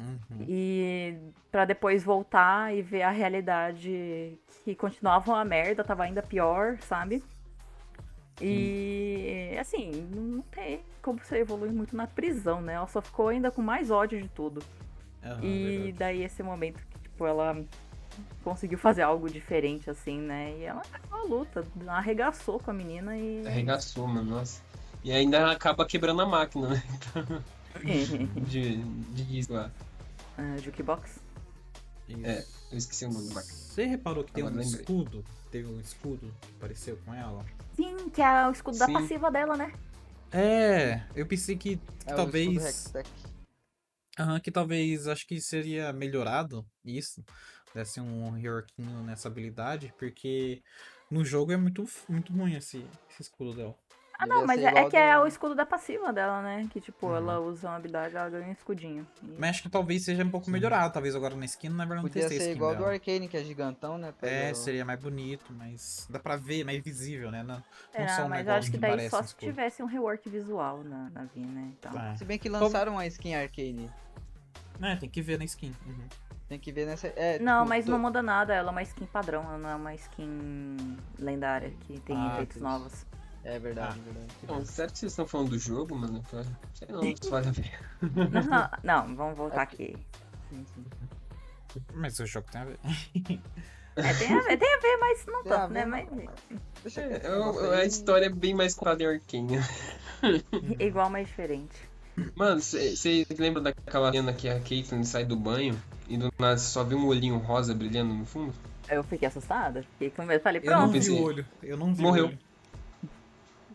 Uhum. 0.00 0.46
E 0.48 1.16
pra 1.50 1.64
depois 1.64 2.04
voltar 2.04 2.74
e 2.74 2.82
ver 2.82 3.02
a 3.02 3.10
realidade 3.10 4.38
que 4.64 4.74
continuava 4.74 5.32
uma 5.32 5.44
merda, 5.44 5.82
tava 5.82 6.04
ainda 6.04 6.22
pior, 6.22 6.78
sabe? 6.80 7.22
E 8.40 9.56
assim, 9.58 9.90
não 10.14 10.42
tem 10.42 10.80
como 11.02 11.18
você 11.18 11.38
evoluir 11.38 11.72
muito 11.72 11.96
na 11.96 12.06
prisão, 12.06 12.60
né? 12.60 12.74
Ela 12.74 12.86
só 12.86 13.00
ficou 13.00 13.28
ainda 13.28 13.50
com 13.50 13.62
mais 13.62 13.90
ódio 13.90 14.20
de 14.22 14.28
tudo. 14.28 14.62
Aham, 15.24 15.40
E 15.42 15.62
verdade. 15.62 15.92
daí 15.92 16.22
esse 16.22 16.42
momento 16.42 16.80
que, 16.86 16.98
tipo, 17.00 17.26
ela 17.26 17.56
conseguiu 18.44 18.78
fazer 18.78 19.02
algo 19.02 19.28
diferente, 19.28 19.90
assim, 19.90 20.20
né? 20.20 20.54
E 20.58 20.64
ela 20.64 20.82
ganhou 20.82 21.24
a 21.24 21.28
luta, 21.28 21.64
arregaçou 21.88 22.60
com 22.60 22.70
a 22.70 22.74
menina 22.74 23.16
e. 23.16 23.44
Arregaçou, 23.46 24.06
mano, 24.06 24.36
nossa. 24.36 24.62
E 25.02 25.12
ainda 25.12 25.50
acaba 25.50 25.86
quebrando 25.86 26.22
a 26.22 26.26
máquina, 26.26 26.68
né? 26.68 26.82
De, 28.34 28.76
de 28.82 29.24
disco 29.24 29.52
lá. 29.52 29.70
Jukebox. 30.62 31.20
Isso. 32.08 32.26
É, 32.26 32.44
Eu 32.72 32.78
esqueci 32.78 33.04
o 33.04 33.10
nome 33.12 33.28
da 33.28 33.34
máquina. 33.34 33.54
Você 33.54 33.84
reparou 33.84 34.24
que 34.24 34.32
tem 34.32 34.42
Agora 34.44 34.56
um 34.56 34.62
lembrei. 34.62 34.80
escudo? 34.80 35.24
Teve 35.50 35.68
um 35.68 35.80
escudo 35.80 36.34
que 36.40 36.48
apareceu 36.56 36.96
com 37.04 37.14
ela? 37.14 37.44
Sim, 37.74 38.08
que 38.10 38.22
é 38.22 38.46
o 38.46 38.50
escudo 38.50 38.78
da 38.78 38.86
Sim. 38.86 38.92
passiva 38.92 39.30
dela, 39.30 39.56
né? 39.56 39.72
É, 40.32 41.02
eu 41.14 41.26
pensei 41.26 41.56
que, 41.56 41.76
que 41.76 41.82
É 42.06 42.14
talvez. 42.14 42.92
Aham, 44.18 44.40
que 44.40 44.50
talvez 44.50 45.06
acho 45.06 45.26
que 45.26 45.40
seria 45.40 45.92
melhorado 45.92 46.66
isso. 46.84 47.24
Desse 47.74 48.00
um 48.00 48.30
reworkinho 48.30 49.02
nessa 49.02 49.28
habilidade, 49.28 49.94
porque 49.98 50.62
no 51.10 51.24
jogo 51.24 51.52
é 51.52 51.56
muito, 51.56 51.84
muito 52.08 52.32
ruim 52.32 52.54
esse, 52.54 52.84
esse 53.10 53.22
escudo 53.22 53.54
dela. 53.54 53.76
Ah, 54.20 54.26
não, 54.26 54.44
mas 54.44 54.60
é, 54.60 54.66
é 54.66 54.90
que 54.90 54.96
é 54.96 55.14
do- 55.16 55.22
o 55.22 55.26
escudo 55.28 55.54
da 55.54 55.64
passiva 55.64 56.12
dela, 56.12 56.42
né? 56.42 56.66
Que, 56.72 56.80
tipo, 56.80 57.06
Uhum. 57.06 57.16
ela 57.16 57.38
usa 57.38 57.68
uma 57.68 57.76
habilidade, 57.76 58.16
ela 58.16 58.28
ganha 58.28 58.48
um 58.48 58.52
escudinho. 58.52 59.06
E- 59.22 59.36
Mas 59.38 59.50
acho 59.50 59.62
que 59.62 59.68
talvez 59.68 60.04
seja 60.04 60.24
um 60.24 60.30
pouco 60.30 60.50
melhorado. 60.50 60.92
Talvez 60.92 61.14
agora 61.14 61.36
na 61.36 61.44
skin, 61.44 61.68
na 61.68 61.84
verdade, 61.84 62.02
não 62.02 62.02
Podia 62.02 62.22
testei 62.22 62.36
a 62.38 62.40
ser 62.40 62.46
skin 62.50 62.56
igual 62.56 62.74
do 62.74 62.78
dela. 62.80 62.92
Arcane, 62.94 63.28
que 63.28 63.36
é 63.36 63.44
gigantão, 63.44 63.96
né? 63.96 64.12
É, 64.22 64.50
o- 64.50 64.54
seria 64.56 64.84
mais 64.84 64.98
bonito, 65.00 65.52
mas 65.52 66.08
dá 66.10 66.18
pra 66.18 66.34
ver, 66.34 66.64
mais 66.64 66.82
visível, 66.82 67.30
né? 67.30 67.44
Não, 67.44 67.62
É, 67.94 68.00
não 68.00 68.08
só 68.08 68.24
um 68.24 68.28
mas 68.28 68.44
eu 68.46 68.52
acho 68.54 68.66
que 68.72 68.76
que 68.76 68.78
daí 68.78 69.08
só 69.08 69.18
se 69.22 69.28
escudo. 69.28 69.46
tivesse 69.46 69.82
um 69.84 69.86
rework 69.86 70.28
visual 70.28 70.82
na, 70.82 71.10
na 71.10 71.24
Vi, 71.32 71.40
né? 71.46 71.72
Então. 71.78 71.96
É. 72.00 72.16
Se 72.16 72.24
bem 72.24 72.38
que 72.40 72.48
lançaram 72.48 72.92
uma 72.94 73.06
skin 73.06 73.34
Arcane. 73.36 73.88
É, 74.82 74.96
tem 74.96 75.08
que 75.08 75.22
ver 75.22 75.38
na 75.38 75.44
skin. 75.44 75.72
Uhum. 75.86 76.06
Tem 76.48 76.58
que 76.58 76.72
ver 76.72 76.86
nessa. 76.86 77.08
É, 77.08 77.38
Não, 77.38 77.58
tipo, 77.58 77.68
mas 77.68 77.86
não 77.86 77.98
muda 77.98 78.22
nada, 78.22 78.54
ela 78.54 78.68
é 78.68 78.72
uma 78.72 78.82
skin 78.82 79.04
padrão, 79.06 79.42
ela 79.44 79.58
não 79.58 79.68
é 79.70 79.74
uma 79.74 79.94
skin 79.94 80.96
lendária 81.18 81.70
que 81.80 82.00
tem 82.00 82.16
Ah, 82.16 82.32
efeitos 82.32 82.60
novos. 82.62 83.04
É 83.44 83.58
verdade, 83.58 83.98
Ah. 84.00 84.02
verdade. 84.04 84.32
Não, 84.46 84.64
sério 84.66 84.92
que 84.92 84.98
vocês 84.98 85.12
estão 85.12 85.26
falando 85.26 85.50
do 85.50 85.58
jogo, 85.58 85.94
mano? 85.94 86.22
Pra- 86.30 86.42
Sei 86.74 86.88
não, 86.88 87.00
se 87.02 87.30
vale 87.30 87.48
a 87.48 87.52
pena. 87.52 88.70
Não, 88.82 89.06
não, 89.06 89.16
vamos 89.16 89.36
voltar 89.36 89.62
aqui. 89.62 89.96
Sim, 90.50 90.66
sim. 90.74 90.84
Mas 91.94 92.18
o 92.18 92.26
jogo 92.26 92.46
tem 92.50 92.60
a 92.60 92.64
ver. 92.64 92.78
É, 93.96 94.14
tem 94.14 94.32
a 94.32 94.40
ver, 94.42 94.56
tem 94.56 94.74
a 94.74 94.78
ver, 94.78 94.96
mas 95.00 95.26
não 95.26 95.44
tanto, 95.44 95.72
né? 95.72 95.84
Mas 95.84 96.08
Deixa 96.82 97.00
É, 97.00 97.20
eu. 97.26 97.30
eu- 97.54 97.72
a 97.72 97.84
história 97.84 98.26
é 98.26 98.30
bem 98.30 98.54
mais 98.54 98.74
contada 98.74 99.02
em 99.02 99.46
igual, 100.78 101.10
mas 101.10 101.26
diferente. 101.26 101.74
Mano, 102.34 102.60
você 102.60 103.24
lembra 103.38 103.62
daquela 103.62 104.10
cena 104.12 104.32
que 104.32 104.48
a 104.48 104.58
Caitlyn 104.60 105.04
sai 105.04 105.24
do 105.24 105.36
banho 105.36 105.80
e 106.08 106.16
do 106.16 106.32
nada 106.38 106.58
só 106.58 106.82
vê 106.82 106.94
um 106.96 107.06
olhinho 107.06 107.38
rosa 107.38 107.74
brilhando 107.74 108.12
no 108.12 108.24
fundo? 108.24 108.52
Eu 108.88 109.04
fiquei 109.04 109.28
assustada, 109.28 109.82
fiquei 109.92 110.10
com 110.10 110.24
medo, 110.24 110.42
falei, 110.42 110.60
Eu 110.64 110.70
não 110.72 110.88
pronto, 110.90 111.00
vi 111.00 111.10
o 111.10 111.22
olho. 111.22 111.46
Eu 111.62 111.76
não 111.76 111.94
vi 111.94 112.02
Morreu. 112.02 112.32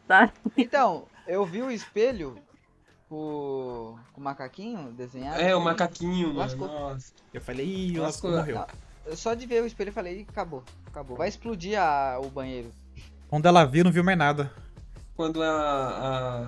Tá? 0.08 0.32
Então, 0.58 1.06
eu 1.28 1.46
vi 1.46 1.62
o 1.62 1.72
espelho 1.72 2.38
com, 3.10 3.98
o 4.16 4.22
macaquinho 4.22 4.92
desenhado. 4.92 5.40
É, 5.42 5.56
o 5.56 5.62
macaquinho, 5.62 6.34
mano. 6.34 6.56
Nossa. 6.58 7.14
Eu 7.34 7.42
falei, 7.42 7.66
ih, 7.66 8.00
o 8.00 8.02
Lascou. 8.04 8.32
Lasco 8.32 8.52
morreu. 8.52 8.60
Ah, 8.60 8.68
eu 9.06 9.16
Só 9.18 9.34
de 9.34 9.46
ver 9.46 9.62
o 9.62 9.66
espelho 9.66 9.90
eu 9.90 9.94
falei, 9.94 10.26
acabou, 10.30 10.64
acabou. 10.88 11.18
Vai 11.18 11.28
explodir 11.28 11.80
a- 11.80 12.20
o 12.20 12.30
banheiro. 12.30 12.72
Quando 13.30 13.46
ela 13.48 13.66
viu, 13.66 13.84
não 13.84 13.92
viu 13.92 14.04
mais 14.04 14.18
nada. 14.18 14.52
Quando 15.16 15.42
a, 15.44 15.50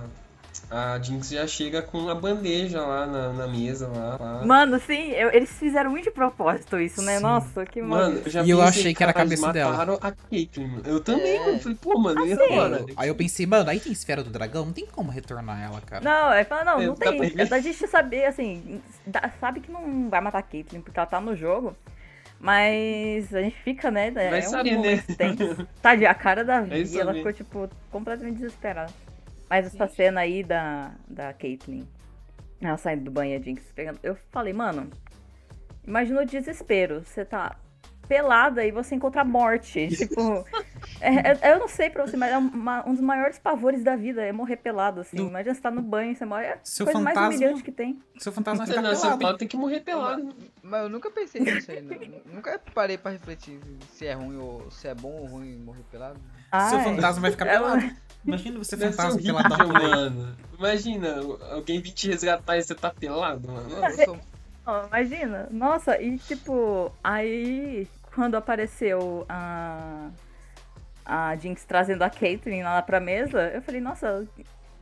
a 0.70 0.98
Jinx 1.00 1.28
já 1.30 1.46
chega 1.46 1.80
com 1.82 2.08
a 2.08 2.14
bandeja 2.14 2.80
lá 2.84 3.06
na, 3.06 3.32
na 3.32 3.46
mesa 3.46 3.86
lá. 3.88 4.16
lá. 4.20 4.44
Mano, 4.44 4.80
sim, 4.80 5.10
eu- 5.12 5.30
eles 5.32 5.50
fizeram 5.52 5.90
muito 5.90 6.04
de 6.04 6.10
propósito 6.10 6.78
isso, 6.80 7.00
né? 7.02 7.16
Sim. 7.18 7.22
Nossa, 7.22 7.64
que 7.64 7.80
Mano, 7.80 8.14
mano. 8.14 8.22
eu 8.24 8.30
já 8.30 8.42
E 8.42 8.50
eu 8.50 8.60
achei 8.60 8.92
que 8.94 9.02
era 9.02 9.10
a 9.10 9.14
"Caralho, 9.14 9.30
cabeça 9.30 9.44
eles 9.46 9.52
dela." 9.54 9.70
mataram 9.70 9.98
a 10.00 10.12
Caitlyn, 10.12 10.66
mano. 10.68 10.82
Eu 10.84 11.00
também, 11.00 11.36
É. 11.36 11.46
mano. 11.46 11.60
Falei, 11.60 11.78
pô, 11.80 11.98
mano, 11.98 12.26
e 12.26 12.32
Assim, 12.32 12.42
agora? 12.54 12.76
Eu- 12.80 12.94
aí 12.96 13.08
eu 13.08 13.14
pensei, 13.14 13.46
mano, 13.46 13.70
aí 13.70 13.78
tem 13.80 13.92
esfera 13.92 14.24
do 14.24 14.30
dragão, 14.30 14.66
não 14.66 14.72
tem 14.72 14.86
como 14.86 15.10
retornar 15.10 15.62
ela, 15.62 15.80
cara. 15.80 16.04
Não, 16.04 16.32
é 16.32 16.44
fala, 16.44 16.64
não, 16.64 16.80
É, 16.80 16.86
não 16.86 16.94
tem. 16.96 17.16
pra 17.16 17.44
ver. 17.44 17.54
A 17.54 17.60
gente 17.60 17.86
saber, 17.86 18.24
assim, 18.26 18.80
sabe 19.40 19.60
que 19.60 19.70
não 19.70 20.08
vai 20.10 20.20
matar 20.20 20.38
a 20.38 20.42
Caitlyn 20.42 20.80
porque 20.80 20.98
ela 20.98 21.06
tá 21.06 21.20
no 21.20 21.36
jogo. 21.36 21.76
Mas 22.38 23.34
a 23.34 23.40
gente 23.40 23.56
fica, 23.62 23.90
né? 23.90 24.08
É 24.08 24.30
Vai 24.30 24.40
um 24.40 24.50
saber, 24.50 24.70
né? 24.72 24.76
momento 24.76 25.16
tenso. 25.16 25.66
Tadinha, 25.80 26.10
a 26.10 26.14
cara 26.14 26.44
da 26.44 26.60
Vai 26.66 26.84
Vi, 26.84 27.00
ela 27.00 27.14
ficou, 27.14 27.32
tipo, 27.32 27.68
completamente 27.90 28.36
desesperada. 28.36 28.92
Mas 29.48 29.66
essa 29.66 29.86
cena 29.86 30.20
aí 30.20 30.42
da, 30.42 30.92
da 31.08 31.32
Caitlyn, 31.32 31.86
ela 32.60 32.76
saindo 32.76 33.04
do 33.04 33.10
banho 33.10 33.38
a 33.38 33.42
Jinx 33.42 33.62
pegando. 33.74 33.98
Eu 34.02 34.16
falei, 34.30 34.52
mano, 34.52 34.90
imagina 35.86 36.22
o 36.22 36.26
desespero. 36.26 37.02
Você 37.04 37.24
tá 37.24 37.56
pelada 38.08 38.64
e 38.64 38.70
você 38.70 38.94
encontra 38.94 39.22
a 39.22 39.24
morte. 39.24 39.88
tipo, 39.94 40.44
é- 41.00 41.48
é- 41.48 41.52
eu 41.54 41.58
não 41.58 41.66
sei 41.68 41.90
pra 41.90 42.06
você, 42.06 42.16
mas 42.16 42.32
é 42.32 42.38
uma- 42.38 42.88
um 42.88 42.92
dos 42.92 43.00
maiores 43.00 43.36
pavores 43.38 43.82
da 43.82 43.96
vida 43.96 44.22
é 44.22 44.30
morrer 44.32 44.56
pelado, 44.56 45.00
assim. 45.00 45.16
No- 45.16 45.28
Imagina 45.28 45.54
você 45.54 45.60
tá 45.60 45.70
no 45.72 45.82
banho, 45.82 46.14
você 46.14 46.24
morre. 46.24 46.44
É 46.44 46.52
a 46.54 46.58
Seu 46.62 46.86
coisa 46.86 47.00
mais 47.00 47.14
fantasma- 47.16 47.36
humilhante 47.36 47.62
que 47.64 47.72
tem. 47.72 48.00
Seu 48.18 48.32
fantasma 48.32 48.66
ficar 48.66 48.80
não, 48.82 48.94
seu 48.94 49.16
pelado. 49.18 49.38
tem 49.38 49.48
que 49.48 49.56
morrer 49.56 49.80
pelado. 49.80 50.34
Mas 50.62 50.82
eu 50.84 50.88
nunca 50.88 51.10
pensei 51.10 51.40
nisso 51.40 51.70
aí, 51.70 51.80
não. 51.82 51.96
Nunca 52.34 52.60
parei 52.74 52.96
pra 52.98 53.10
refletir 53.12 53.58
se 53.92 54.06
é 54.06 54.12
ruim 54.12 54.36
ou 54.38 54.70
se 54.70 54.86
é 54.88 54.94
bom 54.94 55.12
ou 55.12 55.26
ruim 55.26 55.56
morrer 55.58 55.82
pelado. 55.90 56.18
Seu 56.68 56.78
Ai, 56.78 56.84
fantasma 56.84 57.22
vai 57.22 57.30
ficar 57.32 57.46
ela- 57.46 57.76
pelado. 57.78 57.96
Imagina 58.26 58.58
você 58.58 58.76
Deve 58.76 58.92
ser 58.92 58.96
fantasma 58.96 59.20
horrível, 59.20 59.36
peladão 59.36 59.68
por 59.68 59.76
aí. 59.76 59.90
mano. 59.90 60.36
Imagina, 60.58 61.14
alguém 61.52 61.80
vir 61.80 61.92
te 61.92 62.08
resgatar 62.10 62.56
e 62.56 62.62
você 62.62 62.74
tá 62.74 62.90
pelado, 62.90 63.48
mano. 63.50 63.68
Eu 63.70 64.04
sou- 64.04 64.18
imagina. 64.88 65.48
Nossa, 65.50 66.00
e 66.00 66.18
tipo, 66.18 66.90
aí 67.04 67.86
quando 68.14 68.34
apareceu 68.36 69.24
a. 69.28 70.08
A 71.08 71.36
Jinx 71.36 71.64
trazendo 71.64 72.02
a 72.02 72.10
Caitlyn 72.10 72.64
lá 72.64 72.82
pra 72.82 72.98
mesa, 72.98 73.42
eu 73.54 73.62
falei, 73.62 73.80
nossa, 73.80 74.26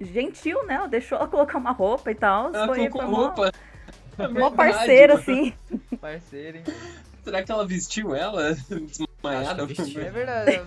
gentil, 0.01 0.65
né? 0.67 0.75
Ela 0.77 0.89
deixou 0.89 1.19
ela 1.19 1.27
colocar 1.29 1.59
uma 1.59 1.71
roupa 1.73 2.11
e 2.11 2.15
tal. 2.15 2.47
Ela 2.55 2.67
foi 2.67 2.89
colocou 2.89 3.03
foi 3.03 3.25
roupa. 3.25 3.53
É 4.17 4.29
Mó 4.29 4.49
verdade, 4.49 4.57
parceira, 4.57 5.15
mano. 5.15 5.23
assim. 5.23 5.55
parceiro, 6.01 6.59
hein? 6.59 6.65
Será 7.23 7.43
que 7.43 7.53
ela 7.53 7.67
vestiu 7.67 8.15
ela? 8.15 8.55
Desmaiada? 8.55 9.67
Que. 9.67 10.01
É 10.01 10.11
verdade. 10.11 10.63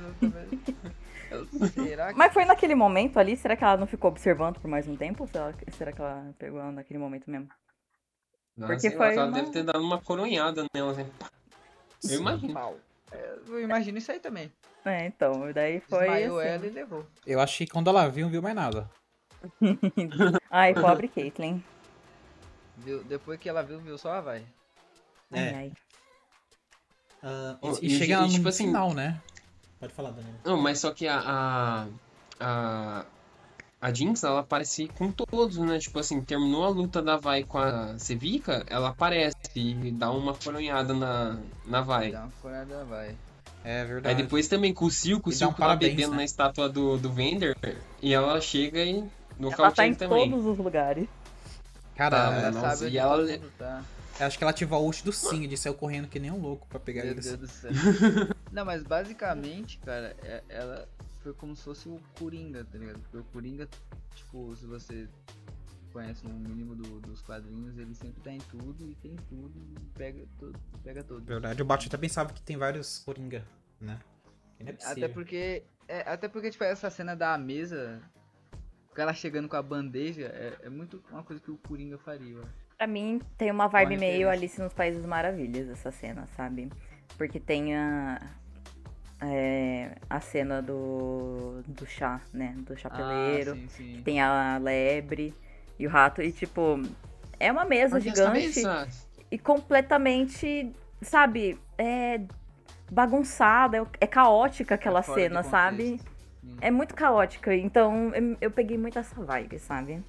Será 1.73 2.11
que. 2.13 2.17
Mas 2.17 2.33
foi 2.33 2.45
naquele 2.45 2.75
momento 2.75 3.17
ali, 3.19 3.35
será 3.37 3.55
que 3.55 3.63
ela 3.63 3.77
não 3.77 3.87
ficou 3.87 4.09
observando 4.11 4.59
por 4.59 4.67
mais 4.69 4.87
um 4.87 4.95
tempo? 4.95 5.23
Ou 5.23 5.27
será, 5.27 5.53
será 5.77 5.91
que 5.91 6.01
ela 6.01 6.33
pegou 6.39 6.59
ela 6.59 6.71
naquele 6.71 6.99
momento 6.99 7.29
mesmo? 7.29 7.47
Não, 8.55 8.67
Porque 8.67 8.89
lá, 8.89 8.95
foi 8.97 9.13
ela 9.13 9.25
uma- 9.25 9.31
deve 9.39 9.51
ter 9.51 9.63
dado 9.63 9.79
uma 9.83 10.01
coronhada 10.01 10.65
nela, 10.73 10.91
assim. 10.91 11.09
Eu 12.09 12.19
imagino. 12.19 12.59
É, 13.11 13.35
Eu 13.47 13.61
imagino 13.61 13.97
isso 13.97 14.11
aí 14.11 14.19
também. 14.19 14.51
É, 14.85 15.05
então, 15.05 15.51
daí 15.53 15.79
foi. 15.81 15.99
Desmaiou 15.99 16.39
assim. 16.39 16.49
ela 16.49 16.65
e 16.65 16.69
levou. 16.69 17.05
Eu 17.25 17.39
achei 17.39 17.65
que 17.67 17.73
quando 17.73 17.89
ela 17.89 18.07
viu, 18.09 18.25
não 18.25 18.31
viu 18.31 18.41
mais 18.41 18.55
nada. 18.55 18.89
Ai, 20.49 20.73
pobre 20.73 21.07
Caitlyn. 21.07 21.63
Viu? 22.77 23.03
Depois 23.03 23.39
que 23.39 23.47
ela 23.49 23.61
viu, 23.63 23.79
viu 23.79 23.97
só 23.97 24.11
a 24.13 24.21
vai. 24.21 24.45
Ai, 25.31 25.39
É. 25.39 25.55
ai. 25.55 25.71
Ah, 27.23 27.57
Oh, 27.61 27.71
e, 27.81 27.87
e- 27.87 27.89
chega 27.97 28.13
e, 28.13 28.21
no 28.21 28.29
tipo 28.29 28.47
assim- 28.49 28.65
final, 28.67 28.93
né? 28.93 29.19
Pode 29.79 29.93
falar, 29.93 30.11
Danilo. 30.11 30.35
Não, 30.43 30.57
mas 30.57 30.79
só 30.79 30.91
que 30.91 31.07
a, 31.07 31.19
a, 31.19 31.87
a, 32.39 33.05
a 33.81 33.93
Jinx, 33.93 34.23
ela 34.23 34.39
aparece 34.39 34.87
com 34.97 35.11
todos, 35.11 35.57
né? 35.57 35.77
Tipo 35.79 35.99
assim, 35.99 36.19
terminou 36.21 36.65
a 36.65 36.69
luta 36.69 37.01
da 37.01 37.15
Vai 37.17 37.43
com 37.43 37.59
a 37.59 37.97
Sevica, 37.99 38.63
ela 38.67 38.89
aparece 38.89 39.35
e 39.55 39.91
dá 39.91 40.09
uma 40.11 40.33
coronhada 40.33 40.93
na, 40.93 41.37
na 41.65 41.81
Vai. 41.81 42.11
Dá 42.11 42.21
uma 42.21 42.31
furada, 42.31 42.83
vai. 42.85 43.15
É 43.63 43.81
Aí 43.81 43.87
verdade. 43.87 44.23
depois 44.23 44.47
também 44.47 44.73
com 44.73 44.85
o 44.85 44.91
Silco, 44.91 45.29
o 45.29 45.33
um 45.33 45.35
Silco 45.35 45.59
lá 45.59 45.67
parabéns, 45.67 45.91
bebendo 45.93 46.11
né? 46.11 46.17
na 46.17 46.23
estátua 46.23 46.69
do, 46.69 46.97
do 46.97 47.11
Vender, 47.11 47.55
e 48.01 48.13
ela 48.13 48.39
chega 48.39 48.79
e 48.79 48.99
Ela 48.99 49.09
nocauteia 49.37 49.73
tá 49.73 49.87
em 49.87 49.93
também. 49.93 50.29
todos 50.31 50.45
os 50.45 50.57
lugares. 50.57 51.07
Cara, 51.95 52.17
Tá, 52.29 52.35
é, 52.35 52.39
Ela 52.39 52.51
nossa, 52.51 52.75
sabe 52.77 52.91
e 52.91 52.97
ela- 52.97 53.39
tá. 53.57 53.83
Acho 54.19 54.37
que 54.37 54.43
ela 54.43 54.51
ativou 54.51 54.77
a 54.77 54.81
ult 54.81 55.03
do 55.03 55.11
Sing 55.11 55.45
e 55.47 55.57
saiu 55.57 55.73
correndo 55.75 56.07
que 56.07 56.19
nem 56.19 56.31
um 56.31 56.39
louco 56.39 56.67
pra 56.67 56.79
pegar 56.79 57.03
Meu 57.03 57.11
eles. 57.11 57.25
Deus 57.25 57.39
do 57.39 57.47
céu. 57.47 57.71
Não, 58.51 58.65
mas 58.65 58.83
basicamente, 58.83 59.77
cara, 59.79 60.15
é- 60.23 60.43
ela 60.49 60.87
foi 61.21 61.33
como 61.33 61.55
se 61.55 61.63
fosse 61.63 61.87
o 61.89 61.99
Coringa, 62.17 62.63
tá 62.65 62.77
ligado? 62.77 62.99
Porque 63.01 63.17
o 63.17 63.23
Coringa, 63.25 63.67
tipo, 64.15 64.55
se 64.55 64.65
você 64.65 65.07
conhece 65.91 66.25
no 66.27 66.33
mínimo 66.33 66.75
do- 66.75 66.99
dos 67.01 67.21
quadrinhos, 67.21 67.77
ele 67.77 67.93
sempre 67.95 68.21
tá 68.21 68.31
em 68.31 68.37
tudo 68.39 68.89
e 68.89 68.95
tem 68.95 69.15
tudo 69.29 69.53
e 69.59 69.79
pega, 69.97 70.25
tudo, 70.39 70.59
pega 70.83 71.03
tudo. 71.03 71.25
Verdade, 71.25 71.61
o 71.61 71.65
Batman 71.65 71.87
até 71.87 71.97
pensava 71.97 72.33
que 72.33 72.41
tem 72.41 72.57
vários 72.57 72.99
Coringa, 72.99 73.45
né? 73.79 73.99
É. 74.59 74.75
Até 74.85 75.07
porque, 75.07 75.63
é, 75.87 76.01
até 76.01 76.27
porque, 76.27 76.49
tipo, 76.49 76.63
essa 76.63 76.89
cena 76.89 77.15
da 77.15 77.37
mesa, 77.37 78.01
o 78.89 78.93
cara 78.93 79.13
chegando 79.13 79.47
com 79.47 79.55
a 79.55 79.61
bandeja, 79.61 80.25
é, 80.25 80.57
é 80.63 80.69
muito 80.69 81.03
uma 81.11 81.23
coisa 81.23 81.41
que 81.41 81.51
o 81.51 81.57
Coringa 81.57 81.97
faria, 81.97 82.33
eu 82.33 82.39
acho. 82.41 82.66
Pra 82.77 82.85
mim, 82.85 83.19
tem 83.37 83.49
uma 83.49 83.67
vibe 83.67 83.97
meio. 83.97 84.29
Alice 84.29 84.61
nos 84.61 84.71
Países 84.71 85.03
Maravilhas, 85.03 85.67
essa 85.67 85.89
cena, 85.91 86.27
sabe? 86.37 86.71
Porque 87.17 87.39
tem 87.39 87.75
a. 87.75 88.21
é, 89.19 89.95
a 90.07 90.19
cena 90.19 90.61
do. 90.61 91.63
do 91.67 91.87
chá, 91.87 92.21
né? 92.31 92.53
Do 92.57 92.77
chapeleiro. 92.77 93.53
Ah, 93.53 93.55
sim, 93.55 93.67
sim. 93.69 94.01
tem 94.05 94.21
a 94.21 94.59
lebre 94.59 95.33
e 95.79 95.87
o 95.87 95.89
rato. 95.89 96.21
E, 96.21 96.31
tipo, 96.31 96.79
é 97.39 97.51
uma 97.51 97.65
mesa 97.65 97.95
Porque 97.97 98.09
essa 98.11 98.29
gigante 98.31 98.59
mesa- 98.59 98.87
e 99.31 99.39
completamente, 99.39 100.71
sabe? 101.01 101.59
É 101.79 102.21
bagunçada, 102.91 103.77
é- 103.79 103.85
é 104.01 104.07
caótica 104.07 104.75
aquela 104.75 104.99
É 104.99 105.03
cena, 105.03 105.41
sabe? 105.41 105.83
Sim. 105.97 106.57
É 106.61 106.69
muito 106.69 106.93
caótica. 106.93 107.55
Então, 107.55 108.13
eu- 108.13 108.37
eu 108.39 108.51
peguei 108.51 108.77
muito 108.77 108.99
essa 108.99 109.19
vibe, 109.19 109.57
sabe? 109.57 110.03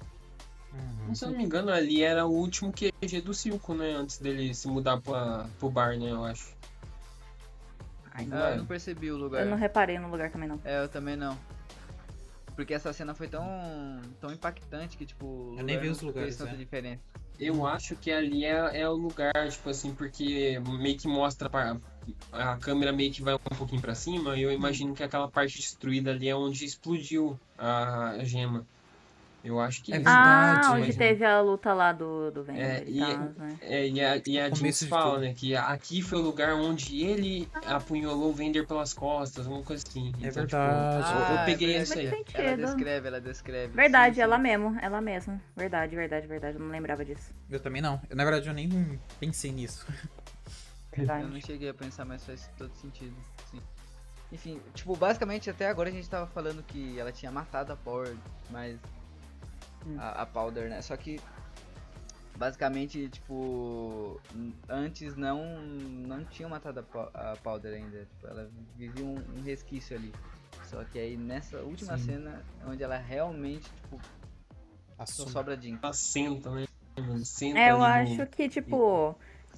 Uhum. 1.09 1.15
Se 1.15 1.25
eu 1.25 1.31
não 1.31 1.37
me 1.37 1.43
engano, 1.43 1.71
ali 1.71 2.03
era 2.03 2.25
o 2.25 2.31
último 2.31 2.71
QG 2.71 3.21
do 3.21 3.33
Silco, 3.33 3.73
né? 3.73 3.93
Antes 3.93 4.19
dele 4.19 4.53
se 4.53 4.67
mudar 4.67 5.01
pra, 5.01 5.47
pro 5.57 5.69
bar, 5.69 5.97
né? 5.97 6.11
Eu 6.11 6.23
acho. 6.23 6.55
Ai, 8.13 8.25
Não 8.25 8.37
Ah, 8.37 8.51
eu 8.51 8.57
não 8.57 8.65
percebi 8.65 9.11
o 9.11 9.17
lugar. 9.17 9.41
Eu 9.41 9.49
não 9.49 9.57
reparei 9.57 9.97
no 9.97 10.09
lugar 10.09 10.31
também, 10.31 10.47
não. 10.47 10.59
É, 10.63 10.83
eu 10.83 10.87
também 10.87 11.15
não. 11.15 11.37
Porque 12.55 12.73
essa 12.73 12.91
cena 12.93 13.15
foi 13.15 13.27
tão, 13.27 13.43
tão 14.19 14.31
impactante 14.31 14.97
que, 14.97 15.05
tipo, 15.05 15.55
Eu 15.57 15.63
nem 15.63 15.79
vi 15.79 15.89
os 15.89 16.01
lugares, 16.01 16.35
fez 16.35 16.37
tanta 16.37 16.55
é. 16.55 16.63
diferença. 16.63 17.01
Eu 17.39 17.65
acho 17.65 17.95
que 17.95 18.11
ali 18.11 18.43
é, 18.43 18.81
é 18.81 18.89
o 18.89 18.93
lugar, 18.93 19.31
tipo 19.49 19.69
assim, 19.69 19.95
porque 19.95 20.61
meio 20.77 20.97
que 20.97 21.07
mostra 21.07 21.49
pra, 21.49 21.77
a 22.33 22.57
câmera 22.57 22.91
meio 22.91 23.13
que 23.13 23.21
vai 23.23 23.33
um 23.33 23.57
pouquinho 23.57 23.81
pra 23.81 23.95
cima 23.95 24.35
e 24.35 24.41
eu 24.41 24.51
imagino 24.51 24.93
que 24.93 25.01
aquela 25.01 25.31
parte 25.31 25.55
destruída 25.55 26.11
ali 26.11 26.27
é 26.27 26.35
onde 26.35 26.65
explodiu 26.65 27.39
a, 27.57 28.09
a 28.09 28.23
gema. 28.25 28.67
Eu 29.41 29.57
acho 29.59 29.81
que 29.83 29.93
É 29.93 29.95
isso. 29.97 30.03
verdade, 30.03 30.59
Ah, 30.67 30.73
onde 30.73 30.87
mas- 30.87 30.95
teve 30.97 31.23
a 31.23 31.39
luta 31.39 31.73
lá 31.73 31.93
do, 31.93 32.29
do 32.29 32.43
Vender 32.43 32.61
É, 32.61 32.83
e 32.89 32.99
tal, 32.99 33.19
né? 33.37 33.57
É, 33.61 33.87
e 33.87 34.01
a, 34.03 34.21
e 34.27 34.37
a 34.39 34.49
de 34.49 34.73
fala, 34.87 35.11
tudo. 35.13 35.21
né, 35.21 35.33
que 35.33 35.55
aqui 35.55 36.01
foi 36.01 36.19
o 36.19 36.21
lugar 36.21 36.53
onde 36.55 37.01
ele 37.05 37.49
apunhalou 37.65 38.31
o 38.31 38.33
Vender 38.33 38.67
pelas 38.67 38.93
costas, 38.93 39.45
alguma 39.47 39.63
coisa 39.63 39.81
assim. 39.87 40.09
É 40.21 40.27
Então, 40.27 40.45
tipo, 40.45 40.61
verdade. 40.61 41.11
eu, 41.13 41.19
eu 41.35 41.39
Ah, 41.39 41.45
peguei 41.45 41.75
é 41.77 41.81
isso 41.83 41.97
aí. 41.97 42.07
Ela 42.33 42.55
descreve, 42.57 43.07
ela 43.07 43.21
descreve. 43.21 43.73
Verdade, 43.73 44.15
Sim, 44.15 44.21
ela 44.21 44.35
sim. 44.35 44.41
mesmo, 44.43 44.77
ela 44.81 44.99
mesma. 44.99 45.41
Verdade, 45.55 45.95
verdade, 45.95 46.27
verdade. 46.27 46.57
Eu 46.57 46.61
não 46.61 46.69
lembrava 46.71 47.05
disso. 47.05 47.31
Eu 47.49 47.61
também 47.61 47.81
não. 47.81 48.01
Eu, 48.09 48.17
na 48.17 48.25
verdade, 48.25 48.47
eu 48.49 48.53
nem 48.53 48.99
pensei 49.21 49.53
nisso. 49.53 49.85
Eu 50.97 51.05
não 51.05 51.15
Verdade. 51.15 51.45
cheguei 51.45 51.69
a 51.69 51.73
pensar, 51.73 52.03
mas 52.03 52.25
faz 52.25 52.49
todo 52.57 52.75
sentido. 52.75 53.15
Sim. 53.49 53.61
Enfim, 54.33 54.61
tipo, 54.73 54.95
basicamente 54.97 55.49
até 55.49 55.69
agora 55.69 55.87
a 55.87 55.91
gente 55.93 56.09
tava 56.09 56.27
falando 56.27 56.61
que 56.61 56.99
ela 56.99 57.11
tinha 57.11 57.31
matado 57.31 57.71
a 57.71 57.75
Power, 57.77 58.13
mas. 58.49 58.77
Hum. 59.85 59.97
A, 59.99 60.21
a 60.21 60.25
Powder, 60.25 60.69
né? 60.69 60.81
Só 60.81 60.95
que. 60.97 61.19
Basicamente, 62.37 63.09
tipo. 63.09 64.19
Antes 64.67 65.15
não. 65.15 65.59
Não 65.61 66.23
tinham 66.25 66.49
matado 66.49 66.79
a, 66.79 66.83
Pow- 66.83 67.11
a 67.13 67.35
Powder 67.43 67.73
ainda. 67.73 68.05
Tipo, 68.05 68.27
ela 68.27 68.49
vivia 68.75 69.05
um, 69.05 69.15
um 69.37 69.41
resquício 69.43 69.95
ali. 69.95 70.13
Só 70.63 70.83
que 70.83 70.99
aí 70.99 71.17
nessa 71.17 71.57
última 71.61 71.97
Sim. 71.97 72.05
cena, 72.05 72.43
é 72.61 72.65
onde 72.67 72.83
ela 72.83 72.97
realmente, 72.97 73.63
tipo, 73.63 73.99
só 74.97 75.03
Assumo. 75.03 75.29
sobra 75.29 75.59
Jin. 75.59 75.79
Ela 75.81 75.93
senta, 75.93 76.51
né? 76.51 76.65
Senta 77.23 77.59
É, 77.59 77.71
eu 77.71 77.81
acho 77.81 78.25
que, 78.27 78.47
tipo, 78.49 79.15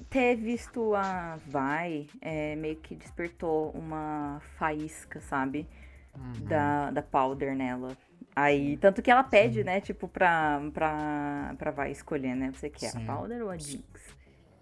ter 0.10 0.36
visto 0.36 0.96
a 0.96 1.38
Vai 1.48 2.08
é, 2.22 2.56
meio 2.56 2.78
que 2.78 2.96
despertou 2.96 3.72
uma 3.72 4.40
faísca, 4.58 5.20
sabe? 5.20 5.68
Uhum. 6.16 6.46
Da, 6.48 6.92
da 6.92 7.02
Powder 7.02 7.56
nela. 7.56 7.98
Aí, 8.36 8.78
tanto 8.78 9.02
que 9.02 9.12
ela 9.12 9.24
pede, 9.24 9.64
né, 9.64 9.82
tipo, 9.82 10.08
pra, 10.08 10.62
pra, 10.74 11.54
pra 11.58 11.72
Vai 11.72 11.92
escolher, 11.92 12.36
né? 12.36 12.52
Você 12.54 12.70
quer 12.70 12.92
Sim. 12.92 13.04
a 13.10 13.16
Powder 13.16 13.44
ou 13.44 13.50
a 13.50 13.58
Jinx? 13.58 13.84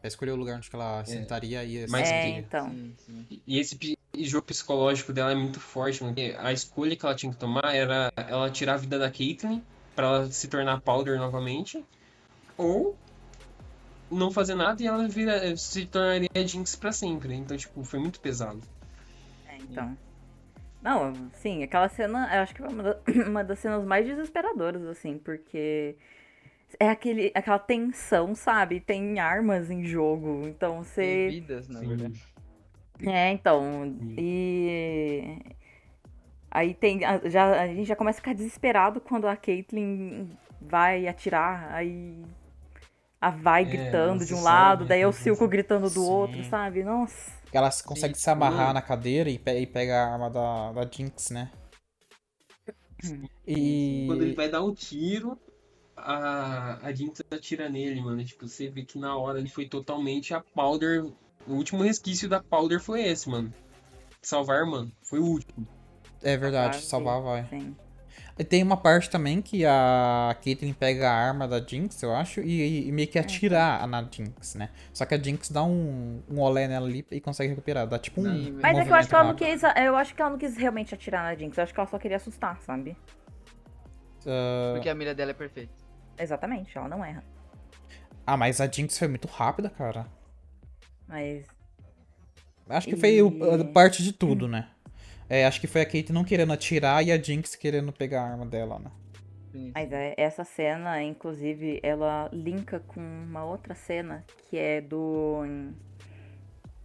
Pra 0.01 0.07
escolher 0.07 0.31
o 0.31 0.35
lugar 0.35 0.57
onde 0.57 0.69
ela 0.73 1.03
sentaria 1.05 1.63
e 1.63 1.85
Mas- 1.87 2.09
É, 2.09 2.21
seguiria. 2.21 2.39
então. 2.39 2.69
Sim, 2.69 2.93
sim. 3.05 3.41
E 3.45 3.59
esse 3.59 3.97
jogo 4.21 4.45
psicológico 4.45 5.13
dela 5.13 5.31
é 5.31 5.35
muito 5.35 5.59
forte, 5.59 5.99
porque 5.99 6.35
A 6.39 6.51
escolha 6.51 6.95
que 6.95 7.05
ela 7.05 7.13
tinha 7.15 7.31
que 7.31 7.37
tomar 7.37 7.75
era 7.75 8.11
ela 8.15 8.49
tirar 8.49 8.73
a 8.75 8.77
vida 8.77 8.97
da 8.97 9.11
Caitlyn 9.11 9.61
pra 9.95 10.07
ela 10.07 10.31
se 10.31 10.47
tornar 10.47 10.81
Powder 10.81 11.17
novamente, 11.17 11.83
ou 12.57 12.97
não 14.09 14.31
fazer 14.31 14.55
nada 14.55 14.81
e 14.81 14.87
ela 14.87 15.07
vira, 15.07 15.55
se 15.57 15.85
tornaria 15.85 16.29
Jinx 16.47 16.75
pra 16.75 16.91
sempre. 16.91 17.35
Então, 17.35 17.55
tipo, 17.55 17.83
foi 17.83 17.99
muito 17.99 18.19
pesado. 18.19 18.61
É, 19.47 19.57
então. 19.57 19.95
Não, 20.81 21.29
sim, 21.33 21.61
aquela 21.63 21.89
cena, 21.89 22.29
eu 22.33 22.41
acho 22.41 22.53
que 22.55 22.61
foi 22.61 22.71
uma, 22.71 22.83
da- 22.83 22.99
uma 23.27 23.43
das 23.43 23.59
cenas 23.59 23.83
mais 23.85 24.05
desesperadoras, 24.05 24.85
assim, 24.85 25.17
porque 25.17 25.95
é 26.79 26.89
aquele, 26.89 27.31
aquela 27.35 27.59
tensão, 27.59 28.33
sabe? 28.33 28.79
Tem 28.79 29.19
armas 29.19 29.69
em 29.69 29.83
jogo, 29.83 30.47
então 30.47 30.75
Tem 30.75 30.83
você. 30.83 31.27
vidas, 31.31 31.67
na 31.67 31.79
Sim. 31.79 31.87
verdade. 31.87 32.23
É, 33.05 33.31
então. 33.31 33.95
E. 34.17 35.37
Aí 36.51 36.73
tem. 36.73 37.03
a- 37.05 37.21
Já, 37.29 37.61
a 37.61 37.67
gente 37.67 37.85
já 37.87 37.95
começa 37.95 38.17
a 38.19 38.21
ficar 38.21 38.33
desesperado 38.33 38.99
quando 39.01 39.27
a 39.27 39.35
Caitlyn 39.35 40.27
vai 40.61 41.07
atirar, 41.07 41.73
aí. 41.73 42.23
A 43.21 43.29
vai 43.29 43.63
É, 43.63 43.65
gritando 43.65 44.25
de 44.25 44.33
um 44.33 44.37
sabe, 44.37 44.45
lado, 44.53 44.85
daí 44.85 45.01
é 45.01 45.07
o 45.07 45.11
Silco 45.11 45.45
gritando 45.47 45.89
do 45.89 46.01
Sim. 46.01 46.09
outro, 46.09 46.43
sabe? 46.43 46.83
Nossa. 46.83 47.38
Ela 47.51 47.69
consegue 47.83 48.15
Sim. 48.15 48.21
se 48.21 48.29
amarrar 48.29 48.59
Mano. 48.67 48.73
na 48.73 48.81
cadeira 48.81 49.29
e, 49.29 49.39
pe- 49.39 49.59
e 49.59 49.65
pega 49.67 49.95
a 50.03 50.13
arma 50.13 50.29
da, 50.29 50.71
da 50.71 50.85
Jinx, 50.89 51.31
né? 51.31 51.51
E. 53.47 54.05
Quando 54.07 54.23
ele 54.23 54.35
vai 54.35 54.49
dar 54.49 54.63
um 54.63 54.73
tiro, 54.73 55.39
a, 55.95 56.77
a 56.85 56.93
Jinx 56.93 57.21
atira 57.31 57.69
nele, 57.69 58.01
mano. 58.01 58.23
Tipo, 58.23 58.47
você 58.47 58.69
vê 58.69 58.83
que 58.83 58.99
na 58.99 59.17
hora 59.17 59.39
ele 59.39 59.49
foi 59.49 59.67
totalmente 59.67 60.33
a 60.33 60.41
Powder. 60.41 61.05
O 61.47 61.53
último 61.53 61.81
resquício 61.83 62.27
da 62.29 62.41
Powder 62.43 62.79
foi 62.79 63.03
esse, 63.03 63.29
mano. 63.29 63.53
Salvar, 64.21 64.65
mano. 64.65 64.91
Foi 65.01 65.19
o 65.19 65.25
último. 65.25 65.67
É 66.21 66.35
verdade, 66.35 66.77
Quase. 66.77 66.87
salvar 66.87 67.21
vai. 67.21 67.47
Sim. 67.47 67.75
E 68.39 68.43
tem 68.45 68.63
uma 68.63 68.77
parte 68.77 69.09
também 69.09 69.41
que 69.41 69.65
a 69.65 70.33
Caitlyn 70.41 70.71
pega 70.71 71.09
a 71.11 71.13
arma 71.13 71.45
da 71.45 71.59
Jinx, 71.59 72.01
eu 72.01 72.15
acho, 72.15 72.39
e, 72.39 72.87
e 72.87 72.91
meio 72.93 73.05
que 73.09 73.19
atira 73.19 73.85
na 73.85 74.01
Jinx, 74.09 74.55
né? 74.55 74.69
Só 74.93 75.05
que 75.05 75.13
a 75.13 75.17
Jinx 75.21 75.49
dá 75.51 75.61
um, 75.61 76.21
um 76.31 76.39
olé 76.39 76.65
nela 76.65 76.87
ali 76.87 77.05
e 77.11 77.19
consegue 77.19 77.49
recuperar. 77.49 77.85
Dá 77.85 77.99
tipo 77.99 78.21
um. 78.21 78.59
Mas 78.61 78.77
é 78.77 78.85
que 78.85 78.89
eu 78.89 78.95
acho 78.95 79.09
que 79.09 79.15
ela 79.15 79.23
não 79.25 79.35
quis. 79.35 79.61
Eu 79.75 79.97
acho 79.97 80.15
que 80.15 80.21
ela 80.21 80.31
não 80.31 80.37
quis 80.37 80.55
realmente 80.55 80.95
atirar 80.95 81.23
na 81.23 81.35
Jinx. 81.35 81.57
Eu 81.57 81.63
acho 81.65 81.73
que 81.73 81.79
ela 81.81 81.89
só 81.89 81.99
queria 81.99 82.15
assustar, 82.15 82.61
sabe? 82.61 82.95
Ah, 84.25 84.71
Porque 84.73 84.87
a 84.87 84.95
mira 84.95 85.13
dela 85.13 85.31
é 85.31 85.33
perfeita. 85.33 85.73
Exatamente, 86.17 86.77
ela 86.77 86.87
não 86.87 87.03
erra. 87.03 87.23
Ah, 88.25 88.37
mas 88.37 88.61
a 88.61 88.67
Jinx 88.71 88.97
foi 88.97 89.09
muito 89.09 89.27
rápida, 89.27 89.69
cara. 89.69 90.05
Mas. 91.05 91.45
Acho 92.69 92.87
que 92.87 92.95
foi 92.95 93.15
E- 93.15 93.61
a 93.61 93.65
parte 93.65 94.01
de 94.01 94.13
tudo, 94.13 94.47
né? 94.47 94.69
É, 95.29 95.45
acho 95.45 95.61
que 95.61 95.67
foi 95.67 95.81
a 95.81 95.85
Kate 95.85 96.11
não 96.11 96.23
querendo 96.23 96.51
atirar 96.53 97.05
e 97.05 97.11
a 97.11 97.21
Jinx 97.21 97.55
querendo 97.55 97.91
pegar 97.93 98.23
a 98.23 98.31
arma 98.31 98.45
dela, 98.45 98.79
né? 98.79 98.91
Sim, 99.51 99.71
Mas 99.73 99.91
é- 99.91 100.13
essa 100.17 100.43
cena, 100.43 101.01
inclusive, 101.03 101.79
ela 101.83 102.29
linka 102.33 102.79
com 102.79 102.99
uma 102.99 103.43
outra 103.45 103.73
cena 103.75 104.23
que 104.49 104.57
é 104.57 104.81
do. 104.81 105.43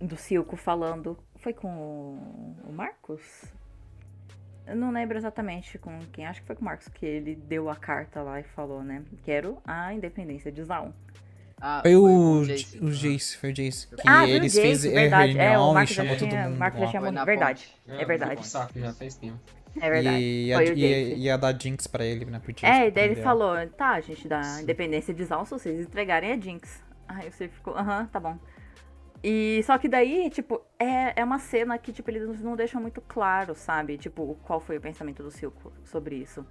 Do 0.01 0.17
Silco 0.17 0.57
falando. 0.57 1.17
Foi 1.37 1.53
com 1.53 1.69
o- 1.69 2.57
o 2.69 2.73
Marcos? 2.73 3.45
Eu 4.67 4.77
não 4.77 4.91
lembro 4.91 5.17
exatamente 5.17 5.79
com 5.79 5.99
quem, 6.11 6.27
acho 6.27 6.41
que 6.41 6.47
foi 6.47 6.57
com 6.57 6.63
o 6.63 6.65
Marcos, 6.65 6.89
que 6.89 7.05
ele 7.05 7.35
deu 7.35 7.69
a 7.69 7.77
carta 7.77 8.23
lá 8.23 8.41
e 8.41 8.43
falou, 8.43 8.83
né? 8.83 9.03
Quero 9.23 9.59
a 9.67 9.93
independência 9.93 10.51
de 10.51 10.63
Zaun. 10.65 10.93
Ah, 11.61 11.81
Foi 11.83 11.97
o, 11.97 12.05
o 12.41 12.45
Jace. 12.45 12.79
O 12.79 12.91
Jace, 12.91 13.37
foi 13.39 13.51
o 13.51 13.53
Jace. 13.55 13.87
Que 13.89 13.95
Ah, 14.07 14.29
eles 14.29 14.53
Jace, 14.53 14.61
fez 14.67 14.83
verdade. 14.85 15.33
É, 15.33 15.35
o 15.35 15.39
reunião 15.39 15.71
e 15.71 15.75
Marcos 15.75 15.95
já 15.95 16.03
chamou 16.03 16.19
todo 16.19 16.29
tinha- 16.29 16.49
mundo. 16.49 16.59
Marcos 16.59 16.79
já 16.81 16.85
lá. 16.85 16.91
tinha 16.91 17.03
Foi 17.03 17.11
na 17.11 17.25
Verdade. 17.25 17.69
Ah, 17.89 17.95
É 17.95 18.05
verdade. 18.05 18.47
saco 18.47 18.73
já 18.79 18.93
tempo. 18.93 19.41
É 19.81 19.91
verdade. 19.91 20.19
E, 20.21 20.53
a, 20.53 20.57
Foi 20.57 20.67
o 20.67 20.73
e, 20.73 20.75
Jace. 21.09 21.21
ia 21.21 21.37
dar 21.39 21.61
Jinx 21.61 21.87
pra 21.87 22.05
ele, 22.05 22.25
né? 22.27 22.39
Pro 22.39 22.53
Jace, 22.53 22.67
É, 22.67 22.89
e 22.89 22.91
daí 22.91 23.05
ele 23.07 23.17
falou, 23.23 23.55
tá, 23.77 23.91
a 23.93 24.01
gente 24.01 24.29
dá 24.29 24.61
independência 24.63 25.13
de 25.15 25.25
Zal 25.25 25.45
se 25.45 25.51
vocês 25.53 25.81
entregarem 25.81 26.33
a 26.33 26.39
Jinx. 26.39 26.83
Aí 27.09 27.31
você 27.31 27.49
ficou, 27.49 27.75
aham, 27.77 28.07
tá 28.07 28.21
bom. 28.21 28.39
E 29.23 29.63
só 29.65 29.79
que 29.79 29.89
daí, 29.89 30.29
tipo, 30.29 30.61
é, 30.79 31.19
é 31.21 31.25
uma 31.25 31.39
cena 31.39 31.79
que, 31.79 31.93
tipo, 31.93 32.11
eles 32.11 32.41
não 32.43 32.55
deixam 32.57 32.81
muito 32.81 33.01
claro, 33.01 33.55
sabe? 33.55 33.97
Tipo, 33.97 34.37
qual 34.43 34.61
foi 34.61 34.77
o 34.77 34.81
pensamento 34.81 35.23
do 35.23 35.31
Silco 35.31 35.73
sobre 35.85 36.17
isso. 36.17 36.45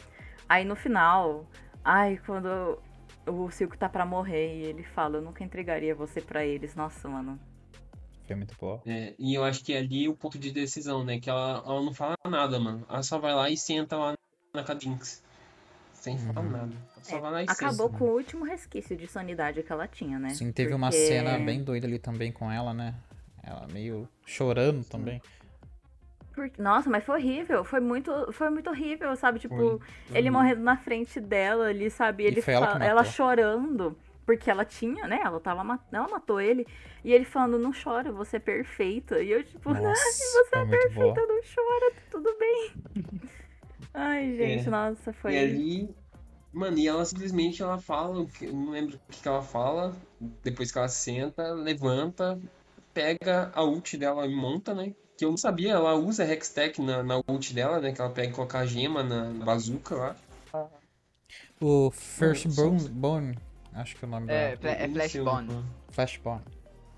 Aí 0.49 0.65
no 0.65 0.75
final, 0.75 1.47
ai, 1.85 2.19
quando 2.25 2.79
o 3.27 3.49
Silco 3.51 3.77
tá 3.77 3.87
pra 3.89 4.05
morrer 4.05 4.57
e 4.57 4.63
ele 4.63 4.83
fala, 4.83 5.17
eu 5.17 5.21
nunca 5.21 5.43
entregaria 5.43 5.93
você 5.95 6.21
pra 6.21 6.45
eles. 6.45 6.75
Nossa, 6.75 7.07
mano. 7.07 7.39
Foi 8.25 8.35
muito 8.35 8.55
boa. 8.59 8.81
É, 8.85 9.13
e 9.19 9.33
eu 9.33 9.43
acho 9.43 9.63
que 9.63 9.73
é 9.73 9.79
ali 9.79 10.07
o 10.07 10.15
ponto 10.15 10.39
de 10.39 10.51
decisão, 10.51 11.03
né? 11.03 11.19
Que 11.19 11.29
ela, 11.29 11.61
ela 11.65 11.81
não 11.81 11.93
fala 11.93 12.15
nada, 12.25 12.59
mano. 12.59 12.85
Ela 12.89 13.03
só 13.03 13.19
vai 13.19 13.33
lá 13.33 13.49
e 13.49 13.57
senta 13.57 13.97
lá 13.97 14.13
na 14.53 14.63
Cadinx. 14.63 15.21
Sem 15.93 16.17
falar 16.17 16.41
Uhum. 16.41 16.51
nada. 16.51 16.73
Ela 16.95 17.03
só 17.03 17.17
É, 17.17 17.19
vai 17.21 17.31
lá 17.31 17.41
e 17.43 17.45
Acabou 17.49 17.87
senta. 17.87 17.99
com 17.99 18.05
o 18.05 18.13
último 18.13 18.45
resquício 18.45 18.95
de 18.95 19.07
sanidade 19.07 19.61
que 19.63 19.71
ela 19.71 19.87
tinha, 19.87 20.17
né? 20.19 20.29
Sim, 20.29 20.51
teve 20.51 20.73
uma 20.73 20.89
Porque- 20.89 21.05
cena 21.07 21.37
bem 21.39 21.63
doida 21.63 21.85
ali 21.87 21.99
também 21.99 22.31
com 22.31 22.51
ela, 22.51 22.73
né? 22.73 22.95
Ela 23.41 23.67
meio 23.71 24.07
chorando 24.25 24.83
também. 24.85 25.21
Porque- 26.35 26.61
Nossa, 26.61 26.89
mas 26.89 27.03
foi 27.03 27.15
horrível. 27.19 27.63
Foi 27.63 27.79
muito, 27.79 28.11
foi 28.31 28.49
muito 28.49 28.69
horrível, 28.69 29.15
sabe? 29.15 29.39
Tipo, 29.39 29.55
Foi. 29.55 29.79
ele 30.17 30.29
Uhum. 30.29 30.35
morrendo 30.35 30.61
na 30.61 30.77
frente 30.77 31.19
dela 31.19 31.65
ali, 31.67 31.89
sabe? 31.89 32.23
E 32.23 32.27
Ele 32.27 32.41
foi 32.41 32.53
ela 32.55 32.83
ela 32.83 33.03
chorando. 33.03 33.95
Porque 34.25 34.49
ela 34.49 34.63
tinha, 34.63 35.05
né? 35.05 35.19
Ela 35.21 35.37
tava 35.41 35.59
ela 35.91 36.07
matou 36.07 36.39
ele. 36.39 36.65
E 37.03 37.11
ele 37.11 37.25
falando, 37.25 37.59
não 37.59 37.71
chora, 37.73 38.09
você 38.11 38.37
é 38.37 38.39
perfeita. 38.39 39.21
E 39.21 39.29
eu, 39.31 39.43
tipo, 39.43 39.73
Nossa, 39.73 39.93
você 39.93 40.55
é 40.55 40.59
muito 40.59 40.93
boa. 40.93 41.13
perfeita, 41.13 41.27
não 41.27 41.41
chora, 41.41 41.91
tá 41.93 42.01
tudo 42.09 42.35
bem. 42.39 42.71
Ai, 43.93 44.35
gente, 44.37 44.67
É. 44.67 44.71
nossa, 44.71 45.13
foi. 45.13 45.33
E 45.33 45.37
ali, 45.37 45.95
mano, 46.51 46.77
e 46.77 46.87
ela 46.87 47.03
simplesmente 47.05 47.61
ela 47.61 47.77
fala, 47.77 48.25
eu 48.41 48.53
não 48.53 48.71
lembro 48.71 48.95
o 48.95 48.99
que 49.11 49.21
que 49.21 49.27
ela 49.27 49.41
fala, 49.41 49.93
depois 50.41 50.71
que 50.71 50.77
ela 50.77 50.87
senta, 50.87 51.51
levanta, 51.51 52.39
pega 52.93 53.51
a 53.53 53.63
ult 53.63 53.97
dela 53.97 54.25
e 54.25 54.33
monta, 54.33 54.73
né? 54.73 54.93
Que 55.17 55.25
eu 55.25 55.29
não 55.29 55.37
sabia, 55.37 55.73
ela 55.73 55.93
usa 55.95 56.25
Hextech 56.25 56.81
na, 56.81 57.03
na 57.03 57.21
ult 57.27 57.53
dela, 57.53 57.79
né? 57.79 57.91
Que 57.91 58.01
ela 58.01 58.09
pega 58.09 58.29
e 58.29 58.33
coloca 58.33 58.59
a 58.59 58.65
gema 58.65 59.03
na, 59.03 59.29
na 59.29 59.45
bazuca 59.45 59.95
lá. 59.95 60.15
O 61.61 61.91
First 61.91 62.49
só- 62.49 62.63
Bone, 62.69 62.89
Bone, 62.89 63.37
acho 63.73 63.95
que 63.95 64.03
é 64.03 64.07
o 64.07 64.11
nome 64.11 64.27
É, 64.29 64.51
da 64.51 64.57
Fla- 64.57 64.69
é 64.71 64.87
o 64.87 64.91
Flashbone. 64.91 65.65
Flashbone. 65.91 66.41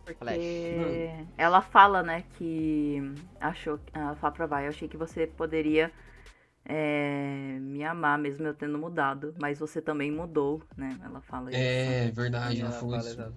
Porque 0.06 1.10
ela 1.38 1.62
fala, 1.62 2.04
né, 2.04 2.24
que 2.38 3.00
achou, 3.40 3.80
ela 3.94 4.16
fala 4.16 4.34
pra 4.34 4.46
vai, 4.46 4.66
eu 4.66 4.70
achei 4.70 4.88
que 4.88 4.98
você 4.98 5.26
poderia 5.28 5.92
é, 6.64 7.58
me 7.60 7.84
amar 7.84 8.18
mesmo 8.18 8.46
eu 8.48 8.54
tendo 8.54 8.78
mudado, 8.78 9.34
mas 9.40 9.60
você 9.60 9.82
também 9.82 10.12
mudou, 10.12 10.62
né? 10.78 10.98
Ela 11.04 11.22
fala 11.22 11.50
isso. 11.52 11.60
É, 11.60 12.12
verdade, 12.12 12.62
ela 12.62 12.70
Ela 12.70 12.80
falou 12.80 12.96
fala, 12.98 13.10
isso. 13.10 13.20
exato. 13.20 13.34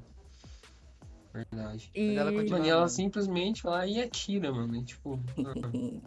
Verdade. 1.32 1.90
E... 1.94 2.08
Mas 2.08 2.16
ela 2.18 2.32
continua- 2.32 2.66
e 2.66 2.68
ela 2.68 2.88
simplesmente 2.88 3.62
vai 3.62 3.72
lá 3.72 3.86
e 3.86 4.00
atira, 4.02 4.50
mano. 4.52 4.76
e, 4.76 4.82
tipo, 4.84 5.18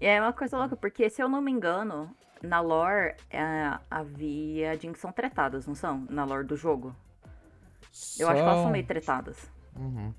E 0.00 0.06
é 0.06 0.20
uma 0.20 0.32
coisa 0.32 0.58
louca, 0.58 0.76
porque 0.76 1.08
se 1.08 1.22
eu 1.22 1.28
não 1.28 1.40
me 1.40 1.50
engano, 1.52 2.10
na 2.42 2.60
lore 2.60 3.14
é, 3.30 3.78
havia 3.90 4.76
Jinx 4.78 4.98
são 5.00 5.12
tretadas, 5.12 5.66
não 5.66 5.74
são? 5.74 6.06
Na 6.10 6.24
lore 6.24 6.44
do 6.46 6.56
jogo. 6.56 6.94
Eu 8.18 8.28
acho 8.28 8.42
que 8.42 8.48
elas 8.48 8.60
são 8.62 8.70
meio 8.70 8.86
tretadas. 8.86 9.50
Uhum. 9.76 10.12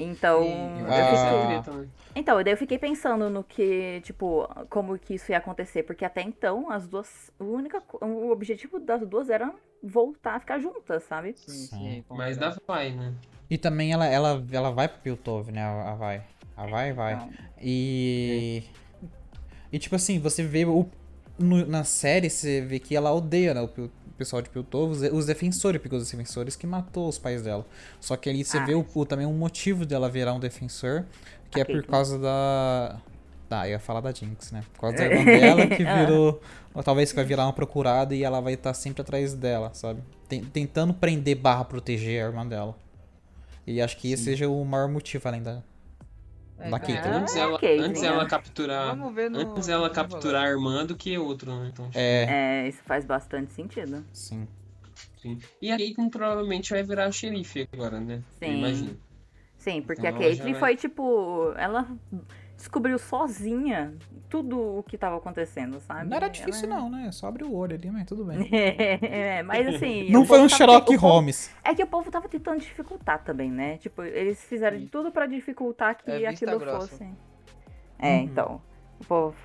Então, 0.00 0.44
Sim, 0.44 0.78
eu 0.80 0.86
Ah. 0.86 0.92
fiquei- 0.92 1.46
treta, 1.48 1.72
né? 1.72 1.88
Então, 2.14 2.42
daí 2.44 2.52
eu 2.52 2.56
fiquei 2.56 2.78
pensando 2.78 3.28
no 3.28 3.42
que, 3.42 4.00
tipo, 4.02 4.48
como 4.70 4.96
que 4.96 5.14
isso 5.14 5.32
ia 5.32 5.38
acontecer, 5.38 5.82
porque 5.82 6.04
até 6.04 6.22
então 6.22 6.70
as 6.70 6.86
duas, 6.86 7.32
o 7.38 7.44
única, 7.44 7.82
o 8.00 8.30
objetivo 8.30 8.78
das 8.78 9.04
duas 9.06 9.28
era 9.28 9.52
voltar 9.82 10.36
a 10.36 10.40
ficar 10.40 10.60
juntas, 10.60 11.02
sabe? 11.02 11.34
Sim, 11.36 11.50
Sim. 11.52 11.66
sim. 11.66 12.04
Mas 12.10 12.36
dá 12.36 12.56
vai, 12.66 12.92
né? 12.92 13.12
E 13.50 13.56
também 13.56 13.92
ela, 13.92 14.06
ela, 14.06 14.44
ela 14.52 14.70
vai 14.70 14.88
pro 14.88 14.98
Piltov, 15.00 15.50
né? 15.50 15.62
A 15.62 15.94
vai. 15.94 16.22
A 16.56 16.66
vai, 16.66 16.92
vai. 16.92 17.28
E. 17.60 18.62
E 19.72 19.78
tipo 19.78 19.94
assim, 19.96 20.18
você 20.18 20.42
vê 20.42 20.64
o, 20.64 20.86
no- 21.38 21.66
na 21.66 21.84
série, 21.84 22.28
você 22.30 22.60
vê 22.60 22.78
que 22.78 22.96
ela 22.96 23.12
odeia 23.12 23.52
né, 23.54 23.60
o, 23.62 23.90
pessoal 24.16 24.42
de 24.42 24.48
Piltovo, 24.48 24.92
os, 24.92 25.02
os 25.02 25.26
defensores, 25.26 25.80
porque 25.80 25.94
os 25.94 26.10
defensores 26.10 26.56
que 26.56 26.66
matou 26.66 27.08
os 27.08 27.18
pais 27.18 27.42
dela. 27.42 27.64
Só 28.00 28.16
que 28.16 28.28
ali 28.28 28.44
você 28.44 28.58
Ah. 28.58 28.64
vê 28.64 28.74
o, 28.74 28.84
o- 28.94 29.06
também 29.06 29.26
um 29.26 29.32
motivo 29.32 29.86
dela 29.86 30.08
virar 30.10 30.34
um 30.34 30.40
defensor, 30.40 31.04
que 31.50 31.60
é 31.60 31.64
por 31.64 31.72
Caitlyn. 31.74 31.90
causa 31.90 32.18
da. 32.18 32.98
Ah, 33.50 33.66
eu 33.66 33.72
ia 33.72 33.78
falar 33.78 34.00
da 34.02 34.12
Jinx, 34.12 34.52
né? 34.52 34.62
Por 34.74 34.80
causa 34.80 34.96
da 34.98 35.04
irmã 35.08 35.24
dela 35.24 35.66
que 35.66 35.82
Ah. 35.82 36.04
virou. 36.04 36.40
Ou 36.74 36.82
talvez 36.82 37.10
que 37.10 37.16
vai 37.16 37.24
virar 37.24 37.44
uma 37.46 37.52
procurada 37.52 38.14
e 38.14 38.22
ela 38.22 38.40
vai 38.40 38.54
estar 38.54 38.74
sempre 38.74 39.00
atrás 39.02 39.32
dela, 39.34 39.70
sabe? 39.72 40.02
Ten- 40.28 40.44
Tentando 40.44 40.92
prender 40.92 41.36
barra 41.36 41.64
proteger 41.64 42.22
a 42.24 42.26
irmã 42.28 42.46
dela. 42.46 42.76
E 43.70 43.82
acho 43.82 43.96
que 43.98 44.10
esse 44.12 44.24
Sim. 44.24 44.30
seja 44.30 44.48
o 44.48 44.64
maior 44.64 44.88
motivo 44.88 45.28
além 45.28 45.42
da. 45.42 45.62
É, 46.58 46.70
Da 46.70 46.76
então, 46.78 46.80
Caitlyn. 46.80 47.12
Antes 47.12 47.36
ela, 47.36 47.60
antes 47.84 48.02
né? 48.02 48.08
ela 48.08 48.26
capturar. 48.26 48.96
Vamos 48.96 49.14
ver 49.14 49.30
no. 49.30 49.38
Antes 49.40 49.68
ela 49.68 49.90
capturar 49.90 50.46
a 50.46 50.48
irmã 50.48 50.86
do 50.86 50.96
que 50.96 51.18
outro, 51.18 51.54
né? 51.54 51.70
Então, 51.72 51.90
É, 51.94 52.64
É, 52.64 52.68
isso 52.68 52.82
faz 52.84 53.04
bastante 53.04 53.52
sentido. 53.52 54.04
sim. 54.12 54.48
sim. 55.20 55.38
E 55.60 55.70
a 55.70 55.76
Caitlyn 55.76 56.08
provavelmente 56.08 56.70
vai 56.70 56.82
virar 56.82 57.12
xerife 57.12 57.68
agora, 57.72 58.00
né? 58.00 58.22
Sim. 58.38 58.58
imagino. 58.58 58.96
Sim, 59.58 59.82
porque 59.82 60.06
Então 60.06 60.16
a 60.16 60.18
Caitlyn 60.22 60.52
vai- 60.52 60.60
foi, 60.60 60.76
tipo, 60.76 61.52
ela 61.56 61.86
descobriu 62.58 62.98
sozinha 62.98 63.94
tudo 64.28 64.60
o 64.78 64.82
que 64.82 64.98
tava 64.98 65.16
acontecendo, 65.16 65.80
sabe? 65.80 66.04
Não 66.10 66.16
era 66.16 66.26
Ela- 66.26 66.32
difícil, 66.32 66.68
não, 66.68 66.90
né? 66.90 67.10
Só 67.12 67.28
abre 67.28 67.44
o 67.44 67.54
olho 67.54 67.74
ali, 67.76 67.90
mas 67.90 68.04
tudo 68.04 68.24
bem. 68.26 68.46
é, 68.52 69.42
mas 69.42 69.66
assim. 69.74 70.10
Não 70.12 70.26
foi 70.26 70.40
um 70.40 70.48
Sherlock 70.48 70.82
o 70.90 70.94
povo- 71.00 71.06
Holmes. 71.06 71.50
É 71.64 71.74
que 71.74 71.82
o 71.82 71.86
povo 71.86 72.10
tava 72.10 72.28
tentando 72.28 72.60
dificultar 72.60 73.22
também, 73.24 73.50
né? 73.50 73.78
Tipo, 73.78 74.02
eles 74.02 74.42
fizeram 74.44 74.76
de 74.76 74.86
tudo 74.86 75.10
pra 75.10 75.24
dificultar 75.26 75.96
que 75.96 76.10
É 76.10 76.26
aquilo 76.28 76.58
grossa. 76.58 76.88
fosse. 76.88 77.08
É, 77.98 78.16
Uhum. 78.16 78.22
então. 78.24 78.62
O 79.00 79.04
povo 79.06 79.36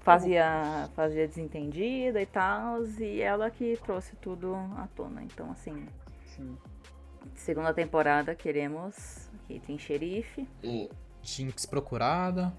fazia, 0.00 0.88
fazia 0.94 1.26
desentendida 1.26 2.20
e 2.20 2.26
tal, 2.26 2.84
e 3.00 3.20
ela 3.22 3.48
que 3.50 3.78
trouxe 3.84 4.16
tudo 4.16 4.54
à 4.76 4.86
tona. 4.94 5.22
Então, 5.22 5.50
assim, 5.52 5.86
Sim. 6.26 6.56
segunda 7.34 7.72
temporada 7.72 8.34
queremos 8.34 9.30
Caitlyn 9.48 9.78
xerife. 9.78 10.46
É, 10.62 10.88
Jinx 11.26 11.66
procurada. 11.66 12.56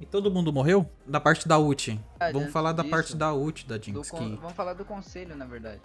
E 0.00 0.04
todo 0.06 0.30
mundo 0.30 0.52
morreu? 0.52 0.88
Da 1.06 1.18
parte 1.20 1.48
da 1.48 1.58
ult. 1.58 1.98
Ah, 2.20 2.30
Vamos 2.30 2.52
falar 2.52 2.72
da 2.72 2.82
disso, 2.82 2.94
parte 2.94 3.16
da 3.16 3.32
ult 3.34 3.66
da 3.66 3.78
Jinx. 3.78 4.10
con- 4.10 4.18
Que... 4.18 4.36
Vamos 4.36 4.52
falar 4.52 4.74
do 4.74 4.84
conselho, 4.84 5.34
na 5.36 5.46
verdade. 5.46 5.80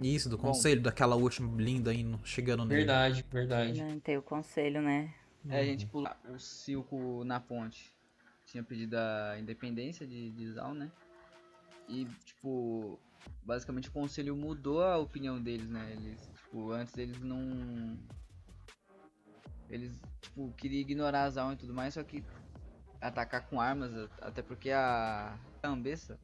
Isso, 0.00 0.28
do 0.28 0.36
Bom. 0.36 0.48
conselho, 0.48 0.82
daquela 0.82 1.16
ult 1.16 1.42
linda 1.56 1.90
aí 1.90 2.06
chegando 2.22 2.64
nele. 2.66 2.80
verdade, 2.80 3.24
verdade. 3.32 3.82
Né, 3.82 3.98
Tem 4.04 4.18
o 4.18 4.22
conselho, 4.22 4.82
né? 4.82 5.14
É, 5.48 5.60
a 5.60 5.64
gente 5.64 5.86
pula 5.86 6.14
o 6.28 6.38
Silco 6.38 7.24
na 7.24 7.40
ponte. 7.40 7.94
Tinha 8.44 8.62
pedido 8.62 8.94
a 8.96 9.38
independência 9.38 10.06
de, 10.06 10.30
de 10.32 10.52
Zal, 10.52 10.74
né? 10.74 10.90
E, 11.88 12.04
tipo, 12.24 12.98
basicamente 13.42 13.88
o 13.88 13.92
conselho 13.92 14.36
mudou 14.36 14.82
a 14.82 14.98
opinião 14.98 15.40
deles, 15.40 15.68
né? 15.68 15.92
Eles, 15.92 16.20
tipo, 16.34 16.72
antes 16.72 16.96
eles 16.98 17.20
não. 17.20 17.96
Eles, 19.68 20.00
tipo, 20.20 20.52
queriam 20.52 20.80
ignorar 20.80 21.24
a 21.24 21.30
Zal 21.30 21.52
e 21.52 21.56
tudo 21.56 21.74
mais, 21.74 21.94
só 21.94 22.02
que 22.02 22.24
atacar 23.00 23.46
com 23.46 23.60
armas, 23.60 23.92
até 24.20 24.42
porque 24.42 24.70
a 24.70 25.38
Ambessa, 25.62 26.18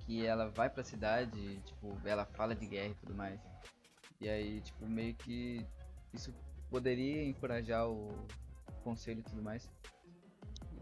que 0.00 0.24
ela 0.24 0.48
vai 0.50 0.68
pra 0.68 0.82
cidade, 0.82 1.58
tipo, 1.60 1.98
ela 2.04 2.24
fala 2.24 2.54
de 2.54 2.66
guerra 2.66 2.90
e 2.90 2.94
tudo 2.94 3.14
mais. 3.14 3.40
E 4.20 4.28
aí, 4.28 4.60
tipo, 4.60 4.86
meio 4.86 5.14
que 5.14 5.66
isso 6.12 6.34
poderia 6.70 7.24
encorajar 7.24 7.88
o 7.88 8.26
conselho 8.82 9.20
e 9.20 9.22
tudo 9.22 9.42
mais. 9.42 9.70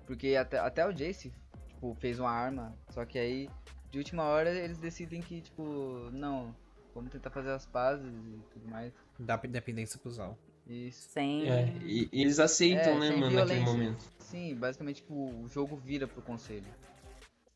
Porque 0.06 0.36
até, 0.36 0.58
até 0.58 0.86
o 0.86 0.92
Jace, 0.92 1.32
tipo, 1.68 1.94
fez 1.94 2.18
uma 2.18 2.30
arma, 2.30 2.76
só 2.90 3.04
que 3.04 3.18
aí, 3.18 3.48
de 3.90 3.98
última 3.98 4.24
hora, 4.24 4.50
eles 4.50 4.78
decidem 4.78 5.20
que, 5.20 5.40
tipo, 5.40 6.10
não, 6.12 6.54
vamos 6.94 7.10
tentar 7.10 7.30
fazer 7.30 7.50
as 7.50 7.66
pazes 7.66 8.06
e 8.06 8.42
tudo 8.52 8.68
mais. 8.68 8.92
Dá 9.18 9.40
independência 9.44 9.98
pro 9.98 10.10
Zal. 10.10 10.38
Isso. 10.66 11.08
Sem. 11.10 11.50
É, 11.50 11.66
e, 11.82 12.08
e 12.12 12.22
eles 12.22 12.38
aceitam, 12.38 12.92
É, 12.94 12.98
né, 12.98 13.10
mano, 13.10 13.20
naquele 13.20 13.34
violência. 13.34 13.64
momento. 13.64 14.04
Sim, 14.18 14.54
basicamente, 14.54 14.96
tipo, 14.96 15.14
o 15.14 15.48
jogo 15.48 15.76
vira 15.76 16.06
pro 16.06 16.22
conselho. 16.22 16.66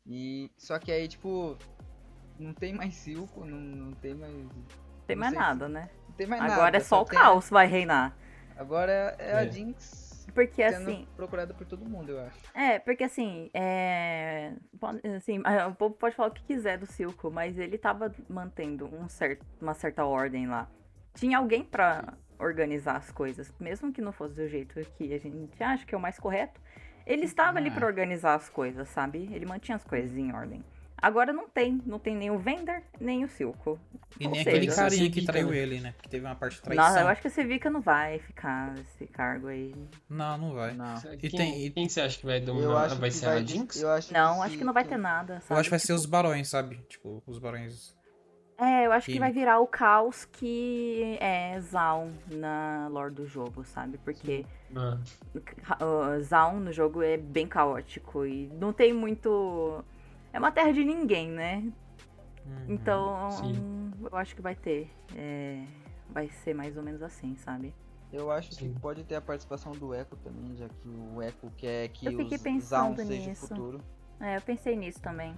E, 0.05 0.51
só 0.57 0.77
que 0.79 0.91
aí, 0.91 1.07
tipo, 1.07 1.57
não 2.39 2.53
tem 2.53 2.73
mais 2.73 2.93
Silco, 2.93 3.43
não, 3.45 3.57
não 3.57 3.91
tem 3.93 4.13
mais... 4.13 4.33
tem 5.07 5.15
mais 5.15 5.33
nada, 5.33 5.67
né? 5.67 5.89
Não 6.07 6.15
tem 6.15 6.27
mais 6.27 6.41
nada. 6.41 6.53
Agora 6.53 6.77
é 6.77 6.79
só 6.79 7.01
o 7.01 7.05
tem 7.05 7.17
caos 7.19 7.49
vai 7.49 7.67
reinar. 7.67 8.15
Agora 8.55 8.91
é 9.19 9.33
a 9.33 9.43
É. 9.45 9.49
Jinx 9.51 10.27
Porque 10.33 10.67
sendo 10.71 10.89
assim. 10.89 11.07
procurada 11.15 11.53
por 11.53 11.65
todo 11.65 11.85
mundo, 11.89 12.11
eu 12.11 12.19
acho. 12.21 12.37
É, 12.53 12.79
porque 12.79 13.03
assim, 13.03 13.49
é. 13.53 14.53
assim, 15.15 15.41
o 15.69 15.75
povo 15.75 15.95
pode 15.95 16.15
falar 16.15 16.29
o 16.29 16.33
que 16.33 16.43
quiser 16.43 16.77
do 16.77 16.85
Silco, 16.85 17.31
mas 17.31 17.57
ele 17.57 17.77
tava 17.77 18.13
mantendo 18.29 18.85
um 18.93 19.07
certo, 19.09 19.45
uma 19.61 19.73
certa 19.73 20.05
ordem 20.05 20.47
lá. 20.47 20.69
tinha 21.15 21.37
alguém 21.37 21.63
pra 21.63 22.13
organizar 22.39 22.97
as 22.97 23.11
coisas, 23.11 23.51
mesmo 23.59 23.91
que 23.91 24.01
não 24.01 24.11
fosse 24.11 24.33
do 24.35 24.47
jeito 24.47 24.79
que 24.97 25.13
a 25.13 25.17
gente 25.17 25.61
acha 25.63 25.85
que 25.85 25.93
é 25.95 25.97
o 25.97 26.01
mais 26.01 26.19
correto. 26.19 26.59
Ele 27.05 27.23
estava 27.25 27.57
ali 27.57 27.69
Ah. 27.69 27.73
pra 27.73 27.85
organizar 27.87 28.35
as 28.35 28.49
coisas, 28.49 28.87
sabe? 28.89 29.29
Ele 29.31 29.45
mantinha 29.45 29.75
as 29.77 29.83
coisas 29.83 30.15
em 30.17 30.33
ordem. 30.33 30.63
Agora 30.99 31.31
não 31.31 31.47
tem, 31.47 31.79
não 31.85 31.99
tem 31.99 32.15
nem 32.15 32.31
o 32.31 32.39
Vender, 32.39 32.81
nem 32.99 33.23
o 33.23 33.27
Silco. 33.29 33.79
E 34.19 34.25
Ou 34.25 34.31
nem 34.31 34.43
seja, 34.43 34.57
aquele 34.57 34.75
carinha 34.75 35.11
que 35.11 35.23
traiu 35.23 35.53
ele, 35.53 35.79
né? 35.79 35.93
Que 36.01 36.09
teve 36.09 36.25
uma 36.25 36.33
parte 36.35 36.55
de 36.55 36.63
traição. 36.63 36.83
Nossa, 36.85 37.01
eu 37.01 37.07
acho 37.07 37.21
que 37.21 37.27
o 37.27 37.31
Civica 37.31 37.69
não 37.69 37.81
vai 37.81 38.17
ficar 38.17 38.73
nesse 38.73 39.05
cargo 39.05 39.45
aí. 39.47 39.75
Não, 40.09 40.37
não 40.39 40.53
vai. 40.55 40.73
Não. 40.73 40.97
E 41.13 41.17
quem, 41.17 41.29
tem- 41.29 41.65
e- 41.67 41.69
quem 41.69 41.87
você 41.87 42.01
acha 42.01 42.17
que 42.17 42.25
vai 42.25 42.39
Eu 42.39 42.45
dominar? 42.45 42.85
acho 42.85 42.95
Vai 42.95 43.09
que 43.11 43.15
ser 43.15 43.25
vai 43.27 43.37
a 43.37 43.45
Jinx? 43.45 43.79
Eu 43.79 43.89
acho 43.91 44.11
Não, 44.11 44.37
que 44.37 44.41
acho 44.41 44.57
que 44.57 44.63
não 44.63 44.73
vai 44.73 44.85
ter 44.85 44.97
nada, 44.97 45.35
Eu 45.35 45.41
sabe? 45.41 45.59
acho 45.59 45.67
que 45.67 45.71
vai 45.71 45.79
ser 45.79 45.85
Tipo, 45.87 45.95
os 45.99 46.05
barões, 46.07 46.47
sabe? 46.49 46.77
Tipo, 46.89 47.23
os 47.27 47.37
barões. 47.37 47.95
É, 48.59 48.87
eu 48.87 48.91
acho 48.91 49.05
que 49.11 49.19
vai 49.19 49.31
virar 49.31 49.59
o 49.59 49.67
caos 49.67 50.25
que 50.25 51.15
é 51.19 51.59
Zaun 51.59 52.11
na 52.31 52.87
lore 52.89 53.13
do 53.13 53.27
jogo, 53.27 53.63
sabe? 53.63 53.99
Porque 53.99 54.45
Ah, 54.75 56.19
Zaun 56.21 56.59
no 56.59 56.71
jogo 56.71 57.01
é 57.03 57.17
bem 57.17 57.47
caótico 57.47 58.25
e 58.25 58.47
não 58.59 58.73
tem 58.73 58.93
muito. 58.93 59.83
É 60.33 60.39
uma 60.39 60.51
terra 60.51 60.71
de 60.71 60.83
ninguém, 60.83 61.29
né? 61.29 61.57
Uhum. 62.45 62.65
Então, 62.69 63.29
sim. 63.31 63.91
eu 64.09 64.17
acho 64.17 64.35
que 64.35 64.41
vai 64.41 64.55
ter. 64.55 64.89
é, 65.15 65.63
Vai 66.09 66.29
ser 66.29 66.53
mais 66.55 66.77
ou 66.77 66.83
menos 66.83 67.01
assim, 67.01 67.35
sabe? 67.35 67.73
Eu 68.11 68.31
acho 68.31 68.53
Sim. 68.53 68.73
que 68.73 68.79
pode 68.79 69.03
ter 69.03 69.15
a 69.15 69.21
participação 69.21 69.73
do 69.73 69.93
Echo 69.93 70.15
também, 70.23 70.55
já 70.55 70.67
que 70.69 70.87
o 70.87 71.21
Echo 71.21 71.51
quer 71.57 71.89
que 71.89 72.09
pensando 72.39 72.61
Zaun 72.61 72.95
seja 72.95 73.25
o 73.25 73.29
nisso. 73.29 73.47
futuro. 73.47 73.81
É, 74.19 74.37
eu 74.37 74.41
pensei 74.41 74.75
nisso 74.75 75.01
também. 75.01 75.35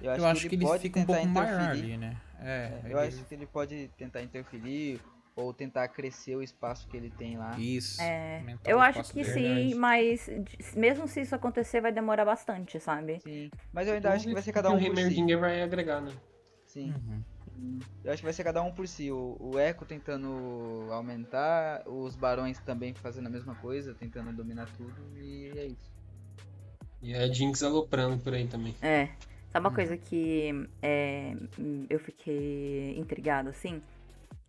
Eu 0.00 0.10
acho, 0.12 0.20
Eu 0.22 0.26
acho 0.26 0.40
que 0.42 0.48
que 0.50 0.54
ele 0.54 0.62
ele 0.64 0.70
pode 0.70 0.82
fica 0.82 1.00
um 1.00 1.06
tentar 1.06 1.18
pouco 1.18 1.28
maior 1.32 1.54
interferir. 1.54 1.84
ali, 1.84 1.96
né? 1.96 2.16
É, 2.40 2.46
É, 2.46 2.80
ele- 2.84 2.94
eu 2.94 2.98
acho 2.98 3.24
que 3.24 3.34
ele 3.34 3.46
pode 3.46 3.90
tentar 3.98 4.22
interferir 4.22 5.00
ou 5.34 5.52
tentar 5.52 5.86
crescer 5.88 6.36
o 6.36 6.42
espaço 6.42 6.86
que 6.88 6.96
ele 6.96 7.10
tem 7.10 7.36
lá. 7.36 7.58
Isso. 7.58 8.00
É, 8.00 8.38
aumentar 8.38 8.70
eu 8.70 8.80
acho 8.80 9.04
que 9.12 9.22
dele. 9.24 9.70
sim, 9.70 9.74
mas 9.74 10.28
mesmo 10.74 11.06
se 11.08 11.20
isso 11.20 11.34
acontecer, 11.34 11.80
vai 11.80 11.92
demorar 11.92 12.24
bastante, 12.24 12.78
sabe? 12.80 13.20
Sim. 13.20 13.50
Mas 13.72 13.86
eu 13.88 13.94
ainda 13.94 14.12
acho 14.12 14.26
que 14.26 14.32
vai 14.34 14.42
ser 14.42 14.52
cada 14.52 14.68
que 14.68 14.74
um 14.74 14.78
o 14.78 14.80
por 14.86 14.96
si. 14.96 15.36
Vai 15.36 15.62
agregar, 15.62 16.00
né? 16.00 16.12
Sim. 16.64 16.92
Uhum. 16.92 17.22
Eu 18.04 18.12
acho 18.12 18.20
que 18.22 18.24
vai 18.26 18.32
ser 18.32 18.44
cada 18.44 18.62
um 18.62 18.70
por 18.72 18.86
si. 18.86 19.10
O, 19.10 19.36
o 19.40 19.58
Echo 19.58 19.84
tentando 19.84 20.88
aumentar, 20.92 21.82
os 21.88 22.14
barões 22.14 22.58
também 22.60 22.94
fazendo 22.94 23.26
a 23.26 23.30
mesma 23.30 23.54
coisa, 23.56 23.94
tentando 23.94 24.32
dominar 24.32 24.68
tudo, 24.76 24.94
e 25.16 25.52
é 25.56 25.66
isso. 25.66 25.90
E 27.02 27.14
a 27.14 27.26
Jinx 27.32 27.62
aloprando 27.62 28.18
por 28.18 28.34
aí 28.34 28.46
também. 28.46 28.74
É. 28.82 29.08
Sabe 29.50 29.64
uma 29.64 29.70
Uhum. 29.70 29.74
coisa 29.74 29.96
que 29.96 30.68
é, 30.82 31.34
eu 31.88 31.98
fiquei 31.98 32.98
intrigada, 32.98 33.50
assim? 33.50 33.82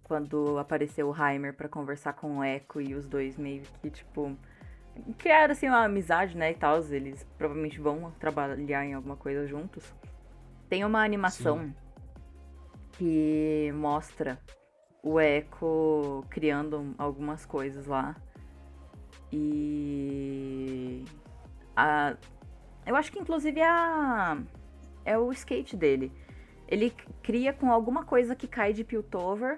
Quando 0.03 0.57
apareceu 0.57 1.09
o 1.09 1.15
Heimer 1.15 1.53
pra 1.53 1.69
conversar 1.69 2.13
com 2.13 2.39
o 2.39 2.43
Echo 2.43 2.81
e 2.81 2.95
os 2.95 3.07
dois 3.07 3.37
meio 3.37 3.61
que, 3.81 3.89
tipo, 3.89 4.35
criaram, 5.17 5.53
assim, 5.53 5.67
uma 5.67 5.85
amizade, 5.85 6.35
né, 6.35 6.51
e 6.51 6.55
tal. 6.55 6.83
Eles 6.85 7.25
provavelmente 7.37 7.79
vão 7.79 8.11
trabalhar 8.19 8.85
em 8.85 8.93
alguma 8.93 9.15
coisa 9.15 9.47
juntos. 9.47 9.93
Tem 10.67 10.83
uma 10.83 11.03
animação 11.03 11.73
que 12.93 13.71
mostra 13.73 14.37
o 15.01 15.19
Echo 15.19 16.25
criando 16.29 16.93
algumas 16.97 17.45
coisas 17.45 17.85
lá. 17.85 18.15
E... 19.31 21.05
A, 21.75 22.17
eu 22.85 22.95
acho 22.95 23.11
que 23.11 23.19
inclusive 23.19 23.61
a 23.61 24.37
é 25.09 25.17
o 25.17 25.31
skate 25.31 25.75
dele. 25.75 26.11
Ele 26.67 26.93
cria 27.23 27.51
com 27.51 27.71
alguma 27.71 28.05
coisa 28.05 28.35
que 28.35 28.47
cai 28.47 28.73
de 28.73 28.83
Piltover. 28.83 29.57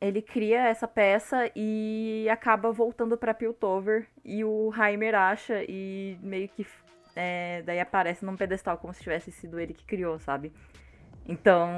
Ele 0.00 0.22
cria 0.22 0.66
essa 0.66 0.88
peça 0.88 1.50
e 1.54 2.26
acaba 2.30 2.72
voltando 2.72 3.18
pra 3.18 3.34
Piltover. 3.34 4.06
E 4.24 4.42
o 4.42 4.72
Heimer 4.74 5.14
acha 5.14 5.62
e 5.68 6.18
meio 6.22 6.48
que. 6.48 6.66
é, 7.14 7.62
daí 7.66 7.78
aparece 7.80 8.24
num 8.24 8.36
pedestal 8.36 8.78
como 8.78 8.94
se 8.94 9.02
tivesse 9.02 9.30
sido 9.30 9.60
ele 9.60 9.74
que 9.74 9.84
criou, 9.84 10.18
sabe? 10.18 10.52
Então. 11.26 11.68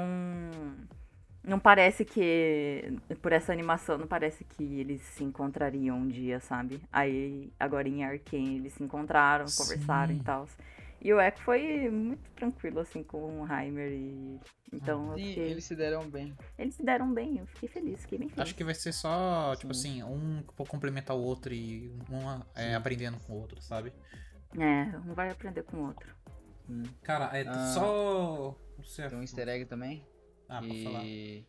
Não 1.43 1.59
parece 1.59 2.05
que. 2.05 2.97
Por 3.21 3.33
essa 3.33 3.51
animação, 3.51 3.97
não 3.97 4.07
parece 4.07 4.45
que 4.45 4.79
eles 4.79 5.01
se 5.01 5.23
encontrariam 5.23 5.97
um 5.97 6.07
dia, 6.07 6.39
sabe? 6.39 6.81
Aí, 6.93 7.51
agora 7.59 7.89
em 7.89 8.05
Arkane, 8.05 8.57
eles 8.57 8.73
se 8.73 8.83
encontraram, 8.83 9.45
conversaram 9.57 10.13
e 10.13 10.17
Sim. 10.17 10.23
tal. 10.23 10.47
E 11.01 11.13
o 11.13 11.19
Echo 11.21 11.41
foi 11.43 11.89
muito 11.89 12.29
tranquilo, 12.31 12.79
assim, 12.79 13.03
com 13.03 13.41
o 13.41 13.47
Heimer. 13.51 13.91
E... 13.91 14.39
Então, 14.73 15.13
fiquei... 15.15 15.51
eles 15.51 15.63
se 15.63 15.75
deram 15.75 16.09
bem. 16.09 16.35
eles 16.57 16.75
se 16.75 16.83
deram 16.83 17.13
bem, 17.13 17.37
eu 17.39 17.47
fiquei 17.47 17.69
feliz, 17.69 18.01
fiquei 18.01 18.17
bem 18.19 18.27
feliz. 18.29 18.41
Acho 18.43 18.55
que 18.55 18.63
vai 18.63 18.75
ser 18.75 18.91
só, 18.91 19.55
tipo 19.55 19.73
Sim. 19.73 20.01
assim, 20.01 20.03
um 20.03 20.43
complementar 20.67 21.15
o 21.15 21.21
outro 21.21 21.53
e 21.53 21.89
um 22.09 22.41
é, 22.55 22.75
aprendendo 22.75 23.19
com 23.21 23.33
o 23.33 23.37
outro, 23.37 23.61
sabe? 23.61 23.93
É, 24.57 24.97
um 24.97 25.13
vai 25.13 25.29
aprender 25.29 25.63
com 25.63 25.77
o 25.77 25.87
outro. 25.87 26.13
Hum. 26.69 26.83
Cara, 27.01 27.35
é 27.37 27.47
Ah. 27.47 27.65
só. 27.73 28.55
Tem 29.09 29.17
um 29.17 29.21
easter 29.21 29.47
egg 29.47 29.65
também. 29.65 30.05
Ah, 30.47 30.61
pode 30.61 30.83
falar. 30.83 31.01
que 31.01 31.47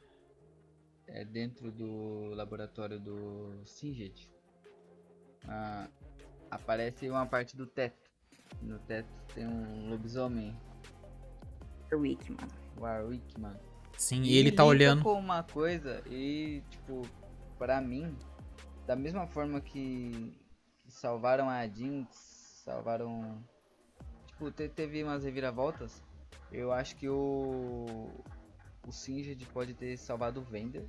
é 1.07 1.25
dentro 1.25 1.71
do 1.73 2.33
laboratório 2.35 2.99
do 3.01 3.63
Singed. 3.65 4.31
Ah, 5.47 5.89
aparece 6.51 7.09
uma 7.09 7.27
parte 7.27 7.57
do 7.57 7.67
teto. 7.67 8.10
No 8.63 8.79
teto 8.81 9.09
tem 9.35 9.47
um 9.47 9.89
lobisomem, 9.89 10.57
Warwick, 11.91 12.31
mano. 12.33 12.53
Warwick, 12.79 13.41
mano. 13.41 13.59
Sim, 13.97 14.23
e 14.23 14.37
ele 14.37 14.53
tá 14.53 14.65
olhando. 14.65 15.03
com 15.03 15.13
uma 15.19 15.43
coisa 15.43 16.03
e, 16.07 16.63
tipo, 16.71 17.03
pra 17.59 17.81
mim, 17.81 18.17
da 18.87 18.95
mesma 18.97 19.27
forma 19.27 19.61
que, 19.61 20.35
que 20.79 20.91
salvaram 20.91 21.49
a 21.49 21.67
Jinx, 21.67 22.63
salvaram. 22.65 23.43
Tipo, 24.29 24.51
te- 24.51 24.69
teve 24.69 25.03
umas 25.03 25.25
reviravoltas. 25.25 26.03
Eu 26.53 26.73
acho 26.73 26.97
que 26.97 27.09
o. 27.09 28.09
O 28.87 28.93
Singed 28.93 29.45
pode 29.53 29.75
ter 29.75 29.97
salvado 29.99 30.41
o 30.41 30.45
Vender. 30.45 30.89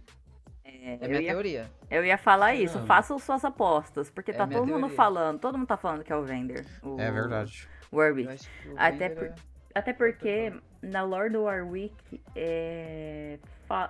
É, 0.64 0.98
É 1.02 1.08
minha 1.08 1.22
ia, 1.22 1.32
teoria. 1.32 1.72
eu 1.90 2.06
ia 2.06 2.18
falar 2.18 2.54
isso, 2.56 2.80
façam 2.86 3.18
suas 3.20 3.44
apostas, 3.44 4.10
porque 4.10 4.32
É 4.32 4.34
tá 4.34 4.46
todo 4.48 4.60
mundo 4.68 4.80
teoria. 4.80 4.96
falando, 4.96 5.40
todo 5.40 5.58
mundo 5.58 5.68
tá 5.68 5.78
falando 5.78 6.04
que 6.04 6.12
é 6.14 6.16
o 6.16 6.24
Vender. 6.24 6.66
O 6.84 7.00
É 7.00 7.12
verdade. 7.12 7.68
Warwick. 7.92 8.48
O 8.68 8.74
Até 8.78 9.10
Vender 9.10 9.16
por- 9.16 9.26
é- 9.28 9.36
Até 9.74 9.94
porque 9.94 10.54
na 10.82 11.02
lore 11.04 11.30
do 11.30 11.44
Warwick 11.44 12.22
é, 12.36 13.40
fa- 13.68 13.90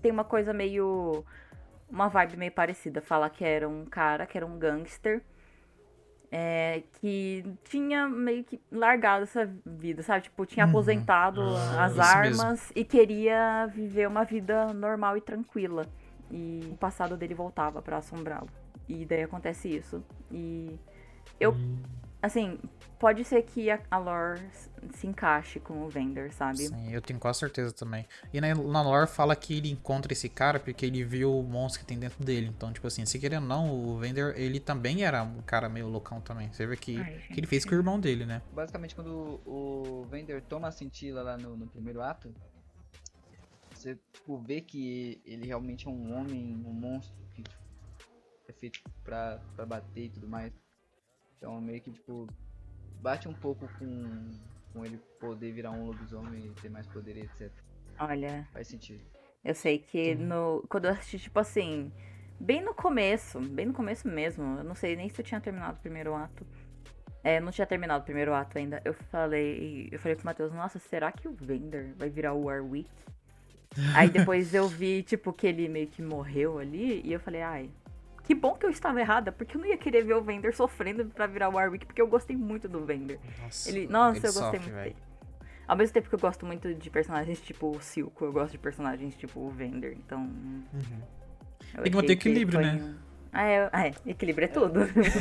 tem 0.00 0.10
uma 0.10 0.24
coisa 0.24 0.52
meio. 0.52 1.24
Uma 1.90 2.08
vibe 2.08 2.36
meio 2.36 2.52
parecida. 2.52 3.00
Fala 3.02 3.28
que 3.30 3.44
era 3.44 3.68
um 3.68 3.84
cara, 3.84 4.26
que 4.26 4.36
era 4.36 4.46
um 4.46 4.58
gangster. 4.58 5.22
é, 6.30 6.82
que 7.00 7.42
tinha 7.64 8.06
meio 8.06 8.44
que 8.44 8.60
largado 8.70 9.22
essa 9.22 9.50
vida, 9.64 10.02
sabe? 10.02 10.24
Tipo, 10.24 10.44
tinha 10.44 10.66
Uhum. 10.66 10.70
aposentado 10.72 11.40
Ah, 11.40 11.84
as 11.86 11.92
isso 11.92 12.02
armas 12.02 12.72
e 12.76 12.84
queria 12.84 13.66
viver 13.72 14.06
uma 14.06 14.24
vida 14.24 14.66
normal 14.74 15.16
e 15.16 15.22
tranquila. 15.22 15.86
E 16.30 16.68
o 16.72 16.76
passado 16.76 17.16
dele 17.16 17.34
voltava 17.34 17.82
pra 17.82 17.98
assombrá-lo. 17.98 18.48
E 18.88 19.04
daí 19.06 19.22
acontece 19.22 19.68
isso. 19.68 20.02
E 20.30 20.78
eu 21.40 21.52
Hum, 21.52 21.82
assim, 22.22 22.58
pode 22.98 23.24
ser 23.24 23.42
que 23.42 23.70
a, 23.70 23.80
a 23.90 23.98
lore 23.98 24.42
se 24.94 25.06
encaixe 25.06 25.60
com 25.60 25.84
o 25.84 25.88
Vender, 25.90 26.32
sabe? 26.32 26.68
Sim, 26.68 26.92
eu 26.92 27.00
tenho 27.00 27.18
quase 27.18 27.38
certeza 27.38 27.72
também. 27.72 28.06
E 28.32 28.40
na, 28.40 28.54
na 28.54 28.82
lore 28.82 29.06
fala 29.06 29.36
que 29.36 29.56
ele 29.56 29.70
encontra 29.70 30.12
esse 30.12 30.28
cara 30.28 30.58
porque 30.58 30.84
ele 30.86 31.04
viu 31.04 31.38
o 31.38 31.42
monstro 31.42 31.80
que 31.80 31.86
tem 31.86 31.98
dentro 31.98 32.24
dele. 32.24 32.48
Então, 32.48 32.72
tipo 32.72 32.86
assim, 32.86 33.06
se 33.06 33.18
querendo 33.18 33.42
ou 33.42 33.48
não, 33.48 33.70
o 33.72 33.98
Vender, 33.98 34.34
ele 34.36 34.58
também 34.58 35.04
era 35.04 35.22
um 35.22 35.40
cara 35.42 35.68
meio 35.68 35.88
loucão 35.88 36.20
também. 36.20 36.50
Você 36.52 36.66
vê 36.66 36.76
que, 36.76 36.96
Ai, 36.98 37.22
que 37.32 37.38
ele 37.38 37.46
fez 37.46 37.64
com 37.64 37.74
o 37.74 37.78
irmão 37.78 38.00
dele, 38.00 38.26
né? 38.26 38.42
Basicamente, 38.52 38.94
quando 38.94 39.40
o 39.46 40.04
Vender 40.10 40.42
toma 40.42 40.68
a 40.68 40.72
cintila 40.72 41.22
lá 41.22 41.36
no, 41.38 41.56
no 41.56 41.66
primeiro 41.68 42.00
ato, 42.02 42.34
você 43.88 43.98
tipo, 44.12 44.38
vê 44.38 44.60
que 44.60 45.20
ele 45.24 45.46
realmente 45.46 45.86
é 45.86 45.90
um 45.90 46.14
homem, 46.14 46.54
um 46.66 46.72
monstro 46.72 47.16
que 47.34 47.42
tipo, 47.42 47.56
é 48.48 48.52
feito 48.52 48.80
pra, 49.04 49.40
pra 49.54 49.64
bater 49.64 50.04
e 50.04 50.08
tudo 50.10 50.28
mais. 50.28 50.52
Então, 51.36 51.60
meio 51.60 51.80
que, 51.80 51.92
tipo, 51.92 52.26
bate 53.00 53.28
um 53.28 53.32
pouco 53.32 53.68
com, 53.78 54.30
com 54.72 54.84
ele 54.84 54.98
poder 55.20 55.52
virar 55.52 55.70
um 55.70 55.86
lobisomem 55.86 56.46
e 56.46 56.50
ter 56.60 56.68
mais 56.68 56.86
poder 56.86 57.16
e 57.16 57.20
etc. 57.20 57.50
Olha, 58.00 58.46
Faz 58.52 58.68
sentido. 58.68 59.00
eu 59.44 59.54
sei 59.54 59.78
que 59.78 60.14
no 60.14 60.64
quando 60.68 60.86
eu 60.86 60.92
assisti, 60.92 61.18
tipo 61.18 61.38
assim, 61.38 61.92
bem 62.40 62.60
no 62.62 62.74
começo, 62.74 63.40
bem 63.40 63.66
no 63.66 63.72
começo 63.72 64.08
mesmo, 64.08 64.58
eu 64.58 64.64
não 64.64 64.74
sei 64.74 64.96
nem 64.96 65.08
se 65.08 65.20
eu 65.20 65.24
tinha 65.24 65.40
terminado 65.40 65.78
o 65.78 65.80
primeiro 65.80 66.14
ato. 66.14 66.46
É, 67.22 67.40
não 67.40 67.50
tinha 67.50 67.66
terminado 67.66 68.02
o 68.02 68.04
primeiro 68.04 68.32
ato 68.32 68.58
ainda. 68.58 68.80
Eu 68.84 68.94
falei, 68.94 69.88
eu 69.90 69.98
falei 69.98 70.16
pro 70.16 70.24
Matheus, 70.24 70.52
nossa, 70.52 70.78
será 70.78 71.10
que 71.12 71.28
o 71.28 71.32
Vender 71.32 71.94
vai 71.96 72.08
virar 72.08 72.32
o 72.32 72.44
Warwick? 72.44 72.88
Aí 73.94 74.08
depois 74.10 74.54
eu 74.54 74.66
vi, 74.68 75.02
tipo, 75.02 75.32
que 75.32 75.46
ele 75.46 75.68
meio 75.68 75.86
que 75.86 76.02
morreu 76.02 76.58
ali, 76.58 77.00
e 77.04 77.12
eu 77.12 77.20
falei, 77.20 77.42
ai, 77.42 77.70
que 78.24 78.34
bom 78.34 78.54
que 78.54 78.66
eu 78.66 78.70
estava 78.70 79.00
errada, 79.00 79.30
porque 79.32 79.56
eu 79.56 79.60
não 79.60 79.66
ia 79.68 79.76
querer 79.78 80.04
ver 80.04 80.14
o 80.14 80.22
Vender 80.22 80.54
sofrendo 80.54 81.04
pra 81.06 81.26
virar 81.26 81.48
o 81.48 81.54
Warwick, 81.54 81.86
porque 81.86 82.00
eu 82.02 82.06
gostei 82.08 82.36
muito 82.36 82.68
do 82.68 82.84
Vender. 82.84 83.18
Nossa, 83.42 83.68
Ele, 83.68 83.86
nossa, 83.86 84.18
ele 84.18 84.26
eu 84.26 84.32
gostei 84.32 84.42
sofre, 84.42 84.58
muito 84.60 84.74
velho. 84.74 84.94
dele. 84.94 85.08
Ao 85.66 85.76
mesmo 85.76 85.92
tempo 85.94 86.08
que 86.08 86.14
eu 86.14 86.18
gosto 86.18 86.46
muito 86.46 86.74
de 86.74 86.90
personagens 86.90 87.40
tipo 87.40 87.76
o 87.76 87.80
Silco, 87.80 88.24
eu 88.24 88.32
gosto 88.32 88.52
de 88.52 88.58
personagens 88.58 89.14
tipo 89.16 89.38
o 89.40 89.50
Vender, 89.50 89.92
então. 89.92 90.20
Uhum. 90.20 91.02
Tem 91.82 91.90
que 91.90 91.96
manter 91.96 92.12
equilíbrio, 92.12 92.60
né? 92.60 92.80
um- 92.82 92.94
Ah, 93.30 93.44
é, 93.44 93.70
ah, 93.72 93.86
é, 93.86 93.94
equilíbrio 94.06 94.46
é 94.46 94.48
tudo. 94.48 94.80
Eu 94.80 94.86
penso 94.88 95.20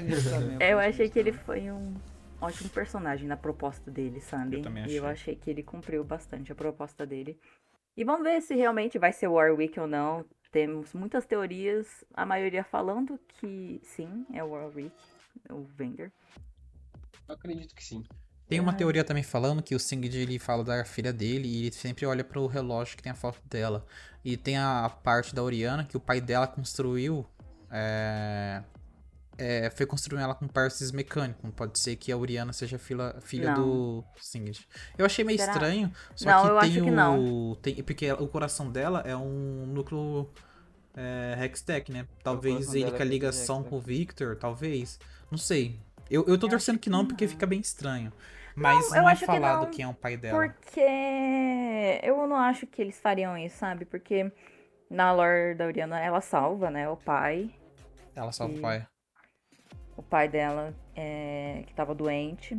nisso 0.00 0.30
também, 0.30 0.54
eu 0.54 0.78
penso 0.78 0.88
achei 0.88 1.08
que 1.10 1.18
ele 1.18 1.32
foi 1.32 1.70
um 1.70 1.94
ótimo 2.40 2.70
personagem 2.70 3.28
na 3.28 3.36
proposta 3.36 3.90
dele, 3.90 4.20
sabe? 4.20 4.56
Eu 4.56 4.62
também 4.62 4.86
E 4.86 4.96
eu 4.96 5.06
achei 5.06 5.36
que 5.36 5.50
ele 5.50 5.62
cumpriu 5.62 6.02
bastante 6.02 6.50
a 6.50 6.54
proposta 6.54 7.06
dele. 7.06 7.38
E 7.96 8.04
vamos 8.04 8.24
ver 8.24 8.40
se 8.42 8.54
realmente 8.54 8.98
vai 8.98 9.12
ser 9.12 9.28
Warwick 9.28 9.78
ou 9.78 9.86
não. 9.86 10.24
Temos 10.50 10.92
muitas 10.94 11.26
teorias, 11.26 12.04
a 12.14 12.24
maioria 12.24 12.62
falando 12.64 13.18
que 13.40 13.80
sim, 13.82 14.24
é 14.32 14.42
o 14.42 14.50
Warwick, 14.50 14.94
o 15.50 15.62
Vender. 15.64 16.12
Eu 17.28 17.34
acredito 17.34 17.74
que 17.74 17.82
sim. 17.84 18.04
Tem 18.48 18.60
uma 18.60 18.72
Ah. 18.72 18.74
teoria 18.76 19.02
também 19.02 19.22
falando 19.22 19.62
que 19.62 19.74
o 19.74 19.80
Singed 19.80 20.14
ele 20.16 20.38
fala 20.38 20.62
da 20.62 20.84
filha 20.84 21.12
dele 21.12 21.48
e 21.48 21.62
ele 21.62 21.72
sempre 21.72 22.04
olha 22.06 22.22
pro 22.22 22.46
relógio 22.46 22.96
que 22.96 23.02
tem 23.02 23.10
a 23.10 23.14
foto 23.14 23.40
dela. 23.48 23.84
E 24.24 24.36
tem 24.36 24.58
a 24.58 24.88
parte 25.02 25.34
da 25.34 25.42
Oriana 25.42 25.84
que 25.84 25.96
o 25.96 26.00
pai 26.00 26.20
dela 26.20 26.46
construiu. 26.46 27.26
É, 27.70 28.62
é, 29.36 29.70
foi 29.70 29.86
construindo 29.86 30.22
ela 30.22 30.34
com 30.34 30.46
partes 30.46 30.90
mecânicos. 30.92 31.50
Pode 31.54 31.78
ser 31.78 31.96
que 31.96 32.10
a 32.12 32.16
Oriana 32.16 32.52
seja 32.52 32.78
filha, 32.78 33.14
filha 33.20 33.52
Não. 33.54 33.62
do 33.62 34.04
Singed. 34.16 34.66
Eu 34.96 35.06
achei 35.06 35.24
meio 35.24 35.38
Será? 35.38 35.52
estranho. 35.52 35.92
Só 36.14 36.30
Não, 36.30 36.42
que 36.42 36.48
eu 36.48 36.58
tem 36.60 36.70
acho 36.70 36.80
o. 36.80 36.84
que 36.84 36.90
não. 36.90 37.58
Tem, 37.62 37.82
porque 37.82 38.12
o 38.12 38.28
coração 38.28 38.70
dela 38.70 39.02
é 39.06 39.16
um 39.16 39.66
núcleo 39.66 40.30
é, 40.96 41.36
Hextech, 41.44 41.90
né? 41.92 42.06
Talvez 42.22 42.74
ele 42.74 42.90
com 42.90 43.02
a 43.02 43.04
ligação 43.04 43.62
com 43.62 43.76
o 43.76 43.80
Victor, 43.80 44.36
talvez. 44.36 44.98
Não 45.30 45.38
sei. 45.38 45.78
Eu, 46.10 46.24
eu 46.28 46.38
tô 46.38 46.46
Eu 46.46 46.50
torcendo 46.50 46.78
que 46.78 46.90
não, 46.90 47.00
que 47.02 47.08
porque 47.08 47.24
não. 47.24 47.30
fica 47.32 47.46
bem 47.46 47.60
estranho. 47.60 48.12
Mas 48.56 48.86
eu 48.92 49.02
não, 49.02 49.08
é 49.08 49.12
acho 49.12 49.20
que 49.22 49.26
falado 49.26 49.62
não, 49.64 49.70
quem 49.70 49.84
é 49.84 49.88
o 49.88 49.94
pai 49.94 50.16
dela. 50.16 50.38
Porque 50.38 50.80
eu 52.02 52.26
não 52.26 52.36
acho 52.36 52.66
que 52.68 52.80
eles 52.80 53.00
fariam 53.00 53.36
isso, 53.36 53.56
sabe? 53.58 53.84
Porque 53.84 54.30
na 54.88 55.12
lore 55.12 55.54
da 55.56 55.66
Oriana 55.66 55.98
ela 55.98 56.20
salva, 56.20 56.70
né, 56.70 56.88
o 56.88 56.96
pai. 56.96 57.50
Ela 58.14 58.30
salva 58.30 58.54
o 58.54 58.58
E- 58.58 58.60
pai. 58.60 58.86
O 59.96 60.02
pai 60.02 60.28
dela 60.28 60.74
é, 60.96 61.62
que 61.66 61.74
tava 61.74 61.94
doente. 61.94 62.58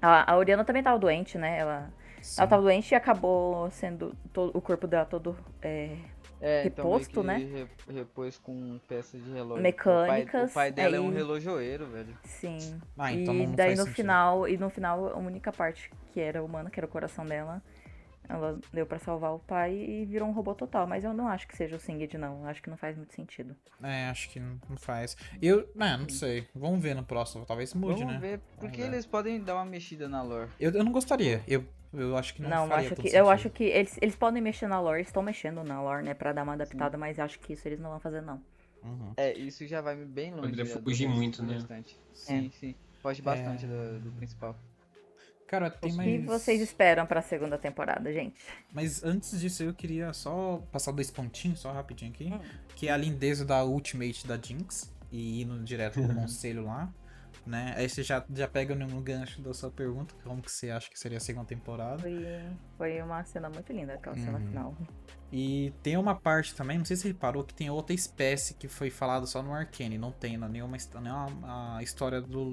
A, 0.00 0.32
a 0.32 0.36
Oriana 0.38 0.64
também 0.64 0.82
tava 0.82 0.98
doente, 0.98 1.36
né? 1.36 1.58
Ela, 1.58 1.90
Sim. 2.22 2.40
ela 2.40 2.48
tava 2.48 2.62
doente 2.62 2.90
e 2.92 2.94
acabou 2.94 3.70
sendo 3.70 4.14
todo, 4.32 4.56
o 4.56 4.60
corpo 4.60 4.86
dela 4.86 5.04
todo 5.04 5.36
é, 5.60 5.94
É, 6.40 6.62
reposto, 6.62 7.10
então 7.20 7.22
meio 7.22 7.48
né? 7.48 7.68
repôs 7.92 8.38
com 8.38 8.78
peças 8.88 9.22
de 9.22 9.30
relógio. 9.30 9.62
Mecânicas, 9.62 10.50
O 10.50 10.54
pai, 10.54 10.70
o 10.70 10.72
pai 10.72 10.72
dela 10.72 10.96
é 10.96 11.00
um 11.00 11.08
aí- 11.08 11.14
relojoeiro, 11.14 11.86
velho. 11.86 12.16
Sim. 12.24 12.80
Ah, 12.98 13.12
então 13.12 13.34
e 13.34 13.46
não 13.46 13.54
daí 13.54 13.66
faz 13.68 13.78
no 13.78 13.84
sentido. 13.84 13.96
final, 13.96 14.48
e 14.48 14.56
no 14.56 14.70
final 14.70 15.08
a 15.08 15.18
única 15.18 15.52
parte 15.52 15.90
que 16.14 16.20
era 16.20 16.42
humana, 16.42 16.70
que 16.70 16.80
era 16.80 16.86
o 16.86 16.90
coração 16.90 17.26
dela, 17.26 17.62
ela 18.30 18.58
deu 18.72 18.86
pra 18.86 18.98
salvar 18.98 19.34
o 19.34 19.38
pai 19.40 19.74
e 19.74 20.04
virou 20.04 20.28
um 20.28 20.32
robô 20.32 20.54
total, 20.54 20.86
mas 20.86 21.04
eu 21.04 21.12
não 21.12 21.26
acho 21.26 21.48
que 21.48 21.56
seja 21.56 21.76
o 21.76 21.80
Singed 21.80 22.16
não, 22.16 22.42
eu 22.42 22.46
acho 22.48 22.62
que 22.62 22.70
não 22.70 22.76
faz 22.76 22.96
muito 22.96 23.12
sentido. 23.12 23.56
É, 23.82 24.08
acho 24.08 24.30
que 24.30 24.38
não 24.38 24.58
faz. 24.76 25.16
Eu, 25.42 25.68
é, 25.78 25.96
não 25.96 26.08
sei. 26.08 26.46
Vamos 26.54 26.80
ver 26.80 26.94
no 26.94 27.02
próximo. 27.04 27.44
Talvez 27.44 27.74
mude, 27.74 28.00
Vamos 28.00 28.14
né? 28.14 28.20
ver, 28.20 28.40
porque 28.58 28.82
ver. 28.82 28.88
eles 28.88 29.04
podem 29.06 29.42
dar 29.42 29.56
uma 29.56 29.64
mexida 29.64 30.08
na 30.08 30.22
lore. 30.22 30.48
Eu, 30.58 30.70
eu 30.70 30.84
não 30.84 30.92
gostaria. 30.92 31.42
Eu, 31.46 31.64
eu 31.92 32.16
acho 32.16 32.34
que 32.34 32.42
não, 32.42 32.50
Não, 32.50 32.68
faria 32.68 32.86
acho 32.92 32.96
que 33.02 33.08
eu 33.16 33.28
acho 33.28 33.50
que 33.50 33.64
eles, 33.64 33.98
eles 34.00 34.14
podem 34.16 34.40
mexer 34.40 34.68
na 34.68 34.80
lore, 34.80 35.02
estão 35.02 35.22
mexendo 35.22 35.64
na 35.64 35.82
lore, 35.82 36.04
né, 36.04 36.14
Pra 36.14 36.32
dar 36.32 36.44
uma 36.44 36.52
adaptada, 36.52 36.96
mas 36.96 37.18
acho 37.18 37.38
que 37.40 37.52
isso 37.54 37.66
eles 37.66 37.80
não 37.80 37.90
vão 37.90 38.00
fazer 38.00 38.20
não. 38.20 38.40
Uhum. 38.82 39.12
É, 39.16 39.36
isso 39.36 39.66
já 39.66 39.80
vai 39.80 39.96
bem 39.96 40.30
longe. 40.32 40.50
Poderia 40.50 40.66
fugir 40.66 41.08
muito, 41.08 41.42
né? 41.42 41.54
restante. 41.54 41.98
Sim, 42.14 42.50
sim. 42.58 42.74
Foge 43.02 43.20
bastante 43.22 43.64
É. 43.64 43.68
do, 43.68 44.00
do 44.00 44.12
principal. 44.12 44.56
Cara, 45.50 45.68
tem 45.68 45.90
O 45.92 45.96
mais. 45.96 46.08
que 46.08 46.18
vocês 46.26 46.60
esperam 46.60 47.04
pra 47.04 47.20
segunda 47.20 47.58
temporada, 47.58 48.12
gente? 48.12 48.36
Mas 48.72 49.02
antes 49.02 49.40
disso, 49.40 49.64
eu 49.64 49.74
queria 49.74 50.12
só 50.12 50.62
passar 50.70 50.92
dois 50.92 51.10
pontinhos, 51.10 51.58
só 51.58 51.72
rapidinho 51.72 52.12
aqui. 52.12 52.26
Hum. 52.32 52.38
Que 52.76 52.86
é 52.86 52.92
a 52.92 52.96
lindeza 52.96 53.44
da 53.44 53.64
Ultimate 53.64 54.24
da 54.28 54.38
Jinx. 54.40 54.88
E 55.10 55.42
indo 55.42 55.58
direto 55.64 55.94
pro 56.00 56.14
conselho 56.14 56.64
lá. 56.66 56.88
Né? 57.46 57.74
Aí 57.76 57.88
você 57.88 58.02
já, 58.02 58.24
já 58.30 58.46
pega 58.46 58.74
no, 58.74 59.00
gancho 59.00 59.40
da 59.42 59.52
sua 59.54 59.70
pergunta, 59.70 60.14
como 60.22 60.42
que 60.42 60.50
você 60.52 60.70
acha 60.70 60.90
que 60.90 60.98
seria 60.98 61.18
a 61.18 61.20
segunda 61.20 61.46
temporada. 61.46 62.02
Foi, 62.02 62.56
foi 62.76 63.02
uma 63.02 63.24
cena 63.24 63.48
muito 63.50 63.72
linda, 63.72 63.94
aquela 63.94 64.16
cena 64.16 64.38
Uhum. 64.38 64.46
final. 64.46 64.76
E 65.32 65.72
tem 65.82 65.96
uma 65.96 66.14
parte 66.18 66.54
também, 66.54 66.76
não 66.76 66.84
sei 66.84 66.96
se 66.96 67.02
você 67.02 67.08
reparou, 67.08 67.44
que 67.44 67.54
tem 67.54 67.70
outra 67.70 67.94
espécie 67.94 68.54
que 68.54 68.66
foi 68.68 68.90
falada 68.90 69.26
só 69.26 69.42
no 69.42 69.52
Arcane, 69.54 69.96
não 69.96 70.10
tem 70.10 70.36
na 70.36 70.48
nenhuma, 70.48 70.76
his- 70.76 70.90
nenhuma 71.00 71.76
a 71.78 71.82
história 71.82 72.20
do. 72.20 72.52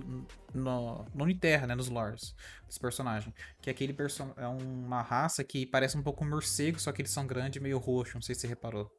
no, 0.53 1.05
no 1.13 1.23
Uniterra, 1.23 1.65
né? 1.67 1.75
Nos 1.75 1.89
lores 1.89 2.35
dos 2.67 2.77
personagens. 2.77 3.33
Que 3.61 3.69
é 3.69 3.73
aquele 3.73 3.93
person 3.93 4.31
é 4.37 4.47
uma 4.47 5.01
raça 5.01 5.43
que 5.43 5.65
parece 5.65 5.97
um 5.97 6.03
pouco 6.03 6.23
um 6.23 6.29
morcego, 6.29 6.79
só 6.79 6.91
que 6.91 7.01
eles 7.01 7.11
são 7.11 7.25
grandes 7.25 7.59
e 7.59 7.63
meio 7.63 7.79
roxo, 7.79 8.13
não 8.15 8.21
sei 8.21 8.35
se 8.35 8.41
você 8.41 8.47
reparou. 8.47 8.91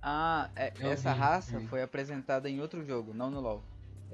Ah, 0.00 0.50
é- 0.56 0.72
Eu 0.78 0.90
essa 0.92 1.12
vi, 1.12 1.18
raça 1.18 1.58
vi. 1.58 1.66
foi 1.68 1.82
apresentada 1.82 2.48
em 2.48 2.60
outro 2.60 2.82
jogo, 2.84 3.12
não 3.12 3.30
no 3.30 3.40
LoL. 3.40 3.62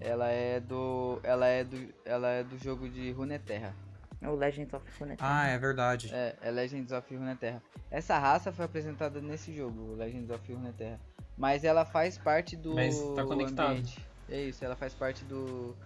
Ela 0.00 0.28
é 0.28 0.60
do. 0.60 1.20
Ela 1.22 1.46
é 1.46 1.64
do. 1.64 1.94
Ela 2.04 2.28
é 2.28 2.44
do 2.44 2.58
jogo 2.58 2.88
de 2.88 3.10
Runeterra. 3.12 3.74
O 4.22 4.34
Legends 4.34 4.72
of 4.72 4.84
Runeterra. 5.00 5.30
Ah, 5.30 5.48
é 5.48 5.58
verdade. 5.58 6.10
É, 6.12 6.36
é 6.40 6.50
Legends 6.50 6.92
of 6.92 7.14
Runeterra. 7.14 7.60
Essa 7.90 8.18
raça 8.18 8.52
foi 8.52 8.64
apresentada 8.64 9.20
nesse 9.20 9.54
jogo, 9.54 9.92
o 9.92 9.96
Legends 9.96 10.30
of 10.30 10.52
Runeterra. 10.52 11.00
Mas 11.36 11.64
ela 11.64 11.84
faz 11.84 12.18
parte 12.18 12.56
do 12.56 12.74
Mas 12.74 12.98
tá 13.16 13.24
conectado. 13.24 13.70
ambiente. 13.70 13.98
É 14.28 14.40
isso, 14.40 14.64
ela 14.64 14.76
faz 14.76 14.94
parte 14.94 15.24
do 15.24 15.76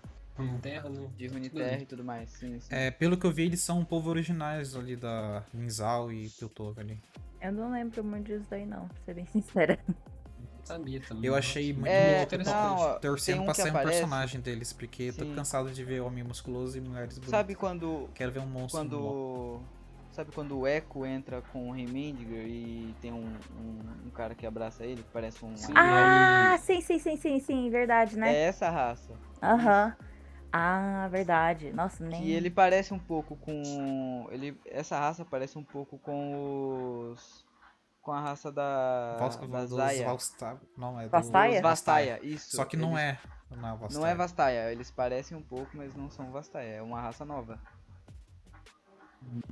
Terra, 0.61 0.91
né? 0.91 1.09
de 1.17 1.27
Runeterra 1.29 1.83
e 1.83 1.87
tudo 1.87 2.05
mais. 2.05 2.31
Sim, 2.31 2.61
sim. 2.61 2.69
É, 2.75 2.91
pelo 2.91 3.17
que 3.17 3.27
eu 3.27 3.33
vi, 3.33 3.45
eles 3.45 3.61
são 3.61 3.81
um 3.81 3.85
povo 3.85 4.11
originais 4.11 4.77
ali 4.77 4.97
da 4.97 5.43
Linzal 5.55 6.13
e 6.13 6.29
Piltover 6.29 6.85
ali. 6.85 7.01
Eu 7.41 7.53
não 7.53 7.73
lembro 7.73 8.05
muito 8.05 8.27
disso 8.27 8.47
daí 8.51 8.67
não, 8.67 8.87
pra 8.87 8.99
ser 9.05 9.15
bem 9.15 9.27
sincera. 9.27 9.79
Sabia 10.67 11.01
também. 11.01 11.25
Eu 11.25 11.35
achei 11.37 11.73
muito 11.73 11.89
É, 11.89 12.23
interessante. 12.25 12.57
não, 12.57 12.75
ó, 12.75 12.99
torcendo 12.99 13.43
um 13.43 13.45
pra 13.45 13.55
sair 13.55 13.71
um 13.71 13.75
personagem 13.75 14.41
deles, 14.41 14.73
porque 14.73 15.13
tô 15.13 15.25
Sim. 15.25 15.35
cansado 15.35 15.71
de 15.71 15.85
ver 15.85 16.01
homem 16.01 16.25
musculoso 16.25 16.77
e 16.77 16.81
mulheres 16.81 17.15
bonitas. 17.19 17.31
Sabe 17.31 17.55
quando 17.55 18.11
Quero 18.13 18.33
ver 18.33 18.41
um 18.41 18.47
monstro 18.47 18.81
quando 18.81 19.61
sabe 20.11 20.33
quando 20.33 20.59
o 20.59 20.67
Echo 20.67 21.07
entra 21.07 21.41
com 21.53 21.71
o 21.71 21.77
Heimendinger 21.77 22.47
e 22.47 22.93
tem 23.01 23.13
um, 23.13 23.27
um, 23.27 24.07
um 24.07 24.11
cara 24.11 24.35
que 24.35 24.45
abraça 24.45 24.85
ele, 24.85 25.03
que 25.05 25.11
parece 25.13 25.45
um 25.45 25.55
Sim. 25.55 25.73
Ah, 25.77 26.59
sim, 26.59 26.81
sim, 26.81 26.99
sim, 26.99 27.17
sim, 27.17 27.39
sim, 27.39 27.71
verdade, 27.71 28.17
É 28.17 28.19
né? 28.19 28.35
essa 28.47 28.69
raça. 28.69 29.15
Aham. 29.41 29.95
Ah, 30.53 31.07
verdade. 31.13 31.73
Nossa, 31.73 32.03
nem. 32.03 32.23
Que 32.23 32.31
ele 32.33 32.51
parece 32.51 32.93
um 32.93 32.99
pouco 32.99 33.37
com. 33.37 34.27
Ele, 34.33 34.59
essa 34.65 34.99
raça 34.99 35.25
parece 35.25 35.57
um 35.59 35.63
pouco 35.63 35.97
com 35.99 37.13
os. 37.13 37.46
Com 38.07 38.13
a 38.13 38.21
raça 38.21 38.53
da. 38.53 39.17
Vals- 39.19 39.37
da 39.37 39.61
dos 39.63 39.71
Zaya. 39.71 40.07
Valsta- 40.07 40.61
Não, 40.79 41.01
é 41.01 41.07
do- 41.07 41.11
Vastaia? 41.11 41.57
Os 41.57 41.61
Vastaia, 41.63 42.21
isso. 42.23 42.55
Só 42.57 42.65
que 42.65 42.77
não 42.77 42.97
Eles- 42.97 43.19
é. 43.51 43.57
Não 43.57 43.69
é 43.69 43.77
Vastaia. 43.77 44.01
Não 44.01 44.07
é 44.07 44.15
Vastaia, 44.15 44.73
eles 44.73 44.91
parecem 44.93 45.37
um 45.37 45.43
pouco, 45.43 45.77
mas 45.77 45.93
não 45.97 46.09
são 46.09 46.31
Vastaia. 46.31 46.77
É 46.77 46.83
uma 46.83 47.01
raça 47.01 47.25
nova. 47.25 47.59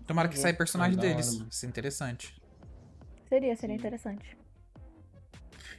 Tomara 0.06 0.28
que 0.28 0.38
saia 0.38 0.54
personagem 0.54 0.92
É 0.92 0.96
da 0.96 1.02
hora, 1.02 1.14
deles. 1.14 1.34
mano. 1.36 1.48
Isso 1.50 1.66
é 1.66 1.68
interessante. 1.68 2.42
Seria, 3.28 3.56
seria 3.56 3.74
interessante. 3.74 4.38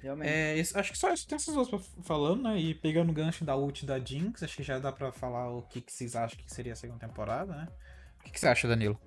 Realmente. 0.02 0.30
É, 0.30 0.60
acho 0.60 0.92
que 0.92 0.98
só 0.98 1.14
isso 1.14 1.26
tem 1.30 1.38
essas 1.38 1.56
duas 1.56 1.70
falando, 2.04 2.44
né? 2.44 2.58
E 2.60 2.76
pegando 2.76 3.10
o 3.10 3.14
gancho 3.14 3.46
da 3.46 3.56
ult 3.56 3.86
da 3.86 3.98
Jinx, 4.00 4.44
acho 4.44 4.58
que 4.58 4.64
já 4.64 4.80
dá 4.80 4.92
pra 4.92 5.14
falar 5.14 5.50
o 5.50 5.62
que, 5.62 5.80
que 5.80 5.94
vocês 5.94 6.14
acham 6.14 6.38
que 6.38 6.54
seria 6.54 6.74
a 6.74 6.76
segunda 6.76 7.00
temporada, 7.00 7.56
né? 7.56 7.68
O 8.20 8.24
que, 8.26 8.32
que 8.32 8.40
você 8.40 8.50
acha, 8.50 8.68
Danilo? 8.68 9.00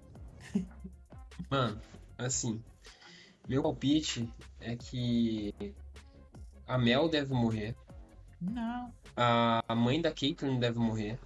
Mano, 1.50 1.78
assim, 2.16 2.64
meu 3.48 3.62
palpite 3.62 4.28
é 4.60 4.76
que 4.76 5.54
a 6.66 6.76
Mel 6.78 7.08
deve 7.08 7.32
morrer, 7.32 7.74
Não. 8.40 8.92
a 9.16 9.74
mãe 9.74 10.00
da 10.00 10.12
Caitlyn 10.12 10.58
deve 10.58 10.78
morrer, 10.78 11.18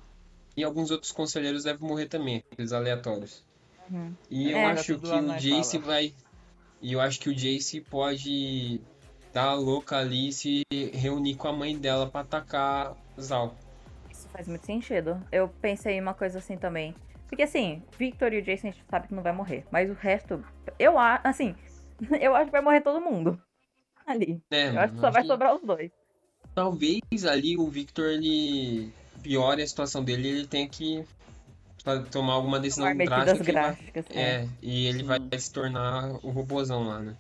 e 0.57 0.63
alguns 0.63 0.91
outros 0.91 1.11
conselheiros 1.13 1.65
devem 1.65 1.87
morrer 1.87 2.07
também, 2.07 2.45
aqueles 2.53 2.73
aleatórios. 2.73 3.45
Uhum. 3.91 4.15
E 4.31 4.51
eu 4.51 4.59
É. 4.59 4.65
acho 4.67 4.99
que 4.99 5.07
o 5.07 5.23
na 5.23 5.37
Jace 5.39 5.79
fala. 5.79 5.93
vai. 5.93 6.15
E 6.81 6.93
eu 6.93 7.01
acho 7.01 7.19
que 7.21 7.29
o 7.31 7.35
Jace 7.35 7.81
pode 7.81 8.81
dar 9.33 9.49
a 9.51 9.55
louca 9.55 9.99
ali 9.99 10.29
e 10.29 10.33
se 10.33 10.63
reunir 10.93 11.37
com 11.37 11.49
a 11.49 11.53
mãe 11.53 11.77
dela 11.79 12.09
pra 12.09 12.21
atacar 12.21 12.97
Zal. 13.21 13.55
Isso 14.11 14.29
faz 14.29 14.47
muito 14.49 14.65
sentido. 14.67 15.21
Eu 15.31 15.49
pensei 15.49 15.95
em 15.97 16.01
uma 16.01 16.15
coisa 16.15 16.39
assim 16.39 16.57
também. 16.57 16.95
Porque 17.29 17.43
assim, 17.45 17.83
Victor 17.99 18.33
e 18.33 18.39
o 18.39 18.43
Jason 18.43 18.69
a 18.69 18.71
gente 18.73 18.85
sabe 18.91 19.09
que 19.09 19.15
não 19.15 19.23
vai 19.23 19.33
morrer. 19.33 19.65
Mas 19.71 19.89
o 19.91 19.95
resto, 19.95 20.45
eu 20.79 20.99
acho, 20.99 21.27
assim, 21.27 21.55
eu 22.21 22.35
acho 22.35 22.47
que 22.47 22.53
vai 22.53 22.61
morrer 22.63 22.81
todo 22.81 23.01
mundo. 23.01 23.41
Ali. 24.07 24.43
É, 24.51 24.71
Eu 24.71 24.81
acho 24.81 24.95
que 24.95 25.01
só 25.01 25.11
vai 25.11 25.23
que 25.23 25.29
sobrar 25.29 25.55
os 25.55 25.63
dois. 25.63 25.91
Talvez 26.55 27.01
ali 27.27 27.57
o 27.57 27.69
Victor 27.69 28.11
ele 28.11 28.93
piore 29.23 29.63
a 29.63 29.67
situação 29.67 30.03
dele 30.05 30.29
e 30.29 30.31
ele 30.33 30.47
tenha 30.47 30.69
que 30.69 31.05
tomar 32.11 32.35
alguma 32.35 32.61
decisão 32.61 32.85
Tomar 32.85 32.95
medidas 32.97 33.39
drástica. 33.39 33.45
que 33.45 33.53
vai- 33.53 33.79
é. 34.11 34.43
É, 34.43 34.49
e 34.61 34.87
ele 34.87 34.99
Sim. 34.99 35.05
vai 35.05 35.21
se 35.39 35.53
tornar 35.53 36.11
o 36.25 36.31
robozão 36.31 36.83
lá, 36.87 37.01
né? 37.01 37.17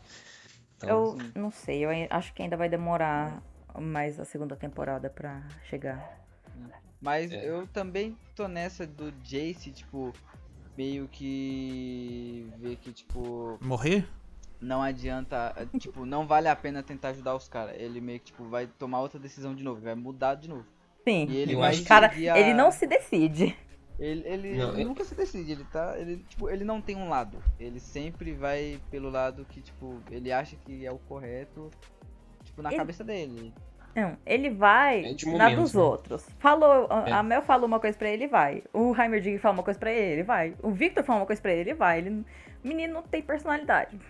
Então, 0.76 0.88
Eu 0.88 1.18
não 1.40 1.50
sei, 1.50 1.84
eu 1.84 1.90
acho 2.10 2.32
que 2.34 2.42
ainda 2.42 2.56
vai 2.56 2.68
demorar 2.68 3.40
mais 3.78 4.18
a 4.20 4.24
segunda 4.24 4.56
temporada 4.56 5.08
pra 5.08 5.42
chegar. 5.70 6.20
Mas 7.00 7.32
É. 7.32 7.48
eu 7.48 7.66
também 7.68 8.16
tô 8.36 8.46
nessa 8.48 8.86
do 8.86 9.10
Jace, 9.24 9.70
tipo, 9.72 10.12
meio 10.76 11.08
que 11.08 12.46
vê 12.58 12.76
que, 12.76 12.92
tipo, 12.92 13.58
Morrer? 13.60 14.06
Não 14.62 14.80
adianta, 14.82 15.54
tipo, 15.78 16.06
não 16.06 16.26
vale 16.26 16.48
a 16.48 16.56
pena 16.56 16.82
tentar 16.82 17.08
ajudar 17.08 17.34
os 17.34 17.48
caras. 17.48 17.74
Ele 17.78 18.00
meio 18.00 18.18
que, 18.20 18.26
tipo, 18.26 18.44
vai 18.44 18.66
tomar 18.66 19.00
outra 19.00 19.18
decisão 19.18 19.54
de 19.54 19.62
novo, 19.64 19.80
vai 19.80 19.94
mudar 19.94 20.36
de 20.36 20.48
novo. 20.48 20.64
Sim. 21.06 21.26
E 21.28 21.36
ele 21.36 21.56
vai 21.56 21.76
Cara, 21.82 22.06
a- 22.08 22.38
ele 22.38 22.54
não 22.54 22.70
se 22.70 22.86
decide. 22.86 23.56
Ele, 23.98 24.22
ele 24.26 24.56
Não, 24.56 24.76
é- 24.78 24.84
nunca 24.84 25.04
se 25.04 25.14
decide, 25.14 25.52
ele 25.52 25.64
tá. 25.64 25.98
Ele, 25.98 26.16
tipo, 26.28 26.48
ele 26.48 26.64
não 26.64 26.80
tem 26.80 26.96
um 26.96 27.08
lado. 27.08 27.38
Ele 27.60 27.78
sempre 27.78 28.32
vai 28.32 28.80
pelo 28.90 29.10
lado 29.10 29.44
que, 29.44 29.60
tipo, 29.60 30.00
ele 30.10 30.32
acha 30.32 30.56
que 30.56 30.86
é 30.86 30.90
o 30.90 30.98
correto, 30.98 31.70
tipo, 32.42 32.62
na 32.62 32.70
Ele- 32.70 32.78
cabeça 32.78 33.04
dele. 33.04 33.52
Não, 33.94 34.16
ele 34.24 34.48
vai 34.48 35.04
É 35.04 35.12
de 35.12 35.26
na 35.26 35.50
dos 35.54 35.74
né? 35.74 35.80
outros. 35.82 36.26
Falou, 36.38 36.86
a, 36.90 37.08
É. 37.08 37.12
a 37.12 37.22
Mel 37.22 37.42
falou 37.42 37.66
uma 37.66 37.78
coisa 37.78 37.96
pra 37.98 38.08
ele, 38.08 38.26
vai. 38.26 38.64
O 38.72 38.94
Heimerdig 38.98 39.38
falou 39.38 39.58
uma 39.58 39.62
coisa 39.62 39.78
pra 39.78 39.92
ele, 39.92 40.12
ele 40.14 40.22
vai. 40.22 40.54
O 40.62 40.70
Victor 40.70 41.04
falou 41.04 41.20
uma 41.20 41.26
coisa 41.26 41.42
pra 41.42 41.52
ele, 41.52 41.60
ele 41.70 41.74
vai. 41.74 41.98
Ele, 41.98 42.10
o 42.64 42.68
menino 42.68 42.94
não 42.94 43.02
tem 43.02 43.20
personalidade. 43.20 44.00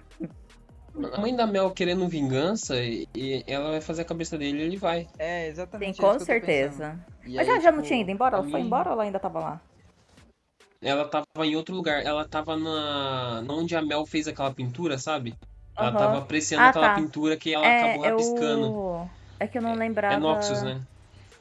A 1.12 1.20
mãe 1.20 1.34
da 1.34 1.46
Mel 1.46 1.70
querendo 1.70 2.06
vingança, 2.06 2.76
e, 2.76 3.08
e 3.14 3.42
ela 3.46 3.70
vai 3.70 3.80
fazer 3.80 4.02
a 4.02 4.04
cabeça 4.04 4.36
dele 4.36 4.58
e 4.58 4.62
ele 4.62 4.76
vai. 4.76 5.08
É, 5.18 5.44
Sim, 5.44 5.50
exatamente. 5.50 5.92
isso 5.92 6.02
com 6.02 6.12
eu 6.12 6.20
certeza. 6.20 6.98
E 7.24 7.36
Mas 7.36 7.48
aí, 7.48 7.54
já, 7.54 7.60
já 7.60 7.72
não 7.72 7.78
tipo, 7.78 7.88
tinha 7.88 8.00
ido 8.00 8.10
embora? 8.10 8.36
Ela 8.36 8.48
foi 8.48 8.60
embora 8.60 8.88
ou 8.90 8.92
ela 8.94 9.02
ainda 9.04 9.18
tava 9.18 9.40
lá? 9.40 9.60
Ela 10.82 11.08
tava 11.08 11.46
em 11.46 11.56
outro 11.56 11.74
lugar. 11.74 12.04
Ela 12.04 12.26
tava 12.28 12.56
na. 12.56 13.44
onde 13.48 13.74
a 13.76 13.82
Mel 13.82 14.04
fez 14.04 14.26
aquela 14.26 14.52
pintura, 14.52 14.98
sabe? 14.98 15.34
Ela 15.76 15.88
Aham. 15.88 15.98
tava 15.98 16.18
apreciando 16.18 16.66
Ah, 16.66 16.70
aquela 16.70 16.88
tá. 16.88 16.94
pintura 16.94 17.36
que 17.36 17.54
ela 17.54 17.66
é, 17.66 17.78
acabou 17.78 18.04
é 18.04 18.10
rabiscando. 18.10 18.68
o... 18.68 19.06
É 19.40 19.46
que 19.46 19.58
eu 19.58 19.62
não 19.62 19.74
lembrava. 19.74 20.14
É 20.14 20.18
Noxus, 20.18 20.62
né? 20.62 20.80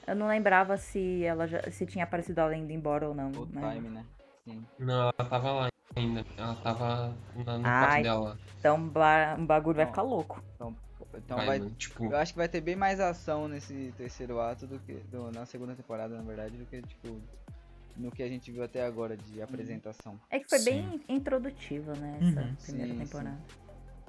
Eu 0.07 0.15
não 0.15 0.27
lembrava 0.27 0.77
se 0.77 1.23
ela 1.23 1.47
já, 1.47 1.61
se 1.71 1.85
tinha 1.85 2.03
aparecido 2.03 2.41
ela 2.41 2.55
indo 2.55 2.71
embora 2.71 3.07
ou 3.07 3.15
não. 3.15 3.29
O 3.29 3.45
né? 3.45 3.73
time, 3.73 3.89
né? 3.89 4.05
Sim. 4.43 4.65
Não, 4.79 5.01
ela 5.03 5.13
tava 5.13 5.51
lá 5.51 5.67
ainda. 5.95 6.25
Ela 6.37 6.55
tava 6.55 7.15
na- 7.45 7.57
no 7.57 7.65
Ai. 7.67 7.79
quarto 7.81 8.03
dela. 8.03 8.39
Então 8.59 8.89
ba- 8.89 9.35
o 9.39 9.45
bagulho 9.45 9.75
vai 9.77 9.85
ficar 9.85 10.01
louco. 10.01 10.43
Então 11.13 11.37
Vai, 11.37 11.45
vai. 11.45 11.59
mano, 11.59 11.71
tipo, 11.75 12.05
Eu 12.05 12.17
acho 12.17 12.31
que 12.33 12.37
vai 12.37 12.47
ter 12.47 12.61
bem 12.61 12.75
mais 12.75 12.99
ação 12.99 13.47
nesse 13.47 13.93
terceiro 13.97 14.39
ato 14.39 14.65
do 14.65 14.79
que. 14.79 14.93
do- 14.93 15.31
na 15.31 15.45
segunda 15.45 15.75
temporada, 15.75 16.15
na 16.15 16.23
verdade, 16.23 16.57
do 16.57 16.65
que, 16.65 16.81
tipo. 16.81 17.21
No 17.97 18.09
que 18.09 18.23
a 18.23 18.27
gente 18.29 18.49
viu 18.51 18.63
até 18.63 18.85
agora 18.85 19.17
de 19.17 19.41
apresentação. 19.41 20.17
É 20.29 20.39
que 20.39 20.47
foi 20.47 20.59
Sim. 20.59 20.65
bem 20.65 21.01
introdutiva, 21.09 21.93
né? 21.95 22.17
Essa 22.21 22.41
Uhum. 22.41 22.55
primeira 22.55 22.93
Sim, 22.93 22.99
temporada. 22.99 23.37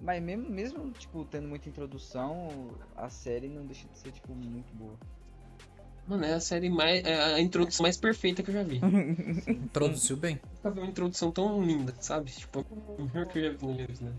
Mas 0.01 0.23
mesmo, 0.23 0.49
mesmo, 0.51 0.91
tipo, 0.93 1.25
tendo 1.25 1.49
muita 1.49 1.69
introdução, 1.69 2.71
a 2.97 3.09
série 3.11 3.49
não 3.49 3.67
deixa 3.67 3.89
de 3.89 3.99
ser, 3.99 4.13
tipo, 4.13 4.33
muito 4.35 4.73
boa. 4.75 4.97
Mano, 6.07 6.24
é 6.24 6.35
a 6.35 6.41
série 6.41 6.69
mais. 6.70 7.05
É 7.05 7.35
a 7.35 7.41
introdução 7.41 7.85
mais 7.85 7.97
perfeita 7.97 8.43
que 8.43 8.51
eu 8.51 8.55
já 8.55 8.62
vi. 8.62 8.81
Introduziu 9.49 10.16
bem. 10.16 10.41
Nunca 10.57 10.70
vi 10.70 10.81
uma 10.81 10.89
introdução 10.91 11.31
tão 11.31 11.62
linda, 11.62 11.95
sabe? 12.01 12.31
Tipo, 12.31 12.61
o 12.99 13.05
melhor 13.05 13.27
que 13.27 13.39
eu 13.39 13.45
já 13.53 13.59
vi 13.59 13.66
na 13.66 13.73
minha 13.74 13.87
vida. 13.87 14.12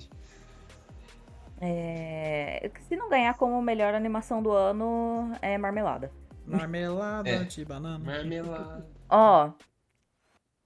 É, 1.62 2.70
Se 2.88 2.96
não 2.96 3.10
ganhar 3.10 3.36
como 3.36 3.62
melhor 3.62 3.94
animação 3.94 4.42
do 4.44 4.52
ano, 4.52 5.32
é 5.42 5.58
Marmelada. 5.58 6.12
Marmelada 6.46 7.30
É. 7.30 7.44
de 7.44 7.64
banana. 7.64 8.04
Marmelada. 8.04 8.86
Ó, 9.10 9.52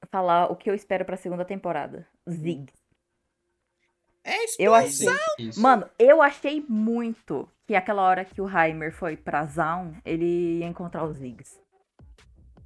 falar 0.10 0.52
o 0.52 0.56
que 0.56 0.70
eu 0.70 0.74
espero 0.74 1.06
pra 1.06 1.18
segunda 1.18 1.46
temporada. 1.46 2.08
Zig. 2.28 2.72
É 4.24 4.36
Eu 4.60 4.74
achei. 4.74 5.08
Mano, 5.58 5.88
eu 6.00 6.22
achei 6.22 6.66
muito 6.68 7.48
que 7.68 7.76
aquela 7.76 8.02
hora 8.02 8.26
que 8.26 8.42
o 8.42 8.48
Heimer 8.50 8.94
foi 8.94 9.18
pra 9.18 9.46
Zaun, 9.46 9.94
ele 10.06 10.60
ia 10.60 10.68
encontrar 10.68 11.04
os 11.06 11.18
Ziggs. 11.18 11.60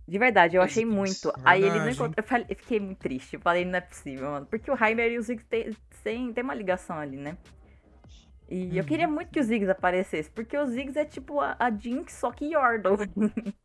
De 0.07 0.17
verdade, 0.19 0.57
eu 0.57 0.61
achei 0.61 0.85
muito. 0.85 1.31
Aí 1.43 1.63
ele 1.63 1.79
não 1.79 1.85
verdade. 1.85 1.91
encontrou. 1.91 2.23
Eu, 2.23 2.27
falei- 2.27 2.45
eu 2.49 2.55
fiquei 2.55 2.79
muito 2.79 2.99
triste. 2.99 3.35
Eu 3.35 3.39
falei, 3.41 3.63
não 3.65 3.77
é 3.77 3.81
possível, 3.81 4.29
mano. 4.31 4.45
Porque 4.45 4.69
o 4.69 4.75
Heimer 4.83 5.11
e 5.11 5.17
os 5.17 5.25
Ziggs 5.27 5.47
tem, 5.47 5.75
tem, 6.03 6.33
tem 6.33 6.43
uma 6.43 6.53
ligação 6.53 6.97
ali, 6.97 7.17
né? 7.17 7.37
E 8.49 8.77
eu 8.77 8.83
Uhum. 8.83 8.87
queria 8.87 9.07
muito 9.07 9.29
que 9.31 9.39
os 9.39 9.47
Ziggs 9.47 9.69
aparecessem. 9.71 10.31
Porque 10.33 10.57
os 10.57 10.71
Ziggs 10.71 10.97
é 10.99 11.05
tipo 11.05 11.39
a, 11.39 11.55
a 11.57 11.71
Jinx, 11.71 12.13
só 12.13 12.31
que 12.31 12.45
Yordle. 12.53 12.97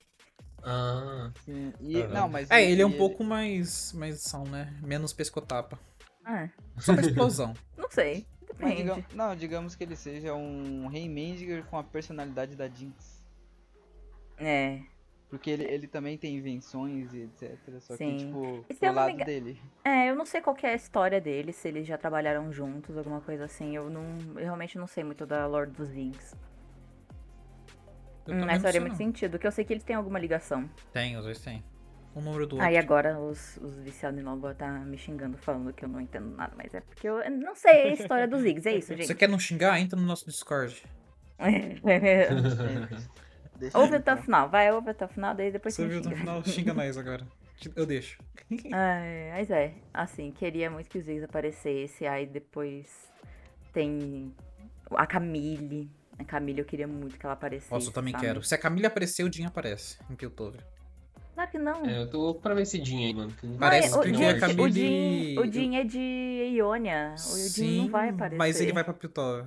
Ah, 0.62 1.30
Sim. 1.44 1.72
E, 1.80 2.02
Aham. 2.02 2.08
não, 2.08 2.28
mas 2.28 2.50
É, 2.50 2.64
e- 2.64 2.70
ele 2.70 2.82
é 2.82 2.86
um 2.86 2.90
e 2.90 2.96
pouco 2.96 3.22
mais, 3.24 3.92
mais 3.92 4.20
são, 4.22 4.44
né? 4.44 4.76
Menos 4.82 5.12
pescotapa. 5.12 5.78
ah, 6.24 6.48
Só 6.78 6.92
pra 6.94 7.02
explosão. 7.02 7.54
não 7.76 7.90
sei. 7.90 8.26
Mas 8.58 8.70
Depende. 8.70 8.94
digam- 8.94 9.04
não, 9.14 9.36
digamos 9.36 9.74
que 9.74 9.84
ele 9.84 9.96
seja 9.96 10.34
um 10.34 10.86
Rei 10.86 11.08
Mendiger 11.08 11.64
com 11.66 11.78
a 11.78 11.84
personalidade 11.84 12.56
da 12.56 12.68
Jinx. 12.68 13.22
É. 14.38 14.80
Porque 15.28 15.50
ele, 15.50 15.64
ele 15.64 15.86
também 15.88 16.16
tem 16.16 16.36
invenções 16.36 17.12
e 17.12 17.22
etc. 17.22 17.58
Só 17.80 17.96
Sim. 17.96 18.16
que, 18.16 18.24
tipo, 18.24 18.64
E 18.70 18.74
pro 18.74 18.88
me 18.88 18.94
lado 18.94 19.16
dele. 19.24 19.60
É, 19.84 20.08
eu 20.08 20.14
não 20.14 20.24
sei 20.24 20.40
qual 20.40 20.54
que 20.54 20.64
é 20.66 20.72
a 20.72 20.76
história 20.76 21.20
deles, 21.20 21.56
se 21.56 21.68
eles 21.68 21.86
já 21.86 21.98
trabalharam 21.98 22.52
juntos, 22.52 22.96
alguma 22.96 23.20
coisa 23.20 23.44
assim. 23.44 23.74
Eu 23.74 23.90
não. 23.90 24.16
Eu 24.36 24.44
realmente 24.44 24.78
não 24.78 24.86
sei 24.86 25.02
muito 25.04 25.26
da 25.26 25.46
Lord 25.46 25.72
dos 25.72 25.90
Hum, 28.28 28.30
também 28.30 28.46
mas 28.46 28.56
não 28.58 28.62
faria 28.62 28.80
muito 28.80 28.96
sentido, 28.96 29.38
que 29.38 29.46
eu 29.46 29.52
sei 29.52 29.64
que 29.64 29.72
eles 29.72 29.84
têm 29.84 29.94
alguma 29.94 30.18
ligação. 30.18 30.68
Tem, 30.92 31.16
os 31.16 31.24
dois 31.24 31.40
tem. 31.40 31.62
Um 32.16 32.22
número 32.22 32.46
do 32.46 32.60
Aí 32.60 32.76
outro. 32.76 32.94
agora 32.94 33.20
os, 33.20 33.58
os 33.58 33.78
viciados 33.78 34.18
em 34.18 34.22
novo 34.22 34.40
vão 34.40 34.54
tá 34.54 34.68
me 34.70 34.96
xingando, 34.96 35.36
falando 35.36 35.70
que 35.72 35.84
eu 35.84 35.88
não 35.88 36.00
entendo 36.00 36.34
nada, 36.34 36.54
mas 36.56 36.72
é 36.72 36.80
porque 36.80 37.06
eu 37.06 37.30
não 37.30 37.54
sei 37.54 37.82
a 37.82 37.92
história 37.92 38.26
dos 38.26 38.40
Ziggs, 38.40 38.66
é 38.66 38.76
isso, 38.76 38.88
Você 38.88 38.96
gente. 38.96 39.14
quer 39.14 39.28
não 39.28 39.38
xingar? 39.38 39.78
Entra 39.78 40.00
no 40.00 40.06
nosso 40.06 40.24
Discord. 40.24 40.82
Ouve 43.74 43.96
até 43.96 44.14
o 44.14 44.16
final, 44.18 44.48
vai, 44.48 44.70
ouve 44.72 44.90
até 44.90 45.04
o 45.04 45.08
final, 45.08 45.34
daí 45.34 45.50
depois 45.50 45.74
Você 45.74 45.82
você 45.82 45.88
viu 45.88 45.98
me 46.00 46.04
no 46.04 46.10
xinga. 46.10 46.20
final? 46.20 46.44
Xinga 46.44 46.74
nós 46.74 46.98
agora. 46.98 47.26
Eu 47.74 47.86
deixo. 47.86 48.18
Ai, 48.72 49.30
mas 49.32 49.50
é, 49.50 49.72
assim, 49.92 50.30
queria 50.30 50.70
muito 50.70 50.88
que 50.90 50.98
os 50.98 51.04
Ziggs 51.04 51.24
aparecessem, 51.24 52.06
aí 52.06 52.26
depois 52.26 53.10
tem 53.72 54.34
a 54.90 55.06
Camille. 55.06 55.90
A 56.18 56.24
Camille 56.24 56.60
eu 56.60 56.64
queria 56.66 56.86
muito 56.86 57.18
que 57.18 57.24
ela 57.26 57.32
aparecesse. 57.34 57.72
Nossa, 57.72 57.88
eu 57.88 57.92
também 57.92 58.12
sabe? 58.12 58.26
quero. 58.26 58.42
Se 58.42 58.54
a 58.54 58.58
Camila 58.58 58.88
aparecer, 58.88 59.24
o 59.24 59.28
Dinho 59.30 59.48
aparece 59.48 59.98
em 60.10 60.14
Piltover. 60.14 60.60
Claro 61.36 61.50
que 61.50 61.58
não. 61.58 61.84
é, 61.86 62.00
eu 62.02 62.10
tô 62.10 62.18
louco 62.18 62.40
pra 62.40 62.54
ver 62.54 62.62
esse 62.62 62.82
Jin 62.82 63.04
aí, 63.04 63.14
mano. 63.14 63.30
que- 63.38 63.46
Parece 63.58 63.90
Não, 63.90 63.96
é, 63.96 63.98
o, 63.98 64.02
porque 64.02 64.14
gente, 64.16 64.36
a 64.36 64.40
Camille- 64.40 64.62
o 64.62 64.72
Jin, 64.72 65.38
o 65.38 65.52
Jin 65.52 65.76
é 65.76 65.84
de 65.84 66.52
Ionia. 66.56 67.14
O 67.14 67.36
Jin 67.36 67.82
não 67.82 67.88
vai 67.90 68.08
aparecer. 68.08 68.38
mas 68.38 68.60
ele 68.60 68.72
vai 68.72 68.82
pra 68.82 68.94
Piltover. 68.94 69.44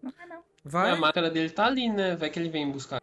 Não 0.00 0.12
vai, 0.16 0.26
não. 0.28 0.38
Vai. 0.64 0.90
A 0.92 0.96
máscara 0.96 1.28
dele 1.28 1.50
tá 1.50 1.66
ali, 1.66 1.88
né? 1.90 2.14
Vai 2.14 2.30
que 2.30 2.38
ele 2.38 2.48
vem 2.48 2.70
buscar. 2.70 3.00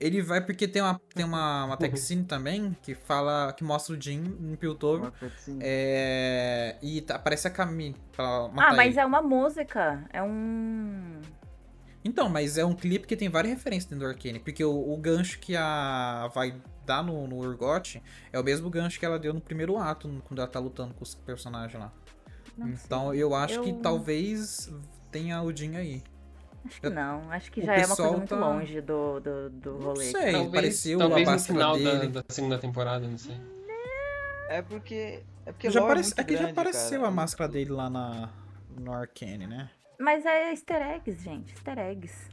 Ele 0.00 0.20
vai 0.20 0.44
porque 0.44 0.66
tem 0.66 0.82
uma, 0.82 1.00
tem 1.14 1.24
uma, 1.24 1.64
uma 1.66 1.76
cutscene 1.76 2.24
também 2.24 2.76
que 2.82 2.96
fala. 2.96 3.52
que 3.52 3.62
mostra 3.62 3.94
o 3.96 4.00
Jin 4.02 4.36
em 4.40 4.56
Piltover. 4.56 5.02
Uma 5.02 5.10
cutscene. 5.12 5.60
É. 5.62 6.76
E 6.82 7.00
tá- 7.02 7.14
aparece 7.14 7.46
a 7.46 7.50
Camille 7.50 7.94
pra 8.10 8.48
matar 8.48 8.72
Ah, 8.72 8.74
mas 8.74 8.88
ele. 8.94 9.00
é 9.00 9.06
uma 9.06 9.22
música. 9.22 10.04
É 10.12 10.20
um. 10.20 11.20
Então, 12.04 12.28
mas 12.28 12.58
é 12.58 12.64
um 12.64 12.74
clipe 12.74 13.06
que 13.06 13.16
tem 13.16 13.28
várias 13.28 13.52
referências 13.54 13.88
dentro 13.88 14.04
do 14.04 14.10
Arcane. 14.10 14.40
Porque 14.40 14.64
o, 14.64 14.92
o 14.92 14.96
gancho 14.96 15.38
que 15.38 15.54
a 15.56 16.28
vai 16.34 16.52
dar 16.86 17.02
no, 17.02 17.26
no 17.26 17.36
Urgot 17.38 18.02
é 18.32 18.38
o 18.38 18.42
mesmo 18.44 18.68
gancho 18.70 18.98
que 18.98 19.06
ela 19.06 19.18
deu 19.18 19.32
no 19.32 19.40
primeiro 19.40 19.76
ato, 19.78 20.08
quando 20.24 20.38
ela 20.40 20.48
tá 20.48 20.58
lutando 20.58 20.94
com 20.94 21.02
os 21.02 21.14
personagens 21.14 21.80
lá. 21.80 21.92
Não 22.56 22.68
então 22.68 23.10
sei. 23.10 23.22
eu 23.22 23.34
acho 23.34 23.62
que 23.62 23.70
Eu- 23.70 23.80
talvez 23.80 24.70
tenha 25.10 25.42
o 25.42 25.54
Jin 25.56 25.76
aí. 25.76 26.02
Acho 26.64 26.80
que 26.80 26.90
não. 26.90 27.30
Acho 27.32 27.50
que 27.50 27.60
já 27.60 27.74
é 27.74 27.84
uma 27.86 27.96
coisa 27.96 28.12
muito 28.16 28.28
tá- 28.28 28.36
longe 28.48 28.80
do, 28.80 29.18
do, 29.20 29.50
do 29.50 29.72
Não 29.72 29.80
rolê. 29.80 30.04
sei, 30.04 30.32
talvez 30.32 30.48
apareceu 30.48 30.98
talvez 30.98 31.26
a 31.28 31.30
no 31.30 31.36
máscara 31.36 31.58
final 31.58 31.78
da, 31.78 31.98
dele. 32.00 32.12
da 32.12 32.24
segunda 32.28 32.58
temporada, 32.58 33.08
não 33.08 33.18
sei. 33.18 33.36
É 34.48 34.62
porque. 34.62 35.22
É 35.44 35.50
porque 35.52 35.70
já 35.70 35.80
é 35.80 35.82
aparece, 35.82 36.10
muito 36.10 36.20
aqui 36.20 36.32
já 36.34 36.38
grande, 36.40 36.52
apareceu 36.52 36.98
cara. 37.00 37.08
a 37.08 37.10
máscara 37.10 37.50
dele 37.50 37.70
lá 37.72 37.90
na, 37.90 38.28
no 38.78 38.92
Arcane, 38.92 39.46
né? 39.46 39.70
Mas 39.98 40.24
é 40.24 40.50
easter 40.50 40.80
eggs, 40.82 41.22
gente. 41.24 41.52
Easter 41.52 41.78
eggs. 41.78 42.30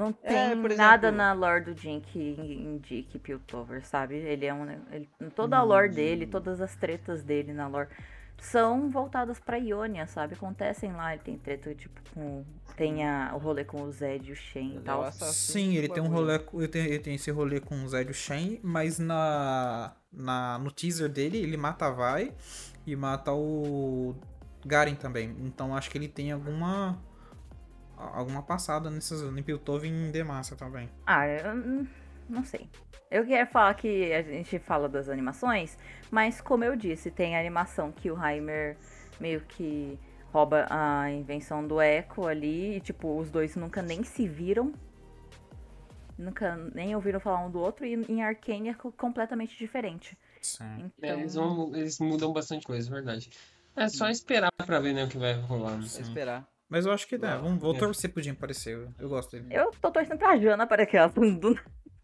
Não 0.00 0.12
tem 0.12 0.34
É, 0.36 0.54
nada 0.54 1.08
exemplo- 1.08 1.16
na 1.18 1.32
lore 1.34 1.64
do 1.64 1.74
Jin 1.78 2.00
que 2.00 2.18
indique 2.18 3.18
Piltover, 3.18 3.84
sabe? 3.86 4.14
Ele 4.16 4.46
é 4.46 4.54
um. 4.54 4.64
Ele, 4.90 5.08
toda 5.36 5.58
a 5.58 5.62
lore 5.62 5.88
Hum. 5.90 5.92
dele, 5.94 6.26
todas 6.26 6.60
as 6.60 6.74
tretas 6.74 7.22
dele 7.22 7.52
na 7.52 7.68
lore 7.68 7.88
são 8.38 8.88
voltadas 8.88 9.38
pra 9.38 9.58
Ionia, 9.58 10.06
sabe? 10.06 10.32
Acontecem 10.34 10.92
lá, 10.92 11.12
ele 11.12 11.22
tem 11.22 11.36
treta, 11.36 11.74
tipo, 11.74 12.00
com. 12.14 12.42
Tem 12.76 13.06
a, 13.06 13.32
o 13.34 13.38
rolê 13.38 13.62
com 13.64 13.82
o 13.82 13.90
Zed 13.92 14.26
e 14.30 14.32
o 14.32 14.36
Shen 14.36 14.68
e 14.68 14.70
Ele 14.70 14.78
é 14.78 14.82
tal. 14.82 15.02
o 15.02 15.12
Sim, 15.12 15.74
ele 15.76 15.88
tem 15.90 16.02
um 16.02 16.08
rolê, 16.08 16.38
com- 16.38 16.58
ele 16.58 16.68
tem, 16.68 16.86
ele 16.86 16.98
tem 16.98 17.14
esse 17.16 17.30
rolê 17.30 17.60
com 17.60 17.84
o 17.84 17.88
Zé 17.88 18.10
Shen, 18.12 18.58
mas 18.62 18.98
na, 18.98 19.92
na 20.10 20.58
no 20.58 20.70
teaser 20.70 21.10
dele 21.10 21.36
ele 21.36 21.58
mata 21.58 21.86
a 21.88 21.90
Vai 21.90 22.32
e 22.86 22.96
mata 22.96 23.34
o 23.34 24.14
Garen 24.64 24.94
também. 24.94 25.36
Então 25.40 25.76
acho 25.76 25.90
que 25.90 25.98
ele 25.98 26.08
tem 26.08 26.32
alguma 26.32 26.98
alguma 28.14 28.42
passada 28.42 28.90
nessas 28.90 29.22
em 29.22 29.42
Piltover 29.42 29.90
e 29.90 30.10
Demacia 30.10 30.56
também. 30.56 30.88
Ah, 31.06 31.26
eu 31.26 31.52
hum, 31.54 31.86
não 32.28 32.44
sei. 32.44 32.68
Eu 33.10 33.26
quero 33.26 33.50
falar 33.50 33.74
que 33.74 34.12
a 34.12 34.22
gente 34.22 34.58
fala 34.58 34.88
das 34.88 35.08
animações, 35.08 35.76
mas 36.10 36.40
como 36.40 36.62
eu 36.64 36.76
disse, 36.76 37.10
tem 37.10 37.36
a 37.36 37.40
animação 37.40 37.90
que 37.90 38.10
o 38.10 38.24
Heimer 38.24 38.76
meio 39.18 39.40
que 39.40 39.98
rouba 40.32 40.66
a 40.70 41.10
invenção 41.10 41.66
do 41.66 41.80
Echo 41.82 42.26
ali, 42.26 42.76
e 42.76 42.80
tipo, 42.80 43.18
os 43.18 43.30
dois 43.30 43.56
nunca 43.56 43.82
nem 43.82 44.04
se 44.04 44.28
viram. 44.28 44.72
Nunca 46.18 46.54
nem 46.74 46.94
ouviram 46.94 47.18
falar 47.18 47.44
um 47.44 47.50
do 47.50 47.58
outro, 47.58 47.86
e 47.86 47.94
em 47.94 48.22
Arcane 48.22 48.68
é 48.68 48.74
co- 48.74 48.92
completamente 48.92 49.56
diferente. 49.56 50.16
Sim. 50.40 50.90
Então, 50.98 51.16
É, 51.16 51.20
eles, 51.20 51.34
vão, 51.34 51.74
eles 51.74 51.98
mudam 51.98 52.32
bastante 52.32 52.66
coisa, 52.66 52.88
é 52.88 52.92
verdade. 52.92 53.30
É 53.76 53.88
só 53.88 54.08
esperar 54.08 54.50
pra 54.66 54.80
ver 54.80 54.92
né, 54.92 55.04
o 55.04 55.08
que 55.08 55.18
vai 55.18 55.34
rolar. 55.34 55.78
Né? 55.78 55.86
É 55.96 56.00
esperar. 56.00 56.48
Mas 56.70 56.86
eu 56.86 56.92
acho 56.92 57.06
que 57.06 57.18
dá. 57.18 57.36
Vamos, 57.36 57.60
vou 57.60 57.74
É. 57.74 57.78
torcer 57.78 58.10
pro 58.12 58.22
Jim 58.22 58.30
aparecer. 58.30 58.74
Eu, 58.76 58.88
eu 58.98 59.08
gosto 59.08 59.32
dele. 59.32 59.48
eu 59.50 59.70
tô 59.72 59.90
torcendo 59.90 60.18
pra 60.18 60.38
Jana 60.38 60.66
para 60.66 60.86
que 60.86 60.96
ela 60.96 61.08
do 61.08 61.58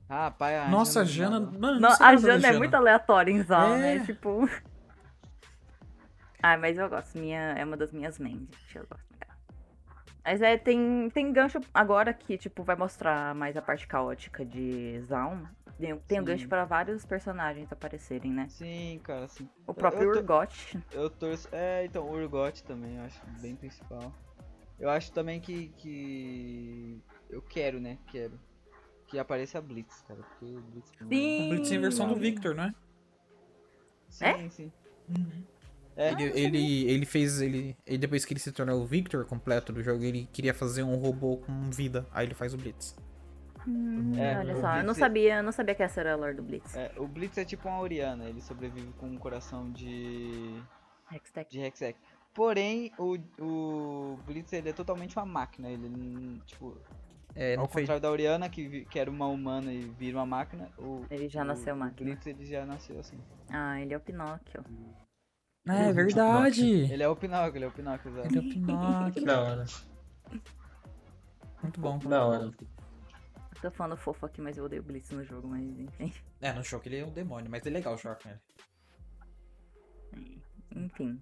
Ah, 0.09 0.31
pai, 0.31 0.59
a 0.59 0.69
Nossa, 0.69 1.01
a 1.01 1.05
Jana 1.05 1.37
Jana. 1.37 1.41
do 1.47 1.53
nada. 1.53 1.59
Mano, 1.75 1.81
Não, 1.81 1.97
a 2.07 2.17
Jana 2.17 2.49
é 2.49 2.53
muito 2.59 2.75
aleatória 2.75 3.31
em 3.31 3.43
Zal, 3.43 3.75
É. 3.75 3.79
né? 3.99 4.05
Tipo. 4.05 4.49
Ai, 6.43 6.57
mas 6.57 6.77
eu 6.79 6.89
gosto. 6.89 7.19
Minha, 7.19 7.41
é 7.53 7.65
uma 7.65 7.77
das 7.77 7.93
minhas 7.93 8.19
mains. 8.19 8.41
gente, 8.41 8.77
Eu 8.77 8.87
gosto 8.89 9.07
dela. 9.19 9.37
Mas 10.25 10.43
é, 10.43 10.57
tem, 10.59 11.09
tem 11.11 11.33
gancho 11.33 11.61
agora 11.73 12.13
que, 12.13 12.37
tipo, 12.37 12.63
vai 12.65 12.75
mostrar 12.77 13.35
mais 13.35 13.57
a 13.57 13.63
parte 13.63 13.87
caótica 13.87 14.45
de 14.45 15.01
Zaun. 15.03 15.45
Tem, 16.09 16.21
um 16.21 16.25
gancho 16.25 16.49
pra 16.49 16.65
vários 16.65 17.05
personagens 17.05 17.71
aparecerem, 17.71 18.33
né? 18.33 18.47
Sim, 18.49 18.99
cara, 19.05 19.29
sim. 19.29 19.49
O 19.67 19.75
próprio 19.75 20.05
eu 20.05 20.13
tô- 20.13 20.19
Urgot. 20.21 20.83
Eu 20.91 21.11
torço. 21.11 21.49
É, 21.53 21.85
então, 21.85 22.03
o 22.05 22.13
Urgot 22.13 22.65
também, 22.65 22.97
eu 22.97 23.05
acho 23.05 23.21
bem 23.41 23.55
principal. 23.55 24.13
Eu 24.79 24.91
acho 24.91 25.11
também 25.13 25.41
que. 25.41 25.69
que... 25.79 27.01
Eu 27.31 27.41
quero, 27.43 27.81
né? 27.81 27.99
Quero. 28.13 28.39
Que 29.07 29.19
apareça 29.19 29.59
a 29.59 29.61
Blitz, 29.61 30.03
cara. 30.07 30.21
Porque 30.23 30.45
o 30.45 30.61
Blitz. 30.61 30.91
mim- 31.01 31.09
Sim. 31.09 31.47
O 31.47 31.51
Blitz 31.51 31.71
em 31.73 31.79
versão 31.81 32.09
do. 32.09 32.17
Victor, 32.17 32.55
né? 32.55 32.75
Sim, 34.09 34.25
É? 34.25 34.49
sim. 34.51 34.73
É. 35.97 36.11
Ele, 36.13 36.25
ele, 36.41 36.91
ele 36.91 37.07
fez. 37.07 37.41
Ele, 37.41 37.77
ele, 37.87 37.99
depois 37.99 38.25
que 38.25 38.33
ele 38.35 38.41
se 38.41 38.53
tornou 38.53 38.81
o 38.83 38.87
Victor 38.87 39.25
completo 39.25 39.73
do 39.73 39.83
jogo, 39.83 40.05
ele 40.05 40.29
queria 40.33 40.53
fazer 40.53 40.83
um 40.83 40.97
robô 40.97 41.39
com 41.39 41.71
vida. 41.71 42.07
Aí 42.13 42.27
ele 42.27 42.35
faz 42.35 42.53
o 42.53 42.57
Blitz. 42.59 42.95
Hum, 43.67 44.13
É, 44.17 44.39
olha 44.39 44.55
o 44.55 44.61
só, 44.61 44.69
eu 44.73 44.77
não 44.77 44.83
Blitz- 44.85 44.99
sabia, 44.99 45.37
eu 45.39 45.43
não 45.43 45.53
sabia 45.53 45.75
que 45.75 45.83
essa 45.83 46.01
era 46.01 46.13
a 46.13 46.17
lore 46.17 46.35
do 46.35 46.43
Blitz. 46.43 46.77
É, 46.77 46.93
o 46.99 47.07
Blitz 47.09 47.37
é 47.39 47.45
tipo 47.45 47.69
uma 47.69 47.81
Oriana, 47.81 48.25
ele 48.29 48.41
sobrevive 48.43 48.93
com 48.99 49.07
um 49.07 49.17
coração 49.17 49.73
de. 49.73 50.63
Hextech. 51.11 51.51
de 51.51 51.61
Hextech. 51.61 51.99
Porém, 52.37 52.93
o, 52.99 53.17
o 53.43 54.19
Blitz 54.27 54.53
ele 54.53 54.69
é 54.69 54.73
totalmente 54.73 55.17
uma 55.17 55.25
máquina. 55.25 55.71
Ele, 55.71 55.89
não- 55.89 56.39
tipo, 56.41 56.77
É, 57.35 57.57
não 57.57 57.63
ao 57.63 57.69
foi. 57.69 57.83
contrário 57.83 58.03
da 58.03 58.11
Oriana, 58.11 58.49
que, 58.51 58.85
que 58.85 58.99
era 58.99 59.11
uma 59.11 59.27
humana 59.27 59.73
e 59.73 59.81
vira 59.81 60.19
uma 60.19 60.27
máquina, 60.27 60.71
o, 60.79 61.03
Ele 61.11 61.29
já 61.31 61.41
o- 61.41 61.45
nasceu 61.47 61.75
o 61.75 61.79
máquina. 61.79 62.11
Blitz 62.11 62.27
ele 62.27 62.45
já 62.45 62.67
nasceu 62.67 63.01
assim. 63.01 63.19
Ah, 63.49 63.81
ele 63.81 63.95
é 63.95 63.97
o 63.97 64.01
Pinóquio. 64.01 64.63
É 65.67 65.91
verdade. 65.93 66.93
Ele 66.93 67.03
é 67.03 67.09
o 67.09 67.17
Pinóquio, 67.17 67.57
ele 67.57 67.65
é 67.65 67.69
o 67.69 67.73
Pinóquio, 67.73 68.11
exato. 68.11 68.29
Ele 68.29 68.37
é 68.37 68.41
o 68.41 68.55
Pinóquio. 68.55 69.25
Da 69.25 69.41
hora. 69.43 69.65
Muito 71.63 71.81
bom. 71.81 71.99
Da 71.99 72.25
hora. 72.25 72.53
Tô 73.63 73.71
falando 73.71 73.97
fofo 73.97 74.27
aqui, 74.27 74.43
mas 74.43 74.59
eu 74.59 74.65
odeio 74.67 74.83
Blitz 74.83 75.11
no 75.11 75.25
jogo, 75.25 75.49
mas 75.49 75.63
enfim. 75.81 76.13
É, 76.43 76.53
no 76.53 76.63
choque 76.63 76.89
ele 76.91 76.99
é 76.99 77.05
um 77.07 77.11
demônio, 77.11 77.51
mas 77.51 77.67
é 77.67 77.71
legal 77.71 77.97
jogar 77.97 78.17
com 78.17 78.29
ele. 78.29 78.41
Enfim. 80.77 81.19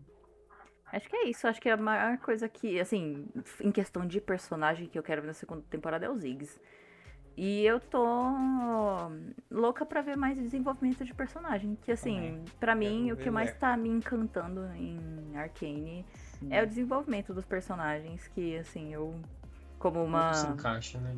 Acho 0.97 1.09
que 1.09 1.17
é 1.17 1.29
isso. 1.29 1.47
Acho 1.49 1.61
que 1.61 1.69
a 1.69 1.77
maior 1.77 2.19
coisa 2.19 2.49
que, 2.49 2.81
assim, 2.81 3.27
em 3.61 3.73
questão 3.73 4.07
de 4.07 4.21
personagem 4.21 4.87
que 4.87 4.99
eu 4.99 5.03
quero 5.03 5.23
ver 5.23 5.29
na 5.29 5.35
segunda 5.35 5.63
temporada 5.69 6.07
é 6.07 6.11
o 6.11 6.17
Ziggs. 6.17 6.61
E 7.37 7.67
eu 7.67 7.81
tô 7.81 8.07
louca 9.51 9.85
pra 9.85 10.01
ver 10.03 10.17
mais 10.17 10.39
desenvolvimento 10.39 11.05
de 11.05 11.13
personagem. 11.13 11.77
Que, 11.83 11.91
assim, 11.91 12.45
pra 12.61 12.77
mim, 12.77 13.11
o 13.11 13.17
que 13.17 13.29
mais 13.29 13.53
tá 13.55 13.77
me 13.77 13.89
encantando 13.89 14.65
em 14.77 15.37
Arcane 15.37 16.07
é 16.49 16.63
o 16.63 16.67
desenvolvimento 16.67 17.35
dos 17.35 17.45
personagens. 17.45 18.29
Que, 18.29 18.57
assim, 18.59 18.95
eu, 18.95 19.21
como 19.81 20.03
uma. 20.05 20.31
Tudo 20.31 20.41
se 20.41 20.47
encaixa, 20.47 20.99
né? 21.01 21.17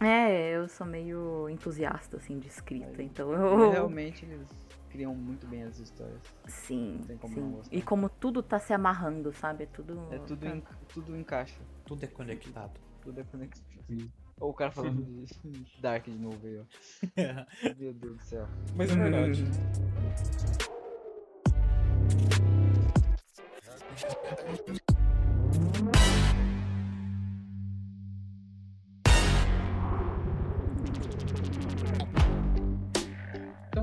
É, 0.00 0.50
eu 0.50 0.68
sou 0.68 0.86
meio 0.86 1.48
entusiasta, 1.48 2.18
assim, 2.18 2.38
de 2.38 2.48
escrita. 2.48 3.02
Então 3.02 3.30
Mas 3.30 3.40
eu. 3.40 3.70
Realmente 3.70 4.26
eles 4.26 4.46
criam 4.94 5.12
muito 5.12 5.44
bem 5.48 5.64
as 5.64 5.80
histórias. 5.80 6.20
Sim, 6.46 6.98
Não 7.00 7.06
tem 7.08 7.18
como 7.18 7.64
sim. 7.64 7.68
E 7.72 7.82
como 7.82 8.08
tudo 8.08 8.44
tá 8.44 8.60
se 8.60 8.72
amarrando, 8.72 9.32
sabe? 9.32 9.64
É 9.64 9.66
tudo. 9.66 10.00
É 10.12 10.18
tudo, 10.20 10.46
tá- 10.46 10.54
en- 10.54 10.62
tudo 10.86 11.16
encaixa. 11.16 11.60
Tudo 11.84 12.04
é 12.04 12.06
conectado. 12.06 12.78
Tudo 13.02 13.20
é 13.20 13.24
conexão. 13.24 13.64
Sim. 13.88 14.08
Ou 14.38 14.50
o 14.50 14.54
cara 14.54 14.70
falando 14.70 15.02
de 15.02 15.34
Dark 15.82 16.04
de 16.04 16.16
novo 16.16 16.38
aí, 16.46 16.60
ó. 16.60 16.64
Meu 17.76 17.92
Deus 17.92 18.16
do 18.18 18.22
céu. 18.22 18.46
Mas 18.76 18.88
é 18.92 18.94
verdade. 18.94 19.44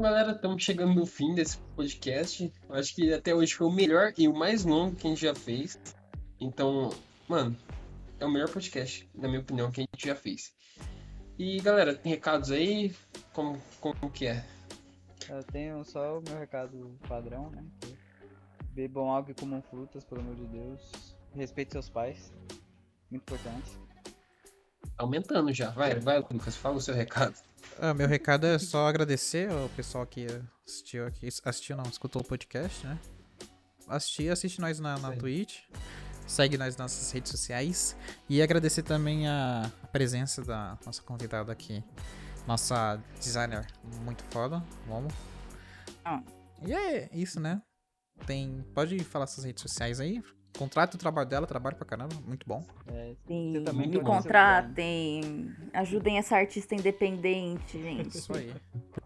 galera, 0.02 0.32
estamos 0.32 0.64
chegando 0.64 0.96
no 0.96 1.06
fim 1.06 1.36
desse 1.36 1.60
podcast. 1.76 2.52
Eu 2.68 2.76
acho 2.76 2.96
que 2.96 3.14
até 3.14 3.36
hoje 3.36 3.54
foi 3.54 3.68
o 3.68 3.72
melhor 3.72 4.12
e 4.18 4.28
o 4.28 4.34
mais 4.34 4.66
longo 4.66 4.96
que 4.96 5.06
a 5.06 5.10
gente 5.12 5.22
já 5.22 5.36
fez. 5.36 5.80
Então, 6.40 6.90
mano, 7.30 7.56
é 8.20 8.26
o 8.26 8.32
melhor 8.32 8.50
podcast, 8.50 9.08
na 9.14 9.28
minha 9.28 9.42
opinião, 9.42 9.72
que 9.72 9.82
a 9.82 9.84
gente 9.84 10.08
já 10.08 10.16
fez. 10.16 10.54
E, 11.38 11.60
galera, 11.62 11.94
tem 11.94 12.12
recados 12.12 12.52
aí? 12.52 12.96
Como, 13.32 13.62
como 13.80 14.12
que 14.12 14.26
é? 14.26 14.44
Eu 15.30 15.44
tenho 15.44 15.84
só 15.84 16.18
o 16.18 16.22
meu 16.22 16.38
recado 16.38 16.98
padrão, 17.08 17.52
né? 17.52 17.64
Bebam 18.74 19.14
água 19.14 19.32
e 19.32 19.36
comam 19.36 19.62
frutas, 19.62 20.04
pelo 20.04 20.22
amor 20.22 20.36
de 20.36 20.48
Deus. 20.48 21.16
Respeite 21.36 21.74
seus 21.74 21.90
pais. 21.90 22.34
Muito 23.12 23.22
importante. 23.22 23.72
Aumentando 25.02 25.52
já. 25.52 25.72
Vai, 25.72 25.96
vai, 25.96 26.20
Lucas, 26.20 26.56
fala 26.56 26.76
o 26.76 26.82
seu 26.82 26.94
recado. 26.94 27.34
Ah, 27.80 27.92
meu 27.92 28.08
recado 28.08 28.46
é 28.46 28.60
só 28.60 28.88
agradecer 28.88 29.52
ao 29.52 29.68
pessoal 29.70 30.06
que 30.06 30.28
assistiu 30.64 31.08
aqui. 31.08 31.28
Assistiu 31.44 31.76
não, 31.76 31.86
escutou 31.86 32.22
o 32.22 32.26
podcast, 32.26 32.86
né? 32.86 33.00
Assistir, 33.88 34.30
assiste 34.30 34.62
nós 34.62 34.80
na, 34.80 35.00
na 35.00 35.12
Sim. 35.12 35.18
Twitch. 35.18 35.62
Segue 36.28 36.56
nós 36.56 36.78
nas 36.78 36.92
nossas 36.92 37.12
redes 37.12 37.32
sociais. 37.32 37.98
E 38.30 38.44
agradecer 38.44 38.84
também 38.84 39.28
a, 39.28 39.72
a 39.82 39.88
presença 39.88 40.44
da 40.44 40.78
nossa 40.86 41.02
convidada 41.02 41.52
aqui. 41.52 41.84
Nossa 42.46 43.02
designer 43.20 43.66
muito 44.04 44.24
foda. 44.26 44.64
Vamos. 44.88 45.12
Ah. 46.06 46.22
E 46.64 46.72
é 46.72 47.10
isso, 47.12 47.40
né? 47.40 47.60
Tem. 48.28 48.64
Pode 48.76 49.04
falar 49.04 49.26
suas 49.26 49.46
redes 49.46 49.64
sociais 49.64 50.00
aí. 50.00 50.22
Contrata 50.58 50.96
o 50.96 51.00
trabalho 51.00 51.28
dela, 51.28 51.48
trabalho 51.48 51.76
pra 51.76 51.86
caramba, 51.86 52.14
muito 52.26 52.46
bom. 52.48 52.64
É, 52.88 53.14
Sim, 53.26 53.54
você 53.54 53.62
também 53.62 53.88
me 53.88 54.00
contratem, 54.02 55.50
ajudem 55.74 56.18
essa 56.18 56.36
artista 56.36 56.76
independente, 56.76 57.82
gente. 57.82 58.18
Isso 58.18 58.34
aí. 58.36 58.54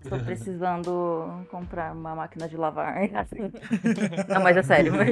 Tô 0.10 0.18
precisando 0.20 1.46
comprar 1.50 1.94
uma 1.94 2.16
máquina 2.16 2.50
de 2.50 2.58
lavar. 2.58 2.96
Não, 4.28 4.42
mas 4.42 4.58
é 4.58 4.64
sério. 4.64 4.94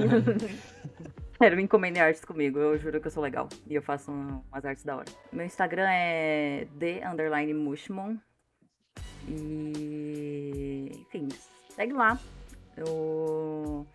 Sério, 1.38 1.58
me 1.58 1.64
encomendem 1.64 2.02
artes 2.02 2.24
comigo, 2.24 2.60
eu 2.60 2.78
juro 2.78 3.02
que 3.02 3.08
eu 3.08 3.12
sou 3.12 3.22
legal. 3.22 3.50
E 3.68 3.76
eu 3.76 3.82
faço 3.82 4.12
umas 4.12 4.64
artes 4.64 4.84
da 4.84 4.96
hora. 4.96 5.12
Meu 5.32 5.46
Instagram 5.46 5.88
é 5.90 6.68
the 6.80 7.06
underline 7.06 7.54
mushmon. 7.54 8.18
E. 9.28 10.90
Enfim, 11.02 11.28
segue 11.76 11.94
lá. 11.94 12.20
Eu. 12.78 13.86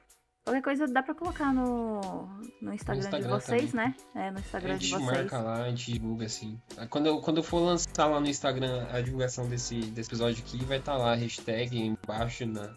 Qualquer 0.48 0.62
coisa 0.62 0.86
dá 0.86 1.02
pra 1.02 1.14
colocar 1.14 1.52
no, 1.52 2.26
no 2.62 2.72
Instagram, 2.72 3.00
de 3.00 3.06
Instagram 3.06 3.28
vocês, 3.38 3.70
também. 3.70 3.86
né? 3.88 3.94
É, 4.14 4.30
no 4.30 4.38
A 4.38 4.40
Instagram 4.40 4.78
de 4.78 4.86
gente 4.86 4.98
vocês. 5.04 5.18
marca 5.18 5.38
lá, 5.40 5.64
a 5.64 5.68
gente 5.68 5.92
divulga 5.92 6.24
assim. 6.24 6.58
Quando 6.88 7.06
eu, 7.06 7.20
quando 7.20 7.36
eu 7.36 7.42
for 7.42 7.58
lançar 7.58 8.06
lá 8.06 8.18
no 8.18 8.26
Instagram 8.26 8.86
a 8.90 9.00
divulgação 9.02 9.46
desse, 9.46 9.78
desse 9.78 10.08
episódio 10.08 10.42
aqui, 10.42 10.64
vai 10.64 10.78
estar 10.78 10.96
lá 10.96 11.12
a 11.12 11.16
hashtag 11.16 11.78
embaixo 11.78 12.46
na, 12.46 12.74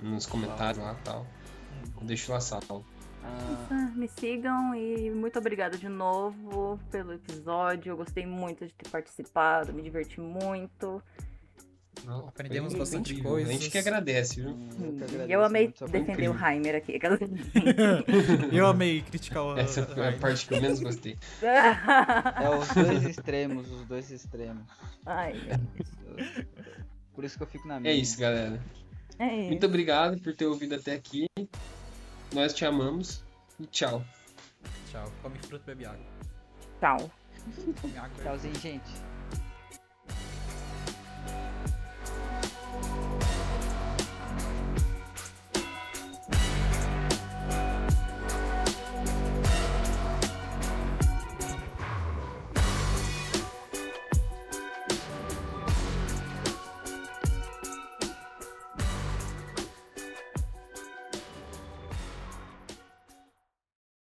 nos 0.00 0.24
comentários 0.24 0.82
lá 0.82 0.94
e 0.94 1.04
tal. 1.04 1.26
Eu 2.00 2.06
deixo 2.06 2.32
lá 2.32 2.40
salvo. 2.40 2.86
Ah, 3.22 3.90
Me 3.94 4.08
sigam 4.08 4.74
e 4.74 5.10
muito 5.10 5.38
obrigada 5.38 5.76
de 5.76 5.88
novo 5.88 6.78
pelo 6.90 7.12
episódio. 7.12 7.90
Eu 7.92 7.96
gostei 7.98 8.24
muito 8.24 8.66
de 8.66 8.72
ter 8.72 8.88
participado, 8.88 9.74
me 9.74 9.82
diverti 9.82 10.20
muito. 10.20 11.02
Não, 12.04 12.28
Aprendemos 12.28 12.72
foi 12.72 12.80
bastante 12.80 13.12
incrível. 13.12 13.30
coisas. 13.32 13.50
A 13.50 13.52
gente 13.52 13.70
que 13.70 13.78
agradece, 13.78 14.40
viu? 14.40 14.50
eu 14.50 14.56
que 14.56 14.74
E 14.76 14.92
agradeço 15.04 15.32
eu 15.32 15.44
amei 15.44 15.62
muito 15.64 15.78
sua 15.78 15.88
defender 15.88 16.28
o. 16.28 16.46
Heimer 16.46 16.74
aqui. 16.76 16.98
Eu 18.52 18.66
amei 18.66 19.02
criticar 19.02 19.42
o. 19.42 19.56
Essa 19.58 19.86
foi 19.86 20.08
a 20.08 20.12
parte 20.18 20.46
que 20.46 20.54
eu 20.54 20.60
menos 20.60 20.80
gostei. 20.80 21.16
É 21.42 22.48
os 22.50 22.68
dois 22.68 23.04
extremos, 23.04 23.70
os 23.70 23.84
dois 23.86 24.10
extremos. 24.10 24.64
Ai, 25.06 25.34
Por 27.14 27.24
isso 27.24 27.36
que 27.36 27.42
eu 27.42 27.46
fico 27.46 27.66
na 27.68 27.78
minha. 27.80 27.92
É 27.92 27.96
isso, 27.96 28.18
galera. 28.18 28.60
é 29.18 29.36
isso. 29.40 29.48
Muito 29.50 29.66
obrigado 29.66 30.20
por 30.20 30.34
ter 30.34 30.46
ouvido 30.46 30.74
até 30.74 30.94
aqui. 30.94 31.26
Nós 32.32 32.52
te 32.52 32.64
amamos 32.64 33.24
e 33.60 33.66
tchau. 33.66 34.04
Tchau. 34.90 35.10
Come 35.22 35.38
fruta 35.38 35.62
e 35.70 35.74
bebe 35.74 35.86
água. 35.86 36.06
Tchau. 36.80 37.10
Tchauzinho, 38.22 38.54
gente. 38.56 38.90